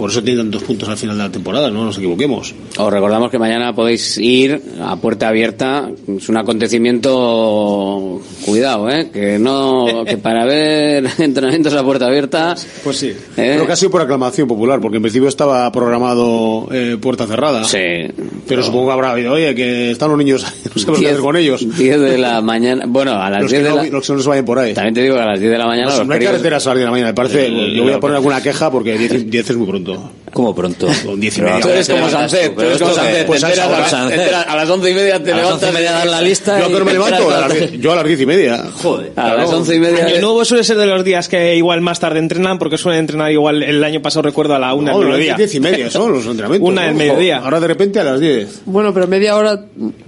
Por 0.00 0.08
eso 0.08 0.22
tienen 0.22 0.46
tantos 0.46 0.62
puntos 0.62 0.88
al 0.88 0.96
final 0.96 1.18
de 1.18 1.24
la 1.24 1.30
temporada, 1.30 1.70
no 1.70 1.84
nos 1.84 1.98
equivoquemos. 1.98 2.54
Os 2.78 2.90
recordamos 2.90 3.30
que 3.30 3.38
mañana 3.38 3.74
podéis 3.74 4.16
ir 4.16 4.58
a 4.80 4.96
puerta 4.96 5.28
abierta. 5.28 5.90
Es 6.16 6.26
un 6.30 6.38
acontecimiento, 6.38 8.22
cuidado, 8.46 8.88
¿eh? 8.88 9.10
Que 9.12 9.38
no, 9.38 10.04
que 10.06 10.16
para 10.16 10.46
ver 10.46 11.06
entrenamientos 11.18 11.74
a 11.74 11.84
puerta 11.84 12.06
abierta. 12.06 12.54
Pues 12.82 12.96
sí. 12.96 13.08
¿eh? 13.08 13.16
Pero 13.36 13.66
casi 13.66 13.88
por 13.90 14.00
aclamación 14.00 14.48
popular, 14.48 14.80
porque 14.80 14.96
en 14.96 15.02
principio 15.02 15.28
estaba 15.28 15.70
programado 15.70 16.66
eh, 16.72 16.96
puerta 16.98 17.26
cerrada. 17.26 17.64
Sí. 17.64 18.06
Pero 18.48 18.62
supongo 18.62 18.86
que 18.86 18.92
habrá 18.94 19.10
habido, 19.10 19.34
oye, 19.34 19.54
que 19.54 19.90
están 19.90 20.08
los 20.08 20.16
niños, 20.16 20.42
no 20.74 20.80
sabemos 20.80 21.00
qué 21.00 21.08
hacer 21.08 21.20
con 21.20 21.36
ellos. 21.36 21.76
10 21.76 22.00
de 22.00 22.16
la 22.16 22.40
mañana. 22.40 22.86
Bueno, 22.88 23.20
a 23.20 23.28
las 23.28 23.42
Los 23.42 23.50
10 23.50 23.62
que, 23.62 23.68
de 23.68 23.74
no, 23.74 23.82
la. 23.82 23.90
los 23.90 24.06
que 24.06 24.12
no 24.14 24.20
se 24.20 24.28
vayan 24.30 24.44
por 24.46 24.58
ahí. 24.60 24.72
También 24.72 24.94
te 24.94 25.02
digo 25.02 25.16
que 25.16 25.20
a 25.20 25.26
las 25.26 25.38
10 25.38 25.52
de 25.52 25.58
la 25.58 25.66
mañana. 25.66 25.90
No, 25.90 25.98
los 25.98 26.06
no 26.06 26.14
hay 26.14 26.20
carreteras 26.20 26.66
a 26.66 26.70
las 26.70 26.76
10 26.76 26.80
de 26.80 26.84
la 26.86 26.90
mañana, 26.90 27.08
me 27.10 27.14
parece. 27.14 27.74
Yo 27.74 27.82
voy 27.82 27.92
a 27.92 28.00
poner 28.00 28.16
alguna 28.16 28.42
queja 28.42 28.70
porque 28.70 28.96
10, 28.96 29.30
10 29.30 29.50
es 29.50 29.56
muy 29.58 29.66
pronto. 29.66 29.89
mundo. 29.98 30.29
¿Cómo 30.40 30.54
pronto? 30.54 30.86
Con 31.04 31.20
10 31.20 31.38
y 31.38 31.42
media. 31.42 31.60
Tú 31.60 31.68
eres 31.68 31.88
como 31.88 32.08
tú 32.08 32.60
eres 32.62 32.78
como 32.78 32.94
pues 33.26 33.44
a 33.44 33.46
a, 33.48 33.50
las- 33.68 33.90
Sánchez. 33.90 34.18
enteras- 34.20 34.46
a 34.48 34.56
las 34.56 34.70
11 34.70 34.90
y 34.90 34.94
media 34.94 35.22
te 35.22 35.32
a 35.32 35.36
las 35.36 35.44
levantas. 35.44 35.52
11 35.68 35.68
y 35.68 35.72
media 35.72 35.92
dan 35.92 36.10
la 36.10 36.22
lista 36.22 36.58
Yo 36.58 36.64
a 36.64 36.68
y 36.68 36.70
qué 36.70 36.74
hora 36.76 36.84
me 36.84 36.90
te 36.90 36.96
levanto, 36.96 37.16
enteras 37.22 37.36
a 37.36 37.40
las 37.48 37.54
de- 37.60 37.66
10 37.68 37.80
yo 37.82 37.92
a 37.92 37.96
las 37.96 38.04
10 38.06 38.20
y 38.20 38.26
media. 38.26 38.64
joder 38.82 39.12
A 39.16 39.34
las 39.34 39.50
11 39.52 39.74
y 39.76 39.80
media. 39.80 40.06
Año 40.06 40.20
nuevo 40.20 40.44
suele 40.44 40.64
ser 40.64 40.78
de 40.78 40.86
los 40.86 41.04
días 41.04 41.28
que 41.28 41.56
igual 41.56 41.80
más 41.82 42.00
tarde 42.00 42.18
entrenan 42.18 42.58
porque 42.58 42.78
suelen 42.78 43.00
entrenar 43.00 43.30
igual 43.32 43.62
el 43.62 43.84
año 43.84 44.00
pasado 44.00 44.22
recuerdo 44.22 44.54
a 44.54 44.58
la 44.58 44.72
una 44.74 44.92
No, 44.92 44.98
del 45.00 45.08
las 45.08 45.18
mediodía. 45.18 45.36
10 45.36 45.54
y 45.54 45.60
media 45.60 45.90
son 45.90 46.12
los 46.12 46.24
entrenamientos. 46.26 46.68
Una 46.70 46.84
del 46.86 46.94
mediodía. 46.94 47.38
Ahora 47.38 47.60
de 47.60 47.66
repente 47.68 48.00
a 48.00 48.04
las 48.04 48.20
10. 48.20 48.62
Bueno, 48.64 48.94
pero 48.94 49.06
media 49.06 49.36
hora 49.36 49.64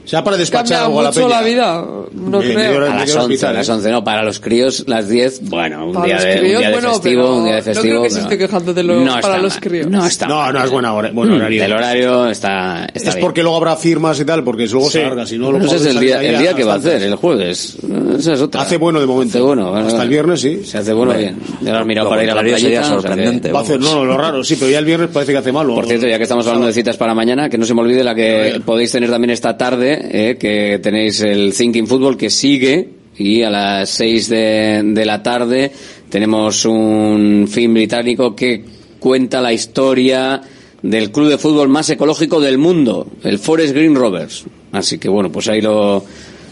sea, 0.07 0.25
para 0.25 0.37
despachar 0.37 0.85
algo 0.85 1.01
a 1.01 1.05
la 1.05 1.13
peña. 1.13 1.29
la 1.29 1.43
vida. 1.43 1.85
No 2.13 2.39
creo. 2.41 2.51
A 2.51 2.55
las 2.55 2.55
media 2.55 2.71
hora 2.77 2.87
11, 2.87 3.19
a 3.19 3.21
hospital, 3.23 3.55
las 3.55 3.69
¿eh? 3.69 3.73
11, 3.73 3.91
no, 3.91 4.05
para 4.05 4.23
los 4.23 4.41
críos 4.41 4.85
las 4.87 5.09
10, 5.09 5.49
bueno, 5.49 5.87
un 5.87 6.03
día 6.05 6.17
de, 6.19 6.41
un 6.41 6.47
día 6.61 6.81
festivo, 6.81 7.37
un 7.37 7.45
día 7.45 7.55
de 7.55 7.59
no 7.61 7.65
creo 7.65 7.75
festivo. 7.75 8.03
que 8.03 8.11
se 8.11 8.21
esté 8.21 8.39
quejando 8.39 8.73
de 8.75 8.83
para 9.23 9.39
los 9.39 9.57
críos. 9.59 9.87
No 9.89 10.05
está 10.07 10.22
No, 10.27 10.37
mal. 10.37 10.53
no 10.55 10.65
es 10.65 10.71
buena 10.71 10.93
hora, 10.95 11.11
buen 11.13 11.31
horario. 11.33 11.65
El 11.65 11.73
horario 11.73 12.29
está, 12.29 12.87
está 12.93 13.11
es 13.11 13.15
bien. 13.17 13.21
porque 13.25 13.43
luego 13.43 13.57
habrá 13.57 13.77
firmas 13.77 14.19
y 14.21 14.25
tal, 14.25 14.43
porque 14.45 14.67
luego 14.67 14.91
se 14.91 15.03
larga. 15.03 15.27
Si 15.27 15.39
no, 15.39 15.53
lo 15.53 15.59
es 15.59 15.85
el 15.87 15.99
día, 16.01 16.23
el 16.23 16.39
día 16.39 16.55
que 16.55 16.65
va 16.65 16.75
a 16.75 16.77
hacer, 16.77 17.03
el 17.03 17.15
jueves. 17.17 17.79
Esa 18.19 18.35
es 18.35 18.41
otra. 18.41 18.63
Hace 18.63 18.77
bueno 18.77 19.01
de 19.01 19.07
momento. 19.07 19.39
Hace 19.39 19.41
bueno. 19.47 19.75
Hasta 19.75 19.83
bueno. 19.89 20.03
el 20.03 20.09
viernes 20.09 20.41
sí. 20.41 20.61
Se 20.65 20.79
hace 20.79 20.93
bueno 20.93 21.15
bien. 21.15 21.37
Ya 21.63 21.73
lo 21.73 21.79
has 21.79 21.87
mirado 21.87 22.05
Lo 22.07 22.11
para 22.11 22.25
ir 22.25 22.31
a 22.31 22.35
la 22.35 22.59
sería 22.59 22.81
que- 22.81 22.87
sorprendente. 22.87 23.53
Va 23.53 23.61
a 23.61 23.63
hacer, 23.63 23.81
no, 23.81 23.95
no, 23.95 24.05
lo 24.05 24.17
raro, 24.17 24.43
sí, 24.45 24.57
pero 24.59 24.71
ya 24.71 24.79
el 24.79 24.85
viernes 24.85 25.09
parece 25.13 25.33
que 25.33 25.39
hace 25.39 25.53
malo. 25.53 25.75
Por 25.75 25.87
cierto, 25.87 26.07
ya 26.07 26.17
que 26.17 26.23
estamos 26.25 26.47
hablando 26.47 26.67
de 26.67 26.73
citas 26.73 26.97
para 26.97 27.15
mañana, 27.15 27.49
que 27.49 27.59
no 27.59 27.65
se 27.65 27.75
me 27.75 27.81
olvide 27.83 28.05
la 28.05 28.15
que 28.15 28.61
podéis 28.65 28.93
tener 28.93 29.11
también 29.11 29.31
esta 29.31 29.57
tarde, 29.57 29.99
eh, 30.31 30.37
que 30.39 30.79
tenéis 30.83 31.21
el 31.23 31.55
Thinking 31.55 31.87
Football 31.87 32.17
que 32.17 32.31
sigue 32.31 32.89
y 33.17 33.43
a 33.43 33.51
las 33.51 33.91
6 33.91 34.29
de, 34.29 34.81
de 34.85 35.05
la 35.05 35.23
tarde 35.23 35.71
tenemos 36.09 36.65
un 36.65 37.47
film 37.51 37.75
británico 37.75 38.35
que 38.35 38.65
cuenta 39.03 39.41
la 39.41 39.53
historia 39.53 40.41
del 40.81 41.11
club 41.11 41.29
de 41.29 41.37
fútbol 41.37 41.69
más 41.69 41.91
ecológico 41.91 42.41
del 42.41 42.57
mundo, 42.57 43.09
el 43.25 43.41
Forest 43.41 43.75
Green 43.75 43.97
Rovers. 43.97 44.45
Así 44.71 44.99
que 44.99 45.09
bueno, 45.09 45.33
pues 45.33 45.49
ahí 45.49 45.61
lo, 45.61 46.05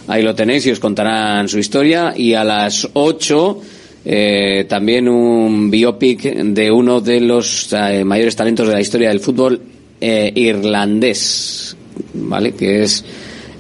ahí 0.09 0.25
lo 0.25 0.35
tenéis 0.35 0.67
y 0.67 0.73
os 0.73 0.81
contarán 0.81 1.49
su 1.49 1.61
historia. 1.61 2.13
Y 2.17 2.35
a 2.35 2.43
las 2.43 2.89
8 2.93 3.61
eh, 4.05 4.67
también 4.69 5.09
un 5.09 5.71
biopic 5.71 6.23
de 6.23 6.73
uno 6.73 7.01
de 7.01 7.21
los 7.21 7.73
eh, 7.73 8.03
mayores 8.05 8.35
talentos 8.35 8.67
de 8.67 8.75
la 8.75 8.81
historia 8.81 9.11
del 9.11 9.21
fútbol 9.21 9.61
eh, 10.01 10.33
irlandés, 10.35 11.77
¿vale? 12.15 12.53
Que 12.53 12.83
es 12.83 13.05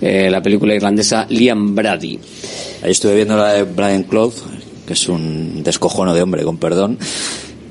la 0.00 0.42
película 0.42 0.74
irlandesa 0.74 1.26
Liam 1.28 1.74
Brady. 1.74 2.18
Ahí 2.82 2.90
estuve 2.90 3.14
viendo 3.14 3.36
la 3.36 3.52
de 3.52 3.64
Brian 3.64 4.04
Clough, 4.04 4.32
que 4.86 4.94
es 4.94 5.08
un 5.10 5.62
descojono 5.62 6.14
de 6.14 6.22
hombre, 6.22 6.42
con 6.42 6.56
perdón, 6.56 6.98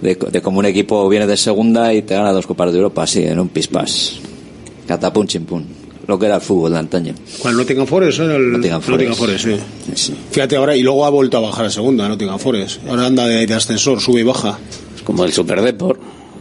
de, 0.02 0.16
de 0.16 0.42
cómo 0.42 0.60
un 0.60 0.66
equipo 0.66 1.08
viene 1.10 1.28
de 1.28 1.38
segunda 1.38 1.94
y 1.94 2.02
te 2.02 2.16
gana 2.16 2.32
dos 2.32 2.48
Copas 2.48 2.72
de 2.72 2.78
Europa, 2.78 3.04
así, 3.04 3.24
en 3.24 3.40
un 3.40 3.50
pispás. 3.50 4.20
Catapum 4.88 5.28
chimpum. 5.28 5.64
Lo 6.08 6.18
que 6.18 6.26
era 6.26 6.36
el 6.36 6.42
fútbol 6.42 6.72
de 6.72 6.80
antaño. 6.80 7.14
¿Cuál? 7.40 7.56
Nottingham 7.58 7.86
Forest, 7.86 8.20
¿eh? 8.22 8.36
El 8.36 8.52
Nottingham 8.54 8.82
Forest. 8.82 9.44
sí. 9.46 9.56
Sí. 9.94 10.14
Fíjate 10.32 10.56
ahora, 10.56 10.76
y 10.76 10.82
luego 10.82 11.06
ha 11.06 11.10
vuelto 11.12 11.38
a 11.38 11.42
bajar 11.42 11.66
a 11.66 11.70
segunda, 11.70 12.08
Nottingham 12.08 12.40
Forest. 12.40 12.80
Ahora 12.88 13.06
anda 13.06 13.28
de, 13.28 13.46
de 13.46 13.54
ascensor, 13.54 14.02
sube 14.02 14.22
y 14.22 14.24
baja. 14.24 14.58
Es 14.96 15.04
como 15.04 15.24
el 15.24 15.32
Super 15.32 15.62
Depor, 15.62 16.00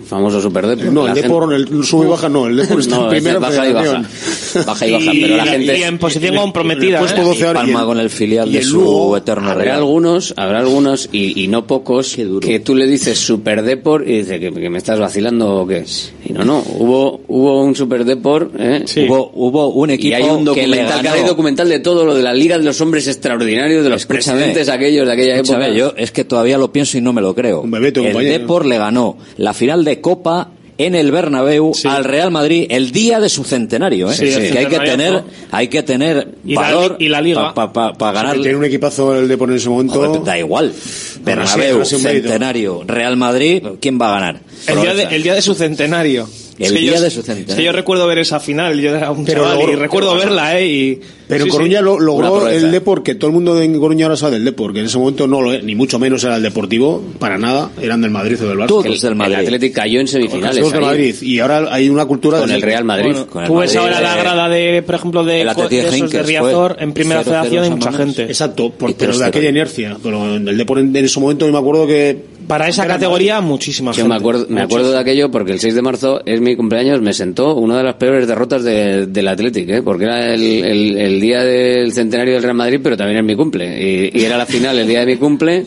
famoso 0.09 0.40
Super 0.40 0.66
Depor. 0.66 0.86
No, 0.93 1.02
el 1.06 1.12
gente- 1.14 1.22
Depor, 1.22 1.52
el 1.55 1.85
sube 1.85 2.06
y 2.06 2.09
baja 2.09 2.28
no, 2.28 2.47
el 2.47 2.56
Depor 2.56 2.80
está 2.80 2.97
No, 2.97 3.05
en 3.05 3.10
primera 3.10 3.39
baja 3.39 3.68
y 3.68 3.72
baja. 3.72 4.02
Baja 4.66 4.86
y 4.86 4.93
baja, 4.93 5.10
pero 5.12 5.36
la 5.36 5.44
y- 5.47 5.48
gente... 5.48 5.78
y 5.78 5.82
en 5.82 5.98
posición 5.98 6.36
comprometida. 6.36 6.98
puesto 7.01 7.20
¿eh? 7.20 7.24
12 7.24 7.47
ahora 7.47 7.60
y 7.60 7.62
Palma 7.66 7.80
el- 7.80 7.86
con 7.86 8.01
el 8.01 8.10
filial 8.10 8.48
y 8.48 8.52
de 8.52 8.59
el 8.59 8.64
su 8.64 8.76
Lugo, 8.80 9.16
eterno 9.16 9.51
Habrá 9.51 9.76
algunos, 9.76 10.35
habrá 10.36 10.59
algunos 10.60 11.09
y, 11.12 11.43
y 11.43 11.48
no 11.48 11.66
pocos 11.66 12.16
que 12.40 12.60
tú 12.60 12.74
le 12.74 12.86
dices 12.86 13.18
Super 13.18 13.62
Depor 13.62 14.09
y 14.09 14.18
dice 14.18 14.40
que, 14.40 14.51
que 14.52 14.70
me 14.70 14.78
estás 14.78 14.98
vacilando 14.98 15.55
o 15.62 15.66
qué. 15.66 15.85
Y 16.28 16.32
no, 16.32 16.44
no, 16.44 16.62
hubo 16.78 17.20
hubo 17.28 17.62
un 17.62 17.74
Super 17.74 18.05
Depor, 18.05 18.50
¿eh? 18.59 18.84
Hubo, 19.09 19.30
hubo 19.34 19.68
un 19.68 19.90
Y 19.90 19.94
equipo 19.94 20.16
hay 20.16 20.22
un 20.24 20.44
que 20.55 20.66
le 20.66 20.76
documental, 20.76 21.00
que 21.00 21.06
ganó. 21.09 21.20
hay 21.20 21.26
documental 21.26 21.68
de 21.68 21.78
todo 21.80 22.05
lo 22.05 22.14
de 22.14 22.22
la 22.22 22.34
Liga 22.34 22.59
de 22.59 22.64
los 22.64 22.80
Hombres 22.80 23.09
Extraordinarios, 23.09 23.82
de 23.82 23.90
los 23.90 24.02
Escúchame, 24.02 24.38
presidentes 24.40 24.68
aquellos 24.68 25.06
de 25.06 25.12
aquella 25.12 25.36
época. 25.38 25.68
yo 25.70 25.94
es 25.96 26.12
que 26.12 26.24
todavía 26.24 26.59
lo 26.59 26.70
pienso 26.72 26.98
y 26.98 27.00
no 27.00 27.12
me 27.12 27.22
lo 27.22 27.34
creo. 27.34 27.62
Bebeto, 27.64 28.00
el 28.00 28.12
compañero. 28.12 28.38
Depor 28.40 28.66
le 28.66 28.78
ganó 28.78 29.16
la 29.36 29.55
final 29.55 29.84
de 29.84 30.00
Copa 30.00 30.50
en 30.78 30.94
el 30.94 31.10
Bernabéu 31.10 31.72
al 31.84 32.05
Real 32.05 32.30
Madrid 32.30 32.66
el 32.70 32.92
día 32.92 33.20
de 33.20 33.28
su 33.28 33.44
centenario, 33.44 34.10
¿eh? 34.10 34.14
Sí, 34.14 34.24
que 34.52 34.59
hay 34.59 34.66
que 34.66 34.78
tener, 34.78 35.12
¿no? 35.12 35.24
hay 35.50 35.68
que 35.68 35.82
tener 35.82 36.28
Y 36.44 36.55
valor 36.55 36.96
y 36.98 37.09
la 37.09 37.20
Liga. 37.20 37.52
para 37.52 38.12
ganar. 38.12 38.40
Tiene 38.40 38.56
un 38.56 38.64
equipazo 38.64 39.16
el 39.18 39.28
Depor 39.28 39.50
en 39.50 39.56
ese 39.56 39.68
momento. 39.68 39.94
Joder, 39.94 40.22
da 40.22 40.38
igual. 40.38 40.72
Bernabéu, 41.22 41.84
centenario, 41.84 42.84
Real 42.86 43.16
Madrid, 43.16 43.62
¿quién 43.80 44.00
va 44.00 44.09
a 44.09 44.20
ganar? 44.20 44.40
El 44.66 44.80
día, 44.80 44.94
de, 44.94 45.02
el 45.16 45.22
día 45.22 45.34
de 45.34 45.42
su 45.42 45.55
centenario. 45.55 46.28
El 46.59 46.66
Es 46.66 46.72
que 46.72 46.78
día 46.80 46.94
yo- 46.97 47.01
de 47.02 47.10
su 47.10 47.22
centenario. 47.22 47.64
yo 47.64 47.72
recuerdo 47.72 48.06
ver 48.09 48.18
esa 48.18 48.40
final, 48.40 48.80
yo 48.80 48.94
era 48.97 49.10
un 49.12 49.24
Pero 49.24 49.44
chaval 49.44 49.70
y 49.70 49.76
recuerdo 49.76 50.10
pero- 50.14 50.24
verla, 50.24 50.59
¿eh? 50.59 50.66
Y, 50.66 51.01
Pero 51.28 51.44
sí, 51.44 51.51
Coruña 51.51 51.78
sí. 51.78 51.85
lo, 51.85 52.01
logró 52.01 52.48
el 52.48 52.72
Depor, 52.72 53.02
que 53.05 53.14
todo 53.14 53.28
el 53.28 53.35
mundo 53.35 53.60
en 53.62 53.78
Coruña 53.78 54.06
ahora 54.06 54.16
sabe 54.16 54.32
del 54.35 54.44
Depor, 54.44 54.72
que 54.72 54.80
en 54.80 54.86
ese 54.86 54.98
momento 54.98 55.28
no 55.28 55.40
lo 55.40 55.52
es, 55.52 55.62
ni 55.62 55.74
mucho 55.76 55.98
menos 56.01 56.24
era 56.24 56.35
el 56.36 56.43
Deportivo, 56.43 57.05
para 57.20 57.39
nada, 57.39 57.70
eran 57.80 58.01
del 58.01 58.10
Madrid 58.10 58.43
o 58.43 58.48
del 58.48 58.59
Barça. 58.59 58.66
Todos 58.66 58.86
El, 58.86 58.98
del 59.01 59.14
Madrid. 59.14 59.35
el 59.35 59.44
Atlético 59.44 59.74
cayó 59.76 60.01
en 60.01 60.09
semifinales. 60.09 60.59
Todos 60.59 60.72
del 60.72 60.80
ahí, 60.82 60.86
Madrid. 60.86 61.14
Y 61.22 61.39
ahora 61.39 61.68
hay 61.72 61.89
una 61.90 62.06
cultura 62.06 62.40
Con 62.40 62.51
el 62.51 62.60
Real 62.62 62.85
Madrid. 62.85 63.10
Bueno, 63.12 63.26
Con 63.28 63.43
el 63.43 63.48
tú 63.48 63.55
ves 63.56 63.74
Madrid, 63.76 63.78
ahora 63.94 64.01
la 64.01 64.16
eh, 64.18 64.20
grada 64.22 64.48
de, 64.48 64.82
por 64.82 64.94
ejemplo, 64.97 65.24
de, 65.24 65.40
el 65.43 65.48
de 65.55 65.68
de 65.68 65.89
esos 65.97 66.10
de 66.10 66.22
Riazor, 66.24 66.76
en 66.80 66.93
primera 66.93 67.20
0-0 67.22 67.24
federación 67.24 67.64
hay 67.64 67.70
mucha 67.70 67.93
gente. 67.93 68.22
Exacto, 68.24 68.70
por- 68.70 68.94
pero 68.94 69.12
de 69.12 69.18
3-0. 69.18 69.26
aquella 69.28 69.48
inercia. 69.51 69.97
Pero 70.02 70.35
en 70.35 70.48
el 70.48 70.56
Depor 70.59 70.80
en, 70.80 70.97
en 70.97 71.05
ese 71.05 71.20
momento 71.20 71.47
yo 71.47 71.52
me 71.52 71.59
acuerdo 71.59 71.86
que 71.86 72.38
Para 72.49 72.66
esa 72.69 72.87
categoría, 72.87 73.41
muchísima 73.41 73.93
Yo 73.93 73.97
gente. 73.97 74.09
me 74.09 74.15
acuerdo, 74.16 74.47
me 74.49 74.62
acuerdo 74.62 74.91
de 74.91 74.99
aquello 74.99 75.31
porque 75.31 75.53
el 75.53 75.61
6 75.61 75.75
de 75.75 75.83
marzo 75.83 76.20
es 76.25 76.41
mi 76.41 76.57
cumpleaños, 76.57 77.01
me 77.01 77.12
sentó 77.12 77.55
una 77.55 77.77
de 77.79 77.85
las 77.85 77.95
peores 77.95 78.27
derrotas 78.27 78.65
de- 78.65 79.07
del 79.07 79.29
Athletic, 79.29 79.69
¿eh? 79.69 79.83
porque 79.83 80.05
era 80.07 80.35
el, 80.35 80.43
el- 80.65 80.97
el 80.99 81.20
día 81.20 81.45
del 81.45 81.93
centenario 81.93 82.35
del 82.35 82.43
Real 82.43 82.55
Madrid, 82.57 82.81
pero 82.83 82.97
también 82.97 83.19
es 83.19 83.25
mi 83.25 83.37
cumple. 83.37 84.11
Y, 84.12 84.19
y 84.19 84.25
era 84.25 84.37
la 84.39 84.47
final 84.47 84.79
el 84.79 84.89
día 84.89 85.01
de 85.01 85.07
mi 85.07 85.16
cumple. 85.16 85.66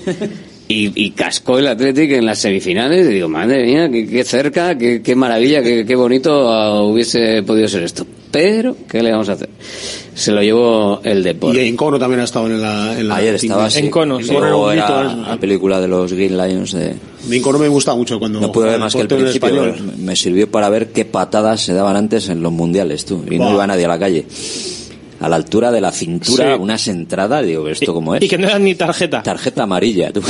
Y, 0.72 0.92
y 0.96 1.12
cascó 1.12 1.60
el 1.60 1.68
Athletic 1.68 2.12
en 2.12 2.26
las 2.26 2.40
semifinales. 2.40 3.06
Y 3.10 3.14
digo, 3.14 3.28
madre 3.28 3.66
mía, 3.66 3.90
qué, 3.92 4.08
qué 4.08 4.24
cerca, 4.24 4.78
qué, 4.78 5.02
qué 5.02 5.16
maravilla, 5.16 5.62
qué, 5.62 5.86
qué 5.86 5.96
bonito 5.96 6.86
hubiese 6.86 7.44
podido 7.44 7.68
ser 7.68 7.84
esto. 7.84 8.06
Pero, 8.32 8.78
¿qué 8.90 9.04
le 9.04 9.12
vamos 9.12 9.28
a 9.28 9.34
hacer? 9.34 9.50
Se 10.16 10.32
lo 10.32 10.42
llevó 10.42 11.02
el 11.04 11.22
deporte. 11.24 11.66
Y 11.66 11.68
Encono 11.68 12.00
también 12.00 12.22
ha 12.22 12.24
estado 12.24 12.48
en 12.48 12.62
la. 12.62 12.98
En 12.98 13.10
la 13.10 13.18
Ayer 13.18 13.36
estaba 13.36 13.66
así. 13.66 13.80
Encono, 13.80 14.22
sí. 14.22 14.30
Encono 14.32 14.72
era 14.72 14.88
mito, 14.88 15.22
la 15.30 15.38
película 15.38 15.82
de 15.82 15.88
los 15.90 16.14
Green 16.14 16.38
Lions 16.38 16.72
de... 16.72 16.94
De 17.28 17.38
Encono 17.38 17.60
me 17.60 17.68
gusta 17.68 17.94
mucho 17.94 18.18
cuando. 18.20 18.40
No 18.40 18.52
pude 18.52 18.70
ver 18.70 18.80
más 18.80 18.94
que 18.94 19.02
el 19.02 19.08
principio. 19.10 19.74
Me 19.98 19.98
me 19.98 20.16
sirvió 20.16 20.50
para 20.50 20.70
ver 20.70 20.94
qué 20.94 21.04
patadas 21.04 21.60
se 21.62 21.74
daban 21.74 21.98
antes 21.98 22.30
en 22.30 22.42
los 22.42 22.54
mundiales, 22.54 23.04
tú. 23.04 23.22
Y 23.30 23.38
no 23.38 23.52
iba 23.52 23.68
nadie 23.68 23.84
a 23.84 23.90
la 23.90 24.00
calle. 24.00 24.26
A 25.22 25.30
la 25.30 25.36
altura 25.36 25.72
de 25.72 25.82
la 25.82 25.92
cintura, 25.92 26.56
Sí. 26.56 26.62
unas 26.62 26.88
entradas, 26.88 27.46
digo, 27.46 27.68
¿esto 27.70 27.94
cómo 27.94 28.16
es? 28.16 28.24
Y 28.24 28.28
que 28.28 28.38
no 28.38 28.48
era 28.48 28.58
ni 28.60 28.76
tarjeta. 28.76 29.22
Tarjeta 29.22 29.64
amarilla, 29.64 30.12
tú. 30.12 30.22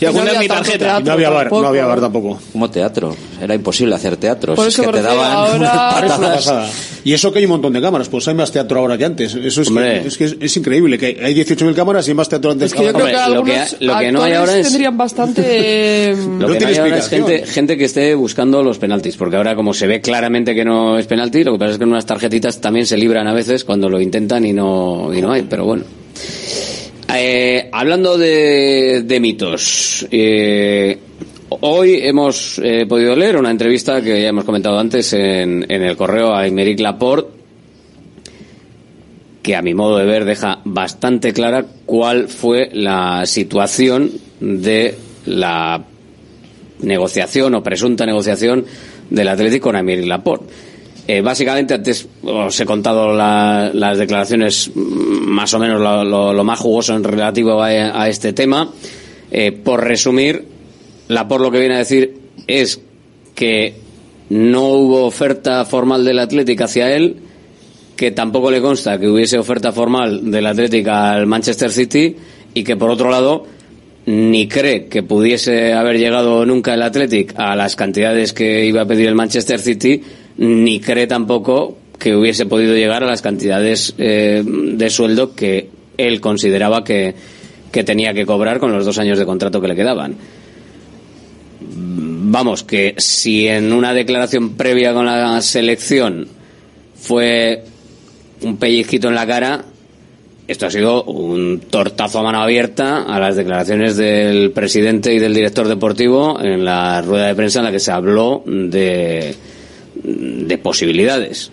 Y 0.00 0.04
alguna 0.06 0.32
ni 0.40 0.48
tarjeta. 0.48 1.00
No 1.00 1.12
había 1.12 1.28
bar, 1.30 1.50
no 1.52 1.66
había 1.66 1.84
bar 1.86 2.00
tampoco. 2.00 2.40
Como 2.52 2.70
teatro. 2.70 3.14
Era 3.40 3.54
imposible 3.54 3.94
hacer 3.94 4.16
teatro. 4.16 4.54
Por 4.54 4.68
es 4.68 4.76
que 4.76 4.86
te 4.86 5.02
daban 5.02 5.32
ahora- 5.32 5.90
patadas. 6.00 6.72
Y 7.04 7.12
eso 7.14 7.32
que 7.32 7.38
hay 7.38 7.46
un 7.46 7.52
montón 7.52 7.72
de 7.72 7.80
cámaras, 7.80 8.08
pues 8.08 8.28
hay 8.28 8.34
más 8.34 8.50
teatro 8.52 8.78
ahora 8.80 8.96
que 8.98 9.04
antes. 9.06 9.34
Eso 9.34 9.62
es, 9.62 9.70
que, 9.70 10.06
es, 10.06 10.16
que 10.18 10.24
es, 10.24 10.36
es 10.40 10.56
increíble, 10.58 10.98
que 10.98 11.18
hay 11.22 11.34
18.000 11.34 11.74
cámaras 11.74 12.06
y 12.06 12.10
hay 12.10 12.14
más 12.14 12.28
teatro 12.28 12.50
antes 12.50 12.72
Es 12.72 12.78
que 12.78 12.84
yo 12.84 12.92
creo 12.92 13.06
que 13.06 13.16
Hombre, 13.16 13.34
lo 13.34 13.44
que 13.44 13.52
algunos 13.56 13.72
ha- 13.72 13.76
lo 13.84 13.98
que 13.98 14.12
no 14.12 14.22
hay 14.22 14.32
ahora 14.34 14.56
es- 14.58 14.66
tendrían 14.68 14.96
bastante... 14.98 16.14
Lo 16.40 16.48
que 16.48 16.60
no 16.60 16.66
hay 16.68 16.76
ahora 16.76 16.98
es 16.98 17.08
gente, 17.08 17.46
gente 17.46 17.76
que 17.78 17.84
esté 17.84 18.14
buscando 18.14 18.62
los 18.62 18.78
penaltis, 18.78 19.16
porque 19.16 19.36
ahora 19.36 19.54
como 19.54 19.72
se 19.74 19.86
ve 19.86 20.00
claramente 20.00 20.54
que 20.54 20.64
no 20.64 20.98
es 20.98 21.06
penalti, 21.06 21.42
lo 21.44 21.52
que 21.52 21.58
pasa 21.58 21.72
es 21.72 21.78
que 21.78 21.84
en 21.84 21.90
unas 21.90 22.06
tarjetitas 22.06 22.60
también 22.60 22.86
se 22.86 22.96
libran 22.96 23.26
a 23.26 23.32
veces 23.34 23.64
cuando 23.64 23.88
lo 23.88 24.00
intentan 24.00 24.29
y 24.38 24.52
no, 24.52 25.10
y 25.12 25.20
no 25.20 25.32
hay, 25.32 25.42
pero 25.42 25.64
bueno. 25.64 25.84
Eh, 27.12 27.68
hablando 27.72 28.16
de, 28.16 29.18
mitos, 29.20 30.06
eh, 30.10 30.96
hoy 31.48 31.98
hemos 32.02 32.60
eh, 32.62 32.86
podido 32.88 33.16
leer 33.16 33.36
una 33.36 33.50
entrevista 33.50 34.00
que 34.00 34.22
ya 34.22 34.28
hemos 34.28 34.44
comentado 34.44 34.78
antes 34.78 35.12
en, 35.12 35.66
el 35.68 35.96
correo 35.96 36.32
a 36.32 36.42
Aymeric 36.42 36.78
Laporte, 36.78 37.30
que 39.42 39.56
a 39.56 39.62
mi 39.62 39.74
modo 39.74 39.98
de 39.98 40.04
ver 40.04 40.24
deja 40.24 40.60
bastante 40.64 41.32
clara 41.32 41.64
cuál 41.84 42.28
fue 42.28 42.70
la 42.72 43.26
situación 43.26 44.12
de 44.38 44.94
la 45.26 45.82
negociación 46.82 47.54
o 47.54 47.62
presunta 47.62 48.06
negociación 48.06 48.64
del 49.08 49.28
Atlético 49.28 49.68
con 49.68 49.76
Amir 49.76 50.06
Laporte. 50.06 50.69
Eh, 51.12 51.22
básicamente, 51.22 51.74
antes 51.74 52.06
os 52.22 52.60
he 52.60 52.64
contado 52.64 53.12
la- 53.12 53.72
las 53.74 53.98
declaraciones, 53.98 54.70
mm, 54.72 55.26
más 55.26 55.52
o 55.54 55.58
menos 55.58 55.80
lo, 55.80 56.32
lo- 56.32 56.44
más 56.44 56.60
jugoso 56.60 56.94
en 56.94 57.02
relativo 57.02 57.60
a, 57.60 58.08
este 58.08 58.32
tema. 58.32 58.70
Eh, 59.32 59.50
por 59.50 59.82
resumir, 59.82 60.44
Laporte 61.08 61.42
lo 61.46 61.50
que 61.50 61.58
viene 61.58 61.74
a 61.74 61.78
decir 61.78 62.14
es 62.46 62.80
que 63.34 63.74
no 64.28 64.68
hubo 64.68 65.04
oferta 65.04 65.64
formal 65.64 66.04
del 66.04 66.20
Atlético 66.20 66.62
hacia 66.62 66.94
él, 66.94 67.16
que 67.96 68.12
tampoco 68.12 68.52
le 68.52 68.60
consta 68.60 68.96
que 69.00 69.08
hubiese 69.08 69.36
oferta 69.36 69.72
formal 69.72 70.30
del 70.30 70.46
Atlético 70.46 70.92
al 70.92 71.26
Manchester 71.26 71.72
City 71.72 72.14
y 72.54 72.62
que 72.62 72.76
por 72.76 72.88
otro 72.88 73.10
lado 73.10 73.46
ni 74.06 74.46
cree 74.46 74.86
que 74.86 75.02
pudiese 75.02 75.72
haber 75.72 75.98
llegado 75.98 76.46
nunca 76.46 76.74
el 76.74 76.82
Athletic 76.82 77.34
a 77.36 77.56
las 77.56 77.74
cantidades 77.74 78.32
que 78.32 78.64
iba 78.64 78.82
a 78.82 78.86
pedir 78.86 79.08
el 79.08 79.16
Manchester 79.16 79.58
City, 79.58 80.00
ni 80.40 80.80
cree 80.80 81.06
tampoco 81.06 81.76
que 81.98 82.16
hubiese 82.16 82.46
podido 82.46 82.74
llegar 82.74 83.04
a 83.04 83.06
las 83.06 83.20
cantidades 83.20 83.94
eh, 83.98 84.42
de 84.44 84.90
sueldo 84.90 85.34
que 85.34 85.68
él 85.98 86.20
consideraba 86.20 86.82
que, 86.82 87.14
que 87.70 87.84
tenía 87.84 88.14
que 88.14 88.24
cobrar 88.24 88.58
con 88.58 88.72
los 88.72 88.86
dos 88.86 88.98
años 88.98 89.18
de 89.18 89.26
contrato 89.26 89.60
que 89.60 89.68
le 89.68 89.76
quedaban. 89.76 90.16
Vamos, 91.60 92.64
que 92.64 92.94
si 92.96 93.48
en 93.48 93.72
una 93.72 93.92
declaración 93.92 94.56
previa 94.56 94.94
con 94.94 95.04
la 95.04 95.42
selección 95.42 96.26
fue 96.94 97.62
un 98.40 98.56
pellizquito 98.56 99.08
en 99.08 99.14
la 99.14 99.26
cara, 99.26 99.64
esto 100.48 100.66
ha 100.66 100.70
sido 100.70 101.04
un 101.04 101.60
tortazo 101.68 102.20
a 102.20 102.22
mano 102.22 102.40
abierta 102.40 103.02
a 103.02 103.20
las 103.20 103.36
declaraciones 103.36 103.98
del 103.98 104.52
presidente 104.52 105.12
y 105.12 105.18
del 105.18 105.34
director 105.34 105.68
deportivo 105.68 106.40
en 106.40 106.64
la 106.64 107.02
rueda 107.02 107.26
de 107.26 107.34
prensa 107.34 107.58
en 107.58 107.66
la 107.66 107.72
que 107.72 107.78
se 107.78 107.92
habló 107.92 108.42
de, 108.46 109.34
de 110.02 110.58
posibilidades. 110.58 111.50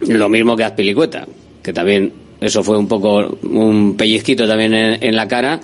Lo 0.00 0.28
mismo 0.28 0.56
que 0.56 0.64
Azpilicueta, 0.64 1.26
que 1.62 1.72
también 1.72 2.12
eso 2.40 2.62
fue 2.62 2.76
un 2.76 2.88
poco 2.88 3.38
un 3.42 3.96
pellizquito 3.96 4.46
también 4.46 4.74
en, 4.74 5.02
en 5.02 5.16
la 5.16 5.26
cara, 5.28 5.60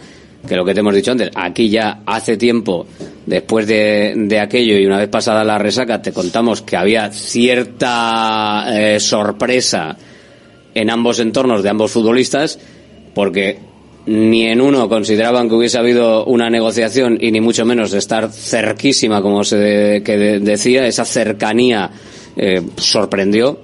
que 0.47 0.57
lo 0.57 0.65
que 0.65 0.73
te 0.73 0.81
hemos 0.81 0.95
dicho 0.95 1.12
antes, 1.12 1.31
aquí 1.35 1.69
ya 1.69 2.01
hace 2.07 2.37
tiempo, 2.37 2.87
después 3.27 3.66
de, 3.66 4.15
de 4.16 4.41
aquello 4.41 4.78
y 4.78 4.87
una 4.87 4.99
vez 4.99 5.09
pasada 5.09 5.45
la 5.45 5.59
resaca, 5.59 6.01
te 6.01 6.12
contamos 6.12 6.62
que 6.62 6.77
había 6.77 7.11
cierta 7.12 8.65
eh, 8.69 9.01
sorpresa 9.01 9.97
en 10.74 10.91
ambos 10.91 11.19
entornos 11.20 11.62
de 11.62 11.69
ambos 11.69 11.91
futbolistas, 11.91 12.59
porque 13.15 13.59
ni 14.12 14.43
en 14.49 14.61
uno 14.61 14.89
consideraban 14.89 15.49
que 15.49 15.55
hubiese 15.55 15.78
habido 15.78 16.24
una 16.24 16.51
negociación 16.51 17.16
y 17.20 17.31
ni 17.31 17.41
mucho 17.41 17.65
menos 17.65 17.93
de 17.93 17.99
estar 17.99 18.28
cerquísima, 18.32 19.23
como 19.23 19.45
se 19.45 19.57
de- 19.57 20.03
que 20.03 20.16
de- 20.19 20.41
decía, 20.41 20.85
esa 20.85 21.05
cercanía 21.05 21.91
eh, 22.37 22.61
sorprendió 22.77 23.61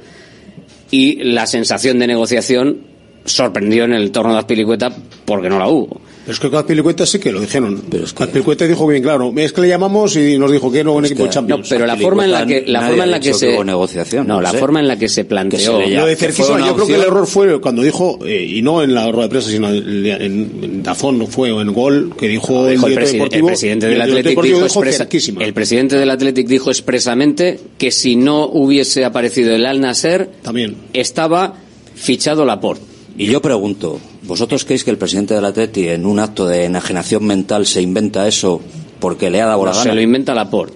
y 0.92 1.16
la 1.24 1.46
sensación 1.48 1.98
de 1.98 2.06
negociación 2.06 2.78
sorprendió 3.24 3.84
en 3.84 3.94
el 3.94 4.02
entorno 4.04 4.34
de 4.34 4.38
Azpilicueta 4.38 4.92
porque 5.24 5.48
no 5.48 5.58
la 5.58 5.66
hubo. 5.66 6.00
Pero 6.26 6.34
es 6.34 6.40
que 6.40 6.50
con 6.50 6.58
Azpilicueta 6.58 7.06
sí 7.06 7.20
que 7.20 7.30
lo 7.30 7.40
dijeron. 7.40 7.84
Azpilicueta 8.16 8.66
dijo 8.66 8.84
bien 8.88 9.00
claro, 9.00 9.32
es 9.36 9.52
que 9.52 9.60
le 9.60 9.68
llamamos 9.68 10.16
y 10.16 10.36
nos 10.38 10.50
dijo 10.50 10.72
que 10.72 10.80
era 10.80 10.90
un 10.90 11.04
equipo 11.04 11.20
de 11.22 11.28
No, 11.28 11.32
Champions. 11.32 11.68
pero 11.68 11.86
la 11.86 11.96
forma 11.96 12.24
en 12.24 12.32
la 12.32 12.44
que 12.44 12.64
la 12.66 12.82
forma 12.88 13.04
en 13.04 13.10
la 13.12 13.20
que 13.20 13.32
se 13.32 13.46
que 13.46 13.54
hubo 13.54 13.62
negociación, 13.62 14.26
no, 14.26 14.34
no 14.34 14.40
la 14.40 14.50
sé. 14.50 14.58
forma 14.58 14.80
en 14.80 14.88
la 14.88 14.98
que 14.98 15.08
se 15.08 15.24
planteó 15.24 15.80
Lo 15.88 16.06
de 16.06 16.16
cerquísima, 16.16 16.66
yo 16.66 16.74
creo 16.74 16.86
que 16.88 16.94
el 16.96 17.02
error 17.02 17.26
fue 17.28 17.60
cuando 17.60 17.82
dijo, 17.82 18.18
eh, 18.26 18.44
y 18.44 18.60
no 18.60 18.82
en 18.82 18.92
la 18.92 19.08
rueda 19.12 19.24
de 19.26 19.30
prensa, 19.30 19.50
sino 19.50 19.68
en, 19.68 20.04
en, 20.06 20.20
en 20.62 20.82
Dazón, 20.82 21.16
no 21.16 21.28
fue, 21.28 21.52
o 21.52 21.60
en 21.60 21.72
Gol, 21.72 22.12
que 22.18 22.26
dijo, 22.26 22.66
Dijo 22.66 22.88
el, 22.88 22.94
el, 22.94 22.98
presi- 22.98 23.28
el 23.32 23.44
presidente 23.44 23.86
del 23.86 23.98
deportivo 24.24 24.42
dijo 24.58 24.66
dijo 24.66 24.80
expresa- 24.82 25.08
el 25.44 25.52
presidente 25.54 25.96
del 25.96 26.10
Athletic 26.10 26.48
dijo 26.48 26.70
expresamente 26.70 27.60
que 27.78 27.92
si 27.92 28.16
no 28.16 28.46
hubiese 28.46 29.04
aparecido 29.04 29.54
el 29.54 29.64
Al 29.64 29.80
Nasser 29.80 30.28
también 30.42 30.74
estaba 30.92 31.54
fichado 31.94 32.44
Laporte. 32.44 32.95
Y 33.18 33.26
yo 33.26 33.40
pregunto, 33.40 33.98
¿vosotros 34.24 34.64
creéis 34.64 34.84
que 34.84 34.90
el 34.90 34.98
presidente 34.98 35.34
del 35.34 35.44
Atleti 35.44 35.88
en 35.88 36.04
un 36.06 36.18
acto 36.18 36.46
de 36.46 36.64
enajenación 36.64 37.24
mental 37.24 37.66
se 37.66 37.80
inventa 37.80 38.28
eso 38.28 38.60
porque 39.00 39.30
le 39.30 39.40
ha 39.40 39.46
dado 39.46 39.64
la 39.64 39.72
gana? 39.72 39.82
se 39.82 39.94
lo 39.94 40.00
inventa 40.00 40.34
Laporte. 40.34 40.74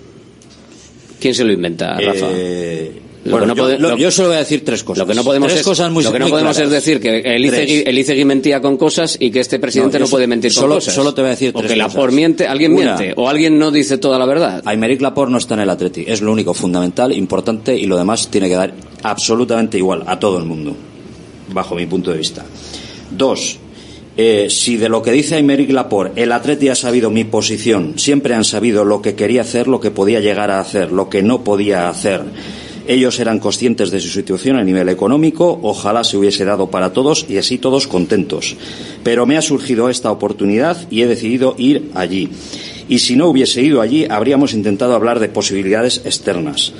¿Quién 1.21 1.35
se 1.35 1.45
lo 1.45 1.53
inventa, 1.53 1.99
Rafa? 2.01 2.29
Eh, 2.33 2.93
Lo 3.25 3.33
bueno, 3.37 3.55
que 3.55 3.61
no 3.61 3.69
yo, 3.97 3.97
lo- 4.07 4.11
solo 4.11 4.29
voy 4.29 4.37
a 4.37 4.41
decir 4.41 4.65
tres 4.65 4.83
cosas. 4.83 5.01
Lo 5.01 5.07
que 5.07 5.15
no 5.15 5.23
podemos, 5.23 5.49
tres 5.49 5.61
es, 5.61 5.67
cosas 5.67 5.93
muy 5.93 6.03
lo 6.03 6.11
que 6.11 6.19
no 6.19 6.29
podemos 6.31 6.57
claras. 6.57 6.73
es 6.73 6.83
decir 6.83 6.99
que 6.99 7.19
el 7.19 7.45
Icegui, 7.45 7.67
Tres. 7.75 7.83
el 7.89 7.99
Icegui 7.99 8.25
mentía 8.25 8.63
con 8.63 8.79
cosas 8.79 9.19
y 9.21 9.31
que 9.31 9.41
este 9.41 9.59
presidente 9.59 9.99
No, 9.99 10.07
puede 10.07 10.27
mentir 10.27 10.51
con 10.55 10.63
solo- 10.63 10.75
cosas. 10.77 10.95
solo 10.95 11.13
te 11.13 11.21
voy 11.21 11.27
a 11.29 11.31
decir 11.33 11.51
o 11.55 11.59
tres 11.59 11.73
que 11.73 11.79
cosas. 11.79 11.95
Laporte 11.95 12.17
miente, 12.17 12.47
alguien 12.47 12.73
Una. 12.73 12.97
miente, 12.97 13.13
o 13.21 13.29
alguien 13.29 13.59
no 13.59 13.71
dice 13.71 13.99
toda 13.99 14.19
la 14.19 14.25
verdad. 14.25 14.63
Aymeric 14.65 15.03
Laporte 15.03 15.31
no 15.33 15.37
está 15.37 15.53
en 15.53 15.61
el 15.61 15.69
Atleti. 15.69 16.05
Es 16.09 16.23
lo 16.23 16.33
único 16.33 16.55
fundamental, 16.55 17.13
importante 17.13 17.77
y 17.77 17.85
lo 17.85 17.99
demás 17.99 18.29
tiene 18.31 18.49
que 18.49 18.55
dar 18.55 18.73
absolutamente 19.03 19.77
igual 19.77 20.05
a 20.07 20.19
todo 20.19 20.39
el 20.39 20.45
mundo, 20.47 20.75
bajo 21.53 21.75
mi 21.75 21.87
punto 21.87 22.11
de 22.11 22.19
vista. 22.19 22.45
Dos, 23.11 23.59
eh, 24.17 24.49
si 24.51 24.77
de 24.77 24.89
lo 24.89 25.03
que 25.03 25.13
dice 25.13 25.37
Aymeric 25.37 25.71
Laporte 25.71 26.23
el 26.23 26.33
Atleti 26.33 26.69
ha 26.69 26.75
sabido 26.75 27.11
mi 27.11 27.25
posición, 27.25 27.99
siempre 27.99 28.35
han 28.35 28.45
sabido 28.45 28.85
lo 28.85 29.01
que 29.03 29.15
quería 29.15 29.43
hacer, 29.43 29.69
lo 29.69 29.81
que 29.81 29.91
podía 29.91 30.21
llegar 30.21 30.51
a 30.51 30.61
hacer, 30.61 30.93
lo 30.93 31.09
que 31.09 31.23
no 31.23 31.45
podía 31.45 31.89
hacer. 31.89 32.23
Ellos 32.87 33.21
eran 33.21 33.39
conscientes 33.39 33.91
de 33.91 34.01
su 34.01 34.09
situación 34.09 34.57
a 34.57 34.65
nivel 34.65 34.89
económico, 34.89 35.61
ojalá 35.63 36.03
se 36.03 36.17
hubiese 36.17 36.45
dado 36.45 36.71
para 36.71 36.93
todos 36.93 37.25
y 37.29 37.37
así 37.37 37.59
todos 37.59 37.87
contentos. 37.87 38.57
Pero 39.05 39.27
me 39.27 39.37
ha 39.37 39.43
surgido 39.43 39.89
esta 39.89 40.11
oportunidad 40.11 40.77
y 40.91 41.03
he 41.03 41.07
decidido 41.07 41.55
ir 41.57 41.91
allí. 41.95 42.31
Y 42.89 42.99
si 42.99 43.15
no 43.15 43.29
hubiese 43.29 43.63
ido 43.63 43.81
allí, 43.81 44.07
habríamos 44.11 44.55
intentado 44.55 44.95
hablar 44.95 45.21
de 45.21 45.29
posibilidades 45.29 46.03
externas. 46.05 46.73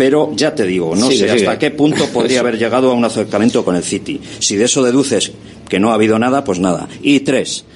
Pero 0.00 0.30
ya 0.34 0.54
te 0.54 0.64
digo, 0.66 0.96
no 0.96 1.08
Sigue, 1.10 1.28
sé 1.28 1.28
sigue. 1.34 1.46
hasta 1.46 1.58
qué 1.58 1.70
punto 1.70 2.06
podría 2.06 2.40
haber 2.40 2.58
llegado 2.58 2.90
a 2.90 2.94
un 2.94 3.04
acercamiento 3.04 3.66
con 3.66 3.76
el 3.76 3.82
City. 3.82 4.18
Si 4.38 4.56
de 4.56 4.64
eso 4.64 4.82
deduces 4.82 5.32
que 5.68 5.78
no 5.78 5.90
ha 5.90 5.94
habido 5.94 6.18
nada, 6.18 6.42
pues 6.42 6.58
nada. 6.58 6.88
Y 7.02 7.20
tres, 7.20 7.66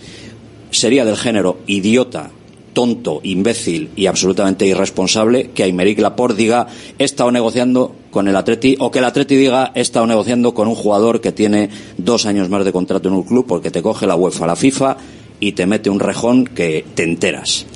sería 0.71 1.05
del 1.05 1.19
género 1.19 1.59
idiota, 1.67 2.31
tonto, 2.73 3.21
imbécil 3.25 3.91
y 3.95 4.07
absolutamente 4.07 4.67
irresponsable 4.67 5.51
que 5.55 5.65
Aymeric 5.65 5.99
Laporte 5.99 6.39
diga 6.39 6.67
he 6.99 7.05
estado 7.05 7.31
negociando 7.31 7.95
con 8.11 8.27
el 8.27 8.37
Atleti 8.37 8.77
o 8.81 8.91
que 8.91 9.01
el 9.01 9.05
Atleti 9.05 9.37
diga 9.37 9.71
he 9.75 9.83
estado 9.83 10.07
negociando 10.07 10.55
con 10.55 10.67
un 10.67 10.75
jugador 10.75 11.21
que 11.21 11.31
tiene 11.31 11.69
dos 11.99 12.25
años 12.25 12.49
más 12.49 12.65
de 12.65 12.73
contrato 12.73 13.09
en 13.09 13.15
un 13.17 13.25
club 13.25 13.45
porque 13.47 13.71
te 13.71 13.83
coge 13.83 14.07
la 14.07 14.17
UEFA, 14.17 14.47
la 14.47 14.57
FIFA 14.57 14.97
y 15.41 15.53
te 15.53 15.67
mete 15.67 15.91
un 15.91 16.01
rejón 16.01 16.47
que 16.47 16.87
te 16.95 17.03
enteras. 17.03 17.67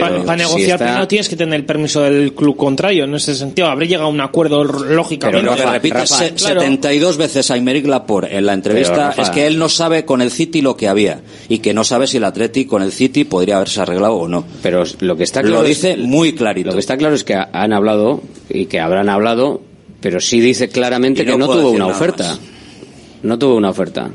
Para, 0.00 0.22
para 0.24 0.36
negociar 0.36 0.78
primero 0.78 1.08
tienes 1.08 1.28
que 1.28 1.36
tener 1.36 1.54
el 1.60 1.64
permiso 1.66 2.02
del 2.02 2.32
club 2.34 2.56
contrario. 2.56 3.04
En 3.04 3.14
ese 3.14 3.34
sentido, 3.34 3.68
habré 3.68 3.86
llegado 3.88 4.06
a 4.08 4.10
un 4.10 4.20
acuerdo 4.20 4.64
lógicamente. 4.64 5.40
Pero 5.42 5.56
lo 5.56 5.56
que 5.62 5.70
repite 5.70 5.94
Rafa, 5.98 6.06
se- 6.18 6.34
claro. 6.34 6.60
72 6.60 7.16
veces 7.16 7.50
a 7.50 7.54
Aymeric 7.54 7.86
Laporte 7.86 8.36
en 8.36 8.46
la 8.46 8.54
entrevista 8.54 8.92
Pero, 8.94 9.06
Rafa- 9.08 9.22
es 9.22 9.30
que 9.30 9.46
él 9.46 9.58
no 9.58 9.68
sabe 9.68 10.04
con 10.04 10.20
el 10.22 10.30
City 10.30 10.60
lo 10.60 10.76
que 10.76 10.88
había 10.88 11.20
y 11.48 11.58
que 11.58 11.72
no 11.74 11.84
sabe 11.84 12.06
si 12.06 12.16
el 12.18 12.24
Atleti 12.24 12.64
con 12.66 12.82
el 12.82 12.92
City 12.92 13.24
podría 13.24 13.56
haberse 13.56 13.80
arreglado 13.80 14.14
o 14.14 14.28
no. 14.28 14.44
Pero 14.62 14.84
lo 15.00 15.16
que 15.16 15.24
está 15.24 15.42
Lo 15.42 15.48
claro 15.48 15.64
dice 15.64 15.92
es, 15.92 15.98
muy 15.98 16.34
clarito. 16.34 16.68
Lo 16.68 16.74
que 16.74 16.80
está 16.80 16.96
claro 16.96 17.14
es 17.14 17.24
que 17.24 17.34
ha- 17.34 17.48
han 17.52 17.72
hablado 17.72 18.22
y 18.48 18.66
que 18.66 18.80
habrán 18.80 19.08
hablado, 19.08 19.60
pero 20.00 20.20
sí 20.20 20.40
dice 20.40 20.68
claramente 20.68 21.24
no 21.24 21.32
que 21.32 21.38
no 21.38 21.46
tuvo 21.46 21.70
una 21.70 21.86
oferta. 21.86 22.24
más. 22.28 22.40
No 23.22 23.38
tuvo 23.38 23.56
una 23.56 23.70
oferta. 23.70 24.10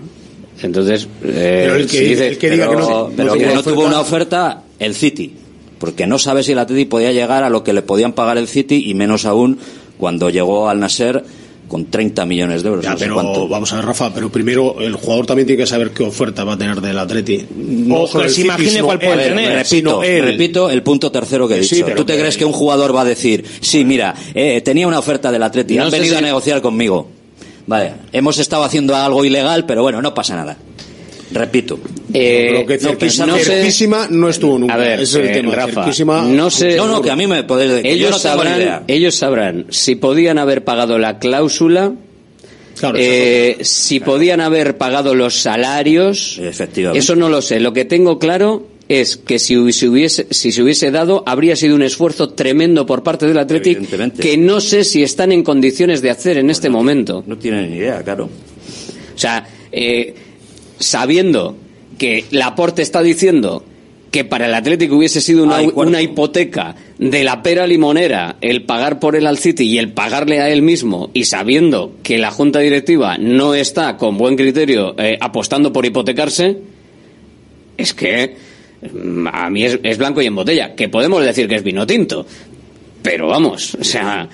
Entonces, 0.62 1.08
eh, 1.24 1.64
Pero 1.66 1.76
el 1.76 1.88
que- 1.88 1.98
sí 1.98 2.06
dice- 2.06 2.28
el 2.30 2.38
que 2.38 2.50
diga 2.52 2.70
que 2.70 2.76
no- 2.76 2.88
pero- 2.88 3.12
pero 3.18 3.28
no 3.30 3.34
que 3.34 3.44
tuvo 3.46 3.56
no 3.56 3.64
tuvo 3.64 3.86
una 3.86 4.00
oferta 4.00 4.64
el 4.80 4.96
City, 4.96 5.34
porque 5.84 6.08
no 6.08 6.18
sabe 6.18 6.44
si 6.44 6.54
el 6.54 6.60
Atleti 6.60 6.86
podía 6.86 7.12
llegar 7.12 7.44
a 7.44 7.50
lo 7.50 7.62
que 7.62 7.74
le 7.74 7.82
podían 7.82 8.14
pagar 8.14 8.38
el 8.38 8.48
City 8.48 8.86
y 8.88 8.94
menos 8.94 9.26
aún 9.26 9.58
cuando 9.98 10.30
llegó 10.30 10.70
al 10.70 10.80
Nasser 10.80 11.22
con 11.68 11.88
30 11.92 12.26
millones 12.26 12.64
de 12.64 12.70
euros. 12.70 12.86
Ya, 12.86 12.92
no 12.92 12.98
sé 12.98 13.04
pero 13.04 13.16
cuánto. 13.16 13.50
vamos 13.50 13.74
a 13.74 13.76
ver, 13.76 13.86
Rafa, 13.86 14.14
pero 14.14 14.30
primero 14.30 14.78
el 14.80 14.94
jugador 14.96 15.26
también 15.26 15.46
tiene 15.46 15.62
que 15.62 15.68
saber 15.68 15.92
qué 15.92 16.04
oferta 16.04 16.46
va 16.46 16.54
a 16.54 16.58
tener 16.58 16.80
del 16.80 16.98
Atleti. 16.98 17.46
No 17.54 18.04
O 18.04 18.08
solo 18.08 18.22
que 18.24 18.30
el 18.30 18.34
se 18.34 18.42
imagine 18.44 18.82
cuál 18.82 18.98
puede 18.98 19.28
tener. 19.28 19.58
Repito, 19.58 20.02
repito 20.02 20.70
el 20.70 20.84
punto 20.84 21.12
tercero 21.12 21.46
que 21.50 21.60
he 21.60 21.64
Sí, 21.66 21.76
dicho. 21.76 21.86
pero 21.88 21.98
¿Tú 21.98 22.06
te 22.06 22.18
crees 22.18 22.38
que 22.38 22.46
un 22.46 22.54
jugador 22.54 22.96
va 22.96 23.02
a 23.02 23.06
decir, 23.06 23.44
sí, 23.60 23.84
mira, 23.84 24.16
eh, 24.34 24.62
tenía 24.62 24.88
una 24.88 25.00
oferta 25.00 25.34
del 25.34 25.44
Atleti, 25.44 25.76
No 25.76 25.84
han 25.84 25.92
venido 25.92 26.14
si- 26.14 26.20
a 26.20 26.22
negociar 26.22 26.62
conmigo? 26.62 27.10
Vale, 27.68 27.92
hemos 28.14 28.38
estado 28.40 28.64
haciendo 28.64 28.96
algo 28.96 29.26
ilegal, 29.26 29.66
pero 29.66 29.82
bueno, 29.82 30.02
no 30.02 30.14
pasa 30.14 30.38
nada. 30.38 30.56
Repito. 31.34 31.80
Eh, 32.14 32.52
Lo 32.54 32.66
que 32.66 32.78
no, 32.78 32.90
cerquísima, 32.90 33.26
no 33.26 33.38
sé- 33.40 34.14
no 34.14 34.30
estuvo 34.30 34.60
nunca. 34.60 34.74
A 34.76 34.78
ver, 34.78 35.00
es 35.02 35.16
el 35.16 35.26
eh, 35.28 35.34
tema. 35.34 35.56
Rafa, 35.56 35.86
no 36.26 36.50
sé. 36.50 36.76
No, 36.76 36.88
no, 36.88 37.02
que 37.02 37.10
a 37.12 37.16
mí 37.16 37.26
me 37.28 37.44
yo 37.48 37.58
ellos 37.60 38.12
no 38.12 38.18
idea. 38.18 38.20
sabrán, 38.20 38.84
ellos 38.88 39.16
sabrán 39.16 39.66
si 39.70 39.96
podían 39.96 40.38
haber 40.38 40.64
pagado 40.64 41.00
la 41.00 41.18
cláusula, 41.20 41.94
eh, 42.96 43.58
si 43.62 44.00
podían 44.00 44.42
haber 44.42 44.78
pagado 44.78 45.16
los 45.16 45.36
salarios. 45.36 46.38
Efectivamente. 46.40 47.00
Eso 47.00 47.16
no 47.16 47.30
lo 47.30 47.42
sé. 47.42 47.60
Lo 47.60 47.74
que 47.74 47.86
tengo 47.86 48.20
claro 48.20 48.68
es 48.90 49.18
que 49.18 49.40
si 49.40 49.72
se 49.74 49.88
hubiese, 49.88 50.28
si 50.30 50.52
se 50.52 50.62
hubiese 50.62 50.92
dado, 50.92 51.24
habría 51.26 51.56
sido 51.56 51.76
un 51.76 51.82
esfuerzo 51.84 52.30
tremendo 52.30 52.86
por 52.86 53.02
parte 53.02 53.26
del 53.26 53.38
Athletic 53.38 53.80
que 54.20 54.38
no 54.38 54.60
sé 54.62 54.84
si 54.84 55.02
están 55.04 55.32
en 55.32 55.44
condiciones 55.44 56.02
de 56.02 56.10
hacer 56.10 56.38
en 56.38 56.50
este 56.50 56.70
momento. 56.70 57.24
No 57.26 57.38
tienen 57.38 57.72
ni 57.72 57.78
idea, 57.78 58.04
claro. 58.04 58.26
O 58.26 59.18
sea, 59.20 59.48
eh, 59.72 60.14
sabiendo 60.86 61.56
que 61.98 62.26
Laporte 62.32 62.82
está 62.82 63.02
diciendo 63.02 63.64
que 64.12 64.24
para 64.24 64.46
el 64.46 64.54
Atlético 64.54 64.98
hubiese 64.98 65.22
sido 65.22 65.44
una, 65.44 66.02
hipoteca 66.02 66.76
de 67.00 67.24
la 67.24 67.42
pera 67.42 67.66
limonera 67.66 68.36
el 68.42 68.64
pagar 68.64 69.00
por 69.00 69.16
el 69.16 69.26
al 69.26 69.40
City 69.40 69.64
y 69.64 69.80
el 69.80 69.92
pagarle 69.92 70.40
a 70.40 70.50
él 70.50 70.62
mismo 70.62 71.10
y 71.16 71.26
sabiendo 71.26 71.96
que 72.04 72.20
la 72.20 72.30
junta 72.30 72.60
directiva 72.60 73.18
no 73.18 73.56
está 73.56 73.98
con 73.98 74.20
buen 74.20 74.36
criterio 74.36 74.94
eh, 75.00 75.18
apostando 75.20 75.74
por 75.74 75.88
hipotecarse, 75.88 76.58
es 77.76 77.94
que 77.96 78.36
mm, 78.94 79.28
a 79.34 79.50
mí 79.50 79.66
es, 79.66 79.80
es 79.82 79.98
blanco 79.98 80.22
y 80.22 80.28
en 80.28 80.36
botella, 80.36 80.76
que 80.76 80.90
podemos 80.90 81.26
decir 81.26 81.48
que 81.48 81.56
es 81.56 81.64
vino 81.64 81.88
tinto, 81.88 82.26
pero 83.02 83.28
vamos, 83.28 83.76
o 83.80 83.84
sea... 83.84 84.30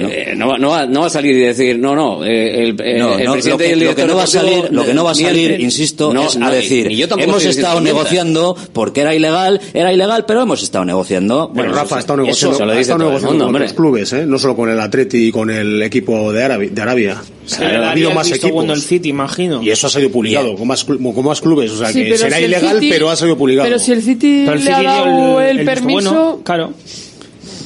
eh, 0.00 0.34
no, 0.36 0.48
va- 0.48 0.58
no, 0.58 0.68
va, 0.70 0.86
no 0.86 1.00
va 1.00 1.06
a 1.06 1.10
salir 1.10 1.34
y 1.36 1.40
decir, 1.40 1.78
no, 1.78 1.94
no, 1.94 2.24
eh, 2.24 2.62
el, 2.64 2.80
eh, 2.80 2.98
No, 2.98 3.18
el 3.18 3.24
no, 3.24 3.32
presidente 3.32 3.50
lo 3.50 3.58
que, 3.58 3.66
y 3.68 3.72
el 3.72 3.78
lo 3.78 3.80
director 3.84 4.04
que 4.06 4.10
no 4.12 4.16
va 4.16 4.22
a 4.24 4.26
salir, 4.26 4.68
lo 4.70 4.84
que 4.84 4.94
no 4.94 5.04
va 5.04 5.10
a 5.10 5.14
salir, 5.14 5.60
insisto, 5.60 6.12
No, 6.14 6.26
es 6.26 6.36
no, 6.36 6.46
a 6.46 6.50
decir, 6.50 6.90
y 6.90 6.96
yo 6.96 7.06
hemos 7.18 7.44
estado 7.44 7.80
negociando 7.80 8.56
porque 8.72 9.00
era 9.02 9.14
ilegal, 9.14 9.60
era 9.74 9.92
ilegal, 9.92 10.24
pero 10.26 10.42
hemos 10.42 10.62
estado 10.62 10.84
negociando. 10.84 11.48
Bueno, 11.48 11.70
Bueno, 11.70 11.72
Rafa 11.82 11.96
ha 11.96 12.00
estado 12.00 12.18
negociando, 12.22 12.56
eso 12.56 12.64
lo 12.66 12.72
ha 12.72 12.80
estado 12.80 12.98
negociando 12.98 13.30
mundo, 13.32 13.44
con 13.44 13.54
hombre. 13.54 13.62
otros 13.64 13.76
clubes, 13.76 14.12
¿eh? 14.12 14.26
no 14.26 14.38
solo 14.38 14.56
con 14.56 14.68
el 14.70 14.80
Atleti 14.80 15.28
y 15.28 15.32
con 15.32 15.50
el 15.50 15.82
equipo 15.82 16.32
de, 16.32 16.44
Arabi- 16.44 16.70
de 16.70 16.82
Arabia. 16.82 17.22
Se 17.46 17.64
Ha 17.64 17.90
habido 17.90 18.10
más 18.12 18.30
equipos. 18.30 18.52
bueno 18.52 18.72
el 18.72 18.82
City, 18.82 19.08
imagino. 19.08 19.62
Y 19.62 19.70
eso 19.70 19.86
ha 19.86 19.90
salido 19.90 20.10
publicado 20.12 20.54
con 20.56 20.68
más, 20.68 20.86
clu- 20.86 21.12
con 21.14 21.24
más 21.24 21.40
clubes. 21.40 21.70
O 21.72 21.78
sea, 21.78 21.88
Sí, 21.88 22.00
que 22.00 22.04
pero 22.10 22.18
será 22.18 22.36
si 22.38 22.44
ilegal, 22.44 22.74
City- 22.78 22.90
pero 22.90 23.10
ha 23.10 23.16
salido 23.16 23.36
publicado. 23.36 23.66
Pero 23.66 23.78
si 23.78 23.92
el 23.92 24.02
City 24.02 24.42
Pero 24.46 24.58
le 24.58 24.72
ha 24.72 24.82
dado 24.82 25.40
el, 25.40 25.64
permiso, 25.64 26.10
bueno, 26.12 26.40
claro. 26.44 26.72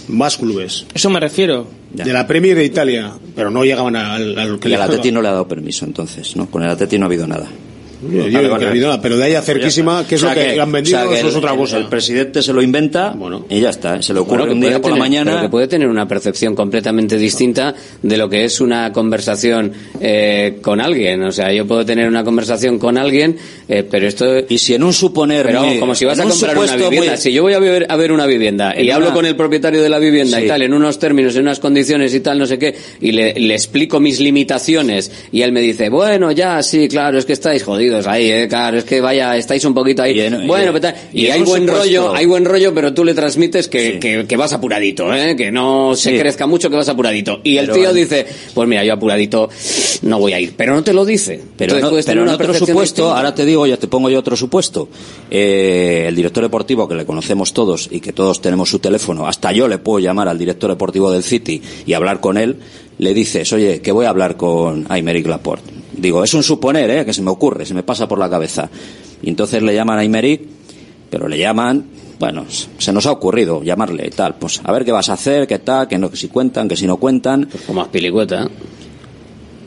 Más 0.09 0.37
clubes. 0.37 0.87
Eso 0.95 1.11
me 1.11 1.21
refiero. 1.21 1.67
De 2.05 2.13
la 2.13 2.27
Premier 2.27 2.57
de 2.57 2.65
Italia. 2.65 3.13
Pero 3.35 3.51
no 3.51 3.65
llegaban 3.65 3.97
al, 3.97 4.39
al 4.39 4.59
que 4.59 4.69
Y 4.69 4.71
le 4.71 4.77
al 4.77 4.83
Atleti 4.83 5.11
no 5.11 5.23
le 5.23 5.29
ha 5.29 5.33
dado 5.33 5.49
permiso, 5.49 5.85
entonces, 5.85 6.37
¿no? 6.37 6.47
Con 6.51 6.63
el 6.63 6.71
Atleti 6.71 6.99
no 6.99 7.05
ha 7.05 7.09
habido 7.09 7.27
nada. 7.27 7.49
Yo, 8.03 8.19
Vale, 8.25 8.73
digo 8.75 8.93
que 8.93 8.99
pero 9.03 9.17
de 9.17 9.25
ahí 9.25 9.35
a 9.35 9.43
cerquísima, 9.43 10.07
que 10.07 10.17
es 10.17 10.23
O 10.23 10.27
sea 10.27 10.35
lo 10.35 10.41
que, 10.55 10.61
han 10.61 10.71
vendido, 10.71 10.99
o 10.99 11.01
sea 11.03 11.09
que 11.11 11.19
eso 11.19 11.29
es 11.29 11.33
el- 11.35 11.39
otra 11.39 11.53
el- 11.53 11.57
cosa. 11.59 11.79
El, 11.79 11.87
presidente 11.87 12.43
se 12.43 12.53
lo 12.53 12.61
inventa 12.63 13.15
y 13.49 13.61
ya 13.61 13.71
está. 13.71 14.03
Se 14.03 14.13
le 14.13 14.21
ocurre 14.21 14.39
Bueno, 14.41 14.53
que 14.53 14.55
un 14.55 14.61
día 14.61 14.81
por 14.83 14.91
la 14.91 14.97
mañana. 14.99 15.31
pero 15.31 15.43
que 15.45 15.49
puede 15.49 15.67
tener 15.69 15.89
una 15.89 16.07
percepción 16.07 16.55
completamente 16.55 17.17
distinta 17.17 17.75
de 18.03 18.17
lo 18.19 18.29
que 18.29 18.45
es 18.45 18.61
una 18.61 18.93
conversación 18.93 19.73
eh, 20.01 20.59
con 20.61 20.81
alguien. 20.81 21.23
O 21.25 21.33
sea, 21.33 21.53
yo 21.53 21.67
puedo 21.67 21.85
tener 21.87 22.07
una 22.09 22.23
conversación 22.23 22.79
con 22.79 22.99
alguien, 22.99 23.37
eh, 23.69 23.83
pero 23.91 24.07
esto... 24.07 24.27
Y 24.49 24.59
si 24.59 24.75
en 24.75 24.83
un 24.83 24.93
suponer... 24.93 25.47
Pero 25.47 25.63
muy- 25.65 25.79
como 25.79 25.95
si 25.95 26.05
vas 26.05 26.19
a 26.19 26.25
un 26.25 26.31
comprar 26.31 26.57
una 26.59 26.67
supuesto 26.67 26.91
vivienda. 26.91 27.13
muy- 27.13 27.21
Si 27.23 27.33
yo 27.33 27.43
voy 27.43 27.55
a 27.55 27.59
ver, 27.61 27.87
a 27.89 27.97
ver 27.97 28.13
una 28.13 28.27
vivienda 28.27 28.75
y 28.77 28.89
En 28.89 28.93
hablo 28.95 29.07
una- 29.07 29.15
con 29.15 29.27
el 29.27 29.37
propietario 29.37 29.83
de 29.83 29.89
la 29.89 29.99
vivienda 29.99 30.39
y 30.39 30.43
Sí. 30.43 30.49
tal, 30.49 30.61
en 30.63 30.75
unos 30.75 30.99
términos, 30.99 31.35
en 31.37 31.43
unas 31.43 31.61
condiciones 31.61 32.15
y 32.15 32.21
tal, 32.21 32.39
no 32.39 32.47
sé 32.47 32.59
qué, 32.59 32.75
y 33.01 33.13
le, 33.13 33.33
le 33.35 33.55
explico 33.55 34.01
mis 34.01 34.21
limitaciones 34.21 35.11
y 35.33 35.43
él 35.43 35.53
me 35.53 35.61
dice, 35.61 35.89
bueno, 35.89 36.31
ya, 36.33 36.63
sí, 36.63 36.89
claro, 36.89 37.19
es 37.19 37.25
que 37.25 37.33
estáis 37.33 37.63
jodidos 37.63 37.86
ahí, 38.07 38.31
eh, 38.31 38.47
claro, 38.49 38.79
es 38.79 38.85
que 38.85 39.01
vaya, 39.01 39.37
estáis 39.37 39.65
un 39.65 39.75
poquito 39.75 40.03
ahí. 40.03 40.19
en- 40.21 40.47
bueno, 40.47 40.71
y- 40.77 40.81
pero 40.81 40.97
y, 41.13 41.27
y 41.27 41.31
hay 41.31 41.43
buen 41.43 41.63
supuesto- 41.67 41.85
rollo, 41.85 42.15
hay 42.15 42.27
buen 42.27 42.45
rollo, 42.45 42.75
pero 42.75 42.93
tú 42.95 43.05
le 43.05 43.15
transmites 43.15 43.69
que, 43.69 43.99
que, 43.99 44.27
que 44.27 44.37
vas 44.37 44.53
apuradito, 44.53 45.13
¿eh? 45.15 45.37
que 45.37 45.51
no 45.53 45.95
se 45.95 46.11
Sí. 46.13 46.19
crezca 46.19 46.47
mucho, 46.47 46.69
que 46.71 46.77
vas 46.77 46.89
apuradito. 46.89 47.41
Y 47.45 47.57
el 47.59 47.71
tío 47.71 47.93
dice, 47.93 48.27
pues 48.55 48.69
mira, 48.69 48.85
yo 48.85 48.95
apuradito 48.95 49.49
no 50.03 50.19
voy 50.19 50.33
a 50.33 50.41
ir, 50.41 50.55
pero 50.57 50.75
no 50.75 50.83
te 50.83 50.93
lo 50.93 51.05
dice. 51.05 51.41
Pero, 51.57 51.75
Entonces 51.77 51.83
no- 51.83 51.91
puedes 51.91 52.07
pero 52.07 52.21
tener 52.23 52.29
en 52.29 52.35
otro 52.35 52.55
supuesto, 52.55 52.81
distinta. 53.03 53.17
ahora 53.17 53.35
te 53.35 53.45
digo, 53.45 53.67
ya 53.67 53.77
te 53.77 53.87
pongo 53.89 54.11
yo 54.11 54.19
otro 54.19 54.37
supuesto. 54.37 54.89
Eh, 55.31 56.05
el 56.09 56.15
director 56.17 56.43
deportivo, 56.43 56.89
que 56.89 56.95
le 56.95 57.05
conocemos 57.05 57.53
todos 57.53 57.89
y 57.91 58.01
que 58.01 58.13
todos 58.13 58.41
tenemos 58.41 58.71
su 58.71 58.79
teléfono, 58.79 59.27
hasta 59.27 59.53
yo 59.53 59.69
le 59.69 59.79
puedo 59.79 59.99
llamar 59.99 60.29
al 60.29 60.39
director 60.39 60.71
deportivo 60.71 61.11
del 61.11 61.23
City 61.23 61.61
y 61.87 61.93
hablar 61.93 62.21
con 62.21 62.37
él, 62.39 62.57
le 62.99 63.13
dices, 63.13 63.53
oye, 63.53 63.81
que 63.83 63.93
voy 63.93 64.07
a 64.07 64.09
hablar 64.11 64.37
con 64.37 64.87
Aymeric 64.89 65.27
Laporte. 65.27 65.76
Digo, 65.97 66.23
es 66.23 66.35
un 66.35 66.43
suponer, 66.43 66.91
¿eh? 66.91 67.05
que 67.05 67.13
se 67.13 67.23
me 67.23 67.31
ocurre, 67.31 67.65
se 67.65 67.75
me 67.75 67.83
pasa 67.83 68.07
por 68.07 68.19
la 68.19 68.29
cabeza. 68.29 68.69
Y 69.23 69.31
entonces 69.31 69.63
le 69.63 69.75
llaman 69.75 69.99
a 69.99 70.03
Aymeric, 70.03 70.43
pero 71.11 71.29
le 71.29 71.39
llaman, 71.39 71.87
bueno, 72.19 72.45
se 72.79 72.93
nos 72.93 73.07
ha 73.07 73.13
ocurrido 73.13 73.63
llamarle 73.63 74.07
y 74.07 74.11
tal, 74.11 74.35
pues 74.37 74.61
a 74.63 74.73
ver 74.73 74.85
qué 74.85 74.93
vas 74.93 75.09
a 75.09 75.15
hacer, 75.15 75.47
qué 75.47 75.59
tal, 75.59 75.89
que 75.89 75.99
no, 75.99 76.11
que 76.11 76.17
si 76.17 76.29
cuentan, 76.29 76.69
que 76.69 76.77
si 76.77 76.87
no 76.87 76.97
cuentan. 76.99 77.49
Pues 77.51 77.65
como 77.65 77.87
pilicueta. 77.89 78.49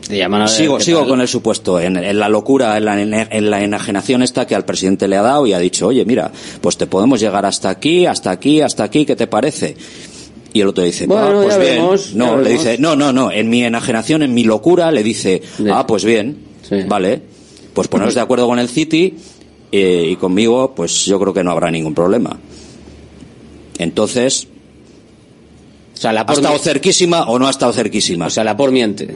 Te 0.07 0.17
llaman 0.17 0.41
a 0.41 0.45
ver 0.45 0.53
Sigo, 0.53 0.79
sigo 0.79 0.99
tal. 1.01 1.09
con 1.09 1.21
el 1.21 1.27
supuesto, 1.27 1.79
en, 1.79 1.95
en 1.97 2.19
la 2.19 2.29
locura, 2.29 2.77
en 2.77 2.85
la, 2.85 2.99
en 2.99 3.49
la 3.51 3.63
enajenación 3.63 4.23
esta 4.23 4.47
que 4.47 4.55
al 4.55 4.65
presidente 4.65 5.07
le 5.07 5.17
ha 5.17 5.21
dado 5.21 5.45
y 5.45 5.53
ha 5.53 5.59
dicho, 5.59 5.87
oye, 5.87 6.03
mira, 6.05 6.31
pues 6.61 6.77
te 6.77 6.87
podemos 6.87 7.19
llegar 7.19 7.45
hasta 7.45 7.69
aquí, 7.69 8.05
hasta 8.07 8.31
aquí, 8.31 8.61
hasta 8.61 8.83
aquí, 8.83 9.05
¿qué 9.05 9.15
te 9.15 9.27
parece? 9.27 9.75
Y 10.53 10.61
el 10.61 10.67
otro 10.67 10.83
dice, 10.83 11.05
Bueno, 11.05 11.41
ah, 11.41 11.43
pues 11.43 11.59
bien. 11.59 12.17
no, 12.17 12.37
le 12.37 12.49
dice, 12.49 12.77
no, 12.79 12.95
no, 12.95 13.13
no, 13.13 13.31
en 13.31 13.49
mi 13.49 13.63
enajenación, 13.63 14.23
en 14.23 14.33
mi 14.33 14.43
locura, 14.43 14.91
le 14.91 15.03
dice, 15.03 15.41
ah, 15.71 15.85
pues 15.85 16.03
bien, 16.03 16.37
vale, 16.87 17.21
pues 17.73 17.87
poneros 17.87 18.15
de 18.15 18.21
acuerdo 18.21 18.47
con 18.47 18.57
el 18.59 18.67
City 18.67 19.15
eh, 19.71 20.07
y 20.09 20.15
conmigo, 20.15 20.73
pues 20.75 21.05
yo 21.05 21.19
creo 21.19 21.33
que 21.33 21.43
no 21.43 21.51
habrá 21.51 21.69
ningún 21.69 21.93
problema. 21.93 22.39
Entonces, 23.77 24.47
O 25.93 25.97
sea, 25.97 26.13
la 26.13 26.25
¿ha 26.27 26.33
estado 26.33 26.57
cerquísima 26.57 27.23
o 27.29 27.37
no 27.39 27.47
ha 27.47 27.51
estado 27.51 27.71
cerquísima? 27.73 28.27
O 28.27 28.29
sea, 28.29 28.43
la 28.43 28.57
por 28.57 28.71
miente. 28.71 29.15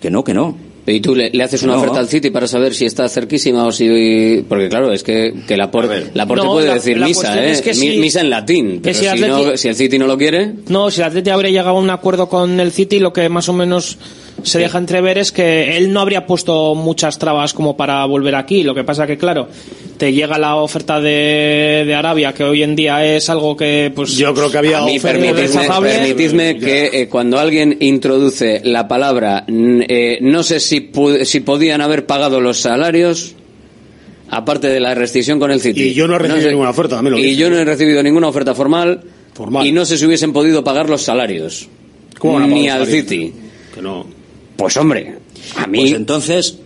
Que 0.00 0.10
no, 0.10 0.22
que 0.22 0.34
no. 0.34 0.56
Y 0.88 1.00
tú 1.00 1.14
le, 1.14 1.30
le 1.30 1.42
haces 1.42 1.62
una 1.62 1.74
No. 1.74 1.78
oferta 1.80 1.98
al 1.98 2.08
City 2.08 2.30
para 2.30 2.46
saber 2.46 2.74
si 2.74 2.84
está 2.86 3.08
cerquísima 3.08 3.66
o 3.66 3.72
si... 3.72 4.44
Porque 4.48 4.68
claro, 4.68 4.92
es 4.92 5.02
que, 5.02 5.34
que 5.46 5.56
la 5.56 5.70
por, 5.70 5.88
la 6.14 6.26
por 6.26 6.38
te 6.40 6.44
No, 6.46 6.52
puede 6.52 6.68
la- 6.68 6.74
decir 6.74 6.98
la 6.98 7.06
misa, 7.06 7.42
¿eh? 7.44 7.50
es 7.52 7.62
que 7.62 7.70
Mi- 7.70 7.92
si- 7.92 7.98
misa 7.98 8.20
en 8.20 8.30
latín. 8.30 8.80
Pero 8.82 8.94
si 8.98 9.04
si, 9.04 9.06
Atleti- 9.10 9.46
no, 9.50 9.56
si 9.56 9.68
el 9.68 9.74
City 9.74 9.98
no 9.98 10.06
lo 10.06 10.16
quiere... 10.18 10.52
No, 10.68 10.90
si 10.90 11.00
el 11.00 11.06
Atleti 11.08 11.30
habría 11.30 11.50
llegado 11.50 11.70
a 11.76 11.80
un 11.80 11.90
acuerdo 11.90 12.28
con 12.28 12.58
el 12.60 12.72
City, 12.72 12.98
lo 12.98 13.12
que 13.12 13.28
más 13.28 13.48
o 13.48 13.52
menos 13.52 13.98
se 14.42 14.58
deja 14.58 14.78
entrever 14.78 15.18
es 15.18 15.32
que 15.32 15.76
él 15.76 15.92
no 15.92 16.00
habría 16.00 16.26
puesto 16.26 16.74
muchas 16.74 17.18
trabas 17.18 17.52
como 17.54 17.76
para 17.76 18.04
volver 18.06 18.34
aquí. 18.34 18.62
Lo 18.62 18.74
que 18.74 18.84
pasa 18.84 19.06
que, 19.06 19.16
claro, 19.18 19.48
te 19.96 20.12
llega 20.12 20.38
la 20.38 20.56
oferta 20.56 21.00
de, 21.00 21.84
de 21.86 21.94
Arabia, 21.94 22.32
que 22.32 22.44
hoy 22.44 22.62
en 22.62 22.76
día 22.76 23.04
es 23.04 23.28
algo 23.30 23.56
que, 23.56 23.92
pues... 23.94 24.12
Yo 24.16 24.32
creo 24.34 24.50
que 24.50 24.58
había 24.58 24.78
A 24.78 24.84
mí 24.86 24.98
ofertas- 24.98 25.02
permitidme, 25.34 25.88
permitidme 25.90 26.58
que 26.58 26.90
eh, 27.02 27.08
cuando 27.08 27.38
alguien 27.38 27.76
introduce 27.80 28.60
la 28.64 28.86
palabra 28.88 29.44
eh, 29.48 30.18
no 30.22 30.42
sé 30.42 30.60
si, 30.60 30.90
si 31.24 31.40
podían 31.40 31.80
haber 31.80 32.06
pagado 32.06 32.40
los 32.40 32.58
salarios 32.58 33.34
aparte 34.30 34.68
de 34.68 34.78
la 34.80 34.94
restricción 34.94 35.38
con 35.40 35.50
el 35.50 35.60
City. 35.60 35.82
Y 35.84 35.94
yo 35.94 36.06
no 36.06 36.16
he 36.16 36.18
recibido 36.18 36.42
sé- 36.44 36.50
ninguna 36.50 36.70
oferta, 36.70 37.00
lo 37.02 37.18
Y 37.18 37.22
dije. 37.22 37.36
yo 37.36 37.50
no 37.50 37.56
he 37.56 37.64
recibido 37.64 38.02
ninguna 38.02 38.28
oferta 38.28 38.54
formal, 38.54 39.02
y 39.64 39.72
no 39.72 39.84
sé 39.84 39.96
si 39.96 40.04
hubiesen 40.04 40.32
podido 40.32 40.62
pagar 40.64 40.88
los 40.90 41.02
salarios. 41.02 41.68
¿Cómo 42.18 42.34
van 42.34 42.42
a 42.42 42.46
pagar 42.46 42.58
Ni 42.60 42.66
los 42.66 42.74
al 42.74 42.80
salarios? 42.86 43.08
City. 43.08 43.32
Que 43.74 43.82
no. 43.82 44.06
Pues 44.58 44.76
hombre, 44.76 45.14
a 45.56 45.68
mí. 45.68 45.78
Pues 45.82 45.92
entonces, 45.92 46.58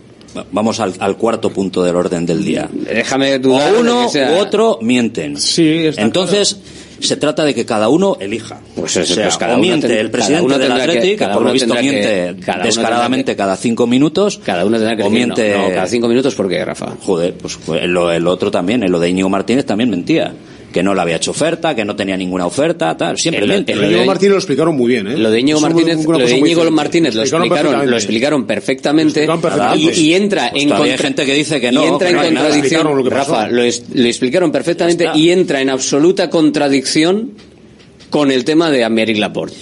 vamos 0.51 0.79
al, 0.79 1.15
cuarto 1.15 1.51
punto 1.51 1.83
del 1.83 1.95
orden 1.95 2.25
del 2.25 2.43
día. 2.43 2.67
Déjame 2.71 3.37
dudar. 3.37 3.71
O 3.71 3.79
uno 3.81 4.07
u 4.07 4.33
otro 4.39 4.79
mienten. 4.81 5.37
Sí, 5.37 5.85
entonces. 5.95 6.59
Se 6.99 7.17
trata 7.17 7.43
de 7.43 7.53
que 7.53 7.65
cada 7.65 7.89
uno 7.89 8.15
elija. 8.17 8.61
Pues 8.75 8.95
eso, 8.95 9.19
o 9.19 9.23
pues 9.23 9.37
o 9.37 9.57
miente. 9.57 9.99
El 9.99 10.09
presidente 10.09 10.57
del 10.57 10.71
Athletic, 10.71 11.19
que, 11.19 11.27
por 11.27 11.41
lo 11.41 11.51
visto 11.51 11.75
miente 11.75 12.33
descaradamente 12.63 13.35
cada 13.35 13.57
cinco 13.57 13.85
minutos. 13.87 14.39
Cada 14.41 14.63
uno 14.63 14.77
tendrá 14.77 14.95
que 14.95 15.03
o 15.03 15.09
miente. 15.09 15.53
No, 15.53 15.67
cada 15.67 15.87
cinco 15.87 16.07
minutos, 16.07 16.33
¿por 16.33 16.47
qué, 16.47 16.63
Rafa? 16.63 16.93
Joder, 17.01 17.33
pues, 17.33 17.59
pues 17.65 17.83
el, 17.83 17.97
el 17.97 18.27
otro 18.27 18.49
también, 18.51 18.83
el 18.83 18.91
lo 18.91 19.01
de 19.01 19.09
Íñigo 19.09 19.27
Martínez 19.27 19.65
también 19.65 19.89
mentía 19.89 20.33
que 20.73 20.83
no 20.83 20.93
le 20.93 21.01
había 21.01 21.15
hecho 21.17 21.31
oferta, 21.31 21.73
que 21.75 21.85
no 21.85 21.95
tenía 21.95 22.17
ninguna 22.17 22.45
oferta, 22.45 22.97
tal. 22.97 23.17
Simplemente. 23.17 23.75
lo 23.75 23.81
de 23.81 23.87
Íñigo 23.87 24.05
Martínez 24.05 24.31
lo 24.31 24.37
explicaron 24.39 24.75
muy 24.75 24.91
bien, 24.91 25.07
¿eh? 25.07 25.17
Lo 25.17 25.31
de 25.31 25.39
Íñigo 25.39 25.61
Martínez, 25.61 26.03
lo, 26.03 26.17
de 26.17 26.37
Íñigo 26.37 26.71
Martínez 26.71 27.15
lo, 27.15 27.21
explicaron, 27.21 27.89
lo 27.89 27.95
explicaron 27.95 28.45
perfectamente. 28.45 29.25
Lo 29.25 29.35
explicaron 29.35 29.61
ah, 29.61 29.75
perfectamente. 29.77 30.01
Y, 30.01 30.07
y, 30.07 30.13
entra 30.15 30.49
pues 30.51 30.63
en 30.63 30.69
contra, 30.69 30.85
hay 30.85 30.97
gente 30.97 31.25
que 31.25 31.33
dice 31.33 31.61
que 31.61 31.71
no. 31.71 31.83
Y 31.83 31.87
entra 31.87 32.09
en 32.09 32.17
contradicción. 32.17 32.83
Lo 32.87 33.09
Rafa, 33.09 33.47
lo, 33.47 33.63
es, 33.63 33.85
lo, 33.93 34.05
explicaron 34.05 34.51
perfectamente 34.51 35.07
y 35.13 35.29
entra 35.29 35.61
en 35.61 35.69
absoluta 35.69 36.29
contradicción 36.29 37.31
con 38.09 38.31
el 38.31 38.43
tema 38.43 38.71
de 38.71 38.83
Améric 38.83 39.17
Laporte. 39.17 39.55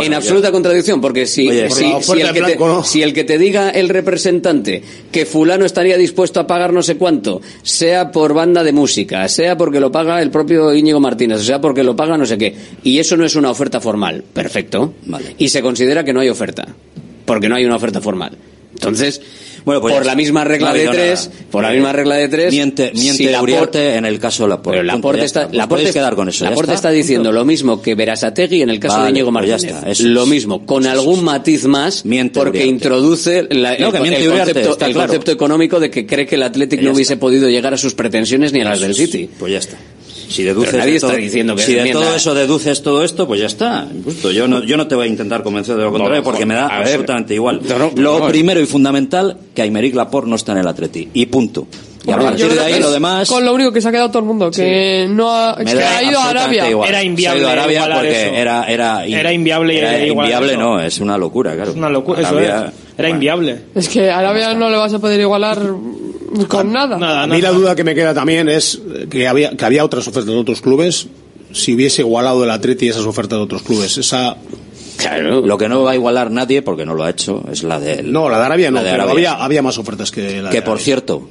En 0.00 0.14
absoluta 0.14 0.50
contradicción, 0.50 1.00
porque 1.00 1.26
si, 1.26 1.48
si, 1.68 1.92
si, 2.00 2.20
el 2.20 2.32
que 2.32 2.40
te, 2.40 2.58
si, 2.84 3.02
el 3.02 3.12
que 3.12 3.24
te, 3.24 3.38
diga 3.38 3.70
el 3.70 3.90
representante 3.90 4.82
que 5.10 5.26
fulano 5.26 5.66
estaría 5.66 5.98
dispuesto 5.98 6.40
a 6.40 6.46
pagar 6.46 6.72
no 6.72 6.82
sé 6.82 6.96
cuánto, 6.96 7.42
sea 7.62 8.10
por 8.10 8.32
banda 8.32 8.64
de 8.64 8.72
música, 8.72 9.28
sea 9.28 9.56
porque 9.56 9.80
lo 9.80 9.92
paga 9.92 10.22
el 10.22 10.30
propio 10.30 10.74
Íñigo 10.74 10.98
Martínez, 10.98 11.42
sea 11.42 11.60
porque 11.60 11.82
lo 11.82 11.94
paga 11.94 12.16
no 12.16 12.24
sé 12.24 12.38
qué, 12.38 12.54
y 12.82 12.98
eso 12.98 13.16
no 13.16 13.26
es 13.26 13.36
una 13.36 13.50
oferta 13.50 13.80
formal, 13.80 14.24
perfecto, 14.32 14.94
vale. 15.04 15.34
y 15.36 15.48
se 15.48 15.60
considera 15.60 16.04
que 16.04 16.14
no 16.14 16.20
hay 16.20 16.30
oferta, 16.30 16.66
porque 17.26 17.48
no 17.48 17.56
hay 17.56 17.66
una 17.66 17.76
oferta 17.76 18.00
formal. 18.00 18.36
Entonces 18.72 19.20
bueno, 19.64 19.80
pues 19.80 19.94
por 19.94 20.06
la 20.06 20.14
misma 20.14 20.44
regla 20.44 20.72
de 20.72 20.88
tres, 20.88 21.30
por 21.50 21.62
la 21.62 21.70
misma 21.70 21.92
regla 21.92 22.16
de 22.16 22.28
tres, 22.28 22.52
miente, 22.52 22.92
miente 22.94 23.16
si 23.16 23.28
en 23.28 24.04
el 24.04 24.18
caso 24.18 24.44
de 24.44 24.48
Laporte. 24.50 24.78
Pero 24.78 24.82
Laporte 24.82 25.24
está, 25.24 25.42
está. 25.42 25.56
Laporte 25.56 25.84
es, 25.84 25.92
quedar 25.92 26.14
con 26.14 26.28
eso. 26.28 26.44
Laporte 26.44 26.74
está, 26.74 26.88
está, 26.88 26.90
diciendo 26.90 27.32
lo 27.32 27.44
mismo 27.44 27.80
que 27.80 27.94
Berasategui 27.94 28.62
en 28.62 28.70
el 28.70 28.80
caso 28.80 29.04
de 29.04 29.10
Íñigo 29.10 29.32
pues 29.32 29.48
Martínez. 29.48 30.00
Lo 30.00 30.26
mismo, 30.26 30.66
con 30.66 30.86
algún 30.86 31.24
matiz 31.24 31.66
más, 31.66 32.04
porque 32.32 32.66
introduce 32.66 33.46
la, 33.50 33.74
el, 33.74 33.92
concepto, 33.92 34.78
el 34.84 34.94
concepto 34.94 35.30
económico 35.30 35.80
de 35.80 35.90
que 35.90 36.06
cree 36.06 36.26
que 36.26 36.34
el 36.34 36.42
Athletic 36.42 36.80
no 36.82 36.92
hubiese 36.92 37.16
podido 37.16 37.48
llegar 37.48 37.74
a 37.74 37.78
sus 37.78 37.94
pretensiones 37.94 38.52
ni 38.52 38.60
a 38.60 38.64
las 38.64 38.80
del 38.80 38.94
City. 38.94 39.28
Pues 39.38 39.52
ya 39.52 39.58
está. 39.58 39.76
Si 40.32 40.42
deduces 40.42 40.74
nadie 40.74 40.96
está 40.96 41.08
todo, 41.08 41.16
diciendo 41.16 41.54
que 41.56 41.62
si 41.62 41.74
de 41.74 41.92
todo 41.92 42.14
eso 42.14 42.34
deduces 42.34 42.82
todo 42.82 43.04
esto, 43.04 43.26
pues 43.26 43.40
ya 43.40 43.46
está. 43.46 43.86
Justo, 44.04 44.30
yo 44.30 44.48
no, 44.48 44.64
yo 44.64 44.76
no 44.76 44.86
te 44.86 44.94
voy 44.94 45.06
a 45.06 45.08
intentar 45.10 45.42
convencer 45.42 45.76
de 45.76 45.82
lo 45.82 45.90
contrario 45.90 46.18
no, 46.18 46.24
porque 46.24 46.46
me 46.46 46.54
da 46.54 46.66
absolutamente 46.66 47.34
igual. 47.34 47.60
No, 47.78 47.92
lo 47.94 48.26
primero 48.28 48.60
y 48.60 48.66
fundamental, 48.66 49.36
que 49.54 49.62
Aymeric 49.62 49.94
Laporte 49.94 50.30
no 50.30 50.36
está 50.36 50.52
en 50.52 50.58
el 50.58 50.68
Atleti. 50.68 51.08
Y 51.12 51.26
punto. 51.26 51.66
Y 52.02 52.06
bueno, 52.06 52.22
a 52.22 52.24
partir 52.30 52.48
de 52.48 52.60
ahí 52.60 52.80
lo 52.80 52.90
demás. 52.90 53.28
Con 53.28 53.44
lo 53.44 53.54
único 53.54 53.70
que 53.70 53.80
se 53.80 53.88
ha 53.88 53.92
quedado 53.92 54.08
todo 54.08 54.18
el 54.18 54.24
mundo, 54.24 54.50
que 54.50 55.06
sí. 55.06 55.12
no 55.14 55.30
ha, 55.30 55.56
que 55.56 55.70
ha 55.70 56.02
ido 56.02 56.18
a 56.18 56.30
Arabia. 56.30 56.68
Igual. 56.68 56.88
Era 56.88 57.02
inviable. 57.02 57.38
Ha 57.38 57.42
ido 57.42 57.48
a 57.48 57.52
Arabia 57.52 57.90
porque 57.94 58.26
eso. 58.26 58.34
era, 58.34 58.64
era, 58.64 59.06
in, 59.06 59.14
era 59.14 59.32
inviable. 59.32 59.78
Era, 59.78 59.96
era 59.96 60.06
inviable, 60.06 60.56
no, 60.56 60.80
es 60.80 60.98
una 60.98 61.16
locura, 61.16 61.54
claro. 61.54 61.70
Es 61.70 61.76
una 61.76 61.88
locura, 61.88 62.26
Arabia, 62.26 62.44
eso 62.44 62.66
es. 62.66 62.72
Era 62.98 63.08
bueno. 63.08 63.14
inviable. 63.14 63.62
Es 63.74 63.88
que 63.88 64.10
a 64.10 64.18
Arabia 64.18 64.54
no 64.54 64.68
le 64.68 64.76
vas 64.76 64.92
a 64.92 64.98
poder 64.98 65.20
igualar 65.20 65.60
con 66.48 66.72
nada. 66.72 67.22
A 67.22 67.26
mí 67.26 67.40
la 67.40 67.50
duda 67.50 67.74
que 67.74 67.84
me 67.84 67.94
queda 67.94 68.14
también 68.14 68.48
es 68.48 68.80
que 69.10 69.28
había, 69.28 69.56
que 69.56 69.64
había 69.64 69.84
otras 69.84 70.06
ofertas 70.08 70.32
de 70.32 70.38
otros 70.38 70.60
clubes. 70.60 71.08
Si 71.52 71.74
hubiese 71.74 72.02
igualado 72.02 72.44
el 72.44 72.50
Atleti 72.50 72.88
esas 72.88 73.04
ofertas 73.04 73.38
de 73.38 73.44
otros 73.44 73.62
clubes, 73.62 73.98
esa 73.98 74.36
Claro. 74.96 75.40
Lo 75.40 75.58
que 75.58 75.68
no 75.68 75.82
va 75.82 75.92
a 75.92 75.94
igualar 75.94 76.30
nadie, 76.30 76.62
porque 76.62 76.84
no 76.86 76.94
lo 76.94 77.04
ha 77.04 77.10
hecho, 77.10 77.42
es 77.50 77.62
la 77.62 77.80
de... 77.80 78.02
No, 78.02 78.28
la 78.28 78.38
de 78.38 78.44
Arabia 78.44 78.70
la 78.70 78.80
no, 78.80 78.84
de 78.84 78.90
Arabia. 78.90 79.04
Pero 79.04 79.12
había, 79.12 79.44
había, 79.44 79.62
más 79.62 79.78
ofertas 79.78 80.10
que 80.10 80.20
la 80.20 80.26
Que, 80.26 80.32
de 80.32 80.38
Arabia. 80.40 80.64
por 80.64 80.78
cierto, 80.78 81.28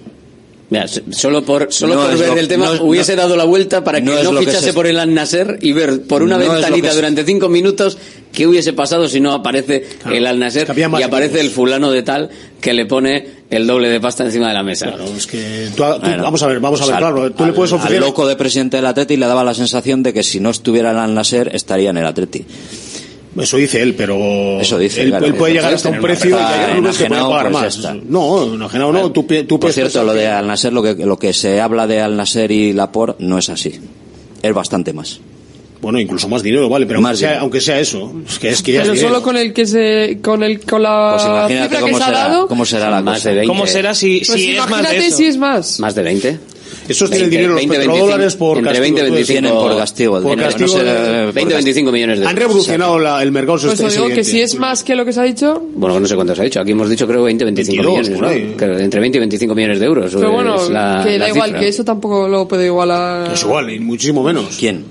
Mira, 0.71 0.85
solo 0.87 1.43
por, 1.43 1.67
solo 1.73 1.95
por 1.95 2.17
ver 2.17 2.37
el 2.37 2.47
tema, 2.47 2.71
hubiese 2.79 3.17
dado 3.17 3.35
la 3.35 3.43
vuelta 3.43 3.83
para 3.83 3.99
que 3.99 4.05
no, 4.05 4.39
fichase 4.39 4.71
por 4.71 4.87
el 4.87 4.99
Al-Nasser 4.99 5.59
y 5.61 5.73
ver 5.73 6.03
por 6.03 6.23
una 6.23 6.37
ventanita 6.37 6.93
durante 6.93 7.25
cinco 7.25 7.49
minutos 7.49 7.97
qué 8.31 8.47
hubiese 8.47 8.71
pasado 8.71 9.09
si 9.09 9.19
no 9.19 9.33
aparece 9.33 9.85
el 10.09 10.25
Al-Nasser 10.25 10.67
que 10.67 10.79
y 10.79 11.03
aparece 11.03 11.41
el 11.41 11.49
fulano 11.49 11.91
de 11.91 12.03
tal 12.03 12.29
que 12.61 12.73
le 12.73 12.85
pone 12.85 13.41
el 13.49 13.67
doble 13.67 13.89
de 13.89 13.99
pasta 13.99 14.23
encima 14.23 14.47
de 14.47 14.53
la 14.53 14.63
mesa. 14.63 14.85
Claro, 14.85 15.03
es 15.13 15.27
que 15.27 15.67
vamos 15.77 16.41
a 16.41 16.47
ver, 16.47 16.61
vamos 16.61 16.81
a 16.81 16.85
ver, 16.85 16.95
claro, 16.95 17.31
tú 17.33 17.45
le 17.45 17.51
puedes 17.51 17.73
ofrecer... 17.73 17.97
Al 17.97 18.03
loco 18.03 18.25
de 18.25 18.37
presidente 18.37 18.77
del 18.77 18.85
Atleti 18.85 19.17
le 19.17 19.25
daba 19.25 19.43
la 19.43 19.53
sensación 19.53 20.03
de 20.03 20.13
que 20.13 20.23
si 20.23 20.39
no 20.39 20.51
estuviera 20.51 20.91
el 20.91 20.97
Al-Nasser 20.97 21.53
estaría 21.53 21.89
en 21.89 21.97
el 21.97 22.05
Atleti. 22.05 22.45
Eso 23.37 23.57
dice 23.57 23.81
él, 23.81 23.93
pero 23.95 24.59
Eso 24.59 24.77
dice, 24.77 25.03
él, 25.03 25.33
puede 25.37 25.53
llegar 25.53 25.73
hasta 25.73 25.89
un 25.89 26.01
precio 26.01 26.31
y 26.31 26.33
hay 26.33 26.81
que 26.93 27.05
pagar 27.05 27.51
pues 27.51 27.77
más. 27.79 27.95
No, 28.03 28.53
enajenado 28.53 28.91
no. 28.91 29.11
Tú, 29.11 29.25
tú 29.47 29.59
Por 29.59 29.71
cierto, 29.71 30.03
lo 30.03 30.13
de 30.13 30.27
Al 30.27 30.47
Nasser, 30.47 30.73
lo 30.73 30.83
que, 30.83 30.95
lo 30.95 31.17
que 31.17 31.33
se 31.33 31.61
habla 31.61 31.87
de 31.87 32.01
Al 32.01 32.17
Nasser 32.17 32.51
y 32.51 32.73
Laporte 32.73 33.23
no 33.23 33.37
es 33.37 33.49
así. 33.49 33.79
Es 34.41 34.53
bastante 34.53 34.91
más 34.91 35.21
bueno, 35.81 35.99
incluso 35.99 36.29
más 36.29 36.43
dinero, 36.43 36.69
vale, 36.69 36.85
pero 36.85 37.01
más 37.01 37.21
aunque, 37.23 37.59
sea, 37.59 37.79
eso, 37.79 38.13
es 38.27 38.37
que, 38.37 38.49
es 38.49 38.61
que 38.61 38.73
ya 38.73 38.81
Pero 38.83 38.93
es 38.93 39.01
solo 39.01 39.23
con 39.23 39.35
el 39.35 39.51
que 39.51 39.65
se 39.65 40.19
con 40.21 40.43
el 40.43 40.63
con 40.63 40.83
la 40.83 41.15
pues 41.15 41.25
imagínate 41.25 41.75
cifra 41.75 41.79
cómo 41.79 41.87
que 41.87 41.93
se 41.93 42.05
será, 42.05 42.25
ha 42.25 42.29
dado, 42.29 42.47
cómo 42.47 42.65
será 42.65 42.89
la 42.91 43.01
más. 43.01 43.23
De 43.23 43.33
20. 43.33 43.47
¿Cómo 43.47 43.65
será 43.65 43.95
si, 43.95 44.21
más 44.69 44.89
de 44.89 44.97
eso. 44.97 45.17
si 45.17 45.25
es 45.25 45.37
más? 45.37 45.79
Más 45.79 45.95
de 45.95 46.03
20. 46.03 46.39
Eso 46.87 47.07
tiene 47.07 47.25
el 47.25 47.29
dinero 47.29 47.53
los 47.53 47.65
petrodólares 47.65 48.37
25, 48.37 48.37
por 48.37 48.57
entre 48.57 48.73
castigo. 48.73 48.81
20 48.81 49.01
25 49.03 49.61
por 49.61 49.77
castigo. 49.77 50.21
Por 50.21 50.39
castigo 50.39 50.73
no 50.73 50.79
será, 50.79 51.25
por 51.25 51.33
20 51.33 51.53
25 51.53 51.91
millones 51.91 52.19
de 52.19 52.23
euros. 52.23 52.31
Han 52.31 52.37
revolucionado 52.37 52.99
la, 52.99 53.23
el 53.23 53.31
mercado 53.31 53.59
Pues 53.59 53.93
digo 53.93 54.07
que 54.09 54.23
si 54.23 54.41
es 54.41 54.55
más 54.55 54.83
que 54.83 54.95
lo 54.95 55.05
que 55.05 55.13
se 55.13 55.19
ha 55.19 55.23
dicho. 55.23 55.61
Bueno, 55.73 55.99
no 55.99 56.07
sé 56.07 56.15
cuánto 56.15 56.35
se 56.35 56.41
ha 56.41 56.45
dicho. 56.45 56.59
Aquí 56.59 56.71
hemos 56.71 56.89
dicho 56.89 57.07
creo 57.07 57.23
20 57.23 57.45
25 57.45 57.83
22, 57.83 58.09
millones, 58.09 58.57
¿no? 58.59 58.79
Entre 58.79 58.99
20 58.99 59.17
y 59.17 59.19
25 59.19 59.55
millones 59.55 59.79
de 59.79 59.85
euros. 59.85 60.11
Pero 60.13 60.31
bueno, 60.31 60.69
la, 60.69 61.01
que 61.05 61.17
da 61.17 61.29
igual, 61.29 61.49
cifra. 61.49 61.59
que 61.59 61.67
eso 61.67 61.83
tampoco 61.83 62.27
lo 62.27 62.47
puede 62.47 62.65
igualar. 62.65 63.31
Es 63.33 63.41
igual, 63.43 63.69
y 63.71 63.79
muchísimo 63.79 64.23
menos. 64.23 64.57
¿Quién? 64.57 64.83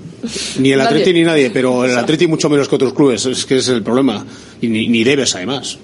Ni 0.59 0.71
el 0.71 0.77
nadie. 0.77 0.89
Atleti 0.89 1.13
ni 1.13 1.23
nadie, 1.23 1.49
pero 1.49 1.83
el 1.85 1.97
Atleti 1.97 2.27
mucho 2.27 2.49
menos 2.49 2.67
que 2.67 2.75
otros 2.75 2.93
clubes, 2.93 3.25
es 3.25 3.45
que 3.45 3.57
es 3.57 3.67
el 3.69 3.81
problema. 3.81 4.25
Y 4.61 4.67
ni, 4.67 4.87
ni 4.87 5.03
debes, 5.03 5.35
además. 5.35 5.77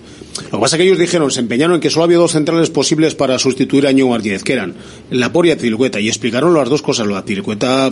Lo 0.44 0.58
que 0.58 0.58
pasa 0.58 0.76
es 0.76 0.80
que 0.80 0.86
ellos 0.86 1.00
dijeron, 1.00 1.32
se 1.32 1.40
empeñaron 1.40 1.76
en 1.76 1.82
que 1.82 1.90
solo 1.90 2.06
había 2.06 2.18
dos 2.18 2.32
centrales 2.32 2.70
posibles 2.70 3.16
para 3.16 3.40
sustituir 3.40 3.88
a 3.88 3.92
Ñigo 3.92 4.10
Martínez, 4.10 4.44
que 4.44 4.54
eran 4.54 4.76
la 5.12 5.32
y 5.44 5.52
Azpilicueta, 5.52 6.00
y 6.00 6.08
explicaron 6.08 6.54
las 6.54 6.70
dos 6.70 6.82
cosas, 6.82 7.08
lo 7.08 7.22
de 7.22 7.92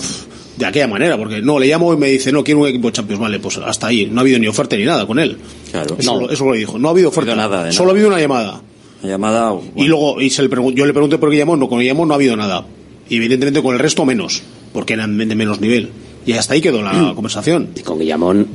de 0.58 0.66
aquella 0.66 0.88
manera, 0.88 1.18
porque 1.18 1.42
no, 1.42 1.60
le 1.60 1.68
llamo 1.68 1.94
y 1.94 1.98
me 1.98 2.08
dice, 2.08 2.32
no, 2.32 2.44
quiero 2.44 2.62
un 2.62 2.68
equipo 2.68 2.88
de 2.88 2.94
Champions, 2.94 3.22
vale, 3.22 3.40
pues 3.40 3.58
hasta 3.58 3.88
ahí, 3.88 4.08
no 4.10 4.20
ha 4.20 4.22
habido 4.22 4.40
ni 4.40 4.48
oferta 4.48 4.78
ni 4.78 4.86
nada 4.86 5.06
con 5.06 5.20
él. 5.20 5.38
Claro. 5.72 5.98
Eso, 6.00 6.20
no, 6.20 6.30
eso 6.30 6.46
lo 6.46 6.54
dijo, 6.54 6.80
no 6.80 6.88
ha 6.88 6.92
habido 6.92 7.10
oferta, 7.10 7.36
no 7.36 7.42
ha 7.42 7.46
habido 7.46 7.60
nada, 7.60 7.72
solo 7.72 7.90
ha 7.90 7.94
habido 7.94 8.08
una 8.08 8.20
llamada. 8.20 8.62
La 9.04 9.10
llamada... 9.10 9.54
Y 9.76 9.88
luego, 9.88 10.22
y 10.22 10.30
se 10.30 10.44
le 10.44 10.50
yo 10.74 10.86
le 10.86 10.94
pregunté 10.94 11.18
por 11.18 11.30
qué 11.30 11.38
llamó, 11.38 11.58
no, 11.58 11.68
con 11.68 11.82
el 11.82 11.88
llamó 11.88 12.06
no 12.06 12.14
ha 12.14 12.16
habido 12.16 12.36
nada. 12.38 12.66
Y 13.10 13.18
evidentemente 13.18 13.62
con 13.62 13.74
el 13.74 13.80
resto 13.80 14.06
menos, 14.06 14.42
porque 14.74 14.94
eran 14.94 15.18
de 15.18 15.36
menos 15.36 15.60
nivel. 15.60 15.90
Y 16.26 16.34
hasta 16.34 16.54
ahí 16.54 16.62
quedó 16.62 16.82
la 16.82 17.12
conversación. 17.16 17.70
Y 17.76 17.82
con 17.82 18.00
Guillamón 18.00 18.48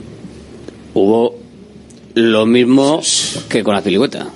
hubo 0.94 1.39
lo 2.20 2.46
mismo 2.46 3.00
que 3.48 3.62
con 3.62 3.74
la 3.74 3.82
filicueta. 3.82 4.28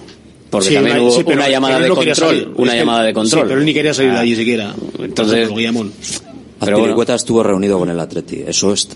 Porque 0.50 0.74
también 0.74 1.00
hubo 1.00 1.16
una 1.32 1.48
llamada 1.48 1.80
de 1.80 1.88
control. 1.88 2.52
Una 2.56 2.74
llamada 2.74 3.02
de 3.02 3.12
control. 3.12 3.48
Pero 3.48 3.60
él 3.60 3.66
ni 3.66 3.74
quería 3.74 3.92
salir 3.92 4.12
de 4.12 4.18
allí 4.18 4.34
ah, 4.34 4.36
siquiera. 4.36 4.74
Entonces. 5.00 5.48
Azpilicueta 6.60 7.12
bueno. 7.12 7.14
estuvo 7.14 7.42
reunido 7.42 7.78
con 7.78 7.90
el 7.90 7.98
Atleti. 7.98 8.44
Eso 8.46 8.72
es, 8.72 8.88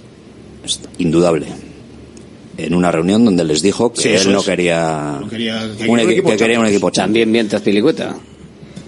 indudable 0.99 1.47
en 2.57 2.75
una 2.75 2.91
reunión 2.91 3.25
donde 3.25 3.45
les 3.45 3.63
dijo 3.63 3.93
que 3.93 4.17
él 4.17 4.33
no 4.33 4.43
quería, 4.43 5.21
que, 5.31 5.89
un, 5.89 6.01
equipo, 6.01 6.37
quería 6.37 6.59
un 6.59 6.67
equipo 6.67 6.91
También 6.91 7.31
mientras 7.31 7.61
Azpilicueta. 7.61 8.17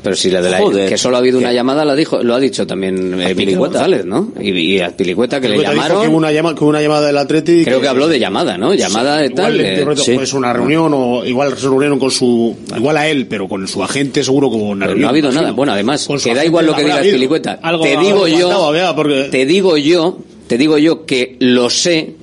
Pero 0.03 0.17
si 0.17 0.31
la 0.31 0.41
de 0.41 0.51
la 0.51 0.59
Joder. 0.59 0.89
que 0.89 0.97
solo 0.97 1.17
ha 1.17 1.19
habido 1.19 1.39
una 1.39 1.53
llamada 1.53 1.85
la 1.85 1.95
dijo, 1.95 2.23
lo 2.23 2.35
ha 2.35 2.41
dicho 2.41 2.67
también 2.67 3.21
eh, 3.21 3.31
Emilio 3.31 3.59
González, 3.59 4.07
¿no? 4.07 4.33
Y, 4.41 4.51
y 4.51 4.81
a 4.81 4.97
Pilicueta 4.97 5.41
que 5.41 5.49
Pilicueta 5.49 5.71
le 5.71 5.77
llamaron. 5.77 5.99
Dijo 5.99 6.11
que, 6.11 6.17
una 6.17 6.31
una 6.61 6.83
llamada 6.83 7.07
del 7.07 7.19
Atleti. 7.19 7.65
Creo 7.65 7.79
que, 7.79 7.83
que 7.83 7.89
habló 7.89 8.09
de 8.09 8.19
llamada, 8.19 8.57
¿no? 8.57 8.73
Llamada 8.75 9.19
sí, 9.19 9.23
de 9.25 9.31
tal. 9.31 9.61
Igual, 9.61 9.99
eh, 9.99 10.03
sí. 10.03 10.13
pues 10.15 10.33
una 10.33 10.53
reunión 10.53 10.93
o 10.95 11.25
igual 11.25 11.57
se 11.57 11.67
reunieron 11.67 11.99
con 11.99 12.11
su 12.11 12.57
igual 12.77 12.97
a 12.97 13.09
él, 13.09 13.27
pero 13.27 13.49
con 13.49 13.67
su 13.69 13.83
agente 13.83 14.25
seguro 14.25 14.51
como 14.51 14.71
una 14.71 14.87
reunión, 14.87 15.03
No 15.03 15.09
ha 15.09 15.11
habido 15.11 15.33
nada. 15.33 15.53
Bueno, 15.53 15.73
además 15.73 16.09
que 16.23 16.35
da 16.35 16.45
igual 16.45 16.67
lo 16.67 16.75
que 16.75 16.85
digas 16.85 17.01
Pilicueta. 17.01 17.59
Algo 17.63 17.85
te 17.85 17.97
digo 17.97 18.27
yo, 18.27 18.73
porque... 18.97 19.29
te 19.31 19.47
digo 19.47 19.77
yo, 19.77 20.19
te 20.47 20.59
digo 20.59 20.79
yo 20.79 21.05
que 21.05 21.37
lo 21.41 21.71
sé, 21.71 22.15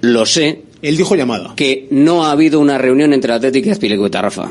lo 0.00 0.26
sé. 0.26 0.62
Él 0.82 0.96
dijo 0.96 1.14
llamada. 1.14 1.54
Que 1.54 1.86
no 1.90 2.24
ha 2.24 2.32
habido 2.32 2.58
una 2.58 2.76
reunión 2.76 3.12
entre 3.12 3.32
Atlético 3.32 3.68
y 3.68 3.72
Azpilicueta, 3.72 4.20
Rafa. 4.20 4.50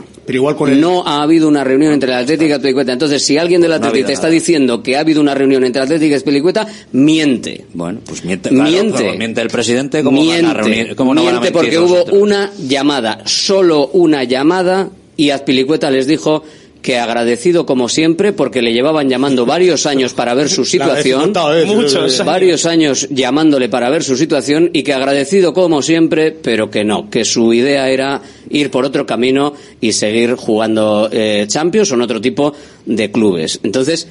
No 0.75 1.05
ha 1.05 1.21
habido 1.21 1.47
una 1.47 1.63
reunión 1.63 1.93
entre 1.93 2.11
el 2.11 2.17
Atlético 2.17 2.49
y 2.49 2.53
Azpilicueta. 2.53 2.93
Entonces, 2.93 3.23
si 3.23 3.37
alguien 3.37 3.61
del 3.61 3.73
Atlético 3.73 4.07
te 4.07 4.13
está 4.13 4.27
diciendo 4.27 4.81
que 4.83 4.97
ha 4.97 5.01
habido 5.01 5.21
una 5.21 5.35
reunión 5.35 5.63
entre 5.63 5.81
Atlético 5.81 6.11
y 6.11 6.15
Azpilicueta, 6.15 6.67
miente. 6.91 7.65
Bueno, 7.73 7.99
pues 8.05 8.23
miente. 8.23 8.51
Miente. 8.51 9.17
Miente 9.17 9.41
el 9.41 9.49
presidente. 9.49 10.03
como 10.03 10.21
miente. 10.21 10.41
Van 10.43 10.51
a 10.51 10.53
reunir, 10.53 10.95
miente 10.97 11.51
porque 11.51 11.79
hubo 11.79 12.03
una 12.05 12.51
llamada, 12.57 13.21
solo 13.25 13.87
una 13.93 14.23
llamada, 14.23 14.89
y 15.17 15.29
Azpilicueta 15.29 15.91
les 15.91 16.07
dijo 16.07 16.43
que 16.81 16.97
agradecido 16.97 17.65
como 17.65 17.87
siempre 17.89 18.33
porque 18.33 18.61
le 18.61 18.73
llevaban 18.73 19.09
llamando 19.09 19.45
varios 19.45 19.85
años 19.85 20.13
para 20.13 20.33
ver 20.33 20.49
su 20.49 20.65
situación, 20.65 21.33
muchos 21.67 22.23
varios 22.25 22.65
años 22.65 23.07
llamándole 23.09 23.69
para 23.69 23.89
ver 23.89 24.03
su 24.03 24.17
situación 24.17 24.71
y 24.73 24.83
que 24.83 24.93
agradecido 24.93 25.53
como 25.53 25.81
siempre, 25.81 26.31
pero 26.31 26.71
que 26.71 26.83
no, 26.83 27.09
que 27.09 27.23
su 27.23 27.53
idea 27.53 27.89
era 27.89 28.21
ir 28.49 28.71
por 28.71 28.85
otro 28.85 29.05
camino 29.05 29.53
y 29.79 29.93
seguir 29.93 30.35
jugando 30.35 31.09
eh, 31.11 31.45
Champions 31.47 31.91
o 31.91 31.95
en 31.95 32.01
otro 32.01 32.19
tipo 32.19 32.53
de 32.85 33.11
clubes. 33.11 33.59
Entonces, 33.63 34.07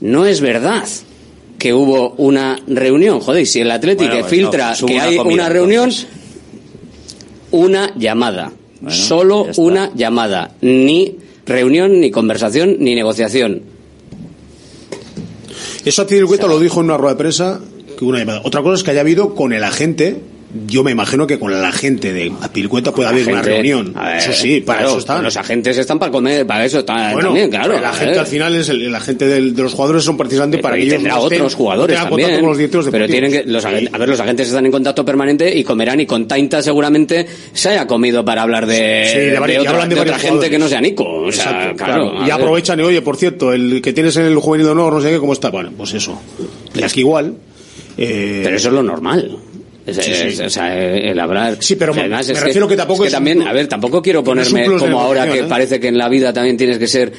no 0.00 0.24
es 0.24 0.40
verdad 0.40 0.84
que 1.58 1.74
hubo 1.74 2.10
una 2.18 2.60
reunión, 2.68 3.18
joder, 3.18 3.44
si 3.44 3.60
el 3.60 3.70
Atlético 3.72 4.22
filtra 4.24 4.74
que 4.86 5.00
hay 5.00 5.18
una 5.18 5.48
reunión, 5.48 5.90
una 7.50 7.92
llamada, 7.96 8.52
solo 8.88 9.48
una 9.56 9.90
llamada, 9.94 10.54
ni 10.60 11.16
reunión, 11.48 12.00
ni 12.00 12.10
conversación, 12.10 12.76
ni 12.78 12.94
negociación. 12.94 13.62
Eso 15.84 16.02
a 16.02 16.06
Tilicueta 16.06 16.46
o 16.46 16.48
lo 16.48 16.60
dijo 16.60 16.80
en 16.80 16.86
una 16.86 16.96
rueda 16.96 17.14
de 17.14 17.18
prensa 17.18 17.60
que 17.98 18.04
una 18.04 18.18
llamada. 18.18 18.42
Otra 18.44 18.62
cosa 18.62 18.76
es 18.76 18.82
que 18.82 18.90
haya 18.90 19.00
habido 19.00 19.34
con 19.34 19.52
el 19.52 19.64
agente 19.64 20.20
yo 20.66 20.82
me 20.82 20.92
imagino 20.92 21.26
que 21.26 21.38
con 21.38 21.60
la 21.60 21.72
gente 21.72 22.12
de 22.12 22.32
Pilcueta 22.52 22.92
puede 22.92 23.08
haber 23.08 23.28
una 23.28 23.42
reunión. 23.42 23.94
Eso 24.16 24.32
sí, 24.32 24.60
para 24.60 24.84
eso 24.84 24.98
están. 24.98 25.22
Los 25.22 25.36
agentes 25.36 25.76
están 25.76 25.98
para 25.98 26.10
comer, 26.10 26.46
para 26.46 26.64
eso 26.64 26.80
están 26.80 27.12
bueno, 27.12 27.28
también, 27.28 27.50
claro. 27.50 27.78
La 27.78 27.92
gente 27.92 28.18
al 28.18 28.26
final 28.26 28.54
es 28.54 28.68
el, 28.68 28.90
la 28.90 29.00
gente 29.00 29.26
de 29.26 29.40
los 29.40 29.74
jugadores 29.74 30.04
son 30.04 30.16
precisamente 30.16 30.58
para 30.58 30.76
ellos. 30.76 30.94
Tendrá 30.94 31.18
otros 31.18 31.54
jugadores 31.54 31.98
no 31.98 32.08
también. 32.08 32.40
Con 32.40 32.56
los 32.56 32.88
pero 32.90 33.06
tienen 33.06 33.30
que 33.30 33.44
los 33.44 33.64
a 33.64 33.70
ver, 33.70 34.08
los 34.08 34.20
agentes 34.20 34.48
están 34.48 34.64
en 34.64 34.72
contacto 34.72 35.04
permanente 35.04 35.56
y 35.56 35.62
comerán 35.64 36.00
y 36.00 36.06
con 36.06 36.26
Tainta 36.26 36.62
seguramente 36.62 37.26
se 37.52 37.70
haya 37.70 37.86
comido 37.86 38.24
para 38.24 38.42
hablar 38.42 38.66
de, 38.66 39.04
sí, 39.12 39.18
de, 39.18 39.58
otra, 39.58 40.18
gente 40.18 40.48
que 40.48 40.58
no 40.58 40.68
sea 40.68 40.80
Nico. 40.80 41.04
O 41.04 41.32
sea, 41.32 41.74
claro. 41.76 42.26
Y 42.26 42.30
aprovechan 42.30 42.80
y 42.80 42.82
oye, 42.82 43.02
por 43.02 43.16
cierto, 43.16 43.52
el 43.52 43.82
que 43.82 43.92
tienes 43.92 44.16
en 44.16 44.24
el 44.24 44.36
juvenil 44.36 44.66
de 44.66 44.72
honor, 44.72 44.94
no 44.94 45.00
sé 45.00 45.10
qué, 45.10 45.18
cómo 45.18 45.32
está. 45.32 45.50
Bueno, 45.50 45.72
pues 45.76 45.92
eso. 45.94 46.20
Y 46.74 46.82
aquí 46.82 47.00
igual. 47.00 47.34
Eh, 47.98 48.42
pero 48.44 48.56
eso 48.56 48.68
es 48.68 48.74
lo 48.74 48.82
normal. 48.82 49.38
Sí, 49.92 50.42
o 50.42 50.50
sea, 50.50 50.76
el 50.76 51.18
hablar. 51.18 51.56
Sí, 51.60 51.76
pero 51.76 51.92
además, 51.92 52.28
me, 52.28 52.40
refiero 52.40 52.66
que, 52.66 52.74
que 52.74 52.78
tampoco 52.78 53.04
es 53.04 53.10
que 53.10 53.14
también, 53.14 53.42
a 53.42 53.52
ver, 53.52 53.68
tampoco 53.68 54.02
quiero 54.02 54.22
ponerme 54.24 54.66
como 54.78 55.00
ahora 55.00 55.30
que 55.30 55.40
¿eh? 55.40 55.44
parece 55.44 55.80
que 55.80 55.88
en 55.88 55.98
la 55.98 56.08
vida 56.08 56.32
también 56.32 56.56
tienes 56.56 56.78
que 56.78 56.86
ser 56.86 57.12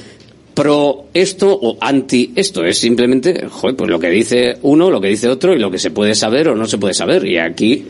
pro 0.53 1.05
esto 1.13 1.57
o 1.61 1.77
anti 1.79 2.33
esto. 2.35 2.65
Es 2.65 2.77
simplemente, 2.77 3.47
joder, 3.49 3.75
pues 3.75 3.89
lo 3.89 3.99
que 3.99 4.09
dice 4.09 4.57
uno, 4.63 4.91
lo 4.91 4.99
que 4.99 5.07
dice 5.07 5.29
otro 5.29 5.53
y 5.53 5.59
lo 5.59 5.71
que 5.71 5.79
se 5.79 5.91
puede 5.91 6.15
saber 6.15 6.49
o 6.49 6.55
no 6.55 6.67
se 6.67 6.77
puede 6.77 6.93
saber. 6.93 7.25
Y 7.25 7.37
aquí. 7.37 7.85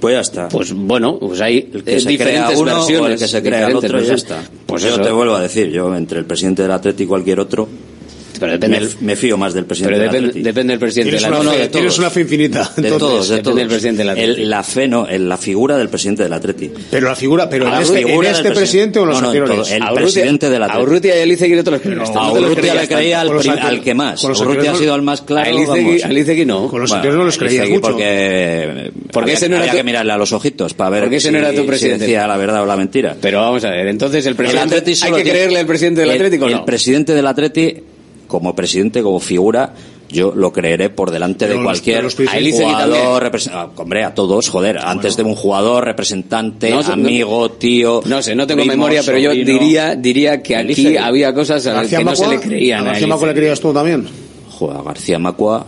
Pues 0.00 0.14
ya 0.14 0.20
está. 0.20 0.48
Pues 0.48 0.72
bueno, 0.72 1.18
pues 1.18 1.40
hay 1.40 1.70
se 1.72 2.08
diferentes 2.08 2.18
crea 2.18 2.50
uno 2.58 2.74
versiones. 2.76 3.20
Que 3.20 3.28
se 3.28 3.42
crea 3.42 3.68
el 3.68 3.76
otro, 3.76 3.98
ya 3.98 4.06
pues 4.06 4.22
está. 4.22 4.42
Pues 4.66 4.82
yo 4.82 4.90
eso. 4.90 5.00
te 5.00 5.10
vuelvo 5.10 5.34
a 5.34 5.40
decir, 5.40 5.70
yo 5.70 5.94
entre 5.96 6.18
el 6.18 6.26
presidente 6.26 6.62
del 6.62 6.70
Atlético 6.70 7.02
y 7.02 7.08
cualquier 7.08 7.40
otro, 7.40 7.68
pero 8.38 8.52
depende 8.52 8.80
me, 8.80 9.06
me, 9.06 9.16
fío 9.16 9.36
más 9.36 9.54
del 9.54 9.64
presidente. 9.64 9.98
Pero 9.98 10.12
depende, 10.12 10.32
del 10.32 10.42
depende 10.42 10.72
del 10.72 10.80
presidente. 10.80 11.16
De 11.16 11.20
la 11.22 11.40
una, 11.40 11.50
fe, 11.52 11.58
de 11.58 11.68
tienes 11.68 11.98
una 11.98 12.10
fe 12.10 12.20
infinita. 12.20 12.72
De 12.76 12.90
todos, 12.92 13.28
de 13.28 13.42
todos. 13.42 13.66
Presidente 13.66 14.02
el, 14.02 14.48
la 14.48 14.62
fe 14.62 14.88
no, 14.88 15.06
el, 15.06 15.28
la 15.28 15.36
figura 15.36 15.76
del 15.76 15.88
presidente 15.88 16.22
del 16.22 16.32
Atleti. 16.32 16.70
Pero 16.90 17.08
la 17.08 17.16
figura, 17.16 17.48
pero 17.48 17.66
en 17.66 17.74
este, 17.74 18.04
figura 18.04 18.28
en 18.28 18.34
este 18.34 18.50
presidente, 18.50 18.60
presidente, 18.60 18.98
o 19.00 19.06
los 19.06 19.22
no, 19.22 19.28
no, 19.28 19.32
el 19.32 19.82
Aurrutia, 19.82 19.94
presidente 19.94 20.50
del 20.50 20.62
Atleti. 20.62 20.80
Aurrutia 20.80 21.18
y 21.18 21.20
Elizegui 21.20 21.54
no 21.56 21.64
te 21.64 21.70
los 21.70 21.80
creen. 21.80 21.98
No, 21.98 22.04
Aurrutia 22.04 22.74
le 22.74 22.88
creía 22.88 23.20
al, 23.20 23.82
que 23.82 23.94
más. 23.94 24.24
Aurrutia 24.24 24.72
ha 24.72 24.76
sido 24.76 24.94
el 24.94 25.02
más 25.02 25.22
claro. 25.22 25.50
A 25.50 26.44
no. 26.44 26.68
Con 26.68 26.80
los 26.80 26.92
anteriores 26.92 27.18
no 27.18 27.24
los 27.24 27.38
creía 27.38 27.66
mucho. 27.66 27.80
Porque, 27.80 28.90
porque 29.12 29.32
ese 29.32 29.48
no 29.48 29.56
era 29.56 29.70
que 29.70 29.82
mirarle 29.82 30.12
a 30.12 30.16
los 30.16 30.32
ojitos 30.32 30.74
para 30.74 30.90
ver 30.90 31.02
porque 31.02 31.16
ese 31.16 31.28
era 31.28 31.52
tu 31.52 31.66
presidente. 31.66 32.04
decía 32.04 32.26
la 32.26 32.36
verdad 32.36 32.62
o 32.62 32.66
la 32.66 32.76
mentira. 32.76 33.16
Pero 33.20 33.40
vamos 33.40 33.64
a 33.64 33.70
ver, 33.70 33.86
entonces 33.88 34.26
el 34.26 34.34
presidente... 34.34 34.76
Hay 35.02 35.12
que 35.12 35.30
creerle 35.30 35.58
al 35.58 35.66
presidente 35.66 36.00
del 36.00 36.10
Atlético, 36.10 36.46
El 36.46 36.64
presidente 36.64 37.14
del 37.14 37.26
Atleti 37.26 37.82
como 38.26 38.54
presidente, 38.54 39.02
como 39.02 39.20
figura, 39.20 39.72
yo 40.08 40.32
lo 40.34 40.52
creeré 40.52 40.90
por 40.90 41.10
delante 41.10 41.48
de 41.48 41.62
cualquier 41.62 42.04
a 42.04 42.38
el 42.38 42.52
jugador, 42.52 43.30
ah, 43.52 43.68
hombre, 43.76 44.04
a 44.04 44.14
todos, 44.14 44.48
joder, 44.48 44.78
antes 44.78 45.16
de 45.16 45.22
un 45.22 45.34
jugador, 45.34 45.84
representante, 45.84 46.72
amigo, 46.72 47.50
tío. 47.52 48.02
No 48.04 48.22
sé, 48.22 48.34
no 48.34 48.46
tengo 48.46 48.64
memoria, 48.64 49.02
pero 49.04 49.18
yo 49.18 49.32
diría 49.32 49.96
diría 49.96 50.42
que 50.42 50.56
aquí 50.56 50.96
había 50.96 51.34
cosas 51.34 51.66
a 51.66 51.74
las 51.74 51.88
que 51.88 52.04
no 52.04 52.14
se 52.14 52.28
le 52.28 52.40
creían. 52.40 52.82
¿A 52.82 52.90
García 52.90 53.06
Macua 53.06 53.28
le 53.28 53.34
creías 53.34 53.60
tú 53.60 53.72
también? 53.72 54.06
Joder, 54.50 54.82
García 54.84 55.18
Macua. 55.18 55.66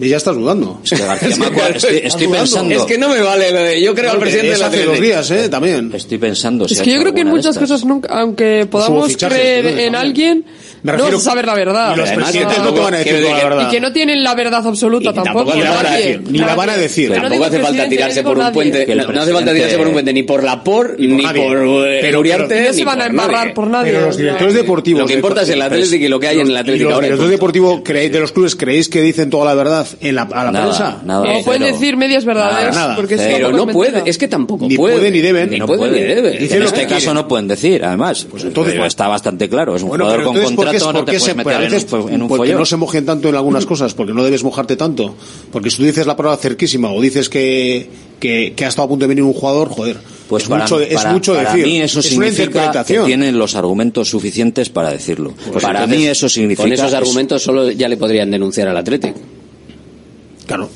Y 0.00 0.08
ya 0.08 0.16
estás 0.16 0.34
dudando. 0.34 0.80
Es 0.82 0.90
que 0.90 1.04
García 1.04 1.36
Macua, 1.38 1.68
estoy, 1.74 2.28
pensando. 2.28 2.74
Es 2.74 2.82
que 2.82 2.98
no 2.98 3.08
me 3.08 3.20
vale 3.20 3.50
lo 3.52 3.58
de. 3.60 3.82
Yo 3.82 3.94
creo 3.94 4.12
al 4.12 4.18
presidente 4.18 4.52
de 4.52 4.58
la 4.58 4.66
hace 4.66 4.84
dos 4.84 5.00
días, 5.00 5.30
¿eh? 5.30 5.48
También. 5.48 5.90
Estoy 5.94 6.18
pensando. 6.18 6.66
Es 6.66 6.80
que 6.80 6.92
yo 6.92 7.00
creo 7.00 7.14
que 7.14 7.20
en 7.22 7.28
muchas 7.28 7.58
cosas, 7.58 7.84
nunca, 7.84 8.08
aunque 8.20 8.66
podamos 8.70 9.16
creer 9.16 9.66
en 9.80 9.94
alguien 9.94 10.44
me 10.84 10.92
refiero 10.92 11.16
no 11.16 11.18
saber 11.18 11.46
la 11.46 11.54
verdad. 11.54 11.94
Y 11.94 11.96
los 11.96 12.08
Además, 12.10 12.26
presidentes 12.26 12.58
no, 12.58 12.64
no 12.66 12.74
te 12.74 12.80
van 12.80 12.94
a 12.94 12.98
decir 12.98 13.22
toda 13.22 13.38
la 13.38 13.44
verdad. 13.44 13.66
Y 13.66 13.70
que 13.70 13.80
no 13.80 13.92
tienen 13.94 14.22
la 14.22 14.34
verdad 14.34 14.66
absoluta 14.66 15.10
y 15.10 15.14
tampoco. 15.14 15.50
tampoco 15.50 15.56
la 15.56 16.20
ni 16.30 16.38
la 16.38 16.54
van 16.54 16.68
a 16.68 16.76
decir. 16.76 17.10
Tampoco 17.10 17.44
hace 17.44 17.60
falta 17.60 17.88
tirarse 17.88 18.22
por 18.22 18.38
un 18.38 18.52
puente. 18.52 18.94
No 18.94 19.20
hace 19.22 19.32
falta 19.32 19.54
tirarse 19.54 19.78
por 19.78 19.86
un 19.86 19.92
puente, 19.94 20.12
ni 20.12 20.22
por 20.24 20.44
la 20.44 20.62
POR, 20.62 20.96
ni 20.98 21.22
por 21.22 21.86
eh, 21.88 22.14
Uriarte. 22.14 22.66
No 22.66 22.72
se 22.74 22.84
van 22.84 23.00
a 23.00 23.06
embarrar 23.06 23.54
por 23.54 23.68
nadie. 23.68 23.92
Pero 23.92 24.06
los 24.06 24.16
directores 24.18 24.54
deportivos. 24.54 25.00
Lo 25.00 25.06
que 25.06 25.14
importa 25.14 25.42
es 25.42 25.48
el 25.48 25.62
Atlético 25.62 26.04
y 26.04 26.08
lo 26.08 26.20
que 26.20 26.28
hay 26.28 26.40
en 26.40 26.48
el 26.48 26.56
Atlético 26.56 26.92
ahora. 26.92 27.08
¿Los 27.08 27.30
deportivos 27.30 27.82
de 27.82 28.20
los 28.20 28.32
clubes 28.32 28.54
creéis 28.54 28.90
que 28.90 29.00
dicen 29.00 29.30
toda 29.30 29.46
la 29.46 29.54
verdad 29.54 29.86
en 30.00 30.14
la, 30.14 30.22
a 30.22 30.44
la 30.44 30.52
prensa? 30.52 30.98
No 31.02 31.24
pueden 31.46 31.62
decir 31.62 31.96
medias 31.96 32.26
verdades. 32.26 32.76
Pero 33.08 33.52
no 33.52 33.66
pueden, 33.68 34.06
es 34.06 34.18
que 34.18 34.28
tampoco 34.28 34.68
ni 34.68 34.76
pueden. 34.76 35.14
ni 35.14 35.20
deben. 35.22 35.48
Ni 35.48 35.60
pueden, 35.60 35.94
ni 35.94 36.00
deben. 36.00 36.34
En 36.34 36.62
este 36.62 36.86
caso 36.86 37.14
no 37.14 37.26
pueden 37.26 37.48
decir, 37.48 37.82
además. 37.82 38.26
Pues 38.30 38.44
entonces, 38.44 38.78
está 38.84 39.08
bastante 39.08 39.48
claro, 39.48 39.76
es 39.76 39.82
un 39.82 39.88
jugador 39.88 40.24
con 40.24 40.42
contrato 40.42 40.73
porque, 40.82 41.12
no 41.12 41.20
se, 41.20 41.30
en 41.30 41.40
un, 41.40 42.22
en 42.22 42.28
porque 42.28 42.54
no 42.54 42.66
se 42.66 42.76
mojen 42.76 43.06
tanto 43.06 43.28
en 43.28 43.34
algunas 43.34 43.66
cosas, 43.66 43.94
porque 43.94 44.12
no 44.12 44.24
debes 44.24 44.42
mojarte 44.42 44.76
tanto. 44.76 45.14
Porque 45.52 45.70
si 45.70 45.78
tú 45.78 45.84
dices 45.84 46.06
la 46.06 46.16
palabra 46.16 46.36
cerquísima 46.38 46.90
o 46.90 47.00
dices 47.00 47.28
que, 47.28 47.88
que, 48.20 48.54
ha 48.64 48.68
estado 48.68 48.86
a 48.86 48.88
punto 48.88 49.04
de 49.04 49.08
venir 49.08 49.24
un 49.24 49.32
jugador, 49.32 49.68
joder. 49.68 49.98
Pues 50.28 50.44
es 50.44 50.50
mucho, 50.50 50.80
es 50.80 50.94
para, 50.94 51.12
mucho 51.12 51.34
para 51.34 51.52
decir. 51.52 51.66
mí 51.66 51.80
eso 51.82 52.02
significa 52.02 52.84
que 52.84 52.98
tienen 53.00 53.38
los 53.38 53.54
argumentos 53.54 54.08
suficientes 54.08 54.70
para 54.70 54.90
decirlo. 54.90 55.34
Pues 55.52 55.62
para 55.62 55.80
entonces, 55.80 55.98
mí 55.98 56.06
eso 56.06 56.28
significa. 56.28 56.62
Con 56.62 56.72
esos 56.72 56.94
argumentos 56.94 57.42
solo 57.42 57.70
ya 57.70 57.88
le 57.88 57.96
podrían 57.96 58.30
denunciar 58.30 58.68
al 58.68 58.76
Atlético. 58.76 59.20
Claro 60.46 60.68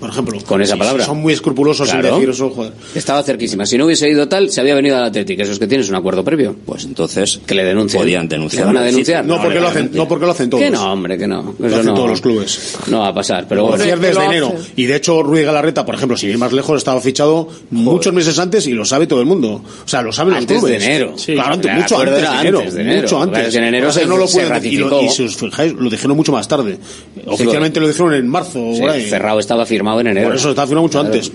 por 0.00 0.10
ejemplo. 0.10 0.38
Con 0.46 0.62
esa 0.62 0.76
palabra. 0.76 1.04
Son 1.04 1.18
muy 1.18 1.34
escrupulosos 1.34 1.88
claro. 1.88 2.08
en 2.08 2.20
decir 2.20 2.34
son 2.34 2.50
jugadores. 2.50 2.78
Estaba 2.94 3.22
cerquísima. 3.22 3.66
Si 3.66 3.76
no 3.76 3.84
hubiese 3.84 4.08
ido 4.08 4.26
tal, 4.26 4.50
se 4.50 4.60
había 4.60 4.74
venido 4.74 4.96
al 4.96 5.04
Atlético. 5.04 5.42
Eso 5.42 5.52
es 5.52 5.58
que 5.58 5.66
tienes 5.66 5.88
un 5.90 5.94
acuerdo 5.94 6.24
previo. 6.24 6.56
Pues 6.64 6.84
entonces. 6.84 7.40
Que 7.46 7.54
le 7.54 7.64
denuncien. 7.64 8.02
Podían 8.02 8.28
denunciar. 8.28 8.66
Van 8.66 8.78
a 8.78 8.82
denunciar? 8.82 9.24
No, 9.24 9.40
porque 9.40 9.60
lo 9.60 9.68
hacen, 9.68 9.90
no 9.92 10.08
porque 10.08 10.24
lo 10.24 10.32
hacen 10.32 10.50
todos. 10.50 10.64
Que 10.64 10.70
no, 10.70 10.92
hombre, 10.92 11.18
que 11.18 11.28
no. 11.28 11.54
Eso 11.58 11.68
lo 11.68 11.76
hacen 11.76 11.86
no, 11.86 11.94
todos 11.94 12.10
los 12.10 12.20
clubes. 12.20 12.78
No 12.88 13.00
va 13.00 13.08
a 13.08 13.14
pasar, 13.14 13.46
pero 13.48 13.66
bueno. 13.66 13.84
Enero. 13.84 14.54
Y 14.76 14.86
de 14.86 14.96
hecho, 14.96 15.22
Ruiz 15.22 15.44
Galarreta, 15.44 15.84
por 15.84 15.94
ejemplo, 15.94 16.16
sin 16.16 16.30
ir 16.30 16.38
más 16.38 16.52
lejos, 16.52 16.78
estaba 16.78 17.00
fichado 17.00 17.48
muchos 17.70 18.12
meses 18.12 18.38
antes 18.38 18.66
y 18.66 18.72
lo 18.72 18.84
sabe 18.84 19.06
todo 19.06 19.20
el 19.20 19.26
mundo. 19.26 19.62
O 19.84 19.88
sea, 19.88 20.02
lo 20.02 20.12
saben 20.12 20.34
los 20.34 20.46
clubes. 20.46 20.80
de 20.80 20.84
enero. 20.84 21.18
Sí. 21.18 21.34
Claro, 21.34 21.54
antes, 21.54 21.74
mucho 21.74 21.98
antes, 21.98 22.14
de 22.14 22.20
enero, 22.20 22.58
antes 22.58 22.74
de 22.74 22.82
enero. 22.82 23.02
Mucho 23.02 23.22
antes. 23.22 23.40
Claro, 23.40 23.58
en 23.58 23.64
enero 23.64 23.92
se, 23.92 24.06
no 24.06 24.16
lo 24.16 24.26
pueden 24.26 24.52
decir. 24.54 24.80
Y, 24.80 25.04
y 25.04 25.08
si 25.10 25.24
os 25.24 25.36
fijáis, 25.36 25.72
lo 25.74 25.90
dijeron 25.90 26.16
mucho 26.16 26.32
más 26.32 26.48
tarde. 26.48 26.78
Oficialmente 27.26 27.80
lo, 27.80 27.88
dijeron 27.88 28.14
en 28.14 28.28
marzo. 28.28 28.72
cerrado 29.08 29.38
estaba 29.40 29.66
firmado 29.66 29.89
por 29.94 30.34
eso 30.34 30.50
está 30.50 30.66
firmado 30.66 30.82
mucho 30.82 31.00
antes. 31.00 31.32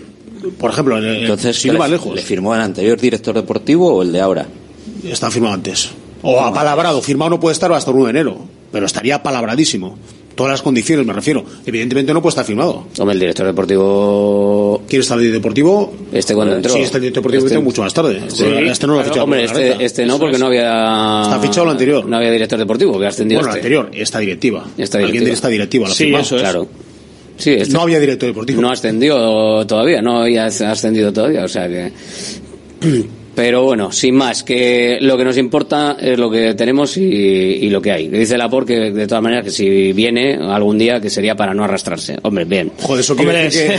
Por 0.57 0.72
ejemplo, 0.72 0.98
en, 0.98 1.22
Entonces, 1.22 1.65
más 1.73 1.90
lejos. 1.90 2.15
¿Le 2.15 2.22
firmó 2.22 2.53
el 2.53 2.61
anterior 2.61 2.99
director 2.99 3.36
deportivo 3.36 3.95
o 3.95 4.02
el 4.03 4.11
de 4.11 4.22
ahora? 4.22 4.45
Está 5.03 5.32
firmado 5.32 5.56
antes. 5.56 5.90
O 6.22 6.40
ha 6.40 6.53
palabrado 6.53 7.02
Firmado 7.02 7.32
no 7.32 7.40
puede 7.40 7.53
estar 7.53 7.72
hasta 7.72 7.91
el 7.91 7.98
1 7.98 8.06
de 8.06 8.10
enero, 8.10 8.38
pero 8.72 8.86
estaría 8.86 9.22
palabradísimo 9.22 9.98
Todas 10.36 10.52
las 10.52 10.61
condiciones, 10.61 11.06
me 11.06 11.14
refiero. 11.14 11.45
Evidentemente 11.65 12.14
no 12.14 12.22
puede 12.22 12.32
estar 12.32 12.45
firmado. 12.45 12.88
Hombre, 12.99 13.14
el 13.14 13.19
director 13.19 13.45
deportivo. 13.45 14.82
quiere 14.88 15.02
estar 15.02 15.18
el 15.18 15.23
director 15.23 15.41
deportivo? 15.41 15.94
Este 16.11 16.36
cuando 16.36 16.56
entró. 16.57 16.73
Sí, 16.73 16.82
este 16.82 16.99
director 16.99 17.23
deportivo 17.23 17.45
este... 17.45 17.60
mucho 17.60 17.82
más 17.82 17.94
tarde. 17.94 18.22
Este-, 18.27 18.68
este, 18.68 18.86
no 18.86 18.95
lo 18.95 18.99
ha 18.99 19.03
fichado. 19.06 19.23
Hombre, 19.23 19.45
este, 19.45 19.86
este, 19.86 20.06
no, 20.06 20.19
porque 20.19 20.38
no 20.38 20.48
había. 20.48 21.22
Está 21.22 21.40
fichado 21.40 21.64
el 21.64 21.69
anterior. 21.72 22.06
No 22.06 22.18
había 22.18 22.32
director 22.32 22.60
deportivo, 22.60 22.99
que 22.99 23.06
ha 23.06 23.10
ascendido. 23.10 23.40
Bueno, 23.40 23.53
el 23.53 23.60
este. 23.60 23.68
anterior, 23.68 24.02
esta 24.02 24.19
directiva. 24.19 24.65
Esta 24.77 24.98
directiva. 24.98 25.06
Alguien 25.06 25.23
de 25.23 25.32
esta 25.32 25.48
directiva, 25.48 25.88
la 25.88 25.94
sí, 25.94 26.03
firmado? 26.03 26.23
eso 26.26 26.36
es. 26.36 26.41
Claro. 26.41 26.68
Sí, 27.38 27.52
este 27.52 27.74
no 27.74 27.82
había 27.82 27.99
director 27.99 28.30
deportivo. 28.30 28.62
No 28.62 28.72
ascendió 28.72 29.66
todavía, 29.66 30.02
no 30.02 30.22
había 30.22 30.45
ascendido 30.45 31.12
todavía, 31.12 31.44
o 31.44 31.48
sea 31.48 31.68
que... 31.68 31.91
Pero 33.36 33.64
bueno, 33.64 33.91
sin 33.91 34.16
más, 34.16 34.44
que 34.44 34.98
lo 35.02 35.18
que 35.18 35.26
nos 35.26 35.38
importa 35.38 35.98
es 35.99 36.18
lo 36.18 36.32
que 36.32 36.53
tenemos 36.53 36.95
y, 36.98 37.70
lo 37.70 37.82
que 37.82 37.91
hay. 37.91 38.07
Dice 38.07 38.38
Laporte 38.38 38.76
que 38.76 38.91
de 38.91 39.07
todas 39.07 39.22
maneras 39.22 39.44
que 39.44 39.52
si 39.52 39.91
viene 39.91 40.36
algún 40.36 40.78
día 40.78 41.02
que 41.02 41.10
sería 41.10 41.36
para 41.36 41.53
no 41.53 41.64
arrastrarse. 41.64 42.18
Hombre, 42.22 42.45
bien. 42.45 42.72
Joder, 42.82 43.02
eso 43.02 43.16
que... 43.16 43.78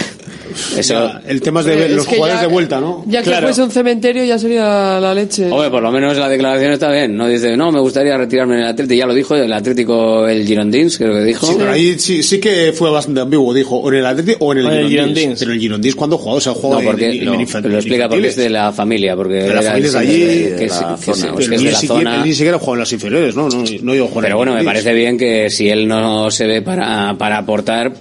Eso... 0.76 0.94
Ya, 0.94 1.22
el 1.26 1.40
tema 1.40 1.60
es 1.60 1.66
de 1.66 1.88
los 1.88 2.06
jugadores 2.06 2.40
de 2.40 2.46
vuelta, 2.46 2.80
¿no? 2.80 3.04
Ya 3.06 3.20
que 3.22 3.30
claro. 3.30 3.46
fuese 3.46 3.62
un 3.62 3.70
cementerio 3.70 4.24
ya 4.24 4.38
sería 4.38 5.00
la 5.00 5.14
leche. 5.14 5.50
Hombre, 5.50 5.70
por 5.70 5.82
lo 5.82 5.90
menos 5.90 6.16
la 6.16 6.28
declaración 6.28 6.72
está 6.72 6.90
bien. 6.90 7.16
No 7.16 7.28
dice, 7.28 7.56
no, 7.56 7.72
me 7.72 7.80
gustaría 7.80 8.16
retirarme 8.16 8.54
en 8.54 8.60
el 8.60 8.66
Atlético. 8.68 8.98
Ya 8.98 9.06
lo 9.06 9.14
dijo 9.14 9.34
el 9.34 9.52
Atlético, 9.52 10.26
el 10.26 10.46
Girondins, 10.46 10.98
creo 10.98 11.14
que 11.14 11.24
dijo. 11.24 11.46
Sí, 11.46 11.54
pero 11.58 11.72
ahí 11.72 11.98
sí, 11.98 12.22
sí 12.22 12.40
que 12.40 12.72
fue 12.72 12.90
bastante 12.90 13.20
ambiguo. 13.20 13.52
Dijo, 13.52 13.76
o 13.76 13.88
en 13.90 13.98
el 13.98 14.06
Atlético 14.06 14.44
o 14.44 14.52
en 14.52 14.58
el, 14.58 14.88
Girondins. 14.88 15.38
Pero 15.38 15.52
el 15.52 15.60
Girondins, 15.60 15.94
¿cuándo 15.94 16.18
jugado? 16.18 16.38
O 16.38 16.40
sea, 16.40 16.52
jugado 16.52 16.82
no, 16.82 16.90
en, 16.92 17.28
en, 17.28 17.40
infantil, 17.40 17.72
lo 17.72 17.78
explica 17.78 18.08
porque 18.08 18.28
es 18.28 18.36
de 18.36 18.50
la 18.50 18.72
familia, 18.72 19.16
porque 19.16 19.45
que 19.48 19.54
la 19.54 19.62
familia 19.62 19.86
es 19.86 19.92
de 19.92 19.98
allí, 19.98 20.20
de 20.24 20.66
la 20.66 21.78
zona. 21.78 22.22
ni 22.24 22.28
de 22.30 22.34
siquiera- 22.34 22.58
juega 22.58 22.74
en 22.74 22.80
las 22.80 22.92
inferiores, 22.92 23.36
¿no? 23.36 23.48
No, 23.48 23.64
no 23.82 23.94
jugar 24.06 24.24
en 24.24 24.28
Pero 24.28 24.36
bueno, 24.36 24.54
me 24.54 24.64
parece 24.64 24.92
bien 24.92 25.16
que 25.18 25.50
si 25.50 25.68
él 25.68 25.86
no 25.88 26.30
se 26.30 26.46
ve 26.46 26.62
para, 26.62 27.14
para 27.18 27.38
aportar, 27.38 27.92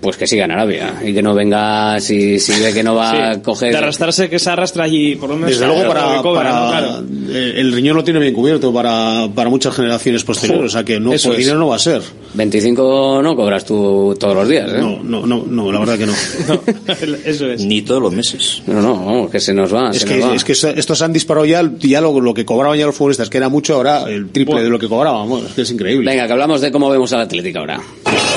pues 0.00 0.16
que 0.16 0.26
siga 0.26 0.44
en 0.46 0.50
Arabia 0.52 0.94
y 1.04 1.12
que 1.12 1.22
no 1.22 1.34
venga 1.34 2.00
si, 2.00 2.38
si 2.38 2.58
ve 2.60 2.72
que 2.72 2.82
no 2.82 2.94
va 2.94 3.10
a 3.30 3.34
Sí, 3.34 3.40
coger. 3.42 3.72
De 3.72 3.78
arrastrarse 3.78 4.28
que 4.30 4.38
se 4.38 4.48
arrastra 4.50 4.84
allí, 4.84 5.14
por 5.16 5.28
lo 5.30 5.36
menos. 5.36 5.50
Desde 5.50 5.66
luego 5.66 5.86
para, 5.88 6.22
cobra, 6.22 6.42
para- 6.42 6.60
¿no? 6.60 6.70
Claro. 6.70 7.04
eh, 7.30 7.54
el 7.56 7.72
riñón 7.72 7.96
lo 7.96 8.04
tiene 8.04 8.18
bien 8.20 8.32
cubierto 8.34 8.72
para, 8.72 9.28
para 9.34 9.50
muchas 9.50 9.74
generaciones 9.74 10.24
posteriores, 10.24 10.66
o 10.66 10.68
sea 10.70 10.84
que 10.84 10.98
no 10.98 11.10
por 11.10 11.36
dinero 11.36 11.58
no 11.58 11.68
va 11.68 11.76
a 11.76 11.78
ser. 11.78 12.02
25 12.34 13.20
no 13.22 13.36
cobras 13.36 13.64
tú 13.64 14.16
todos 14.18 14.34
los 14.34 14.48
días, 14.48 14.70
¿eh? 14.72 14.78
No, 14.78 15.02
no, 15.02 15.26
no, 15.26 15.44
no, 15.46 15.70
la 15.72 15.78
verdad 15.80 15.98
que 15.98 16.06
no. 16.06 16.12
Eso 17.24 17.46
es. 17.50 17.64
Ni 17.64 17.82
todos 17.82 18.02
los 18.02 18.12
meses. 18.12 18.62
No, 18.66 18.80
no, 18.80 18.94
vamos, 19.04 19.30
que 19.30 19.38
se 19.40 19.52
nos 19.52 19.72
va. 19.74 19.90
Es 19.90 19.98
se 20.00 20.06
que, 20.06 20.16
nos 20.16 20.30
va. 20.30 20.34
es 20.34 20.44
que 20.44 20.52
estos 20.52 21.02
han 21.02 21.12
disparado 21.12 21.44
ya, 21.46 21.62
ya 21.78 22.00
lo, 22.00 22.18
lo 22.20 22.32
que 22.34 22.44
cobraban 22.44 22.78
ya 22.78 22.86
los 22.86 22.94
futbolistas, 22.94 23.28
que 23.28 23.36
era 23.38 23.48
mucho, 23.48 23.74
ahora 23.74 24.04
el 24.08 24.30
triple 24.30 24.62
de 24.62 24.70
lo 24.70 24.78
que 24.78 24.88
cobraban. 24.88 25.28
Bueno, 25.28 25.46
es 25.48 25.52
que 25.54 25.62
es 25.62 25.70
increíble. 25.70 26.10
Venga, 26.10 26.26
que 26.26 26.32
hablamos 26.32 26.60
de 26.60 26.70
cómo 26.72 26.88
vemos 26.90 27.12
al 27.12 27.20
Atlético 27.20 27.58
ahora. 27.60 27.80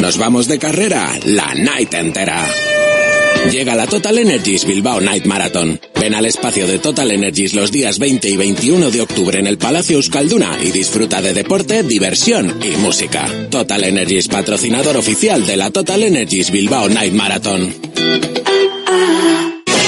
Nos 0.02 0.18
vamos 0.18 0.48
de 0.48 0.60
carrera 0.60 1.10
la 1.26 1.53
night 1.54 1.94
entera. 1.94 2.48
Llega 3.52 3.76
la 3.76 3.88
Total 3.88 4.18
Energies 4.18 4.66
Bilbao 4.66 5.02
Night 5.02 5.26
Marathon. 5.26 5.80
Ven 6.00 6.16
al 6.16 6.26
espacio 6.26 6.66
de 6.66 6.80
Total 6.80 7.12
Energies 7.12 7.54
los 7.54 7.72
días 7.72 8.00
20 8.00 8.30
y 8.30 8.38
21 8.38 8.90
de 8.90 9.02
octubre 9.02 9.40
en 9.40 9.48
el 9.48 9.58
Palacio 9.58 9.98
Euskalduna 9.98 10.58
y 10.64 10.72
disfruta 10.72 11.22
de 11.22 11.34
deporte, 11.34 11.84
diversión 11.84 12.60
y 12.64 12.78
música. 12.78 13.30
Total 13.50 13.84
Energies, 13.84 14.28
patrocinador 14.28 14.98
oficial 14.98 15.46
de 15.46 15.58
la 15.58 15.72
Total 15.72 16.04
Energies 16.04 16.52
Bilbao 16.52 16.90
Night 16.90 17.14
Marathon. 17.14 17.74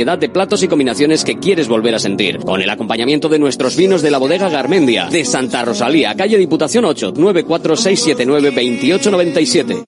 de 0.00 0.30
platos 0.30 0.62
y 0.62 0.68
combinaciones 0.68 1.24
que 1.24 1.38
quieres 1.38 1.68
volver 1.68 1.94
a 1.94 1.98
sentir. 1.98 2.38
Con 2.38 2.62
el 2.62 2.70
acompañamiento 2.70 3.28
de 3.28 3.38
nuestros 3.38 3.76
vinos 3.76 4.00
de 4.00 4.10
la 4.10 4.16
bodega 4.16 4.48
Garmendia. 4.48 5.10
De 5.10 5.26
Santa 5.26 5.62
Rosalía, 5.62 6.14
calle 6.14 6.38
Diputación 6.38 6.86
8, 6.86 7.12
946792897. 7.14 9.84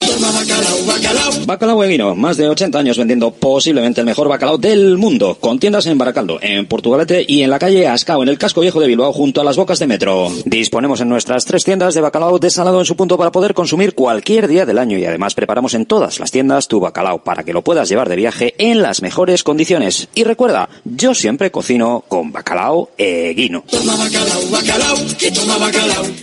Bacalao 1.46 1.82
Eguino, 1.82 2.14
más 2.14 2.36
de 2.36 2.46
80 2.48 2.78
años 2.78 2.98
vendiendo 2.98 3.30
posiblemente 3.30 4.00
el 4.00 4.06
mejor 4.06 4.28
bacalao 4.28 4.58
del 4.58 4.98
mundo, 4.98 5.38
con 5.40 5.58
tiendas 5.58 5.86
en 5.86 5.96
Baracaldo, 5.98 6.38
en 6.40 6.66
Portugalete 6.66 7.24
y 7.26 7.42
en 7.42 7.50
la 7.50 7.58
calle 7.58 7.88
Ascao, 7.88 8.22
en 8.22 8.28
el 8.28 8.38
casco 8.38 8.60
viejo 8.60 8.80
de 8.80 8.86
Bilbao, 8.86 9.12
junto 9.12 9.40
a 9.40 9.44
las 9.44 9.56
bocas 9.56 9.78
de 9.78 9.86
metro. 9.86 10.30
Disponemos 10.44 11.00
en 11.00 11.08
nuestras 11.08 11.46
tres 11.46 11.64
tiendas 11.64 11.94
de 11.94 12.02
bacalao 12.02 12.38
desalado 12.38 12.78
en 12.78 12.84
su 12.84 12.96
punto 12.96 13.16
para 13.16 13.32
poder 13.32 13.54
consumir 13.54 13.94
cualquier 13.94 14.46
día 14.46 14.66
del 14.66 14.78
año 14.78 14.98
y 14.98 15.04
además 15.04 15.34
preparamos 15.34 15.74
en 15.74 15.86
todas 15.86 16.20
las 16.20 16.30
tiendas 16.30 16.68
tu 16.68 16.78
bacalao 16.80 17.24
para 17.24 17.44
que 17.44 17.52
lo 17.52 17.62
puedas 17.62 17.88
llevar 17.88 18.08
de 18.08 18.16
viaje 18.16 18.54
en 18.58 18.82
las 18.82 19.02
mejores 19.02 19.42
condiciones. 19.42 20.01
Y 20.14 20.24
recuerda, 20.24 20.68
yo 20.84 21.14
siempre 21.14 21.50
cocino 21.50 22.04
con 22.08 22.32
bacalao 22.32 22.90
Eguino. 22.96 23.64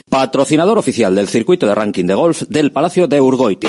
Patrocinador 0.10 0.77
oficial 0.77 1.15
del 1.15 1.27
circuito 1.27 1.68
de 1.68 1.76
ranking 1.76 2.06
de 2.06 2.14
golf 2.14 2.43
del 2.47 2.72
Palacio 2.72 3.07
de 3.07 3.22
Urgoiti. 3.22 3.68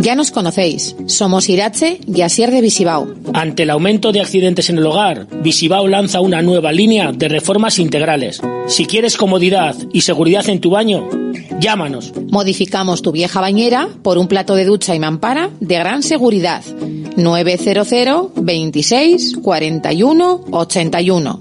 Ya 0.00 0.14
nos 0.14 0.30
conocéis. 0.30 0.94
Somos 1.06 1.48
Irache 1.48 2.00
y 2.06 2.22
Asier 2.22 2.50
de 2.50 2.60
Visibao. 2.60 3.08
Ante 3.32 3.64
el 3.64 3.70
aumento 3.70 4.12
de 4.12 4.20
accidentes 4.20 4.70
en 4.70 4.78
el 4.78 4.86
hogar, 4.86 5.26
Visibao 5.42 5.88
lanza 5.88 6.20
una 6.20 6.42
nueva 6.42 6.72
línea 6.72 7.12
de 7.12 7.28
reformas 7.28 7.78
integrales. 7.78 8.40
Si 8.68 8.86
quieres 8.86 9.16
comodidad 9.16 9.74
y 9.92 10.02
seguridad 10.02 10.48
en 10.48 10.60
tu 10.60 10.70
baño, 10.70 11.08
llámanos. 11.60 12.12
Modificamos 12.30 13.02
tu 13.02 13.12
vieja 13.12 13.40
bañera 13.40 13.88
por 14.02 14.18
un 14.18 14.28
plato 14.28 14.54
de 14.54 14.64
ducha 14.64 14.94
y 14.94 15.00
mampara 15.00 15.50
de 15.60 15.74
gran 15.76 16.02
seguridad. 16.02 16.62
900 17.16 18.30
26 18.36 19.38
41 19.42 20.44
81. 20.50 21.38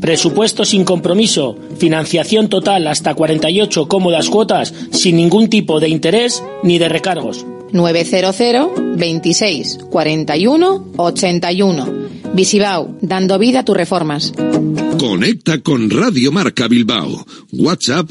Presupuesto 0.00 0.64
sin 0.64 0.84
compromiso, 0.84 1.56
financiación 1.78 2.48
total 2.48 2.86
hasta 2.86 3.14
48 3.14 3.88
cómodas 3.88 4.28
cuotas 4.28 4.74
sin 4.90 5.16
ningún 5.16 5.48
tipo 5.48 5.80
de 5.80 5.88
interés 5.88 6.42
ni 6.62 6.78
de 6.78 6.88
recargos. 6.88 7.46
900 7.72 8.96
26 8.96 9.78
41 9.90 10.92
81. 10.96 11.86
Visibao, 12.34 12.98
dando 13.00 13.38
vida 13.38 13.60
a 13.60 13.64
tus 13.64 13.76
reformas. 13.76 14.32
Conecta 14.98 15.60
con 15.62 15.90
Radio 15.90 16.32
Marca 16.32 16.68
Bilbao. 16.68 17.24
WhatsApp 17.52 18.10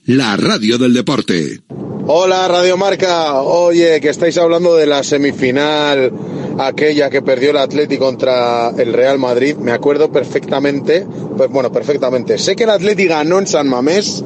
la 0.11 0.35
radio 0.35 0.77
del 0.77 0.93
deporte. 0.93 1.61
Hola 2.07 2.45
Radio 2.49 2.75
Marca, 2.75 3.41
oye, 3.41 4.01
que 4.01 4.09
estáis 4.09 4.37
hablando 4.37 4.75
de 4.75 4.85
la 4.85 5.03
semifinal, 5.03 6.11
aquella 6.59 7.09
que 7.09 7.21
perdió 7.21 7.51
el 7.51 7.57
Atleti 7.57 7.97
contra 7.97 8.71
el 8.71 8.91
Real 8.91 9.19
Madrid, 9.19 9.55
me 9.55 9.71
acuerdo 9.71 10.11
perfectamente, 10.11 11.07
pues 11.37 11.49
bueno, 11.49 11.71
perfectamente. 11.71 12.37
Sé 12.37 12.57
que 12.57 12.65
el 12.65 12.71
Atleti 12.71 13.05
ganó 13.05 13.39
en 13.39 13.47
San 13.47 13.69
Mamés, 13.69 14.21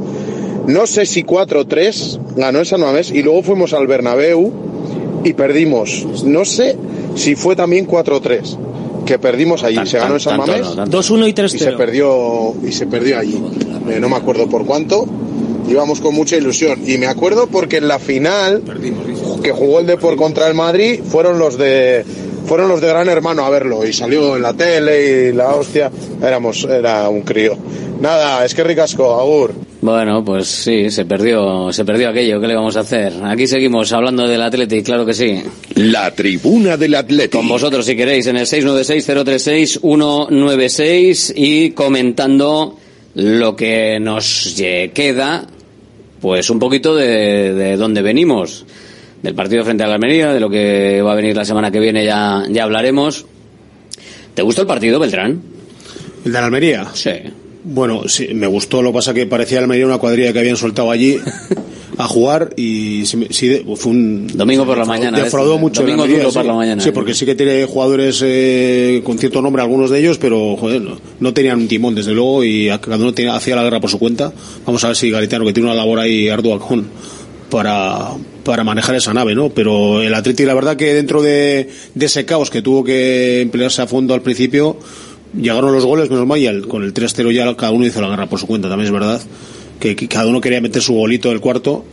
no 0.66 0.88
sé 0.88 1.06
si 1.06 1.24
4-3, 1.24 2.36
ganó 2.36 2.60
en 2.60 2.66
San 2.66 2.82
Mamés 2.82 3.12
y 3.12 3.22
luego 3.22 3.44
fuimos 3.44 3.74
al 3.74 3.86
Bernabéu 3.86 4.52
y 5.24 5.34
perdimos. 5.34 6.24
No 6.24 6.46
sé 6.46 6.76
si 7.14 7.36
fue 7.36 7.56
también 7.56 7.88
4-3, 7.88 8.58
que 9.06 9.20
perdimos 9.20 9.64
allí, 9.64 9.86
se 9.86 10.00
ganó 10.00 10.16
en 10.16 10.20
San 10.20 10.38
Mamés. 10.38 10.62
no, 10.62 10.76
tanto. 10.76 11.00
2-1 11.00 11.30
y 11.30 11.34
3-0. 11.34 11.54
Y 11.54 11.60
se 11.60 11.72
perdió 11.74 12.56
y 12.68 12.72
se 12.72 12.88
perdió 12.88 13.20
allí. 13.20 13.40
Eh, 13.88 14.00
no 14.00 14.10
me 14.10 14.16
acuerdo 14.16 14.50
por 14.50 14.66
cuánto. 14.66 15.08
Íbamos 15.70 16.02
con 16.02 16.16
mucha 16.16 16.38
ilusión. 16.38 16.82
Y 16.88 16.98
me 16.98 17.08
acuerdo 17.08 17.48
porque 17.48 17.78
en 17.78 17.88
la 17.88 18.00
final 18.00 18.62
que 19.44 19.52
jugó 19.52 19.80
el 19.80 19.88
Depor 19.88 20.16
contra 20.16 20.48
el 20.48 20.54
Madrid 20.54 21.02
fueron 21.04 21.40
los 21.40 21.58
de 21.58 22.06
fueron 22.46 22.70
los 22.70 22.80
de 22.80 22.88
Gran 22.88 23.10
Hermano 23.10 23.44
a 23.44 23.50
verlo 23.50 23.84
y 23.86 23.94
salió 23.94 24.36
en 24.36 24.44
la 24.44 24.54
tele 24.54 25.30
y 25.30 25.34
la 25.34 25.56
hostia, 25.56 25.90
éramos, 26.22 26.66
era 26.66 27.10
un 27.10 27.22
crío. 27.22 27.58
Nada, 28.00 28.46
es 28.46 28.54
que 28.54 28.64
ricasco, 28.64 29.20
Agur. 29.20 29.52
Bueno, 29.82 30.24
pues 30.24 30.48
sí, 30.48 30.90
se 30.90 31.04
perdió, 31.06 31.70
se 31.72 31.84
perdió 31.86 32.10
aquello, 32.10 32.42
¿qué 32.42 32.48
le 32.48 32.56
vamos 32.56 32.76
a 32.78 32.82
hacer? 32.82 33.14
Aquí 33.24 33.46
seguimos 33.46 33.94
hablando 33.94 34.28
del 34.28 34.42
Atleti, 34.42 34.82
claro 34.82 35.06
que 35.06 35.14
sí. 35.14 35.44
La 35.76 36.10
tribuna 36.12 36.76
del 36.78 36.96
Atleti. 36.96 37.38
Con 37.38 37.48
vosotros 37.48 37.86
si 37.86 37.96
queréis 37.96 38.26
en 38.28 38.38
el 38.38 38.48
696-036-196 38.48 41.34
y 41.36 41.70
comentando 41.72 42.78
lo 43.16 43.56
que 43.56 44.00
nos 44.00 44.56
queda, 44.94 45.48
pues 46.22 46.50
un 46.50 46.60
poquito 46.60 46.96
de, 46.96 47.54
de 47.54 47.78
dónde 47.78 48.02
venimos. 48.02 48.66
Del 49.22 49.34
partido 49.34 49.64
frente 49.64 49.84
a 49.84 49.88
la 49.88 49.96
Almería, 49.96 50.34
de 50.34 50.40
lo 50.40 50.50
que 50.50 51.02
va 51.02 51.14
a 51.14 51.16
venir 51.16 51.36
la 51.36 51.46
semana 51.46 51.72
que 51.72 51.80
viene 51.80 52.06
ya, 52.06 52.44
ya 52.50 52.64
hablaremos. 52.64 53.26
¿Te 54.36 54.42
gustó 54.42 54.62
el 54.62 54.68
partido, 54.68 55.00
Beltrán? 55.00 55.42
¿El 56.26 56.32
de 56.32 56.40
la 56.40 56.46
Almería? 56.46 56.88
Sí. 56.94 57.12
Bueno, 57.64 58.08
sí, 58.08 58.34
me 58.36 58.46
gustó, 58.46 58.84
lo 58.84 58.92
que 58.92 58.96
pasa 58.96 59.14
que 59.14 59.26
parecía 59.26 59.60
Almería 59.60 59.88
una 59.88 59.98
cuadrilla 59.98 60.32
que 60.32 60.40
habían 60.40 60.58
soltado 60.58 60.92
allí 60.92 61.20
a 61.98 62.08
jugar 62.08 62.52
y 62.58 63.04
sí, 63.06 63.48
de- 63.48 63.66
fue 63.76 63.92
un... 63.92 64.28
Domingo 64.28 64.66
por 64.66 64.78
la 64.78 64.86
mañana, 64.86 65.20
Defraudó 65.20 65.54
¿ves? 65.54 65.62
mucho 65.62 65.82
el 65.82 65.88
Domingo 65.88 66.04
Almería, 66.04 66.24
duro 66.24 66.32
sí. 66.32 66.38
por 66.40 66.46
la 66.46 66.54
mañana. 66.54 66.82
Sí, 66.84 66.92
porque 66.92 67.14
sí 67.14 67.26
que 67.26 67.36
tiene 67.36 67.66
jugadores 67.66 68.22
eh, 68.26 69.02
con 69.04 69.18
cierto 69.18 69.42
nombre, 69.42 69.62
algunos 69.62 69.90
de 69.90 70.00
ellos, 70.00 70.18
pero 70.18 70.56
joder, 70.58 70.82
no, 70.82 70.98
no 71.20 71.34
tenían 71.34 71.60
un 71.60 71.68
timón, 71.68 71.96
desde 71.96 72.14
luego, 72.14 72.44
y 72.44 72.68
cada 72.82 72.98
uno 72.98 73.14
tenía- 73.14 73.36
hacía 73.36 73.56
la 73.56 73.64
guerra 73.64 73.80
por 73.80 73.90
su 73.90 74.00
cuenta. 74.00 74.34
Vamos 74.66 74.84
a 74.84 74.88
ver 74.88 74.96
si 74.96 75.10
Garitano, 75.10 75.46
que 75.46 75.54
tiene 75.54 75.70
una 75.70 75.76
labor 75.78 76.00
ahí 76.00 76.28
ardua 76.30 76.60
con 76.60 76.86
para, 77.50 78.10
para 78.44 78.64
manejar 78.64 78.96
esa 78.96 79.14
nave, 79.14 79.36
¿no? 79.36 79.50
Pero 79.50 80.02
el 80.02 80.14
Atleti, 80.14 80.46
la 80.46 80.54
verdad 80.56 80.76
que 80.76 80.94
dentro 80.94 81.22
de, 81.22 81.70
de 81.94 82.06
ese 82.06 82.26
caos 82.26 82.50
que 82.50 82.62
tuvo 82.62 82.84
que 82.84 83.42
emplearse 83.42 83.82
a 83.82 83.88
fondo 83.88 84.14
al 84.14 84.22
principio, 84.22 84.78
llegaron 85.40 85.72
los 85.72 85.86
goles, 85.86 86.10
menos 86.10 86.26
mal, 86.26 86.40
y 86.40 86.48
al- 86.48 86.68
con 86.68 86.84
el 86.84 86.94
3-0 86.94 87.32
ya 87.32 87.56
cada 87.56 87.72
uno 87.72 87.86
hizo 87.86 88.02
la 88.02 88.10
guerra 88.10 88.28
por 88.28 88.40
su 88.40 88.48
cuenta, 88.48 88.68
también 88.68 88.88
es 88.88 88.92
verdad. 88.94 89.22
Que, 89.80 89.96
cada 89.96 90.28
uno 90.28 90.42
quería 90.42 90.62
meter 90.62 90.82
su 90.82 90.94
golito 90.94 91.30
del 91.30 91.40
cuarto. 91.40 91.86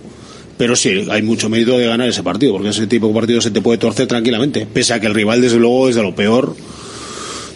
Pero 0.58 0.76
sí, 0.76 1.06
hay 1.10 1.22
mucho 1.22 1.48
mérito 1.48 1.76
de 1.78 1.86
ganar 1.86 2.08
ese 2.08 2.22
partido, 2.22 2.52
porque 2.52 2.68
ese 2.68 2.86
tipo 2.86 3.08
de 3.08 3.14
partido 3.14 3.40
se 3.40 3.50
te 3.50 3.60
puede 3.60 3.78
torcer 3.78 4.06
tranquilamente. 4.06 4.66
Pese 4.66 4.94
a 4.94 5.00
que 5.00 5.06
el 5.06 5.14
rival, 5.14 5.40
desde 5.40 5.58
luego, 5.58 5.88
es 5.88 5.96
de 5.96 6.02
lo 6.02 6.14
peor. 6.14 6.54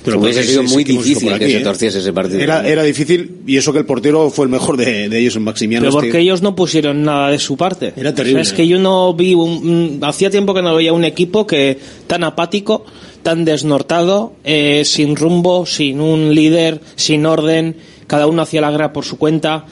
Pero 0.07 0.21
Hubiese 0.21 0.45
sido 0.45 0.63
muy 0.63 0.85
difícil 0.85 1.31
por 1.31 1.39
que 1.39 1.45
aquí, 1.45 1.53
se 1.53 1.59
¿eh? 1.59 1.65
torciese 1.65 1.99
ese 1.99 2.13
partido. 2.13 2.39
Era, 2.39 2.67
era 2.67 2.85
difícil, 2.85 3.39
y 3.45 3.57
eso 3.57 3.73
que 3.73 3.81
el 3.81 3.87
portero 3.87 4.31
fue 4.31 4.45
el 4.45 4.53
mejor 4.53 4.77
de, 4.77 5.09
de 5.09 5.19
ellos 5.19 5.35
en 5.35 5.43
Maximiano. 5.43 5.83
Pero 5.83 5.99
este. 5.99 6.07
porque 6.07 6.21
ellos 6.21 6.43
no 6.43 6.55
pusieron 6.55 7.03
nada 7.03 7.31
de 7.31 7.41
su 7.41 7.57
parte. 7.57 7.93
Era 7.97 8.15
terrible. 8.15 8.41
O 8.41 8.45
sea, 8.45 8.53
es 8.53 8.57
que 8.57 8.69
yo 8.69 8.79
no 8.79 9.13
vi 9.15 9.35
un, 9.35 9.99
hacía 10.03 10.31
tiempo 10.31 10.55
que 10.55 10.63
no 10.63 10.77
veía 10.77 10.93
un 10.93 11.05
equipo 11.05 11.45
que 11.45 11.79
tan 12.07 12.23
apático, 12.23 12.85
tan 13.25 13.45
desnortado, 13.45 14.35
eh, 14.45 14.83
sin 14.85 15.17
rumbo, 15.17 15.67
sin 15.67 16.01
un 16.01 16.33
líder, 16.37 16.81
sin 16.95 17.27
orden, 17.27 17.75
cada 18.07 18.29
uno 18.29 18.43
hacía 18.43 18.61
la 18.61 18.71
guerra 18.71 18.93
por 18.93 19.05
su 19.05 19.19
cuenta. 19.19 19.67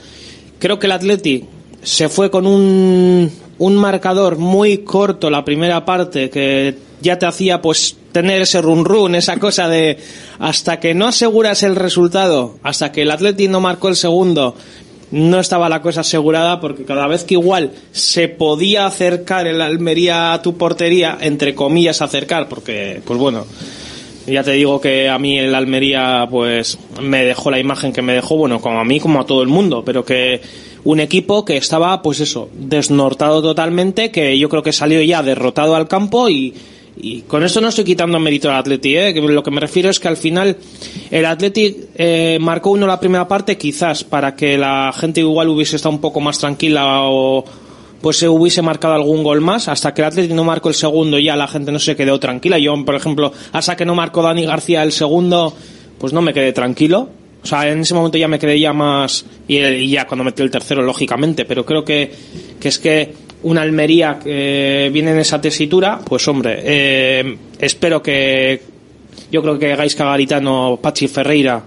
Creo 0.58 0.78
que 0.78 0.86
el 0.86 0.92
Atleti 0.92 1.44
se 1.82 2.08
fue 2.08 2.30
con 2.30 2.46
un, 2.46 3.30
un 3.58 3.76
marcador 3.76 4.38
muy 4.38 4.78
corto 4.78 5.30
la 5.30 5.44
primera 5.44 5.84
parte 5.84 6.30
que 6.30 6.76
ya 7.00 7.18
te 7.18 7.26
hacía 7.26 7.60
pues 7.60 7.96
tener 8.12 8.42
ese 8.42 8.62
run 8.62 8.84
run, 8.84 9.14
esa 9.14 9.38
cosa 9.38 9.68
de 9.68 9.98
hasta 10.38 10.80
que 10.80 10.94
no 10.94 11.06
aseguras 11.06 11.62
el 11.62 11.76
resultado, 11.76 12.56
hasta 12.62 12.92
que 12.92 13.02
el 13.02 13.10
Atleti 13.10 13.48
no 13.48 13.60
marcó 13.60 13.88
el 13.88 13.96
segundo, 13.96 14.56
no 15.10 15.38
estaba 15.38 15.68
la 15.68 15.82
cosa 15.82 16.00
asegurada 16.00 16.60
porque 16.60 16.84
cada 16.84 17.06
vez 17.06 17.24
que 17.24 17.34
igual 17.34 17.72
se 17.92 18.28
podía 18.28 18.86
acercar 18.86 19.46
el 19.46 19.60
Almería 19.60 20.32
a 20.32 20.42
tu 20.42 20.56
portería, 20.56 21.18
entre 21.20 21.54
comillas 21.54 22.02
acercar, 22.02 22.48
porque 22.48 23.02
pues 23.04 23.18
bueno, 23.18 23.46
ya 24.26 24.42
te 24.42 24.52
digo 24.52 24.80
que 24.80 25.08
a 25.08 25.18
mí 25.18 25.38
el 25.38 25.54
Almería 25.54 26.26
pues 26.30 26.78
me 27.00 27.24
dejó 27.24 27.50
la 27.50 27.58
imagen 27.58 27.92
que 27.92 28.02
me 28.02 28.14
dejó, 28.14 28.36
bueno, 28.36 28.60
como 28.60 28.80
a 28.80 28.84
mí 28.84 29.00
como 29.00 29.20
a 29.20 29.26
todo 29.26 29.42
el 29.42 29.48
mundo, 29.48 29.82
pero 29.84 30.04
que 30.04 30.40
un 30.84 31.00
equipo 31.00 31.44
que 31.44 31.56
estaba 31.56 32.02
pues 32.02 32.20
eso, 32.20 32.48
desnortado 32.54 33.42
totalmente, 33.42 34.10
que 34.10 34.38
yo 34.38 34.48
creo 34.48 34.62
que 34.62 34.72
salió 34.72 35.00
ya 35.02 35.22
derrotado 35.22 35.74
al 35.74 35.88
campo 35.88 36.28
y 36.28 36.54
y 36.96 37.22
con 37.22 37.42
esto 37.42 37.60
no 37.60 37.68
estoy 37.68 37.84
quitando 37.84 38.20
mérito 38.20 38.50
al 38.50 38.56
Atleti, 38.56 38.96
¿eh? 38.96 39.12
lo 39.14 39.42
que 39.42 39.50
me 39.50 39.60
refiero 39.60 39.90
es 39.90 39.98
que 39.98 40.08
al 40.08 40.16
final 40.16 40.56
el 41.10 41.26
Atleti 41.26 41.76
eh, 41.96 42.38
marcó 42.40 42.70
uno 42.70 42.86
la 42.86 43.00
primera 43.00 43.26
parte 43.26 43.58
quizás 43.58 44.04
para 44.04 44.36
que 44.36 44.56
la 44.56 44.92
gente 44.92 45.20
igual 45.20 45.48
hubiese 45.48 45.76
estado 45.76 45.94
un 45.94 46.00
poco 46.00 46.20
más 46.20 46.38
tranquila 46.38 47.02
o 47.02 47.44
pues 48.04 48.18
se 48.18 48.28
hubiese 48.28 48.60
marcado 48.60 48.92
algún 48.92 49.22
gol 49.22 49.40
más 49.40 49.66
hasta 49.66 49.94
que 49.94 50.02
el 50.02 50.08
Atleti 50.08 50.34
no 50.34 50.44
marcó 50.44 50.68
el 50.68 50.74
segundo 50.74 51.18
ya 51.18 51.36
la 51.36 51.48
gente 51.48 51.72
no 51.72 51.78
se 51.78 51.96
quedó 51.96 52.20
tranquila. 52.20 52.58
Yo, 52.58 52.74
por 52.84 52.94
ejemplo, 52.96 53.32
hasta 53.50 53.76
que 53.76 53.86
no 53.86 53.94
marcó 53.94 54.20
Dani 54.20 54.44
García 54.44 54.82
el 54.82 54.92
segundo, 54.92 55.56
pues 55.98 56.12
no 56.12 56.20
me 56.20 56.34
quedé 56.34 56.52
tranquilo. 56.52 57.08
O 57.42 57.46
sea, 57.46 57.66
en 57.66 57.80
ese 57.80 57.94
momento 57.94 58.18
ya 58.18 58.28
me 58.28 58.38
quedé 58.38 58.60
ya 58.60 58.74
más 58.74 59.24
y, 59.48 59.56
y 59.56 59.88
ya 59.88 60.06
cuando 60.06 60.22
metió 60.22 60.44
el 60.44 60.50
tercero 60.50 60.82
lógicamente, 60.82 61.46
pero 61.46 61.64
creo 61.64 61.82
que 61.82 62.12
que 62.60 62.68
es 62.68 62.78
que 62.78 63.14
una 63.42 63.62
Almería 63.62 64.18
que 64.22 64.90
viene 64.92 65.12
en 65.12 65.20
esa 65.20 65.40
tesitura, 65.40 65.98
pues 66.04 66.28
hombre, 66.28 66.60
eh, 66.62 67.38
espero 67.58 68.02
que 68.02 68.60
yo 69.32 69.40
creo 69.40 69.58
que 69.58 69.74
Gaisca 69.74 70.04
Garitano, 70.04 70.78
Pachi 70.78 71.08
Ferreira, 71.08 71.62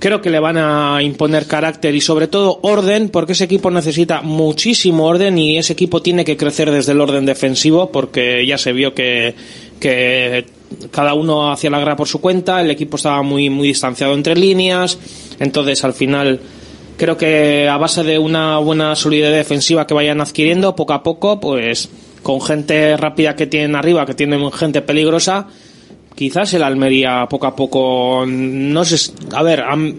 creo 0.00 0.22
que 0.22 0.30
le 0.30 0.40
van 0.40 0.56
a 0.56 1.02
imponer 1.02 1.46
carácter 1.46 1.94
y 1.94 2.00
sobre 2.00 2.26
todo 2.26 2.58
orden, 2.62 3.10
porque 3.10 3.34
ese 3.34 3.44
equipo 3.44 3.70
necesita 3.70 4.22
muchísimo 4.22 5.04
orden 5.04 5.38
y 5.38 5.58
ese 5.58 5.74
equipo 5.74 6.02
tiene 6.02 6.24
que 6.24 6.38
crecer 6.38 6.70
desde 6.70 6.92
el 6.92 7.00
orden 7.00 7.26
defensivo, 7.26 7.92
porque 7.92 8.44
ya 8.46 8.58
se 8.58 8.72
vio 8.72 8.94
que, 8.94 9.34
que 9.78 10.46
cada 10.90 11.12
uno 11.12 11.52
hacía 11.52 11.70
la 11.70 11.78
guerra 11.78 11.96
por 11.96 12.08
su 12.08 12.20
cuenta, 12.20 12.62
el 12.62 12.70
equipo 12.70 12.96
estaba 12.96 13.22
muy, 13.22 13.50
muy 13.50 13.68
distanciado 13.68 14.14
entre 14.14 14.34
líneas, 14.34 14.98
entonces 15.38 15.84
al 15.84 15.92
final 15.92 16.40
creo 16.96 17.18
que 17.18 17.68
a 17.68 17.76
base 17.76 18.02
de 18.02 18.18
una 18.18 18.58
buena 18.58 18.96
solidez 18.96 19.34
defensiva 19.34 19.86
que 19.86 19.94
vayan 19.94 20.22
adquiriendo 20.22 20.74
poco 20.74 20.94
a 20.94 21.02
poco, 21.02 21.40
pues 21.40 21.90
con 22.22 22.40
gente 22.40 22.96
rápida 22.96 23.36
que 23.36 23.46
tienen 23.46 23.76
arriba, 23.76 24.06
que 24.06 24.14
tienen 24.14 24.50
gente 24.50 24.80
peligrosa, 24.80 25.48
quizás 26.14 26.52
el 26.54 26.62
Almería 26.62 27.26
poco 27.30 27.46
a 27.46 27.56
poco, 27.56 28.24
no 28.26 28.84
sé, 28.84 29.12
a 29.32 29.42
ver, 29.42 29.60
am- 29.60 29.94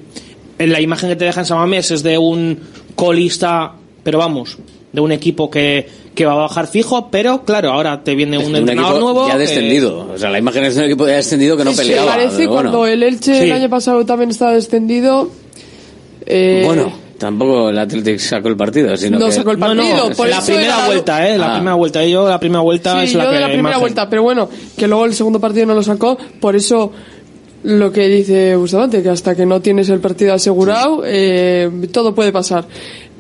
en 0.60 0.72
la 0.72 0.80
imagen 0.82 1.10
que 1.10 1.16
te 1.16 1.26
deja 1.26 1.40
en 1.42 1.46
Samamés 1.46 1.90
es 1.92 2.04
de 2.04 2.18
un 2.18 2.60
colista, 2.96 3.74
pero 4.04 4.20
vamos, 4.20 4.58
de 4.94 5.02
un 5.02 5.12
equipo 5.12 5.50
que, 5.50 5.88
que 6.14 6.26
va 6.26 6.34
a 6.34 6.36
bajar 6.36 6.68
fijo, 6.68 7.10
pero 7.10 7.44
claro, 7.46 7.72
ahora 7.72 8.04
te 8.04 8.14
viene 8.14 8.38
un, 8.38 8.48
un 8.48 8.56
entrenador 8.58 8.92
equipo 8.98 9.12
nuevo. 9.12 9.28
ya 9.28 9.34
que- 9.34 9.40
descendido. 9.40 10.08
O 10.14 10.18
sea, 10.18 10.30
la 10.30 10.38
imagen 10.40 10.66
es 10.66 10.76
de 10.76 10.82
un 10.82 10.86
equipo 10.88 11.08
ya 11.08 11.14
descendido 11.14 11.58
que 11.58 11.64
no 11.64 11.72
Se 11.72 11.82
peleaba. 11.82 12.12
parece 12.12 12.46
bueno. 12.48 12.70
cuando 12.70 12.86
el 12.86 13.02
Elche 13.02 13.34
Sí. 13.34 13.44
el 13.46 13.52
año 13.54 13.70
pasado 13.70 14.06
también 14.06 14.30
estaba 14.30 14.54
descendido. 14.54 15.32
eh, 16.26 16.64
Bueno, 16.66 16.92
tampoco 17.22 17.70
el 17.70 17.78
Athletic 17.78 18.20
sacó 18.20 18.50
el 18.50 18.58
partido, 18.58 18.98
sino 18.98 19.18
No 19.20 19.28
que... 19.28 19.32
sacó 19.32 19.52
el 19.52 19.60
partido, 19.60 20.10
por 20.18 20.28
la 20.28 20.42
primera 20.42 20.66
era- 20.78 20.86
vuelta, 20.88 21.30
eh, 21.30 21.38
la 21.38 21.52
Ah. 21.52 21.54
primera 21.54 21.76
vuelta. 21.76 22.06
Yo 22.06 22.28
la 22.28 22.40
primera 22.40 22.62
vuelta 22.62 22.98
Sí, 23.00 23.06
es 23.06 23.12
yo 23.14 23.20
la 23.20 23.26
de 23.28 23.32
que 23.34 23.40
la 23.40 23.46
primera 23.48 23.62
imagen. 23.62 23.80
vuelta, 23.82 24.10
pero 24.10 24.24
bueno, 24.24 24.50
que 24.76 24.88
luego 24.88 25.06
el 25.06 25.14
segundo 25.14 25.40
partido 25.40 25.66
no 25.68 25.74
lo 25.76 25.84
sacó, 25.84 26.18
por 26.40 26.56
eso 26.56 26.92
lo 27.64 27.92
que 27.92 28.08
dice 28.08 28.56
Bustamante, 28.56 29.04
que 29.04 29.10
hasta 29.10 29.36
que 29.36 29.46
no 29.46 29.62
tienes 29.62 29.88
el 29.90 30.00
partido 30.00 30.34
asegurado, 30.34 31.04
eh, 31.06 31.70
todo 31.94 32.14
puede 32.16 32.32
pasar. 32.32 32.66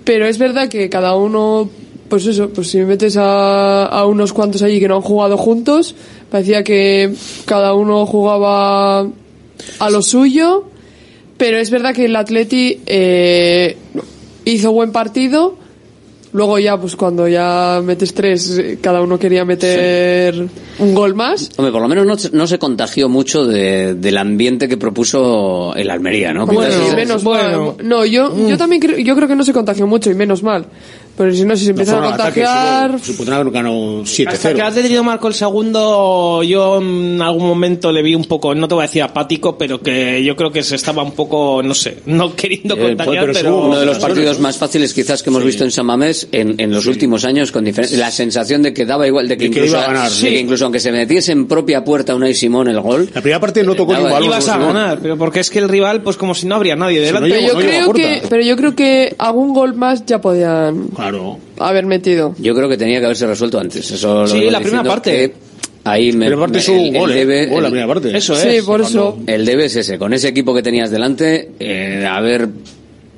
Pero 0.03 0.25
es 0.25 0.39
verdad 0.39 0.67
que 0.67 0.89
cada 0.89 1.15
uno, 1.15 1.69
pues 2.09 2.25
eso, 2.25 2.49
pues 2.49 2.69
si 2.71 2.79
metes 2.79 3.17
a, 3.17 3.85
a 3.85 4.05
unos 4.07 4.33
cuantos 4.33 4.63
allí 4.63 4.79
que 4.79 4.87
no 4.87 4.95
han 4.95 5.01
jugado 5.03 5.37
juntos, 5.37 5.93
parecía 6.31 6.63
que 6.63 7.13
cada 7.45 7.75
uno 7.75 8.05
jugaba 8.07 9.01
a 9.01 9.89
lo 9.91 10.01
suyo, 10.01 10.63
pero 11.41 11.57
es 11.57 11.71
verdad 11.71 11.91
que 11.95 12.05
el 12.05 12.15
Atleti 12.15 12.81
eh, 12.85 13.75
hizo 14.45 14.71
buen 14.71 14.91
partido. 14.91 15.57
Luego 16.33 16.59
ya, 16.59 16.79
pues 16.79 16.95
cuando 16.95 17.27
ya 17.27 17.81
metes 17.83 18.13
tres, 18.13 18.57
eh, 18.59 18.77
cada 18.79 19.01
uno 19.01 19.17
quería 19.19 19.43
meter 19.43 20.47
un 20.79 20.93
gol 20.93 21.15
más. 21.15 21.49
Hombre, 21.57 21.71
por 21.73 21.81
lo 21.81 21.87
menos 21.89 22.05
no, 22.05 22.15
se- 22.17 22.29
no 22.31 22.45
se 22.45 22.57
contagió 22.59 23.09
mucho 23.09 23.43
de- 23.45 23.95
del 23.95 24.17
ambiente 24.17 24.69
que 24.69 24.77
propuso 24.77 25.73
el 25.75 25.89
Almería, 25.89 26.31
¿no? 26.31 26.45
Bueno, 26.45 26.95
menos 26.95 27.23
mal. 27.25 27.73
No, 27.83 28.05
yo, 28.05 28.47
yo 28.47 28.57
también 28.57 28.79
creo, 28.81 28.97
yo 28.99 29.13
creo 29.15 29.27
que 29.27 29.35
no 29.35 29.43
se 29.43 29.51
contagió 29.51 29.87
mucho 29.87 30.09
y 30.11 30.13
menos 30.13 30.41
mal. 30.43 30.67
Pero 31.17 31.33
si 31.33 31.45
no, 31.45 31.55
si 31.55 31.65
se 31.65 31.69
empiezan 31.71 32.03
a 32.03 32.07
contagiar... 32.09 32.99
Supondrá 32.99 33.43
que 33.43 33.49
ganó 33.51 34.01
Hasta 34.01 34.53
que 34.53 34.59
7-0. 34.59 34.61
Atlético 34.63 35.03
marcó 35.03 35.27
el 35.27 35.33
segundo, 35.33 36.43
yo 36.43 36.79
en 36.81 37.21
algún 37.21 37.47
momento 37.47 37.91
le 37.91 38.01
vi 38.01 38.15
un 38.15 38.25
poco, 38.25 38.55
no 38.55 38.67
te 38.67 38.73
voy 38.75 38.83
a 38.83 38.87
decir 38.87 39.03
apático, 39.03 39.57
pero 39.57 39.81
que 39.81 40.23
yo 40.23 40.35
creo 40.35 40.51
que 40.51 40.63
se 40.63 40.75
estaba 40.75 41.03
un 41.03 41.11
poco, 41.11 41.61
no 41.63 41.73
sé, 41.73 41.97
no 42.05 42.35
queriendo 42.35 42.75
Eh, 42.75 42.79
contagiar, 42.95 43.25
pero 43.25 43.33
pero, 43.41 43.57
uno 43.65 43.79
de 43.79 43.85
los 43.85 43.99
partidos 43.99 44.39
más 44.39 44.57
fáciles 44.57 44.93
quizás 44.93 45.23
que 45.23 45.29
hemos 45.29 45.43
visto 45.43 45.63
en 45.63 45.71
San 45.71 45.85
Mamés 45.85 46.27
en, 46.31 46.55
en 46.59 46.71
los 46.71 46.85
últimos 46.87 47.25
años 47.25 47.51
con 47.51 47.65
la 47.65 48.11
sensación 48.11 48.61
de 48.61 48.73
que 48.73 48.85
daba 48.85 49.07
igual 49.07 49.27
de 49.27 49.37
que, 49.37 49.45
De 49.45 49.51
que 49.51 49.59
incluso, 49.59 49.75
iba 49.77 49.83
a 49.85 49.87
ganar, 49.93 50.09
de 50.09 50.15
sí. 50.15 50.27
que 50.27 50.39
incluso 50.39 50.65
aunque 50.65 50.79
se 50.79 50.91
metiese 50.91 51.31
en 51.31 51.47
propia 51.47 51.83
puerta 51.83 52.15
Unai 52.15 52.33
Simón 52.33 52.67
el 52.67 52.79
gol 52.81 53.09
La 53.13 53.21
primera 53.21 53.39
parte 53.39 53.63
no 53.63 53.75
tocó 53.75 53.93
ni 53.93 53.99
un 53.99 54.03
Daba- 54.05 54.13
balón. 54.15 54.27
ibas 54.29 54.47
a 54.49 54.57
ganar, 54.57 54.99
pero 55.01 55.17
porque 55.17 55.39
es 55.41 55.49
que 55.49 55.59
el 55.59 55.69
rival, 55.69 56.01
pues 56.01 56.17
como 56.17 56.33
si 56.35 56.45
no 56.47 56.55
habría 56.55 56.75
nadie 56.75 56.99
delante. 57.01 57.29
no 57.29 57.35
Pero 57.35 57.47
yo, 57.47 57.53
no 57.53 57.59
creo 57.59 57.93
que, 57.93 58.21
pero 58.29 58.43
yo 58.43 58.55
creo 58.55 58.75
que 58.75 59.15
algún 59.17 59.53
gol 59.53 59.73
más 59.75 60.05
ya 60.05 60.19
podían 60.21 60.87
Claro. 61.01 61.37
haber 61.59 61.85
metido. 61.85 62.33
yo 62.39 62.53
creo 62.55 62.69
que 62.69 62.77
tenía 62.77 62.99
que 62.99 63.05
haberse 63.05 63.27
resuelto 63.27 63.59
antes 63.59 63.89
eso 63.91 64.21
lo 64.21 64.27
Sí, 64.27 64.49
la 64.49 64.59
primera 64.59 64.83
parte. 64.83 65.33
ahí 65.83 66.11
me 66.13 66.25
Pero 66.25 66.37
aparte 66.37 66.59
es 66.59 66.69
el- 66.69 66.75
un 66.79 66.95
el 66.95 66.99
gol, 67.01 67.11
¿eh? 67.11 67.25
debe- 67.25 67.47
Gol 67.47 67.63
la 67.63 67.69
primera 67.69 67.87
parte. 67.87 68.15
Eso 68.17 68.35
Sí, 68.35 68.47
es. 68.49 68.63
por 68.63 68.81
eso. 68.81 69.17
El 69.27 69.45
debe 69.45 69.65
es 69.65 69.75
ese, 69.75 69.97
con 69.97 70.13
ese 70.13 70.27
equipo 70.29 70.53
que 70.53 70.61
tenías 70.63 70.91
delante, 70.91 71.51
eh, 71.59 72.05
haber 72.09 72.47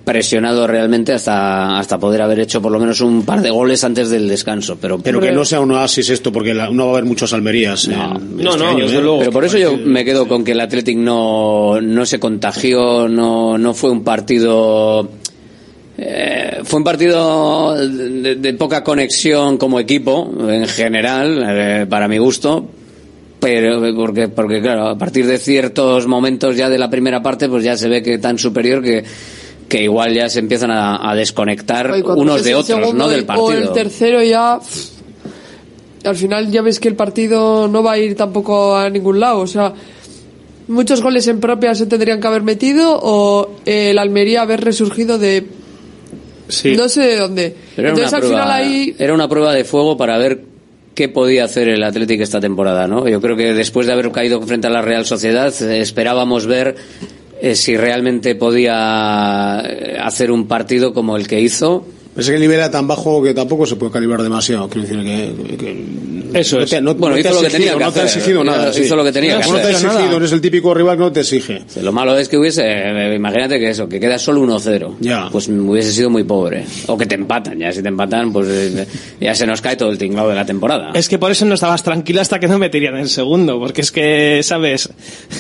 presionado 0.05 0.67
realmente 0.67 1.13
hasta, 1.13 1.79
hasta 1.79 1.97
poder 1.97 2.21
haber 2.21 2.37
hecho 2.41 2.61
por 2.61 2.73
lo 2.73 2.77
menos 2.79 2.99
un 2.99 3.23
par 3.23 3.41
de 3.41 3.49
goles 3.49 3.85
antes 3.85 4.09
del 4.09 4.27
descanso. 4.27 4.77
Pero, 4.79 4.99
Pero 4.99 5.21
que 5.21 5.31
no 5.31 5.45
sea 5.45 5.61
un 5.61 5.71
oasis 5.71 6.09
esto, 6.09 6.29
porque 6.29 6.53
la- 6.53 6.69
no 6.69 6.87
va 6.87 6.89
a 6.89 6.93
haber 6.95 7.05
muchas 7.05 7.31
Almerías. 7.31 7.85
en- 7.87 7.93
en 7.93 8.37
No, 8.43 8.51
este 8.51 8.63
no, 8.63 8.69
año, 8.69 8.83
desde 8.83 8.97
¿eh? 8.97 9.01
luego. 9.01 9.19
Pero 9.19 9.31
por 9.31 9.45
eso 9.45 9.57
yo 9.57 9.77
me 9.77 10.03
quedo 10.03 10.27
con 10.27 10.43
que 10.43 10.51
el 10.51 10.59
Athletic 10.59 10.97
no, 10.97 11.79
no 11.79 12.05
se 12.05 12.19
contagió, 12.19 13.07
no, 13.07 13.57
no 13.57 13.73
fue 13.73 13.91
un 13.91 14.03
partido. 14.03 15.09
Eh, 16.05 16.59
fue 16.63 16.79
un 16.79 16.83
partido 16.83 17.73
de, 17.75 18.35
de 18.35 18.53
poca 18.55 18.83
conexión 18.83 19.57
como 19.57 19.79
equipo, 19.79 20.31
en 20.49 20.67
general, 20.67 21.43
eh, 21.47 21.85
para 21.89 22.07
mi 22.07 22.17
gusto. 22.17 22.65
Pero, 23.39 23.81
porque, 23.95 24.29
porque 24.29 24.61
claro, 24.61 24.87
a 24.87 24.97
partir 24.97 25.25
de 25.25 25.37
ciertos 25.37 26.07
momentos 26.07 26.55
ya 26.55 26.69
de 26.69 26.77
la 26.77 26.89
primera 26.89 27.21
parte, 27.21 27.49
pues 27.49 27.63
ya 27.63 27.75
se 27.75 27.89
ve 27.89 28.01
que 28.01 28.17
tan 28.17 28.37
superior 28.37 28.81
que, 28.81 29.03
que 29.67 29.83
igual 29.83 30.13
ya 30.13 30.29
se 30.29 30.39
empiezan 30.39 30.71
a, 30.71 31.09
a 31.11 31.13
desconectar 31.15 31.91
unos 32.15 32.43
de 32.43 32.55
otros, 32.55 32.93
¿no? 32.93 33.09
Del 33.09 33.21
y- 33.21 33.25
O 33.35 33.51
el 33.51 33.57
partido. 33.57 33.73
tercero 33.73 34.23
ya. 34.23 34.59
Al 36.05 36.15
final 36.15 36.51
ya 36.51 36.61
ves 36.61 36.79
que 36.79 36.87
el 36.89 36.95
partido 36.95 37.67
no 37.67 37.81
va 37.83 37.93
a 37.93 37.97
ir 37.97 38.15
tampoco 38.15 38.75
a 38.77 38.89
ningún 38.89 39.19
lado. 39.19 39.39
O 39.41 39.47
sea, 39.47 39.73
muchos 40.67 41.01
goles 41.01 41.27
en 41.27 41.39
propia 41.41 41.75
se 41.75 41.85
tendrían 41.85 42.19
que 42.21 42.27
haber 42.27 42.43
metido 42.43 42.97
o 43.01 43.49
el 43.65 43.97
Almería 43.97 44.41
haber 44.41 44.61
resurgido 44.63 45.17
de. 45.17 45.45
No 46.75 46.89
sé 46.89 47.01
de 47.01 47.17
dónde. 47.17 47.55
Pero 47.75 47.89
Entonces 47.89 48.13
al 48.13 48.19
prueba, 48.21 48.43
final 48.43 48.51
ahí. 48.51 48.95
era 48.99 49.13
una 49.13 49.27
prueba 49.27 49.53
de 49.53 49.63
fuego 49.63 49.97
para 49.97 50.17
ver 50.17 50.41
qué 50.95 51.09
podía 51.09 51.45
hacer 51.45 51.67
el 51.69 51.83
Athletic 51.83 52.21
esta 52.21 52.39
temporada, 52.39 52.87
¿no? 52.87 53.07
Yo 53.07 53.19
creo 53.19 53.35
que 53.35 53.53
después 53.53 53.87
de 53.87 53.93
haber 53.93 54.11
caído 54.11 54.41
frente 54.43 54.67
a 54.67 54.69
la 54.69 54.81
Real 54.81 55.05
Sociedad, 55.05 55.53
eh, 55.61 55.79
esperábamos 55.79 56.45
ver 56.45 56.75
eh, 57.41 57.55
si 57.55 57.75
realmente 57.75 58.35
podía 58.35 59.63
eh, 59.67 59.97
hacer 60.01 60.31
un 60.31 60.47
partido 60.47 60.93
como 60.93 61.17
el 61.17 61.27
que 61.27 61.39
hizo. 61.41 61.85
Es 62.15 62.27
que 62.27 62.35
el 62.35 62.41
nivel 62.41 62.57
era 62.57 62.69
tan 62.69 62.87
bajo 62.87 63.23
que 63.23 63.33
tampoco 63.33 63.65
se 63.65 63.75
puede 63.75 63.91
calibrar 63.91 64.21
demasiado. 64.21 64.69
Quiero 64.69 64.87
decir 64.87 65.03
que, 65.03 65.57
que- 65.57 66.39
Eso 66.39 66.57
no 66.57 66.63
es. 66.63 66.69
te- 66.69 66.81
no- 66.81 66.93
Bueno, 66.95 67.15
no 67.15 67.19
hizo 67.19 67.29
lo 67.33 67.39
que 67.41 67.47
exigido, 67.47 67.71
tenía 67.71 67.77
que 67.79 67.83
no 67.85 67.91
te 67.91 67.99
ha 67.99 68.03
exigido 68.03 68.43
nada. 68.43 68.69
Hizo 68.69 68.83
sí. 68.83 68.89
lo 68.95 69.03
que 69.03 69.11
tenía 69.11 69.39
que 69.41 69.47
No 69.49 69.55
te 69.55 69.61
ha 69.67 69.69
exigido, 69.71 70.19
no 70.19 70.25
es 70.25 70.31
el 70.31 70.41
típico 70.41 70.73
rival 70.73 70.97
que 70.97 71.03
no 71.03 71.11
te 71.11 71.19
exige. 71.21 71.61
Lo 71.81 71.91
malo 71.91 72.17
es 72.17 72.29
que 72.29 72.37
hubiese, 72.37 72.63
eh, 72.65 73.15
imagínate 73.15 73.59
que 73.59 73.69
eso, 73.69 73.87
que 73.89 73.99
queda 73.99 74.19
solo 74.19 74.41
1-0. 74.41 74.95
Ya. 74.99 75.29
Pues 75.31 75.47
hubiese 75.47 75.91
sido 75.91 76.09
muy 76.11 76.23
pobre. 76.23 76.65
O 76.87 76.97
que 76.97 77.05
te 77.07 77.15
empatan, 77.15 77.57
ya 77.59 77.71
si 77.71 77.81
te 77.81 77.87
empatan, 77.87 78.31
pues 78.31 78.47
eh, 78.49 78.87
ya 79.19 79.33
se 79.35 79.45
nos 79.47 79.61
cae 79.61 79.75
todo 79.75 79.89
el 79.89 79.97
tinglado 79.97 80.29
de 80.29 80.35
la 80.35 80.45
temporada. 80.45 80.91
Es 80.93 81.09
que 81.09 81.17
por 81.17 81.31
eso 81.31 81.45
no 81.45 81.55
estabas 81.55 81.81
tranquila 81.83 82.21
hasta 82.21 82.39
que 82.39 82.47
no 82.47 82.57
meterían 82.59 82.95
el 82.97 83.09
segundo, 83.09 83.59
porque 83.59 83.81
es 83.81 83.91
que, 83.91 84.41
¿sabes? 84.43 84.89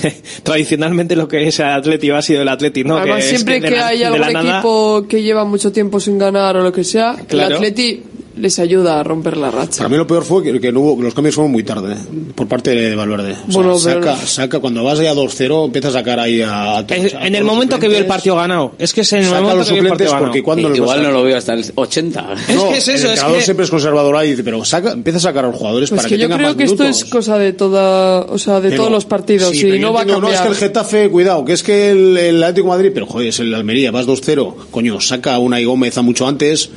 Tradicionalmente 0.43 1.15
lo 1.15 1.27
que 1.27 1.47
es 1.47 1.59
el 1.59 1.65
Atleti 1.67 2.09
ha 2.11 2.21
sido 2.21 2.41
el 2.41 2.49
Atleti, 2.49 2.83
¿no? 2.83 2.97
Además, 2.97 3.17
Que 3.19 3.23
es 3.23 3.29
siempre 3.29 3.59
de 3.59 3.61
que, 3.69 3.75
la- 3.75 3.87
hay 3.87 4.03
algún 4.03 4.21
nada- 4.21 4.53
equipo 4.59 5.05
que 5.07 5.21
lleva 5.21 5.45
mucho 5.45 5.71
tiempo 5.71 5.99
sin 5.99 6.17
ganar 6.17 6.57
o 6.57 6.62
lo 6.63 6.71
que 6.71 6.83
sea, 6.83 7.15
Claro. 7.27 7.47
el 7.49 7.53
Atleti 7.55 8.03
les 8.35 8.57
ayuda 8.59 8.99
a 8.99 9.03
romper 9.03 9.37
la 9.37 9.51
racha. 9.51 9.77
Para 9.77 9.89
mí 9.89 9.97
lo 9.97 10.07
peor 10.07 10.23
fue 10.23 10.43
que, 10.43 10.59
que 10.59 10.71
no 10.71 10.81
hubo- 10.81 10.97
que 10.97 11.03
los 11.03 11.13
cambios 11.13 11.35
fueron 11.35 11.51
muy 11.51 11.63
tarde, 11.63 11.93
¿eh? 11.93 11.97
por 12.35 12.47
parte 12.47 12.71
de 12.71 12.95
Valverde. 12.95 13.33
O 13.33 13.35
sea, 13.35 13.45
Bueno, 13.61 13.77
saca, 13.77 13.99
pero- 13.99 14.27
saca, 14.27 14.59
cuando 14.59 14.83
vas 14.83 14.99
ya 14.99 15.13
2-0, 15.13 15.65
empieza 15.65 15.89
a 15.89 15.91
sacar 15.91 16.19
ahí 16.19 16.41
a, 16.41 16.77
a 16.77 16.87
todos- 16.87 17.11
En, 17.13 17.17
a 17.17 17.27
en 17.27 17.35
el 17.35 17.43
momento 17.43 17.77
que 17.79 17.87
vio 17.87 17.97
el 17.97 18.05
partido 18.07 18.35
ganado. 18.35 18.73
Es 18.79 18.93
que 18.93 19.01
es 19.01 19.13
en 19.13 19.23
el 19.23 19.29
momento 19.29 19.55
los 19.57 19.67
que 19.67 19.73
vio 19.73 19.81
el 19.83 19.87
suplentes 19.89 20.09
partido 20.09 20.25
porque 20.25 20.39
ganado. 20.39 20.43
cuando 20.45 20.69
los 20.69 20.77
Igual 20.77 21.03
no 21.03 21.11
lo 21.11 21.23
veo 21.23 21.37
hasta 21.37 21.53
el 21.53 21.65
80. 21.75 22.33
Es 22.47 22.55
No, 22.55 22.69
que 22.69 22.77
es 22.77 22.87
eso, 22.87 23.07
el 23.07 23.13
es 23.13 23.23
que- 23.23 23.41
siempre 23.41 23.65
es 23.65 23.69
conservador 23.71 24.15
ahí, 24.15 24.31
dice, 24.31 24.43
pero 24.43 24.63
saca, 24.65 24.91
empieza 24.91 25.17
a 25.17 25.21
sacar 25.21 25.45
a 25.45 25.47
los 25.49 25.57
jugadores 25.57 25.89
Pues 25.89 25.99
para 26.01 26.09
que 26.09 26.15
que, 26.15 26.21
yo 26.21 26.25
tengan 26.27 26.37
creo 26.39 26.49
más 26.49 26.57
que 26.57 26.63
esto 26.63 26.83
minutos. 26.83 27.03
es 27.03 27.09
cosa 27.09 27.37
de 27.37 27.53
toda, 27.53 28.21
o 28.21 28.37
sea, 28.37 28.59
de 28.61 28.69
Pero- 28.69 28.81
todos 28.81 28.91
los 28.91 29.05
partidos 29.05 29.51
sí, 29.51 29.67
y 29.67 29.79
no 29.79 29.93
va 29.93 30.01
a 30.01 30.05
cambiar. 30.05 30.21
No, 30.21 30.29
es 30.31 30.41
que 30.41 30.47
el 30.47 30.55
Getafe, 30.55 31.09
cuidado, 31.09 31.45
que 31.45 31.53
es 31.53 31.63
que 31.63 31.91
el, 31.91 32.17
el 32.17 32.43
Atlético 32.43 32.67
de 32.69 32.77
Madrid, 32.77 32.91
pero 32.93 33.05
joder, 33.05 33.27
es 33.27 33.39
el 33.39 33.53
Almería, 33.53 33.91
vas 33.91 34.05
2-0, 34.07 34.55
coño, 34.71 34.99
saca 34.99 35.35
a 35.35 35.39
Unai 35.39 35.65
Gómez 35.65 35.97
a 35.97 36.01
mucho 36.01 36.27
antes, 36.27 36.69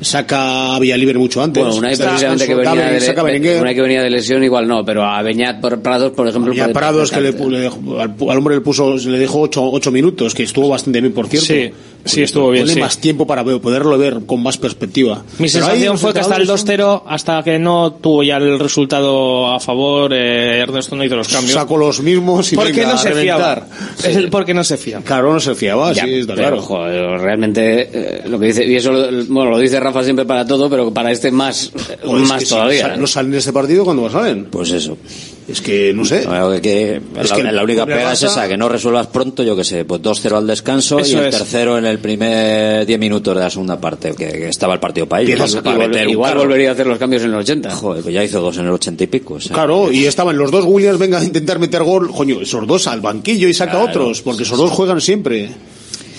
saca 0.00 0.74
a 0.76 0.78
Villalibre 0.78 1.18
mucho 1.18 1.42
antes. 1.42 1.62
Bueno, 1.62 1.78
una 1.78 1.88
precisamente 1.88 2.46
que 2.46 2.54
venía, 2.54 2.86
de, 2.90 3.00
saca 3.00 3.20
a 3.20 3.24
Berenguer. 3.24 3.60
una 3.60 3.74
que 3.74 3.80
venía 3.82 4.02
de 4.02 4.10
lesión 4.10 4.42
igual 4.44 4.66
no, 4.68 4.84
pero 4.84 5.04
a 5.04 5.22
Beñat 5.22 5.60
por 5.60 5.80
Prados, 5.80 6.12
por 6.12 6.28
ejemplo... 6.28 6.52
Y 6.54 6.60
a 6.60 6.72
Prados 6.72 7.10
que 7.10 7.20
le, 7.20 7.32
le 7.32 7.58
dejó- 7.60 8.00
al, 8.00 8.14
al 8.30 8.38
hombre 8.38 8.54
le 8.56 8.60
puso, 8.60 8.96
le 8.96 9.18
dejó 9.18 9.40
ocho, 9.42 9.62
ocho 9.70 9.90
minutos, 9.90 10.34
que 10.34 10.42
estuvo 10.42 10.68
bastante 10.68 11.00
bien, 11.00 11.12
por 11.12 11.26
cierto. 11.28 11.46
Sí, 11.46 11.70
sí, 12.04 12.22
estuvo 12.22 12.50
bien, 12.50 12.64
Tiene 12.64 12.74
sí. 12.74 12.80
más 12.80 12.98
tiempo 12.98 13.26
para 13.26 13.42
poderlo 13.44 13.96
ver 13.98 14.20
con 14.26 14.42
más 14.42 14.56
perspectiva. 14.58 15.22
Mi 15.38 15.48
sensación 15.48 15.98
fue 15.98 16.12
que 16.12 16.20
hasta 16.20 16.36
el 16.36 16.42
entrenadores 16.42 16.78
2-0, 16.78 17.02
hasta 17.06 17.42
que 17.42 17.58
no 17.58 17.92
tuvo 17.92 18.22
ya 18.22 18.36
el 18.36 18.58
resultado 18.58 19.52
a 19.52 19.60
favor, 19.60 20.12
eh, 20.12 20.58
Ernesto 20.60 20.96
no 20.96 21.04
hizo 21.04 21.16
los 21.16 21.28
cambios. 21.28 21.52
Sacó 21.54 21.76
los 21.76 22.00
mismos 22.00 22.52
y 22.52 22.56
¿Por 22.56 22.70
qué 22.72 22.84
no 22.84 22.96
se 22.98 23.10
reventar. 23.10 23.66
fiaba? 23.68 23.94
Es 24.08 24.16
el 24.16 24.28
por 24.30 24.44
qué 24.44 24.54
no 24.54 24.64
se 24.64 24.76
fiaba. 24.76 25.04
Claro, 25.04 25.32
no 25.32 25.40
se 25.40 25.54
fiaba, 25.54 25.92
Ya, 25.92 26.04
sí, 26.04 26.14
está 26.20 26.34
pero, 26.34 26.48
claro. 26.48 26.62
joder, 26.62 27.20
realmente 27.20 27.88
eh, 27.92 28.22
lo 28.28 28.38
que 28.38 28.46
dice, 28.46 28.64
y 28.66 28.76
eso 28.76 28.92
lo- 28.92 29.24
bueno, 29.26 29.50
lo 29.50 29.58
dice 29.58 29.80
Rafa 29.80 30.02
siempre 30.04 30.24
para 30.24 30.46
todo, 30.46 30.68
pero 30.70 30.92
para 30.92 31.10
este 31.10 31.30
más, 31.30 31.66
eh, 31.90 31.98
Joder, 32.04 32.22
es 32.22 32.28
más 32.28 32.38
que 32.40 32.44
si 32.46 32.50
todavía. 32.54 32.82
sal- 32.88 33.00
no 33.00 33.06
salen 33.06 33.32
de 33.32 33.38
este 33.38 33.52
partido 33.52 33.84
cuando 33.84 34.08
salen. 34.10 34.46
Pues 34.46 34.70
eso. 34.72 34.96
Es 35.46 35.60
que, 35.60 35.92
no 35.92 36.06
sé. 36.06 36.26
Que- 36.62 37.00
Es 37.20 37.30
la, 37.30 37.36
que 37.36 37.42
la 37.42 37.62
única 37.64 37.84
pega 37.84 38.12
es 38.14 38.22
esa, 38.22 38.48
que 38.48 38.56
no 38.56 38.66
resuelvas 38.68 39.08
pronto, 39.08 39.42
yo 39.42 39.54
que 39.54 39.62
sé, 39.62 39.84
pues 39.84 40.00
2-0 40.00 40.36
al 40.38 40.46
descanso 40.46 40.98
y 41.00 41.12
el 41.12 41.26
es. 41.26 41.36
tercero 41.36 41.76
en 41.76 41.84
el 41.84 41.98
primer 41.98 42.86
10 42.86 42.98
minutos 42.98 43.34
de 43.34 43.40
la 43.42 43.50
segunda 43.50 43.78
parte, 43.78 44.14
que, 44.16 44.26
que 44.26 44.48
estaba 44.48 44.72
el 44.72 44.80
partido 44.80 45.06
para 45.06 45.20
ellos. 45.22 45.54
Igual, 45.54 46.08
igual 46.10 46.38
volvería 46.38 46.70
a 46.70 46.72
hacer 46.72 46.86
los 46.86 46.98
cambios 46.98 47.22
en 47.24 47.28
el 47.28 47.34
80. 47.36 47.70
Joder, 47.72 48.02
pues 48.02 48.14
ya 48.14 48.24
hizo 48.24 48.40
dos 48.40 48.56
en 48.56 48.64
el 48.64 48.70
80 48.72 49.04
y 49.04 49.06
pico. 49.06 49.34
o 49.34 49.40
sea. 49.40 49.52
Claro, 49.52 49.92
y 49.92 50.06
estaban 50.06 50.36
los 50.38 50.50
dos 50.50 50.64
Williams, 50.64 50.98
venga 50.98 51.18
a 51.18 51.24
intentar 51.24 51.58
meter 51.58 51.82
gol, 51.82 52.10
coño, 52.10 52.40
esos 52.40 52.66
dos 52.66 52.86
al 52.86 53.02
banquillo 53.02 53.46
y 53.46 53.52
saca 53.52 53.72
Claro. 53.72 53.86
otros, 53.88 54.22
porque 54.22 54.44
esos 54.44 54.56
dos 54.56 54.70
juegan 54.70 55.00
siempre. 55.02 55.50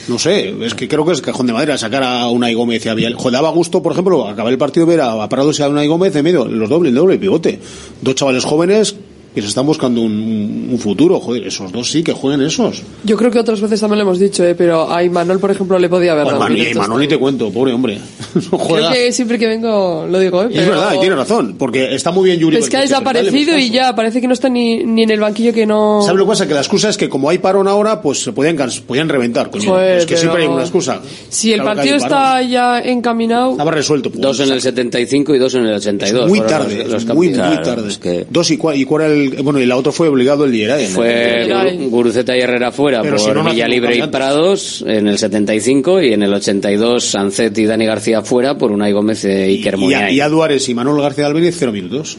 No 0.08 0.20
sé, 0.20 0.54
es 0.64 0.76
que 0.76 0.88
creo 0.88 1.04
que 1.04 1.14
es 1.14 1.22
cajón 1.22 1.48
de 1.48 1.54
madera 1.54 1.80
sacar 1.80 2.04
a 2.04 2.30
Unai 2.30 2.54
Gómez 2.54 2.86
y 2.86 2.90
a 2.90 2.94
Vial. 2.94 3.16
Joder, 3.16 3.34
daba 3.34 3.50
gusto, 3.50 3.82
por 3.82 3.92
ejemplo, 3.94 4.28
acabar 4.28 4.52
el 4.54 4.60
partido 4.60 4.86
ver 4.86 5.02
a, 5.02 5.14
a 5.24 5.28
Prados 5.28 5.58
y 5.60 5.64
a 5.64 5.68
Unai 5.68 5.88
Gómez 5.88 6.16
en 6.16 6.24
medio, 6.24 6.46
los 6.46 6.70
doble, 6.70 6.90
el 6.90 6.96
doble 6.96 7.18
pivote. 7.18 7.60
Dos 8.02 8.14
chavales 8.14 8.44
jóvenes 8.46 8.96
que 9.36 9.42
se 9.42 9.50
están 9.50 9.66
buscando 9.66 10.02
un, 10.02 10.70
un 10.72 10.80
futuro, 10.80 11.20
joder, 11.20 11.46
esos 11.46 11.72
dos 11.72 11.92
sí 11.92 12.02
que 12.04 12.14
jueguen 12.14 12.42
esos. 12.42 12.82
Yo 13.04 13.18
creo 13.18 13.30
que 13.30 13.38
otras 13.40 13.60
veces 13.62 13.80
también 13.82 14.00
lo 14.00 14.04
hemos 14.06 14.18
dicho, 14.20 14.44
¿eh? 14.46 14.56
pero 14.56 14.92
a 14.92 15.04
Imanol, 15.04 15.40
por 15.40 15.52
ejemplo, 15.52 15.78
le 15.78 15.90
podía 15.90 16.14
haber 16.14 16.24
Pues 16.24 16.34
dado 16.40 16.46
Manu- 16.46 16.56
y 16.56 16.60
minutos. 16.62 16.82
Manol 16.82 17.02
ni 17.02 17.08
te 17.08 17.18
cuento, 17.18 17.52
pobre 17.52 17.74
hombre. 17.74 18.00
No 18.36 18.42
Creo 18.42 18.60
juega. 18.60 18.92
que 18.94 19.12
siempre 19.12 19.38
que 19.40 19.48
vengo 19.48 20.06
lo 20.10 20.20
digo, 20.20 20.44
¿eh? 20.44 20.48
Y 20.52 20.54
es 20.58 20.60
pero- 20.64 20.72
verdad, 20.72 20.94
y 20.96 21.00
tiene 21.00 21.16
razón, 21.16 21.56
porque 21.60 21.94
está 21.96 22.12
muy 22.12 22.26
bien 22.30 22.40
Yuri. 22.40 22.58
Es 22.58 22.70
que 22.70 22.78
ha 22.78 22.80
pero 22.82 22.90
desaparecido 22.90 23.58
y 23.58 23.70
ya, 23.70 23.94
parece 23.96 24.22
que 24.22 24.28
no 24.28 24.34
está 24.34 24.50
ni, 24.50 24.84
ni 24.84 25.04
en 25.04 25.12
el 25.12 25.20
banquillo 25.20 25.54
que 25.54 25.66
no... 25.66 26.02
¿Sabes 26.02 26.18
lo 26.18 26.26
que 26.26 26.30
pasa? 26.30 26.48
Que 26.48 26.54
la 26.54 26.62
excusa 26.62 26.90
es 26.90 26.98
que 26.98 27.10
como 27.10 27.30
hay 27.30 27.38
parón 27.40 27.68
ahora, 27.68 28.02
pues 28.02 28.24
se 28.24 28.32
podían, 28.34 28.58
podían 28.88 29.10
reventar, 29.10 29.50
coño. 29.52 29.70
Joder, 29.70 29.98
es 30.00 30.06
que 30.06 30.16
siempre 30.18 30.42
hay 30.42 30.46
pero- 30.48 30.56
una 30.56 30.64
excusa. 30.64 31.02
Si 31.30 31.52
el 31.54 31.62
Claro 31.62 31.76
partido 31.76 31.98
está 31.98 32.42
ya 32.42 32.80
encaminado... 32.80 33.52
Estaba 33.52 33.72
resuelto. 33.72 34.10
pues. 34.10 34.22
Dos 34.22 34.40
en 34.40 34.52
el 34.52 34.62
75 34.62 35.36
y 35.36 35.40
dos 35.40 35.56
en 35.56 35.66
el 35.66 35.74
82. 35.76 36.28
muy 36.30 36.42
tarde, 36.42 36.84
los- 36.88 37.04
los 37.06 37.16
muy, 37.16 37.30
muy 37.30 37.38
tarde. 37.62 37.88
es 37.90 37.98
que- 37.98 38.26
Dos 38.30 38.52
y 38.52 38.58
cuál, 38.58 38.78
y 38.78 38.86
cuál 38.86 39.04
era 39.06 39.14
el, 39.14 39.25
bueno, 39.44 39.60
y 39.60 39.66
la 39.66 39.78
otra 39.78 39.92
fue 39.92 40.08
obligado 40.08 40.46
el 40.46 40.52
Lierae. 40.52 40.90
¿no? 40.90 40.96
Fue 40.96 41.78
Guruceta 41.90 42.36
y 42.38 42.42
Herrera 42.42 42.72
fuera 42.72 43.02
Pero 43.02 43.18
por 43.18 43.20
si 43.26 43.28
no, 43.32 43.44
no 43.44 43.50
Villalibre 43.52 43.98
y 43.98 44.08
Prados 44.08 44.84
en 44.88 45.08
el 45.08 45.18
75 45.18 46.02
y 46.02 46.14
en 46.14 46.24
el 46.24 46.34
82 46.34 47.04
Sancet 47.04 47.58
y 47.58 47.66
Dani 47.66 47.86
García 47.86 48.22
fuera 48.22 48.58
por 48.58 48.72
Unai 48.72 48.92
Gómez 48.94 49.26
e 49.26 49.52
y, 49.52 49.58
Iker 49.58 49.76
y, 49.76 49.78
Muniain. 49.78 50.16
y 50.16 50.20
a 50.22 50.30
Duárez 50.30 50.68
y 50.70 50.74
Manuel 50.74 51.02
García 51.02 51.26
Álvarez, 51.28 51.56
cero 51.58 51.72
minutos. 51.72 52.18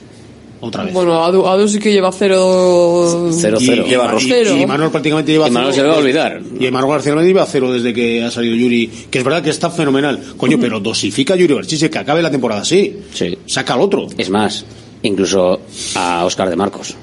Otra 0.58 0.84
vez. 0.84 0.94
Bueno, 0.94 1.22
Adu, 1.22 1.46
Adu 1.46 1.68
sí 1.68 1.78
que 1.78 1.92
lleva 1.92 2.10
cero... 2.12 3.28
Cero, 3.30 3.58
y, 3.60 3.66
cero. 3.66 3.84
y- 3.86 3.90
Lleva 3.90 4.14
y- 4.18 4.24
cero. 4.26 4.56
y 4.58 4.64
Manuel 4.66 4.90
prácticamente 4.90 5.30
lleva 5.30 5.48
Y 5.48 5.50
Manuel 5.50 5.74
cero 5.74 5.84
se 5.84 5.90
va 5.90 5.96
a 5.96 5.98
olvidar. 6.00 6.40
Y 6.58 6.70
Manuel 6.70 6.92
García 6.92 7.12
Álvarez 7.12 7.28
lleva 7.28 7.46
cero 7.46 7.72
desde 7.72 7.92
que 7.92 8.22
ha 8.24 8.30
salido 8.30 8.54
Yuri. 8.56 8.90
Que 9.10 9.18
es 9.18 9.24
verdad 9.24 9.42
que 9.42 9.50
está 9.50 9.68
fenomenal. 9.70 10.18
Coño, 10.38 10.56
pero 10.60 10.80
dosifica 10.80 11.34
a 11.34 11.36
Yuri 11.36 11.52
Berchiche 11.54 11.90
que 11.90 11.98
acabe 11.98 12.22
la 12.22 12.30
temporada 12.30 12.62
así. 12.62 12.96
Sí. 13.12 13.36
Saca 13.44 13.74
al 13.74 13.82
otro. 13.82 14.06
Es 14.16 14.30
más, 14.30 14.64
incluso 15.06 15.60
a 15.94 16.24
Oscar 16.24 16.50
de 16.50 16.56
Marcos. 16.56 16.96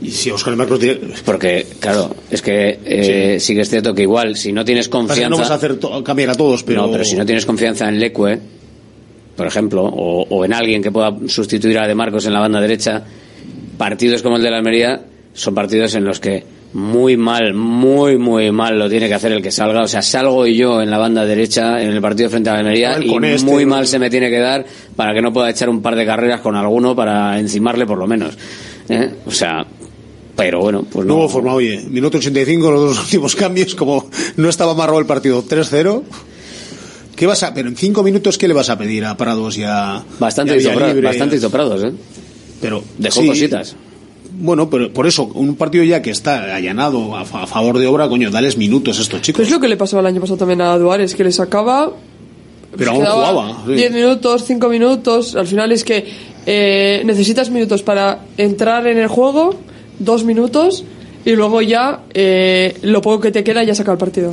Y 0.00 0.10
si 0.10 0.30
Oscar 0.30 0.56
Marcos 0.56 0.80
tiene... 0.80 0.98
Porque, 1.24 1.66
claro, 1.78 2.14
es 2.30 2.42
que 2.42 2.80
eh, 2.84 3.38
sí. 3.38 3.54
que 3.54 3.60
es 3.60 3.70
cierto 3.70 3.94
que 3.94 4.02
igual, 4.02 4.36
si 4.36 4.52
no 4.52 4.64
tienes 4.64 4.88
confianza... 4.88 5.28
No 5.28 5.38
vas 5.38 5.50
a 5.50 5.54
hacer 5.54 5.78
cambiar 6.04 6.30
a 6.30 6.34
todos, 6.34 6.64
pero... 6.64 6.82
No, 6.82 6.90
pero 6.90 7.04
si 7.04 7.14
no 7.14 7.24
tienes 7.24 7.46
confianza 7.46 7.88
en 7.88 8.00
Leque, 8.00 8.40
por 9.36 9.46
ejemplo, 9.46 9.84
o, 9.84 10.26
o 10.28 10.44
en 10.44 10.52
alguien 10.52 10.82
que 10.82 10.90
pueda 10.90 11.16
sustituir 11.28 11.78
a 11.78 11.86
De 11.86 11.94
Marcos 11.94 12.26
en 12.26 12.32
la 12.32 12.40
banda 12.40 12.60
derecha, 12.60 13.04
partidos 13.78 14.22
como 14.22 14.36
el 14.36 14.42
de 14.42 14.50
la 14.50 14.58
Almería 14.58 15.02
son 15.34 15.54
partidos 15.54 15.94
en 15.94 16.04
los 16.04 16.20
que 16.20 16.44
muy 16.74 17.16
mal, 17.16 17.52
muy, 17.54 18.16
muy 18.18 18.50
mal 18.50 18.78
lo 18.78 18.88
tiene 18.88 19.08
que 19.08 19.14
hacer 19.14 19.32
el 19.32 19.42
que 19.42 19.50
salga. 19.50 19.82
O 19.82 19.88
sea, 19.88 20.00
salgo 20.02 20.46
yo 20.46 20.80
en 20.80 20.90
la 20.90 20.98
banda 20.98 21.24
derecha 21.24 21.82
en 21.82 21.90
el 21.90 22.00
partido 22.00 22.30
frente 22.30 22.50
a 22.50 22.54
la 22.54 22.58
Almería 22.60 22.98
y 23.02 23.14
este, 23.26 23.50
muy 23.50 23.66
mal 23.66 23.86
se 23.86 23.98
me 23.98 24.08
tiene 24.10 24.30
que 24.30 24.38
dar 24.38 24.64
para 24.96 25.12
que 25.14 25.20
no 25.20 25.32
pueda 25.32 25.50
echar 25.50 25.68
un 25.68 25.82
par 25.82 25.96
de 25.96 26.06
carreras 26.06 26.40
con 26.40 26.56
alguno 26.56 26.96
para 26.96 27.38
encimarle 27.38 27.84
por 27.86 27.98
lo 27.98 28.06
menos. 28.06 28.36
¿eh? 28.88 29.10
O 29.26 29.30
sea, 29.30 29.66
pero 30.34 30.60
bueno, 30.60 30.82
pues 30.90 31.06
no. 31.06 31.14
Nuevo 31.14 31.28
forma, 31.28 31.52
oye, 31.52 31.82
minuto 31.90 32.16
85, 32.18 32.70
los 32.70 32.80
dos 32.96 33.00
últimos 33.04 33.36
cambios, 33.36 33.74
como 33.74 34.08
no 34.36 34.48
estaba 34.48 34.72
amarrado 34.72 34.98
el 34.98 35.06
partido 35.06 35.44
3-0. 35.44 36.02
¿Qué 37.16 37.26
vas 37.26 37.42
a, 37.42 37.52
pero 37.52 37.68
en 37.68 37.76
cinco 37.76 38.02
minutos, 38.02 38.38
¿qué 38.38 38.48
le 38.48 38.54
vas 38.54 38.70
a 38.70 38.78
pedir 38.78 39.04
a 39.04 39.16
Prados 39.16 39.58
y 39.58 39.64
a. 39.64 40.02
Bastante 40.18 40.54
y 40.54 40.56
a 40.56 40.58
hizo 40.60 40.70
Pra- 40.70 40.76
Villalibre? 40.78 41.08
bastante 41.08 41.36
hizo 41.36 41.50
Prados, 41.50 41.84
¿eh? 41.84 41.92
Pero 42.60 42.82
Dejó 42.98 43.20
sí, 43.20 43.26
cositas. 43.26 43.76
Bueno, 44.34 44.68
pero 44.70 44.92
por 44.92 45.06
eso, 45.06 45.24
un 45.34 45.56
partido 45.56 45.84
ya 45.84 46.00
que 46.02 46.10
está 46.10 46.54
allanado 46.54 47.16
a, 47.16 47.24
fa- 47.24 47.42
a 47.42 47.46
favor 47.46 47.78
de 47.78 47.86
obra, 47.86 48.08
coño, 48.08 48.30
dales 48.30 48.56
minutos 48.56 48.98
a 48.98 49.02
estos 49.02 49.20
chicos. 49.22 49.38
Pues 49.38 49.48
es 49.48 49.54
lo 49.54 49.60
que 49.60 49.68
le 49.68 49.76
pasaba 49.76 50.00
el 50.00 50.06
año 50.06 50.20
pasado 50.20 50.38
también 50.38 50.60
a 50.62 50.76
Duárez, 50.78 51.14
que 51.14 51.24
le 51.24 51.32
sacaba. 51.32 51.92
Pero 52.76 52.92
aún 52.92 53.04
jugaba. 53.04 53.62
sí. 53.66 53.74
10 53.74 53.92
minutos, 53.92 54.44
5 54.46 54.68
minutos. 54.68 55.36
Al 55.36 55.46
final 55.46 55.72
es 55.72 55.84
que 55.84 56.06
eh, 56.46 57.02
necesitas 57.04 57.50
minutos 57.50 57.82
para 57.82 58.20
entrar 58.38 58.86
en 58.86 58.96
el 58.98 59.08
juego, 59.08 59.54
dos 59.98 60.24
minutos, 60.24 60.82
y 61.24 61.32
luego 61.32 61.60
ya 61.62 62.00
eh, 62.14 62.74
lo 62.82 63.02
poco 63.02 63.20
que 63.20 63.30
te 63.30 63.44
queda 63.44 63.62
ya 63.62 63.74
saca 63.74 63.92
el 63.92 63.98
partido. 63.98 64.30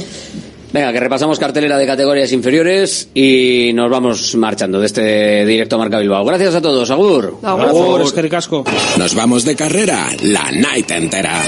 Venga, 0.72 0.94
que 0.94 1.00
repasamos 1.00 1.40
cartelera 1.40 1.78
de 1.78 1.88
categorías 1.88 2.32
inferiores 2.32 3.10
y 3.14 3.72
nos 3.74 3.90
vamos 3.90 4.36
marchando 4.36 4.80
de 4.80 4.86
este 4.86 5.46
directo 5.46 5.78
Marca 5.78 5.98
Bilbao. 5.98 6.24
Gracias 6.26 6.56
a 6.56 6.62
todos, 6.62 6.92
Agur. 6.92 7.40
Agur, 7.42 8.16
ricasco. 8.16 8.64
Nos 8.98 9.16
vamos 9.16 9.46
de 9.46 9.56
carrera 9.56 10.08
la 10.22 10.52
night 10.52 10.92
entera. 10.92 11.42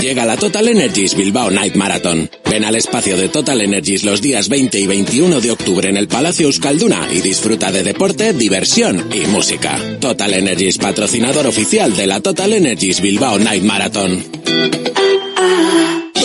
Llega 0.00 0.24
la 0.24 0.36
Total 0.36 0.66
Energies 0.68 1.14
Bilbao 1.14 1.50
Night 1.50 1.74
Marathon. 1.74 2.30
Ven 2.50 2.64
al 2.64 2.76
espacio 2.76 3.16
de 3.16 3.28
Total 3.28 3.60
Energies 3.60 4.04
los 4.04 4.22
días 4.22 4.48
20 4.48 4.80
y 4.80 4.86
21 4.86 5.40
de 5.40 5.50
octubre 5.50 5.88
en 5.88 5.96
el 5.96 6.08
Palacio 6.08 6.46
Euskalduna 6.46 7.08
y 7.12 7.20
disfruta 7.20 7.70
de 7.70 7.82
deporte, 7.82 8.32
diversión 8.32 9.08
y 9.12 9.26
música. 9.26 9.78
Total 10.00 10.32
Energies, 10.32 10.78
patrocinador 10.78 11.46
oficial 11.46 11.94
de 11.94 12.06
la 12.06 12.20
Total 12.20 12.52
Energies 12.52 13.00
Bilbao 13.00 13.38
Night 13.38 13.64
Marathon. 13.64 14.24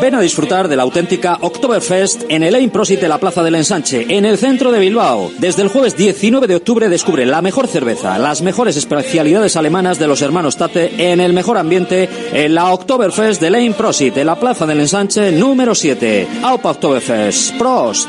Ven 0.00 0.14
a 0.14 0.20
disfrutar 0.20 0.68
de 0.68 0.76
la 0.76 0.84
auténtica 0.84 1.36
Oktoberfest 1.42 2.22
en 2.30 2.42
el 2.42 2.54
Ain 2.54 2.70
Prosit 2.70 3.00
de 3.00 3.08
la 3.08 3.18
Plaza 3.18 3.42
del 3.42 3.56
Ensanche, 3.56 4.06
en 4.08 4.24
el 4.24 4.38
centro 4.38 4.72
de 4.72 4.78
Bilbao. 4.78 5.30
Desde 5.38 5.60
el 5.60 5.68
jueves 5.68 5.94
19 5.94 6.46
de 6.46 6.56
octubre 6.56 6.88
descubre 6.88 7.26
la 7.26 7.42
mejor 7.42 7.68
cerveza, 7.68 8.18
las 8.18 8.40
mejores 8.40 8.78
especialidades 8.78 9.56
alemanas 9.56 9.98
de 9.98 10.06
los 10.06 10.22
hermanos 10.22 10.56
Tate 10.56 11.12
en 11.12 11.20
el 11.20 11.34
mejor 11.34 11.58
ambiente 11.58 12.08
en 12.32 12.54
la 12.54 12.72
Oktoberfest 12.72 13.42
del 13.42 13.56
Ain 13.56 13.74
Prosit 13.74 14.14
de 14.14 14.24
la 14.24 14.40
Plaza 14.40 14.64
del 14.64 14.80
Ensanche 14.80 15.32
número 15.50 15.74
7. 15.74 16.28
Aupa 16.44 16.70
Oktoberfest. 16.70 17.58
Prost. 17.58 18.08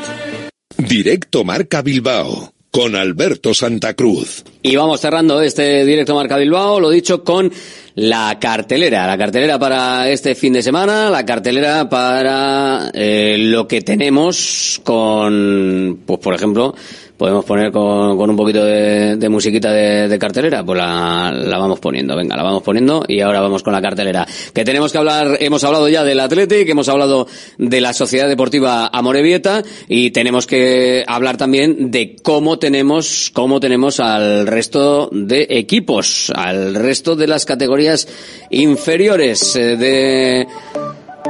Directo 0.78 1.42
Marca 1.42 1.82
Bilbao 1.82 2.52
con 2.70 2.94
Alberto 2.94 3.52
Santa 3.52 3.94
Cruz. 3.94 4.44
Y 4.62 4.76
vamos 4.76 5.00
cerrando 5.00 5.42
este 5.42 5.84
directo 5.84 6.14
Marca 6.14 6.36
Bilbao, 6.36 6.78
lo 6.78 6.88
dicho, 6.88 7.24
con 7.24 7.52
la 7.96 8.38
cartelera. 8.40 9.08
La 9.08 9.18
cartelera 9.18 9.58
para 9.58 10.08
este 10.08 10.36
fin 10.36 10.52
de 10.52 10.62
semana, 10.62 11.10
la 11.10 11.26
cartelera 11.26 11.88
para 11.88 12.92
eh, 12.94 13.36
lo 13.38 13.66
que 13.66 13.82
tenemos 13.82 14.80
con, 14.84 16.00
pues 16.06 16.20
por 16.20 16.34
ejemplo, 16.34 16.76
podemos 17.16 17.44
poner 17.44 17.70
con, 17.70 18.16
con 18.16 18.30
un 18.30 18.36
poquito 18.36 18.64
de, 18.64 19.16
de 19.16 19.28
musiquita 19.28 19.72
de, 19.72 20.18
cartelera, 20.18 20.64
pues 20.64 20.78
la, 20.78 21.32
la 21.32 21.58
vamos 21.58 21.80
poniendo, 21.80 22.16
venga, 22.16 22.36
la 22.36 22.42
vamos 22.42 22.62
poniendo 22.62 23.04
y 23.08 23.20
ahora 23.20 23.40
vamos 23.40 23.62
con 23.62 23.72
la 23.72 23.80
cartelera. 23.80 24.26
Que 24.52 24.64
tenemos 24.64 24.92
que 24.92 24.98
hablar, 24.98 25.38
hemos 25.40 25.64
hablado 25.64 25.88
ya 25.88 26.04
del 26.04 26.20
Athletic, 26.20 26.68
hemos 26.68 26.88
hablado 26.88 27.26
de 27.58 27.80
la 27.80 27.92
Sociedad 27.92 28.28
Deportiva 28.28 28.88
Amorebieta 28.92 29.62
y 29.88 30.10
tenemos 30.10 30.46
que 30.46 31.04
hablar 31.06 31.36
también 31.36 31.90
de 31.90 32.16
cómo 32.22 32.58
tenemos, 32.58 33.30
cómo 33.32 33.60
tenemos 33.60 34.00
al 34.00 34.46
resto 34.46 35.08
de 35.12 35.46
equipos, 35.50 36.32
al 36.34 36.74
resto 36.74 37.16
de 37.16 37.26
las 37.26 37.44
categorías 37.44 38.08
inferiores 38.50 39.56
eh, 39.56 39.76
de 39.76 40.46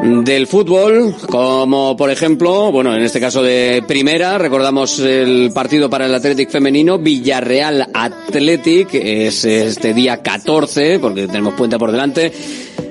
del 0.02 0.48
fútbol, 0.48 1.14
como 1.28 1.96
por 1.96 2.10
ejemplo, 2.10 2.72
bueno, 2.72 2.94
en 2.96 3.02
este 3.02 3.20
caso 3.20 3.40
de 3.42 3.84
primera, 3.86 4.36
recordamos 4.36 4.98
el 4.98 5.52
partido 5.54 5.88
para 5.88 6.06
el 6.06 6.14
Athletic 6.14 6.50
femenino, 6.50 6.98
Villarreal 6.98 7.88
Athletic, 7.94 8.94
es 8.94 9.44
este 9.44 9.94
día 9.94 10.20
14, 10.20 10.98
porque 10.98 11.28
tenemos 11.28 11.54
puente 11.54 11.78
por 11.78 11.92
delante. 11.92 12.32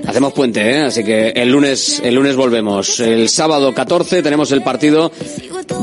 Hacemos 0.08 0.34
puente, 0.34 0.62
¿eh? 0.72 0.82
así 0.82 1.04
que 1.04 1.30
el 1.30 1.52
lunes, 1.52 2.02
el 2.04 2.16
lunes 2.16 2.36
volvemos. 2.36 3.00
El 3.02 3.30
sábado 3.30 3.74
14 3.74 4.24
tenemos 4.24 4.52
el 4.52 4.64
partido 4.64 5.12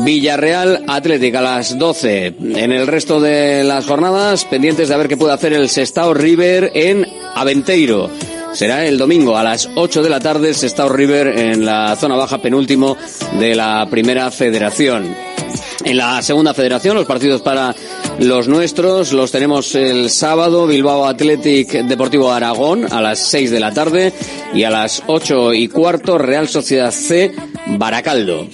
Villarreal 0.04 0.84
Athletic 0.88 1.34
a 1.34 1.42
las 1.42 1.78
12. 1.78 2.26
En 2.26 2.72
el 2.72 2.86
resto 2.86 3.20
de 3.20 3.64
las 3.64 3.86
jornadas, 3.86 4.44
pendientes 4.46 4.88
de 4.88 4.96
ver 4.96 5.08
qué 5.08 5.16
puede 5.16 5.34
hacer 5.34 5.52
el 5.52 5.68
Sestao 5.68 6.14
River 6.14 6.72
en 6.74 7.06
Aventeiro. 7.34 8.10
Será 8.52 8.86
el 8.86 8.98
domingo 8.98 9.36
a 9.36 9.44
las 9.44 9.68
8 9.74 10.02
de 10.02 10.10
la 10.10 10.20
tarde, 10.20 10.52
Sestao 10.54 10.88
River 10.88 11.28
en 11.38 11.64
la 11.64 11.94
zona 11.96 12.16
baja 12.16 12.38
penúltimo 12.38 12.96
de 13.38 13.54
la 13.54 13.86
primera 13.90 14.30
federación. 14.30 15.14
En 15.84 15.96
la 15.96 16.20
segunda 16.22 16.54
federación, 16.54 16.96
los 16.96 17.06
partidos 17.06 17.40
para 17.40 17.74
los 18.18 18.48
nuestros 18.48 19.12
los 19.12 19.30
tenemos 19.30 19.74
el 19.76 20.10
sábado, 20.10 20.66
Bilbao 20.66 21.06
Athletic 21.06 21.68
Deportivo 21.84 22.32
Aragón 22.32 22.92
a 22.92 23.00
las 23.00 23.20
6 23.20 23.50
de 23.50 23.60
la 23.60 23.72
tarde 23.72 24.12
y 24.52 24.64
a 24.64 24.70
las 24.70 25.02
8 25.06 25.54
y 25.54 25.68
cuarto, 25.68 26.18
Real 26.18 26.48
Sociedad 26.48 26.90
C 26.90 27.32
Baracaldo. 27.66 28.48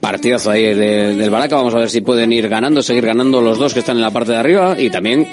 Partidazo 0.00 0.50
ahí 0.50 0.62
de- 0.74 1.14
del 1.14 1.30
Baraca, 1.30 1.56
vamos 1.56 1.74
a 1.74 1.78
ver 1.78 1.90
si 1.90 2.00
pueden 2.00 2.32
ir 2.32 2.48
ganando, 2.48 2.82
seguir 2.82 3.06
ganando 3.06 3.40
los 3.40 3.58
dos 3.58 3.72
que 3.74 3.80
están 3.80 3.96
en 3.96 4.02
la 4.02 4.10
parte 4.10 4.32
de 4.32 4.38
arriba 4.38 4.76
y 4.78 4.88
también 4.90 5.26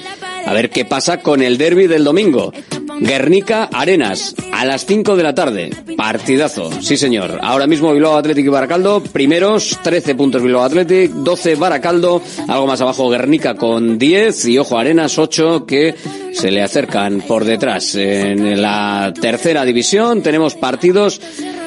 a 0.46 0.54
ver 0.54 0.70
qué 0.70 0.86
pasa 0.86 1.22
con 1.22 1.42
el 1.42 1.58
derby 1.58 1.88
del 1.88 2.04
domingo. 2.04 2.52
Guernica 3.00 3.70
Arenas 3.74 4.36
a 4.52 4.66
las 4.66 4.86
5 4.86 5.16
de 5.16 5.24
la 5.24 5.34
tarde. 5.34 5.70
Partidazo, 5.96 6.70
sí 6.82 6.98
señor. 6.98 7.40
Ahora 7.42 7.68
mismo 7.68 7.94
Bilbao 7.94 8.18
Athletic 8.18 8.46
y 8.46 8.50
Baracaldo, 8.50 9.02
primeros, 9.02 9.80
13 9.84 10.16
puntos 10.16 10.42
Bilbao 10.42 10.64
Athletic, 10.64 11.12
12 11.12 11.56
Baracaldo, 11.56 12.22
algo 12.48 12.68
más 12.68 12.82
abajo 12.82 13.10
Guernica 13.10 13.56
con 13.56 13.98
10 13.98 14.46
y 14.46 14.58
ojo 14.58 14.78
Arenas 14.78 15.18
8 15.18 15.66
que 15.66 15.96
se 16.34 16.52
le 16.52 16.62
acercan 16.62 17.22
por 17.22 17.46
detrás. 17.46 17.96
En 17.96 18.62
la 18.62 19.14
tercera 19.20 19.66
división 19.66 20.22
tenemos 20.22 20.56
partidos, 20.56 21.22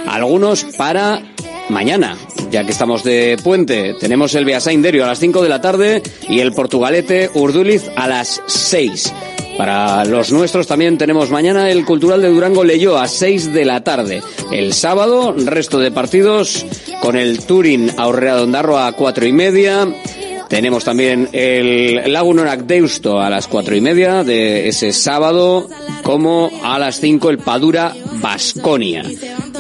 algunos 0.07 0.65
para 0.77 1.23
mañana, 1.69 2.17
ya 2.51 2.65
que 2.65 2.73
estamos 2.73 3.03
de 3.03 3.39
puente, 3.43 3.95
tenemos 3.99 4.35
el 4.35 4.45
Beasain 4.45 4.83
Derio 4.83 5.05
a 5.05 5.09
las 5.09 5.19
5 5.19 5.43
de 5.43 5.49
la 5.49 5.61
tarde 5.61 6.03
y 6.29 6.41
el 6.41 6.53
Portugalete 6.53 7.31
Urduliz 7.35 7.91
a 7.97 8.07
las 8.09 8.43
6. 8.47 9.13
Para 9.63 10.05
los 10.05 10.33
nuestros 10.33 10.67
también 10.67 10.99
tenemos 10.99 11.31
mañana 11.31 11.71
el 11.71 11.85
Cultural 11.85 12.21
de 12.21 12.31
Durango 12.31 12.65
Leyó 12.65 12.99
a 12.99 13.07
6 13.07 13.53
de 13.53 13.65
la 13.65 13.85
tarde. 13.85 14.21
El 14.51 14.73
sábado, 14.73 15.33
resto 15.39 15.79
de 15.79 15.93
partidos 15.93 16.67
con 17.01 17.15
el 17.15 17.39
Turin 17.47 17.89
Aurrea 17.97 18.43
Ondarro 18.43 18.77
a 18.77 18.91
4 18.91 19.25
y 19.25 19.33
media. 19.33 19.87
Tenemos 20.49 20.83
también 20.83 21.29
el 21.31 22.13
Lagunorak 22.13 22.63
Deusto 22.63 23.21
a 23.21 23.31
las 23.31 23.47
cuatro 23.47 23.77
y 23.77 23.81
media 23.81 24.25
de 24.25 24.67
ese 24.67 24.93
sábado, 24.93 25.69
como 26.03 26.51
a 26.65 26.77
las 26.81 26.99
5 26.99 27.31
el 27.31 27.39
Padura 27.39 27.95
Basconia. 28.15 29.05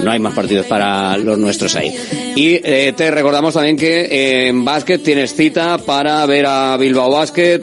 No 0.03 0.11
hay 0.11 0.19
más 0.19 0.35
partidos 0.35 0.67
para 0.67 1.17
los 1.17 1.39
nuestros 1.39 1.77
ahí. 1.77 1.95
Y 2.35 2.55
eh, 2.55 2.93
te 2.97 3.13
recordamos 3.13 3.55
también 3.55 3.77
que 3.77 4.49
en 4.49 4.65
básquet 4.65 5.01
tienes 5.01 5.33
cita 5.33 5.79
para 5.79 6.27
ver 6.27 6.47
a 6.47 6.77
Bilbao 6.77 7.13
Basket 7.13 7.63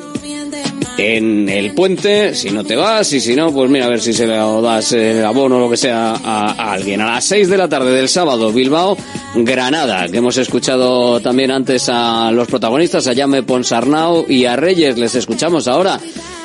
en 1.00 1.48
el 1.48 1.74
puente, 1.74 2.36
si 2.36 2.50
no 2.50 2.64
te 2.64 2.76
vas, 2.76 3.12
y 3.14 3.22
si 3.22 3.36
no, 3.36 3.54
pues 3.54 3.70
mira, 3.70 3.86
a 3.86 3.90
ver 3.90 4.02
si 4.02 4.14
se 4.14 4.28
lo 4.28 4.62
das 4.62 4.92
el 4.92 5.24
abono 5.24 5.56
o 5.56 5.60
lo 5.60 5.70
que 5.70 5.78
sea 5.78 6.14
a, 6.24 6.72
alguien. 6.74 7.02
A 7.02 7.06
las 7.06 7.26
6 7.26 7.50
de 7.50 7.58
la 7.58 7.70
tarde 7.70 7.92
del 7.92 8.10
sábado, 8.10 8.52
Bilbao, 8.52 8.98
Granada, 9.36 10.08
que 10.10 10.18
hemos 10.18 10.38
escuchado 10.38 11.22
también 11.22 11.52
antes 11.52 11.88
a 11.90 12.32
los 12.32 12.48
protagonistas, 12.48 13.08
a 13.08 13.14
Llame 13.14 13.44
Ponsarnau 13.44 14.26
y 14.28 14.46
a 14.46 14.56
Reyes, 14.56 14.98
les 14.98 15.16
escuchamos 15.16 15.68
ahora 15.68 16.00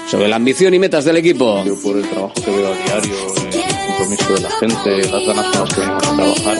sobre 0.09 0.28
la 0.28 0.36
ambición 0.36 0.72
y 0.74 0.78
metas 0.78 1.05
del 1.05 1.16
equipo. 1.16 1.64
Compromiso 4.05 4.35
de 4.35 4.40
la 4.40 4.51
gente, 4.51 5.10
las 5.10 5.26
ganas 5.26 5.47
con 5.47 5.60
las 5.60 5.74
que 5.74 5.81
venimos 5.81 6.02
a 6.02 6.14
trabajar, 6.14 6.59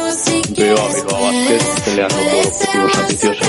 veo 0.56 0.78
a 0.78 0.94
Bilbao 0.94 1.22
Basket 1.22 1.84
peleando 1.84 2.16
por 2.16 2.46
objetivos 2.46 2.98
ambiciosos. 2.98 3.48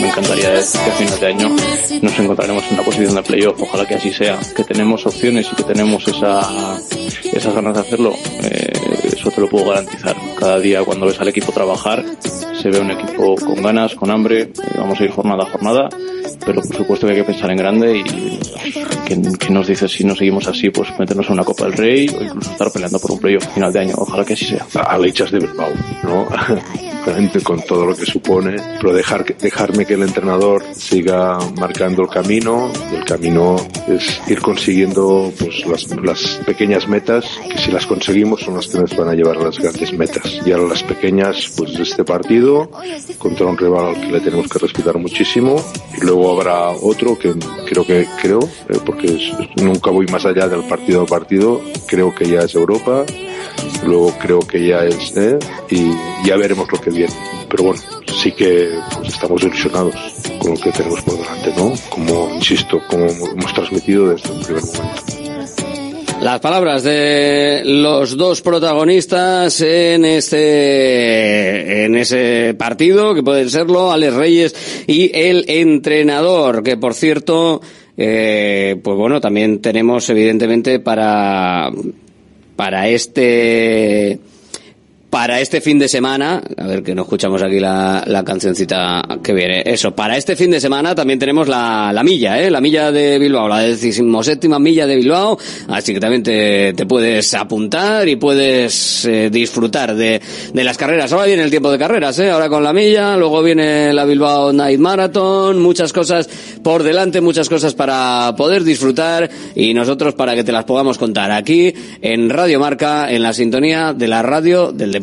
Me 0.00 0.08
encantaría 0.08 0.50
decir 0.50 0.80
que 0.80 0.90
a 0.90 0.94
final 0.94 1.20
de 1.20 1.26
año 1.26 1.56
nos 2.02 2.18
encontraremos 2.18 2.64
en 2.64 2.74
una 2.74 2.82
posición 2.82 3.14
de 3.14 3.22
playoff. 3.22 3.60
Ojalá 3.60 3.86
que 3.86 3.94
así 3.94 4.12
sea, 4.12 4.38
que 4.54 4.64
tenemos 4.64 5.06
opciones 5.06 5.48
y 5.52 5.56
que 5.56 5.62
tenemos 5.64 6.06
esa, 6.06 6.78
esas 7.32 7.54
ganas 7.54 7.74
de 7.74 7.80
hacerlo. 7.80 8.14
Eh, 8.42 8.72
eso 9.22 9.30
te 9.30 9.40
lo 9.40 9.48
puedo 9.48 9.66
garantizar. 9.66 10.16
Cada 10.36 10.58
día 10.58 10.84
cuando 10.84 11.06
ves 11.06 11.20
al 11.20 11.28
equipo 11.28 11.52
trabajar, 11.52 12.04
se 12.60 12.70
ve 12.70 12.80
un 12.80 12.90
equipo 12.90 13.36
con 13.36 13.62
ganas, 13.62 13.94
con 13.94 14.10
hambre. 14.10 14.42
Eh, 14.42 14.52
Vamos 14.76 15.00
a 15.00 15.04
ir 15.04 15.10
jornada 15.12 15.44
a 15.44 15.46
jornada, 15.46 15.88
pero 16.44 16.60
por 16.60 16.76
supuesto 16.76 17.06
que 17.06 17.12
hay 17.12 17.18
que 17.20 17.24
pensar 17.24 17.50
en 17.52 17.56
grande 17.56 17.98
y 17.98 18.02
que, 19.06 19.22
que 19.38 19.50
nos 19.50 19.68
dice 19.68 19.86
si 19.86 20.02
no 20.02 20.16
seguimos 20.16 20.48
así, 20.48 20.70
pues 20.70 20.88
meternos 20.98 21.26
en 21.26 21.34
una 21.34 21.44
Copa 21.44 21.66
del 21.66 21.74
Rey 21.74 22.08
o 22.08 22.22
incluso 22.22 22.50
estar 22.50 22.72
peleando 22.72 22.98
por 22.98 23.12
un 23.12 23.20
playoff 23.20 23.46
a 23.46 23.50
final 23.50 23.72
de 23.72 23.78
año. 23.78 23.94
Ojalá 23.96 24.24
que 24.24 24.32
así 24.32 24.44
sea. 24.46 24.66
a 24.82 24.98
lechas 24.98 25.30
de 25.30 25.38
Bilbao, 25.38 25.70
¿no? 26.02 26.26
Con 27.42 27.60
todo 27.62 27.84
lo 27.84 27.96
que 27.96 28.06
supone, 28.06 28.54
pero 28.80 28.94
dejar, 28.94 29.24
dejarme 29.36 29.84
que 29.84 29.94
el 29.94 30.02
entrenador 30.02 30.62
siga 30.72 31.36
marcando 31.58 32.02
el 32.02 32.08
camino, 32.08 32.70
el 32.92 33.04
camino 33.04 33.56
es 33.88 34.20
ir 34.28 34.40
consiguiendo 34.40 35.32
pues 35.36 35.66
las, 35.66 35.88
las 35.96 36.40
pequeñas 36.46 36.86
metas, 36.86 37.26
que 37.50 37.58
si 37.58 37.72
las 37.72 37.86
conseguimos 37.86 38.42
son 38.42 38.54
las 38.54 38.68
que 38.68 38.78
nos 38.78 38.96
van 38.96 39.08
a 39.08 39.11
llevar 39.14 39.38
a 39.38 39.44
las 39.44 39.58
grandes 39.58 39.92
metas. 39.92 40.40
Y 40.44 40.52
ahora 40.52 40.68
las 40.68 40.82
pequeñas, 40.82 41.52
pues 41.56 41.78
este 41.78 42.04
partido, 42.04 42.70
contra 43.18 43.46
un 43.46 43.56
rival 43.56 43.94
al 43.94 44.00
que 44.00 44.12
le 44.12 44.20
tenemos 44.20 44.48
que 44.48 44.58
respetar 44.58 44.98
muchísimo, 44.98 45.56
y 45.96 46.04
luego 46.04 46.32
habrá 46.32 46.70
otro 46.70 47.18
que 47.18 47.34
creo 47.66 47.86
que, 47.86 48.06
creo, 48.20 48.40
eh, 48.68 48.78
porque 48.84 49.18
nunca 49.56 49.90
voy 49.90 50.06
más 50.06 50.24
allá 50.24 50.48
del 50.48 50.64
partido 50.64 51.02
a 51.02 51.06
partido, 51.06 51.60
creo 51.86 52.14
que 52.14 52.28
ya 52.28 52.40
es 52.40 52.54
Europa, 52.54 53.04
luego 53.86 54.12
creo 54.18 54.40
que 54.40 54.66
ya 54.66 54.84
es, 54.84 55.16
¿eh? 55.16 55.38
y 55.70 55.90
ya 56.26 56.36
veremos 56.36 56.70
lo 56.70 56.80
que 56.80 56.90
viene. 56.90 57.14
Pero 57.48 57.64
bueno, 57.64 57.82
sí 58.16 58.32
que 58.32 58.70
pues, 58.96 59.08
estamos 59.08 59.42
ilusionados 59.42 59.94
con 60.38 60.52
lo 60.52 60.60
que 60.60 60.72
tenemos 60.72 61.02
por 61.02 61.18
delante, 61.18 61.52
¿no? 61.56 61.72
Como, 61.90 62.34
insisto, 62.34 62.80
como 62.88 63.06
hemos 63.06 63.54
transmitido 63.54 64.08
desde 64.10 64.30
un 64.32 64.42
primer 64.42 64.62
momento. 64.64 65.21
Las 66.22 66.38
palabras 66.38 66.84
de 66.84 67.62
los 67.64 68.16
dos 68.16 68.42
protagonistas 68.42 69.60
en 69.60 70.04
este 70.04 71.84
en 71.84 71.96
ese 71.96 72.54
partido 72.56 73.12
que 73.12 73.24
pueden 73.24 73.50
serlo 73.50 73.90
Alex 73.90 74.14
Reyes 74.14 74.84
y 74.86 75.10
el 75.18 75.44
entrenador 75.48 76.62
que 76.62 76.76
por 76.76 76.94
cierto 76.94 77.60
eh, 77.96 78.80
pues 78.84 78.96
bueno 78.96 79.20
también 79.20 79.60
tenemos 79.60 80.08
evidentemente 80.10 80.78
para 80.78 81.72
para 82.54 82.88
este 82.88 84.20
para 85.12 85.42
este 85.42 85.60
fin 85.60 85.78
de 85.78 85.88
semana, 85.88 86.42
a 86.56 86.66
ver 86.66 86.82
que 86.82 86.94
no 86.94 87.02
escuchamos 87.02 87.42
aquí 87.42 87.60
la, 87.60 88.02
la 88.06 88.24
cancioncita 88.24 89.02
que 89.22 89.34
viene, 89.34 89.62
eso, 89.66 89.94
para 89.94 90.16
este 90.16 90.36
fin 90.36 90.50
de 90.50 90.58
semana 90.58 90.94
también 90.94 91.18
tenemos 91.18 91.48
la, 91.48 91.92
la 91.92 92.02
milla, 92.02 92.40
¿eh? 92.40 92.50
la 92.50 92.62
milla 92.62 92.90
de 92.90 93.18
Bilbao, 93.18 93.46
la 93.46 93.58
decimoséptima 93.58 94.58
milla 94.58 94.86
de 94.86 94.96
Bilbao, 94.96 95.38
así 95.68 95.92
que 95.92 96.00
también 96.00 96.22
te, 96.22 96.72
te 96.72 96.86
puedes 96.86 97.34
apuntar 97.34 98.08
y 98.08 98.16
puedes 98.16 99.04
eh, 99.04 99.28
disfrutar 99.30 99.94
de, 99.94 100.18
de 100.50 100.64
las 100.64 100.78
carreras. 100.78 101.12
Ahora 101.12 101.26
viene 101.26 101.42
el 101.42 101.50
tiempo 101.50 101.70
de 101.70 101.78
carreras, 101.78 102.18
¿eh? 102.18 102.30
ahora 102.30 102.48
con 102.48 102.64
la 102.64 102.72
milla, 102.72 103.14
luego 103.14 103.42
viene 103.42 103.92
la 103.92 104.06
Bilbao 104.06 104.50
Night 104.54 104.80
Marathon, 104.80 105.60
muchas 105.60 105.92
cosas 105.92 106.26
por 106.62 106.84
delante, 106.84 107.20
muchas 107.20 107.50
cosas 107.50 107.74
para 107.74 108.34
poder 108.34 108.64
disfrutar 108.64 109.28
y 109.54 109.74
nosotros 109.74 110.14
para 110.14 110.34
que 110.34 110.42
te 110.42 110.52
las 110.52 110.64
podamos 110.64 110.96
contar 110.96 111.32
aquí 111.32 111.74
en 112.00 112.30
Radio 112.30 112.58
Marca, 112.58 113.12
en 113.12 113.22
la 113.22 113.34
sintonía 113.34 113.92
de 113.92 114.08
la 114.08 114.22
radio 114.22 114.72
del 114.72 114.90
deporte. 114.90 115.01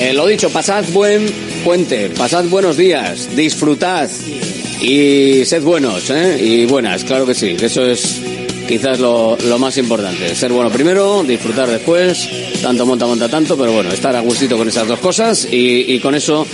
Eh, 0.00 0.14
lo 0.14 0.26
dicho, 0.26 0.48
pasad 0.48 0.84
buen 0.92 1.30
puente, 1.62 2.08
pasad 2.10 2.44
buenos 2.44 2.78
días, 2.78 3.36
disfrutad 3.36 4.08
y 4.80 5.44
sed 5.44 5.62
buenos, 5.62 6.08
¿eh? 6.08 6.38
Y 6.42 6.64
buenas, 6.66 7.04
claro 7.04 7.26
que 7.26 7.34
sí, 7.34 7.54
eso 7.60 7.84
es 7.84 8.22
quizás 8.68 9.00
lo, 9.00 9.36
lo 9.36 9.58
más 9.58 9.76
importante. 9.78 10.34
Ser 10.34 10.52
bueno 10.52 10.70
primero, 10.70 11.24
disfrutar 11.24 11.68
después, 11.68 12.28
tanto 12.62 12.86
monta, 12.86 13.06
monta 13.06 13.28
tanto, 13.28 13.56
pero 13.56 13.72
bueno, 13.72 13.90
estar 13.90 14.14
a 14.14 14.20
gustito 14.20 14.56
con 14.56 14.68
esas 14.68 14.86
dos 14.86 15.00
cosas 15.00 15.48
y, 15.50 15.92
y 15.94 15.98
con 15.98 16.14
eso 16.14 16.46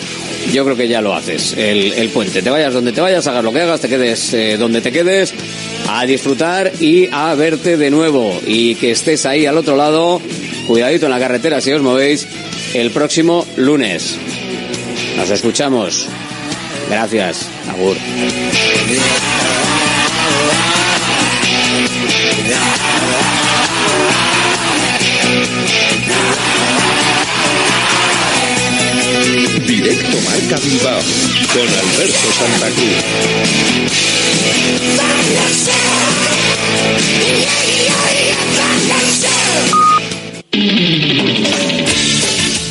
yo 0.53 0.65
creo 0.65 0.77
que 0.77 0.89
ya 0.89 1.01
lo 1.01 1.15
haces, 1.15 1.55
el, 1.59 1.93
el 1.93 2.09
puente. 2.11 2.41
Te 2.41 2.51
vayas 2.51 2.73
donde 2.73 2.93
te 2.93 3.01
vayas, 3.01 3.27
hagas 3.27 3.43
lo 3.45 3.53
que 3.53 3.61
hagas, 3.61 3.81
te 3.81 3.89
quedes 3.89 4.33
eh, 4.33 4.57
donde 4.57 4.81
te 4.81 4.93
quedes, 4.93 5.35
a 5.89 6.07
disfrutar 6.07 6.73
y 6.81 7.09
a 7.11 7.35
verte 7.35 7.77
de 7.77 7.91
nuevo. 7.91 8.41
Y 8.47 8.77
que 8.77 8.93
estés 8.93 9.27
ahí 9.27 9.47
al 9.47 9.59
otro 9.59 9.77
lado, 9.77 10.21
cuidadito 10.67 11.07
en 11.07 11.13
la 11.13 11.19
carretera 11.19 11.61
si 11.61 11.73
os 11.73 11.83
movéis, 11.83 12.27
el 12.75 12.91
próximo 12.93 13.47
lunes. 13.57 14.17
Nos 15.17 15.31
escuchamos. 15.31 16.07
Gracias. 16.89 17.49
Agur. 17.71 17.97
Directo 29.85 30.17
Marca 30.25 30.57
Bilbao 30.65 30.99
con 31.53 31.69
Alberto 31.69 32.33
Santa 32.33 32.71
Cruz. 32.71 33.05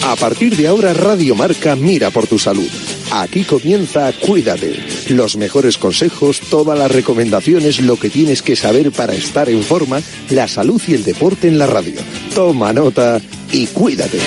A 0.02 0.16
partir 0.16 0.58
de 0.58 0.68
ahora 0.68 0.96
Radio 0.96 1.36
Marca 1.36 1.76
mira 1.76 2.10
por 2.10 2.26
tu 2.26 2.40
salud. 2.40 2.68
Aquí 3.12 3.44
comienza 3.44 4.12
Cuídate. 4.14 4.74
Los 5.10 5.38
mejores 5.38 5.78
consejos, 5.78 6.40
todas 6.50 6.80
las 6.80 6.90
recomendaciones, 6.92 7.80
lo 7.80 8.00
que 8.00 8.10
tienes 8.10 8.42
que 8.42 8.56
saber 8.56 8.92
para 8.92 9.14
estar 9.14 9.50
en 9.50 9.62
forma, 9.62 10.02
la 10.32 10.48
salud 10.48 10.82
y 10.88 10.96
el 10.96 11.04
deporte 11.04 11.48
en 11.48 11.60
la 11.60 11.68
radio. 11.68 12.02
Toma 12.34 12.74
nota 12.74 13.22
y 13.52 13.68
cuídate. 13.68 14.18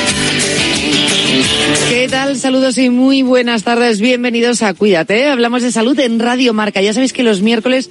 ¿Qué 1.89 2.07
tal? 2.09 2.37
Saludos 2.39 2.79
y 2.79 2.91
muy 2.91 3.23
buenas 3.23 3.65
tardes. 3.65 4.01
Bienvenidos 4.01 4.63
a 4.63 4.73
Cuídate. 4.73 5.27
Hablamos 5.27 5.63
de 5.63 5.73
salud 5.73 5.99
en 5.99 6.21
Radio 6.21 6.55
Marca. 6.55 6.81
Ya 6.81 6.93
sabéis 6.93 7.13
que 7.13 7.25
los 7.25 7.43
miércoles 7.43 7.91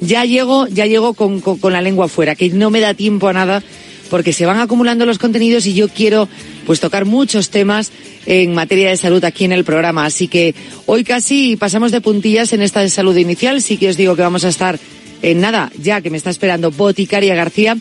ya 0.00 0.24
llego, 0.24 0.68
ya 0.68 0.86
llego 0.86 1.14
con, 1.14 1.40
con, 1.40 1.72
la 1.72 1.82
lengua 1.82 2.06
fuera, 2.06 2.36
que 2.36 2.50
no 2.50 2.70
me 2.70 2.78
da 2.78 2.94
tiempo 2.94 3.26
a 3.26 3.32
nada 3.32 3.64
porque 4.10 4.32
se 4.32 4.46
van 4.46 4.60
acumulando 4.60 5.06
los 5.06 5.18
contenidos 5.18 5.66
y 5.66 5.74
yo 5.74 5.88
quiero 5.88 6.28
pues 6.66 6.78
tocar 6.78 7.04
muchos 7.04 7.50
temas 7.50 7.90
en 8.26 8.54
materia 8.54 8.90
de 8.90 8.96
salud 8.96 9.24
aquí 9.24 9.44
en 9.44 9.52
el 9.52 9.64
programa. 9.64 10.04
Así 10.04 10.28
que 10.28 10.54
hoy 10.86 11.02
casi 11.02 11.56
pasamos 11.56 11.90
de 11.90 12.00
puntillas 12.00 12.52
en 12.52 12.62
esta 12.62 12.80
de 12.80 12.90
salud 12.90 13.16
inicial. 13.16 13.60
Sí 13.60 13.76
que 13.76 13.88
os 13.88 13.96
digo 13.96 14.14
que 14.14 14.22
vamos 14.22 14.44
a 14.44 14.50
estar 14.50 14.78
en 15.22 15.40
nada, 15.40 15.72
ya 15.82 16.00
que 16.00 16.10
me 16.10 16.16
está 16.16 16.30
esperando 16.30 16.70
Boticaria 16.70 17.34
García. 17.34 17.76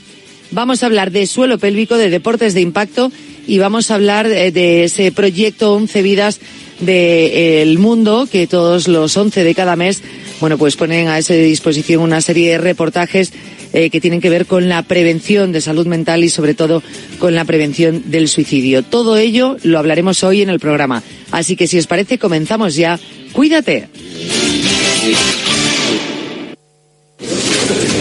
Vamos 0.49 0.81
a 0.81 0.87
hablar 0.87 1.11
de 1.11 1.27
suelo 1.27 1.59
pélvico, 1.59 1.97
de 1.97 2.09
deportes 2.09 2.55
de 2.55 2.61
impacto 2.61 3.11
y 3.47 3.57
vamos 3.57 3.91
a 3.91 3.95
hablar 3.95 4.27
de, 4.27 4.51
de 4.51 4.83
ese 4.83 5.11
proyecto 5.11 5.73
11 5.73 6.01
vidas 6.01 6.39
del 6.79 7.79
mundo 7.79 8.27
que 8.29 8.47
todos 8.47 8.87
los 8.87 9.15
11 9.15 9.43
de 9.43 9.55
cada 9.55 9.75
mes 9.75 10.01
bueno 10.41 10.57
pues 10.57 10.75
ponen 10.75 11.07
a 11.07 11.17
esa 11.17 11.33
disposición 11.33 12.01
una 12.01 12.19
serie 12.19 12.51
de 12.51 12.57
reportajes 12.57 13.31
eh, 13.77 13.89
que 13.89 13.99
tienen 13.99 14.21
que 14.21 14.29
ver 14.29 14.45
con 14.45 14.69
la 14.69 14.83
prevención 14.83 15.51
de 15.51 15.59
salud 15.59 15.85
mental 15.85 16.23
y 16.23 16.29
sobre 16.29 16.53
todo 16.53 16.81
con 17.19 17.35
la 17.35 17.43
prevención 17.43 18.03
del 18.05 18.29
suicidio. 18.29 18.83
Todo 18.83 19.17
ello 19.17 19.57
lo 19.63 19.79
hablaremos 19.79 20.23
hoy 20.23 20.41
en 20.41 20.49
el 20.49 20.61
programa. 20.61 21.03
Así 21.31 21.57
que 21.57 21.67
si 21.67 21.77
os 21.77 21.85
parece 21.85 22.17
comenzamos 22.17 22.75
ya. 22.75 22.97
Cuídate. 23.33 23.89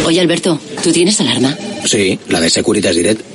Oye, 0.05 0.21
Alberto, 0.21 0.61
¿tú 0.81 0.93
tienes 0.93 1.21
alarma? 1.21 1.59
Sí, 1.87 2.21
la 2.29 2.41
de 2.41 2.51
Securitas 2.51 2.95
Direct. 2.95 3.34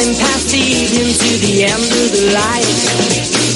Morning 0.00 0.16
past 0.16 0.48
the 0.48 0.56
evening 0.56 1.12
to 1.12 1.28
the 1.44 1.68
end 1.68 1.84
of 1.84 2.08
the 2.16 2.32
light. 2.32 2.64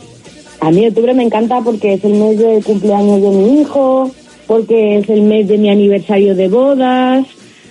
A 0.61 0.71
mí 0.71 0.87
octubre 0.87 1.15
me 1.15 1.23
encanta 1.23 1.61
porque 1.63 1.95
es 1.95 2.05
el 2.05 2.15
mes 2.15 2.39
del 2.39 2.63
cumpleaños 2.63 3.23
de 3.23 3.31
mi 3.31 3.61
hijo, 3.61 4.11
porque 4.47 4.99
es 4.99 5.09
el 5.09 5.23
mes 5.23 5.49
de 5.49 5.59
mi 5.59 5.71
aniversario 5.71 6.35
de 6.35 6.49
bodas, 6.49 7.27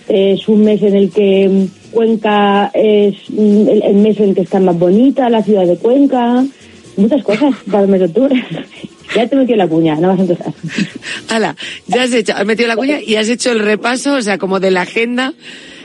es 0.07 0.47
un 0.47 0.63
mes 0.63 0.81
en 0.81 0.95
el 0.95 1.11
que 1.11 1.67
Cuenca 1.91 2.71
es 2.73 3.15
mm, 3.29 3.67
el, 3.67 3.83
el 3.83 3.95
mes 3.95 4.19
en 4.19 4.29
el 4.29 4.35
que 4.35 4.41
está 4.41 4.59
más 4.59 4.77
bonita, 4.77 5.29
la 5.29 5.43
ciudad 5.43 5.65
de 5.65 5.77
Cuenca, 5.77 6.43
muchas 6.97 7.23
cosas 7.23 7.53
para 7.69 7.83
el 7.83 7.89
mes 7.89 7.99
de 7.99 8.05
octubre. 8.07 8.43
Ya 9.15 9.27
te 9.27 9.35
metió 9.35 9.55
la 9.55 9.67
cuña, 9.67 9.95
no 9.95 10.09
vas 10.09 10.19
a 10.19 10.21
empezar. 10.21 10.53
Hala, 11.29 11.55
ya 11.87 12.03
has 12.03 12.13
hecho, 12.13 12.33
has 12.35 12.45
metido 12.45 12.67
la 12.67 12.75
cuña 12.75 12.99
y 13.01 13.15
has 13.15 13.29
hecho 13.29 13.51
el 13.51 13.59
repaso, 13.59 14.15
o 14.15 14.21
sea, 14.21 14.37
como 14.37 14.59
de 14.59 14.71
la 14.71 14.81
agenda. 14.81 15.33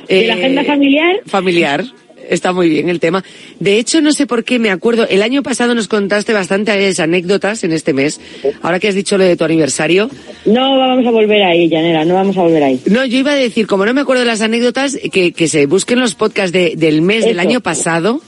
¿De 0.08 0.26
la 0.26 0.34
agenda 0.34 0.64
familiar? 0.64 1.20
Familiar. 1.26 1.84
Está 2.28 2.52
muy 2.52 2.68
bien 2.68 2.88
el 2.88 3.00
tema. 3.00 3.22
De 3.60 3.78
hecho, 3.78 4.00
no 4.00 4.12
sé 4.12 4.26
por 4.26 4.44
qué 4.44 4.58
me 4.58 4.70
acuerdo, 4.70 5.06
el 5.08 5.22
año 5.22 5.42
pasado 5.42 5.74
nos 5.74 5.88
contaste 5.88 6.32
bastantes 6.32 6.98
anécdotas 7.00 7.64
en 7.64 7.72
este 7.72 7.92
mes. 7.92 8.20
Ahora 8.62 8.80
que 8.80 8.88
has 8.88 8.94
dicho 8.94 9.18
lo 9.18 9.24
de 9.24 9.36
tu 9.36 9.44
aniversario. 9.44 10.08
No 10.46 10.78
vamos 10.78 11.06
a 11.06 11.10
volver 11.10 11.42
ahí, 11.42 11.68
Llanera, 11.68 12.04
no 12.04 12.14
vamos 12.14 12.36
a 12.36 12.42
volver 12.42 12.62
ahí. 12.62 12.80
No, 12.86 13.04
yo 13.04 13.18
iba 13.18 13.32
a 13.32 13.36
decir, 13.36 13.66
como 13.66 13.84
no 13.84 13.92
me 13.92 14.00
acuerdo 14.00 14.20
de 14.20 14.26
las 14.26 14.40
anécdotas, 14.40 14.98
que, 15.12 15.32
que 15.32 15.48
se 15.48 15.66
busquen 15.66 16.00
los 16.00 16.14
podcasts 16.14 16.52
de, 16.52 16.74
del 16.76 17.02
mes 17.02 17.24
del 17.24 17.40
año 17.40 17.60
pasado, 17.60 18.20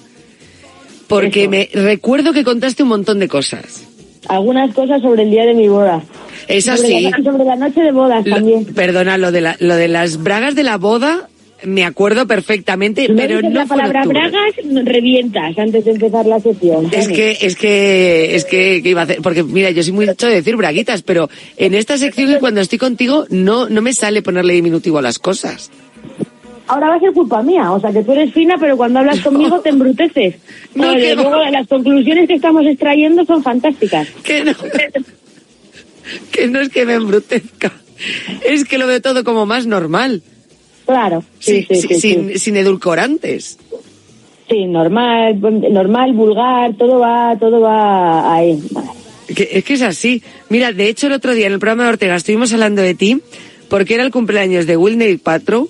porque 1.09 1.43
Eso. 1.43 1.51
me 1.51 1.69
recuerdo 1.73 2.33
que 2.33 2.45
contaste 2.45 2.83
un 2.83 2.91
montón 2.91 3.19
de 3.19 3.29
cosas. 3.29 3.87
Algunas 4.29 4.75
cosas 4.75 5.01
sobre 5.03 5.23
el 5.25 5.31
día 5.31 5.45
de 5.47 5.55
mi 5.55 5.69
boda. 5.69 6.03
Eso 6.49 6.77
sobre 6.77 6.89
sí. 6.89 7.01
La, 7.03 7.23
sobre 7.23 7.45
la 7.45 7.57
noche 7.57 7.81
de 7.81 7.93
bodas 7.93 8.27
Lo- 8.27 8.37
también. 8.37 8.65
perdona, 8.67 9.19
lo 9.19 9.33
de, 9.33 9.41
la, 9.41 9.57
lo 9.59 9.75
de 9.77 9.89
las 9.89 10.23
bragas 10.23 10.55
de 10.55 10.63
la 10.63 10.77
boda, 10.79 11.29
me 11.65 11.85
acuerdo 11.85 12.27
perfectamente, 12.27 13.09
no 13.09 13.17
pero 13.17 13.41
no 13.43 13.51
la 13.51 13.67
palabra 13.67 14.05
bragas, 14.05 14.53
revientas 14.85 15.59
antes 15.59 15.85
de 15.85 15.91
empezar 15.93 16.27
la 16.27 16.39
sesión. 16.41 16.89
Es 16.93 17.09
que, 17.09 17.37
es 17.41 17.57
que, 17.57 18.35
es 18.37 18.45
que, 18.45 18.81
que 18.83 18.89
iba 18.91 19.01
a 19.01 19.05
hacer, 19.05 19.23
porque 19.23 19.43
mira, 19.43 19.71
yo 19.71 19.83
soy 19.83 19.93
muy 19.93 20.07
mucho 20.07 20.27
de 20.29 20.35
decir 20.35 20.55
braguitas, 20.57 21.03
pero 21.03 21.29
en 21.57 21.75
esta 21.75 21.99
sección 21.99 22.31
y 22.31 22.37
cuando 22.37 22.61
estoy 22.61 22.79
contigo 22.79 23.25
no, 23.31 23.69
no 23.69 23.83
me 23.83 23.93
sale 23.95 24.23
ponerle 24.23 24.53
diminutivo 24.55 24.99
a 24.99 25.03
las 25.03 25.19
cosas. 25.19 25.71
Ahora 26.69 26.89
va 26.89 26.95
a 26.97 27.01
ser 27.01 27.13
culpa 27.13 27.43
mía, 27.43 27.71
o 27.73 27.81
sea 27.81 27.93
que 27.93 28.03
tú 28.03 28.13
eres 28.13 28.33
fina, 28.33 28.57
pero 28.59 28.77
cuando 28.77 28.99
hablas 28.99 29.21
conmigo 29.21 29.61
te 29.61 29.69
embruteces. 29.69 30.35
No, 30.75 30.85
Joder, 30.89 31.01
que 31.01 31.15
luego 31.15 31.31
va. 31.31 31.51
las 31.51 31.69
conclusiones 31.69 32.27
que 32.27 32.35
estamos 32.35 32.67
extrayendo 32.67 33.25
son 33.25 33.43
fantásticas. 33.43 34.09
Que 34.25 34.45
no, 34.45 34.53
que 36.33 36.49
no 36.49 36.61
es 36.61 36.69
que 36.69 36.85
me 36.87 36.95
embrutezca, 36.95 37.73
es 38.45 38.65
que 38.65 38.79
lo 38.79 38.87
veo 38.87 39.01
todo 39.01 39.25
como 39.25 39.47
más 39.47 39.67
normal, 39.67 40.23
Claro, 40.87 41.25
sí, 41.41 41.67
sí, 41.69 41.81
sí, 41.81 41.95
sin, 42.01 42.39
sin 42.39 42.57
edulcorantes. 42.57 43.59
Sí, 44.49 44.67
normal, 44.67 45.41
normal, 45.41 46.13
vulgar, 46.13 46.75
todo 46.77 47.01
va, 47.01 47.37
todo 47.41 47.61
va 47.61 48.33
ahí. 48.33 48.63
Que- 49.35 49.49
es 49.55 49.65
que 49.65 49.75
es 49.75 49.83
así. 49.83 50.23
Mira, 50.49 50.71
de 50.73 50.89
hecho 50.89 51.09
el 51.09 51.15
otro 51.15 51.35
día 51.35 51.49
en 51.49 51.55
el 51.55 51.59
programa 51.59 51.83
de 51.83 51.89
Ortega 51.89 52.15
estuvimos 52.15 52.53
hablando 52.53 52.83
de 52.83 52.95
ti 52.95 53.21
porque 53.69 53.95
era 53.95 54.05
el 54.05 54.13
cumpleaños 54.13 54.67
de 54.69 54.77
Will 54.77 54.97
Neil 54.99 55.19
Patrow 55.19 55.69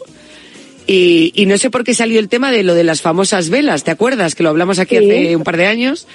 y, 0.86 1.32
y 1.34 1.46
no 1.46 1.58
sé 1.58 1.70
por 1.70 1.84
qué 1.84 1.94
salió 1.94 2.18
el 2.20 2.28
tema 2.28 2.50
de 2.50 2.62
lo 2.62 2.74
de 2.74 2.84
las 2.84 3.00
famosas 3.02 3.48
velas, 3.50 3.84
¿te 3.84 3.90
acuerdas? 3.90 4.34
Que 4.34 4.42
lo 4.42 4.50
hablamos 4.50 4.78
aquí 4.78 4.96
Sí. 4.98 5.04
hace 5.04 5.36
un 5.36 5.42
par 5.44 5.56
de 5.56 5.66
años. 5.66 6.06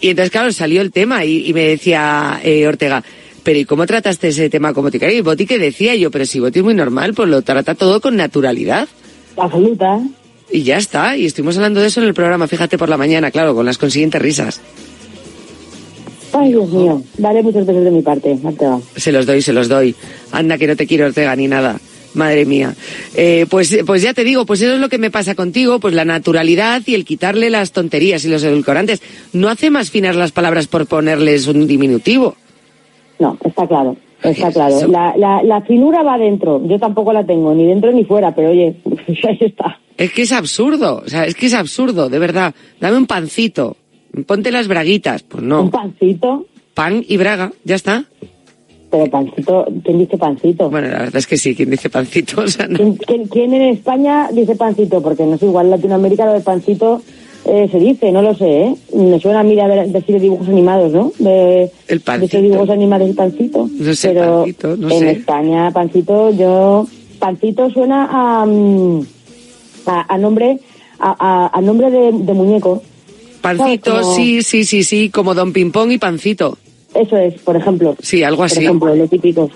Y 0.00 0.10
entonces, 0.10 0.30
claro, 0.30 0.52
salió 0.52 0.80
el 0.80 0.92
tema 0.92 1.24
y, 1.24 1.48
y 1.48 1.52
me 1.52 1.62
decía 1.62 2.40
eh, 2.44 2.66
Ortega, 2.66 3.02
pero 3.42 3.58
¿y 3.58 3.64
cómo 3.64 3.84
trataste 3.86 4.28
ese 4.28 4.48
tema 4.50 4.72
como 4.72 4.88
boticario? 4.88 5.16
Y 5.18 5.22
Boti 5.22 5.44
que 5.46 5.58
decía 5.58 5.94
yo, 5.96 6.10
pero 6.10 6.24
si 6.26 6.38
Boti 6.38 6.60
es 6.60 6.64
muy 6.64 6.74
normal, 6.74 7.14
pues 7.14 7.28
lo 7.28 7.42
trata 7.42 7.74
todo 7.74 8.00
con 8.00 8.14
naturalidad. 8.16 8.86
Absoluta. 9.36 10.00
Y 10.50 10.62
ya 10.62 10.78
está, 10.78 11.16
y 11.16 11.26
estuvimos 11.26 11.56
hablando 11.56 11.80
de 11.80 11.88
eso 11.88 12.00
en 12.00 12.06
el 12.06 12.14
programa, 12.14 12.46
fíjate 12.48 12.78
por 12.78 12.88
la 12.88 12.96
mañana, 12.96 13.30
claro, 13.30 13.54
con 13.54 13.66
las 13.66 13.76
consiguientes 13.76 14.22
risas. 14.22 14.60
Ay, 16.32 16.50
Dios 16.52 16.68
mío, 16.70 17.02
daré 17.16 17.42
muchos 17.42 17.66
besos 17.66 17.84
de 17.84 17.90
mi 17.90 18.02
parte, 18.02 18.38
Ortega. 18.42 18.78
Se 18.96 19.10
los 19.12 19.26
doy, 19.26 19.40
se 19.42 19.52
los 19.52 19.68
doy. 19.68 19.94
Anda 20.30 20.58
que 20.58 20.66
no 20.66 20.76
te 20.76 20.86
quiero 20.86 21.06
Ortega 21.06 21.34
ni 21.36 21.48
nada. 21.48 21.80
Madre 22.14 22.44
mía. 22.46 22.74
Eh, 23.14 23.46
pues, 23.50 23.78
pues 23.86 24.02
ya 24.02 24.14
te 24.14 24.24
digo, 24.24 24.46
pues 24.46 24.60
eso 24.62 24.74
es 24.74 24.80
lo 24.80 24.88
que 24.88 24.98
me 24.98 25.10
pasa 25.10 25.34
contigo, 25.34 25.78
pues 25.78 25.94
la 25.94 26.04
naturalidad 26.04 26.82
y 26.86 26.94
el 26.94 27.04
quitarle 27.04 27.50
las 27.50 27.72
tonterías 27.72 28.24
y 28.24 28.28
los 28.28 28.42
edulcorantes. 28.42 29.02
No 29.32 29.48
hace 29.48 29.70
más 29.70 29.90
finas 29.90 30.16
las 30.16 30.32
palabras 30.32 30.66
por 30.66 30.86
ponerles 30.86 31.46
un 31.46 31.66
diminutivo. 31.66 32.34
No, 33.18 33.36
está 33.44 33.66
claro, 33.66 33.96
está 34.22 34.50
claro. 34.52 34.86
La, 34.88 35.14
la, 35.16 35.42
la 35.42 35.60
finura 35.62 36.02
va 36.02 36.16
dentro, 36.18 36.66
yo 36.66 36.78
tampoco 36.78 37.12
la 37.12 37.24
tengo, 37.26 37.52
ni 37.54 37.66
dentro 37.66 37.92
ni 37.92 38.04
fuera, 38.04 38.34
pero 38.34 38.50
oye, 38.50 38.76
ahí 39.28 39.38
está. 39.40 39.78
Es 39.96 40.12
que 40.12 40.22
es 40.22 40.32
absurdo, 40.32 41.02
o 41.04 41.08
sea, 41.08 41.24
es 41.26 41.34
que 41.34 41.46
es 41.46 41.54
absurdo, 41.54 42.08
de 42.08 42.18
verdad. 42.20 42.54
Dame 42.80 42.96
un 42.96 43.06
pancito, 43.06 43.76
ponte 44.26 44.50
las 44.52 44.68
braguitas, 44.68 45.24
pues 45.24 45.42
Un 45.42 45.48
no. 45.48 45.70
pancito. 45.70 46.46
pan 46.74 47.04
y 47.06 47.16
braga, 47.16 47.52
ya 47.64 47.74
está. 47.74 48.04
Pero 48.90 49.06
pancito, 49.10 49.66
¿quién 49.84 49.98
dice 49.98 50.16
pancito? 50.16 50.70
Bueno, 50.70 50.88
la 50.88 50.98
verdad 51.00 51.16
es 51.16 51.26
que 51.26 51.36
sí, 51.36 51.54
quien 51.54 51.70
dice 51.70 51.90
pancito, 51.90 52.40
o 52.42 52.48
sea, 52.48 52.66
no. 52.68 52.76
¿Quién, 52.78 52.96
quién- 52.96 53.26
quién 53.28 53.54
en 53.54 53.62
España 53.74 54.30
dice 54.32 54.54
pancito? 54.56 55.02
Porque 55.02 55.24
no 55.24 55.34
es 55.34 55.42
igual 55.42 55.66
en 55.66 55.72
Latinoamérica 55.72 56.24
lo 56.26 56.32
de 56.32 56.40
pancito 56.40 57.02
eh, 57.44 57.68
se 57.70 57.78
dice, 57.78 58.10
no 58.12 58.20
lo 58.20 58.34
sé, 58.34 58.62
¿eh? 58.62 58.74
Me 58.94 59.18
suena 59.20 59.40
a 59.40 59.42
mí 59.42 59.54
de 59.54 59.62
haber- 59.62 59.88
decir 59.88 60.14
de 60.16 60.20
dibujos 60.22 60.48
animados, 60.48 60.92
¿no? 60.92 61.12
De, 61.18 61.70
El 61.86 61.98
de 62.04 62.24
esos 62.26 62.42
dibujos 62.42 62.68
animados, 62.70 63.08
el 63.08 63.14
pancito. 63.14 63.68
No 63.78 63.94
sé, 63.94 64.08
Pero 64.10 64.38
pancito, 64.40 64.76
no 64.76 64.90
en 64.90 64.98
sé. 64.98 65.10
España, 65.12 65.70
pancito, 65.70 66.30
yo... 66.30 66.86
Pancito 67.18 67.68
suena 67.70 68.08
a, 68.10 68.46
mm, 68.46 69.00
a, 69.86 70.14
a 70.14 70.18
nombre 70.18 70.58
a, 71.00 71.16
a- 71.18 71.50
a 71.58 71.60
nombre 71.60 71.90
de, 71.90 72.12
de 72.12 72.32
muñeco. 72.32 72.82
Pancito, 73.40 74.02
sí, 74.14 74.42
sí, 74.42 74.64
sí, 74.64 74.82
sí, 74.84 75.10
como 75.10 75.34
Don 75.34 75.52
Pimpón 75.52 75.90
y 75.92 75.98
Pancito. 75.98 76.58
Eso 77.00 77.16
es, 77.16 77.34
por 77.42 77.56
ejemplo. 77.56 77.96
Sí, 78.02 78.22
algo 78.22 78.42
así. 78.44 78.56
Por 78.56 78.64
ejemplo, 78.64 78.94
lo 78.96 79.06
típico. 79.08 79.50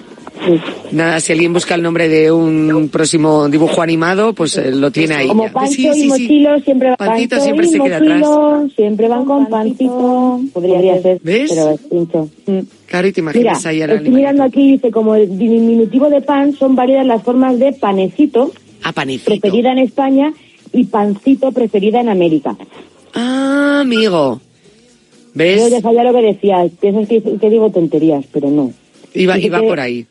Sí. 0.46 0.60
Nada, 0.92 1.20
si 1.20 1.32
alguien 1.32 1.52
busca 1.52 1.74
el 1.76 1.82
nombre 1.82 2.08
de 2.08 2.32
un 2.32 2.88
próximo 2.90 3.48
dibujo 3.48 3.80
animado, 3.80 4.32
pues 4.32 4.56
eh, 4.56 4.72
lo 4.72 4.90
tiene 4.90 5.14
ahí. 5.14 5.28
Como. 5.28 5.50
Pancho 5.52 5.72
Sí, 5.72 5.82
sí, 5.82 5.88
y 5.90 5.94
sí. 6.02 6.08
Mochilo 6.08 6.60
siempre 6.60 6.88
van 6.88 6.96
Pancito 6.96 7.36
Pancho 7.36 7.44
siempre 7.44 7.66
y 7.66 7.68
se 7.70 7.80
queda 7.80 7.96
atrás. 7.98 8.20
Mochilo 8.20 8.68
siempre 8.74 9.08
van 9.08 9.24
con 9.24 9.46
Pancito. 9.48 10.40
Podría, 10.52 11.00
ser, 11.02 11.20
¿Ves? 11.22 11.50
pero 11.54 11.70
es 11.70 11.80
pincho. 11.82 12.28
Mm. 12.46 12.58
Claro, 12.86 13.06
y 13.08 13.12
te 13.12 13.22
Mira, 13.22 13.32
imaginas 13.32 13.66
ahí 13.66 13.82
al 13.82 13.90
estoy 13.90 13.98
animalito. 14.06 14.16
mirando 14.18 14.42
aquí, 14.44 14.72
dice, 14.72 14.90
como 14.90 15.14
el 15.14 15.38
diminutivo 15.38 16.08
de 16.10 16.20
pan 16.22 16.52
son 16.54 16.74
varias 16.74 17.06
las 17.06 17.22
formas 17.22 17.58
de 17.58 17.72
panecito, 17.72 18.50
Ah, 18.82 18.92
panecito. 18.92 19.30
preferida 19.30 19.70
en 19.72 19.78
España, 19.78 20.32
y 20.72 20.84
pancito 20.84 21.52
preferida 21.52 22.00
en 22.00 22.08
América. 22.08 22.56
Ah, 23.14 23.78
amigo. 23.82 24.40
Yo 25.34 25.38
¿Ves? 25.38 25.70
ya 25.70 25.80
sabía 25.80 26.04
lo 26.04 26.12
que 26.12 26.22
decía, 26.22 26.66
piensas 26.80 27.08
que, 27.08 27.22
que 27.22 27.50
digo 27.50 27.70
tonterías, 27.70 28.24
pero 28.32 28.50
no. 28.50 28.72
Iba, 29.14 29.38
iba 29.38 29.60
que- 29.60 29.66
por 29.66 29.80
ahí. 29.80 30.06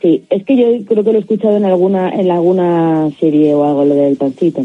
Sí, 0.00 0.22
es 0.30 0.44
que 0.44 0.56
yo 0.56 0.66
creo 0.86 1.02
que 1.02 1.10
lo 1.12 1.18
he 1.18 1.22
escuchado 1.22 1.56
en 1.56 1.64
alguna 1.64 2.10
en 2.10 2.30
alguna 2.30 3.10
serie 3.18 3.52
o 3.54 3.64
algo 3.64 3.84
lo 3.84 3.94
del 3.96 4.16
pancito. 4.16 4.64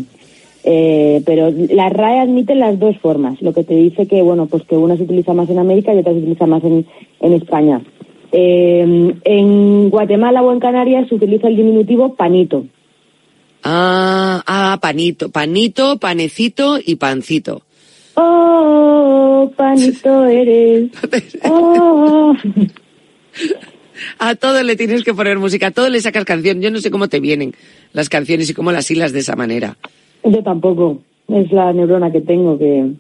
Eh, 0.64 1.22
pero 1.26 1.52
la 1.72 1.90
RAE 1.90 2.20
admite 2.20 2.54
las 2.56 2.80
dos 2.80 2.96
formas, 3.00 3.42
lo 3.42 3.52
que 3.52 3.64
te 3.64 3.74
dice 3.76 4.06
que 4.08 4.22
bueno 4.22 4.46
pues 4.46 4.64
que 4.64 4.78
una 4.78 4.96
se 4.96 5.04
utiliza 5.04 5.34
más 5.34 5.50
en 5.50 5.58
América 5.60 5.94
y 5.94 5.98
otra 5.98 6.14
se 6.14 6.20
utiliza 6.20 6.46
más 6.46 6.64
en, 6.64 6.86
en 7.20 7.34
España. 7.34 7.82
Eh, 8.32 9.14
en 9.26 9.90
Guatemala 9.90 10.42
o 10.44 10.54
en 10.54 10.60
Canarias 10.60 11.08
se 11.10 11.16
utiliza 11.16 11.48
el 11.48 11.58
diminutivo 11.58 12.14
panito. 12.14 12.66
Ah, 13.64 14.44
ah, 14.46 14.78
panito. 14.82 15.30
Panito, 15.30 15.98
panecito 15.98 16.78
y 16.84 16.96
pancito. 16.96 17.64
Oh, 19.06 19.52
panito 19.56 20.26
eres. 20.26 20.90
Oh. 21.44 22.34
A 24.20 24.36
todo 24.36 24.64
le 24.64 24.76
tienes 24.76 25.04
que 25.04 25.14
poner 25.14 25.40
música, 25.40 25.68
a 25.68 25.72
todo 25.72 25.90
le 25.90 26.00
sacas 26.00 26.24
canción. 26.24 26.62
Yo 26.62 26.72
no 26.72 26.80
sé 26.80 26.92
cómo 26.92 27.08
te 27.10 27.20
vienen 27.20 27.54
las 27.94 28.10
canciones 28.10 28.50
y 28.50 28.54
cómo 28.54 28.72
las 28.72 28.90
hilas 28.90 29.12
de 29.12 29.20
esa 29.20 29.36
manera. 29.36 29.78
Yo 30.24 30.42
tampoco. 30.44 31.02
Es 31.28 31.52
la 31.52 31.74
neurona 31.74 32.12
que 32.12 32.22
tengo 32.22 32.58
que 32.58 32.92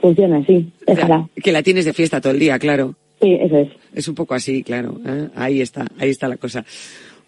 funciona 0.00 0.38
así. 0.38 0.70
Déjala. 0.86 1.28
Que 1.42 1.52
la 1.52 1.62
tienes 1.62 1.84
de 1.84 1.92
fiesta 1.92 2.20
todo 2.20 2.32
el 2.32 2.38
día, 2.38 2.58
claro. 2.58 2.94
Sí, 3.20 3.34
eso 3.40 3.58
es. 3.58 3.68
Es 3.94 4.08
un 4.08 4.14
poco 4.14 4.34
así, 4.34 4.62
claro. 4.62 4.98
¿eh? 5.06 5.28
Ahí 5.34 5.60
está, 5.60 5.86
ahí 5.98 6.10
está 6.10 6.26
la 6.28 6.36
cosa. 6.36 6.64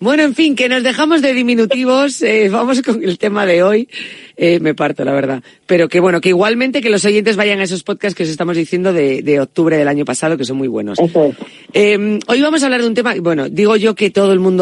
Bueno, 0.00 0.22
en 0.24 0.34
fin, 0.34 0.56
que 0.56 0.68
nos 0.68 0.82
dejamos 0.82 1.22
de 1.22 1.32
diminutivos, 1.32 2.22
eh, 2.22 2.48
vamos 2.50 2.82
con 2.82 3.02
el 3.02 3.18
tema 3.18 3.46
de 3.46 3.62
hoy. 3.62 3.88
Eh, 4.36 4.60
me 4.60 4.74
parto, 4.74 5.04
la 5.04 5.12
verdad. 5.12 5.42
Pero 5.66 5.88
que 5.88 6.00
bueno, 6.00 6.20
que 6.20 6.30
igualmente 6.30 6.80
que 6.80 6.90
los 6.90 7.04
oyentes 7.04 7.36
vayan 7.36 7.60
a 7.60 7.64
esos 7.64 7.82
podcasts 7.82 8.16
que 8.16 8.24
os 8.24 8.28
estamos 8.28 8.56
diciendo 8.56 8.92
de, 8.92 9.22
de 9.22 9.40
octubre 9.40 9.76
del 9.76 9.88
año 9.88 10.04
pasado, 10.04 10.36
que 10.36 10.44
son 10.44 10.56
muy 10.56 10.68
buenos. 10.68 10.98
Eso 10.98 11.26
es. 11.26 11.36
Eh, 11.72 12.18
hoy 12.26 12.42
vamos 12.42 12.62
a 12.62 12.66
hablar 12.66 12.82
de 12.82 12.88
un 12.88 12.94
tema, 12.94 13.14
bueno, 13.20 13.48
digo 13.48 13.76
yo 13.76 13.94
que 13.94 14.10
todo 14.10 14.32
el 14.32 14.40
mundo 14.40 14.60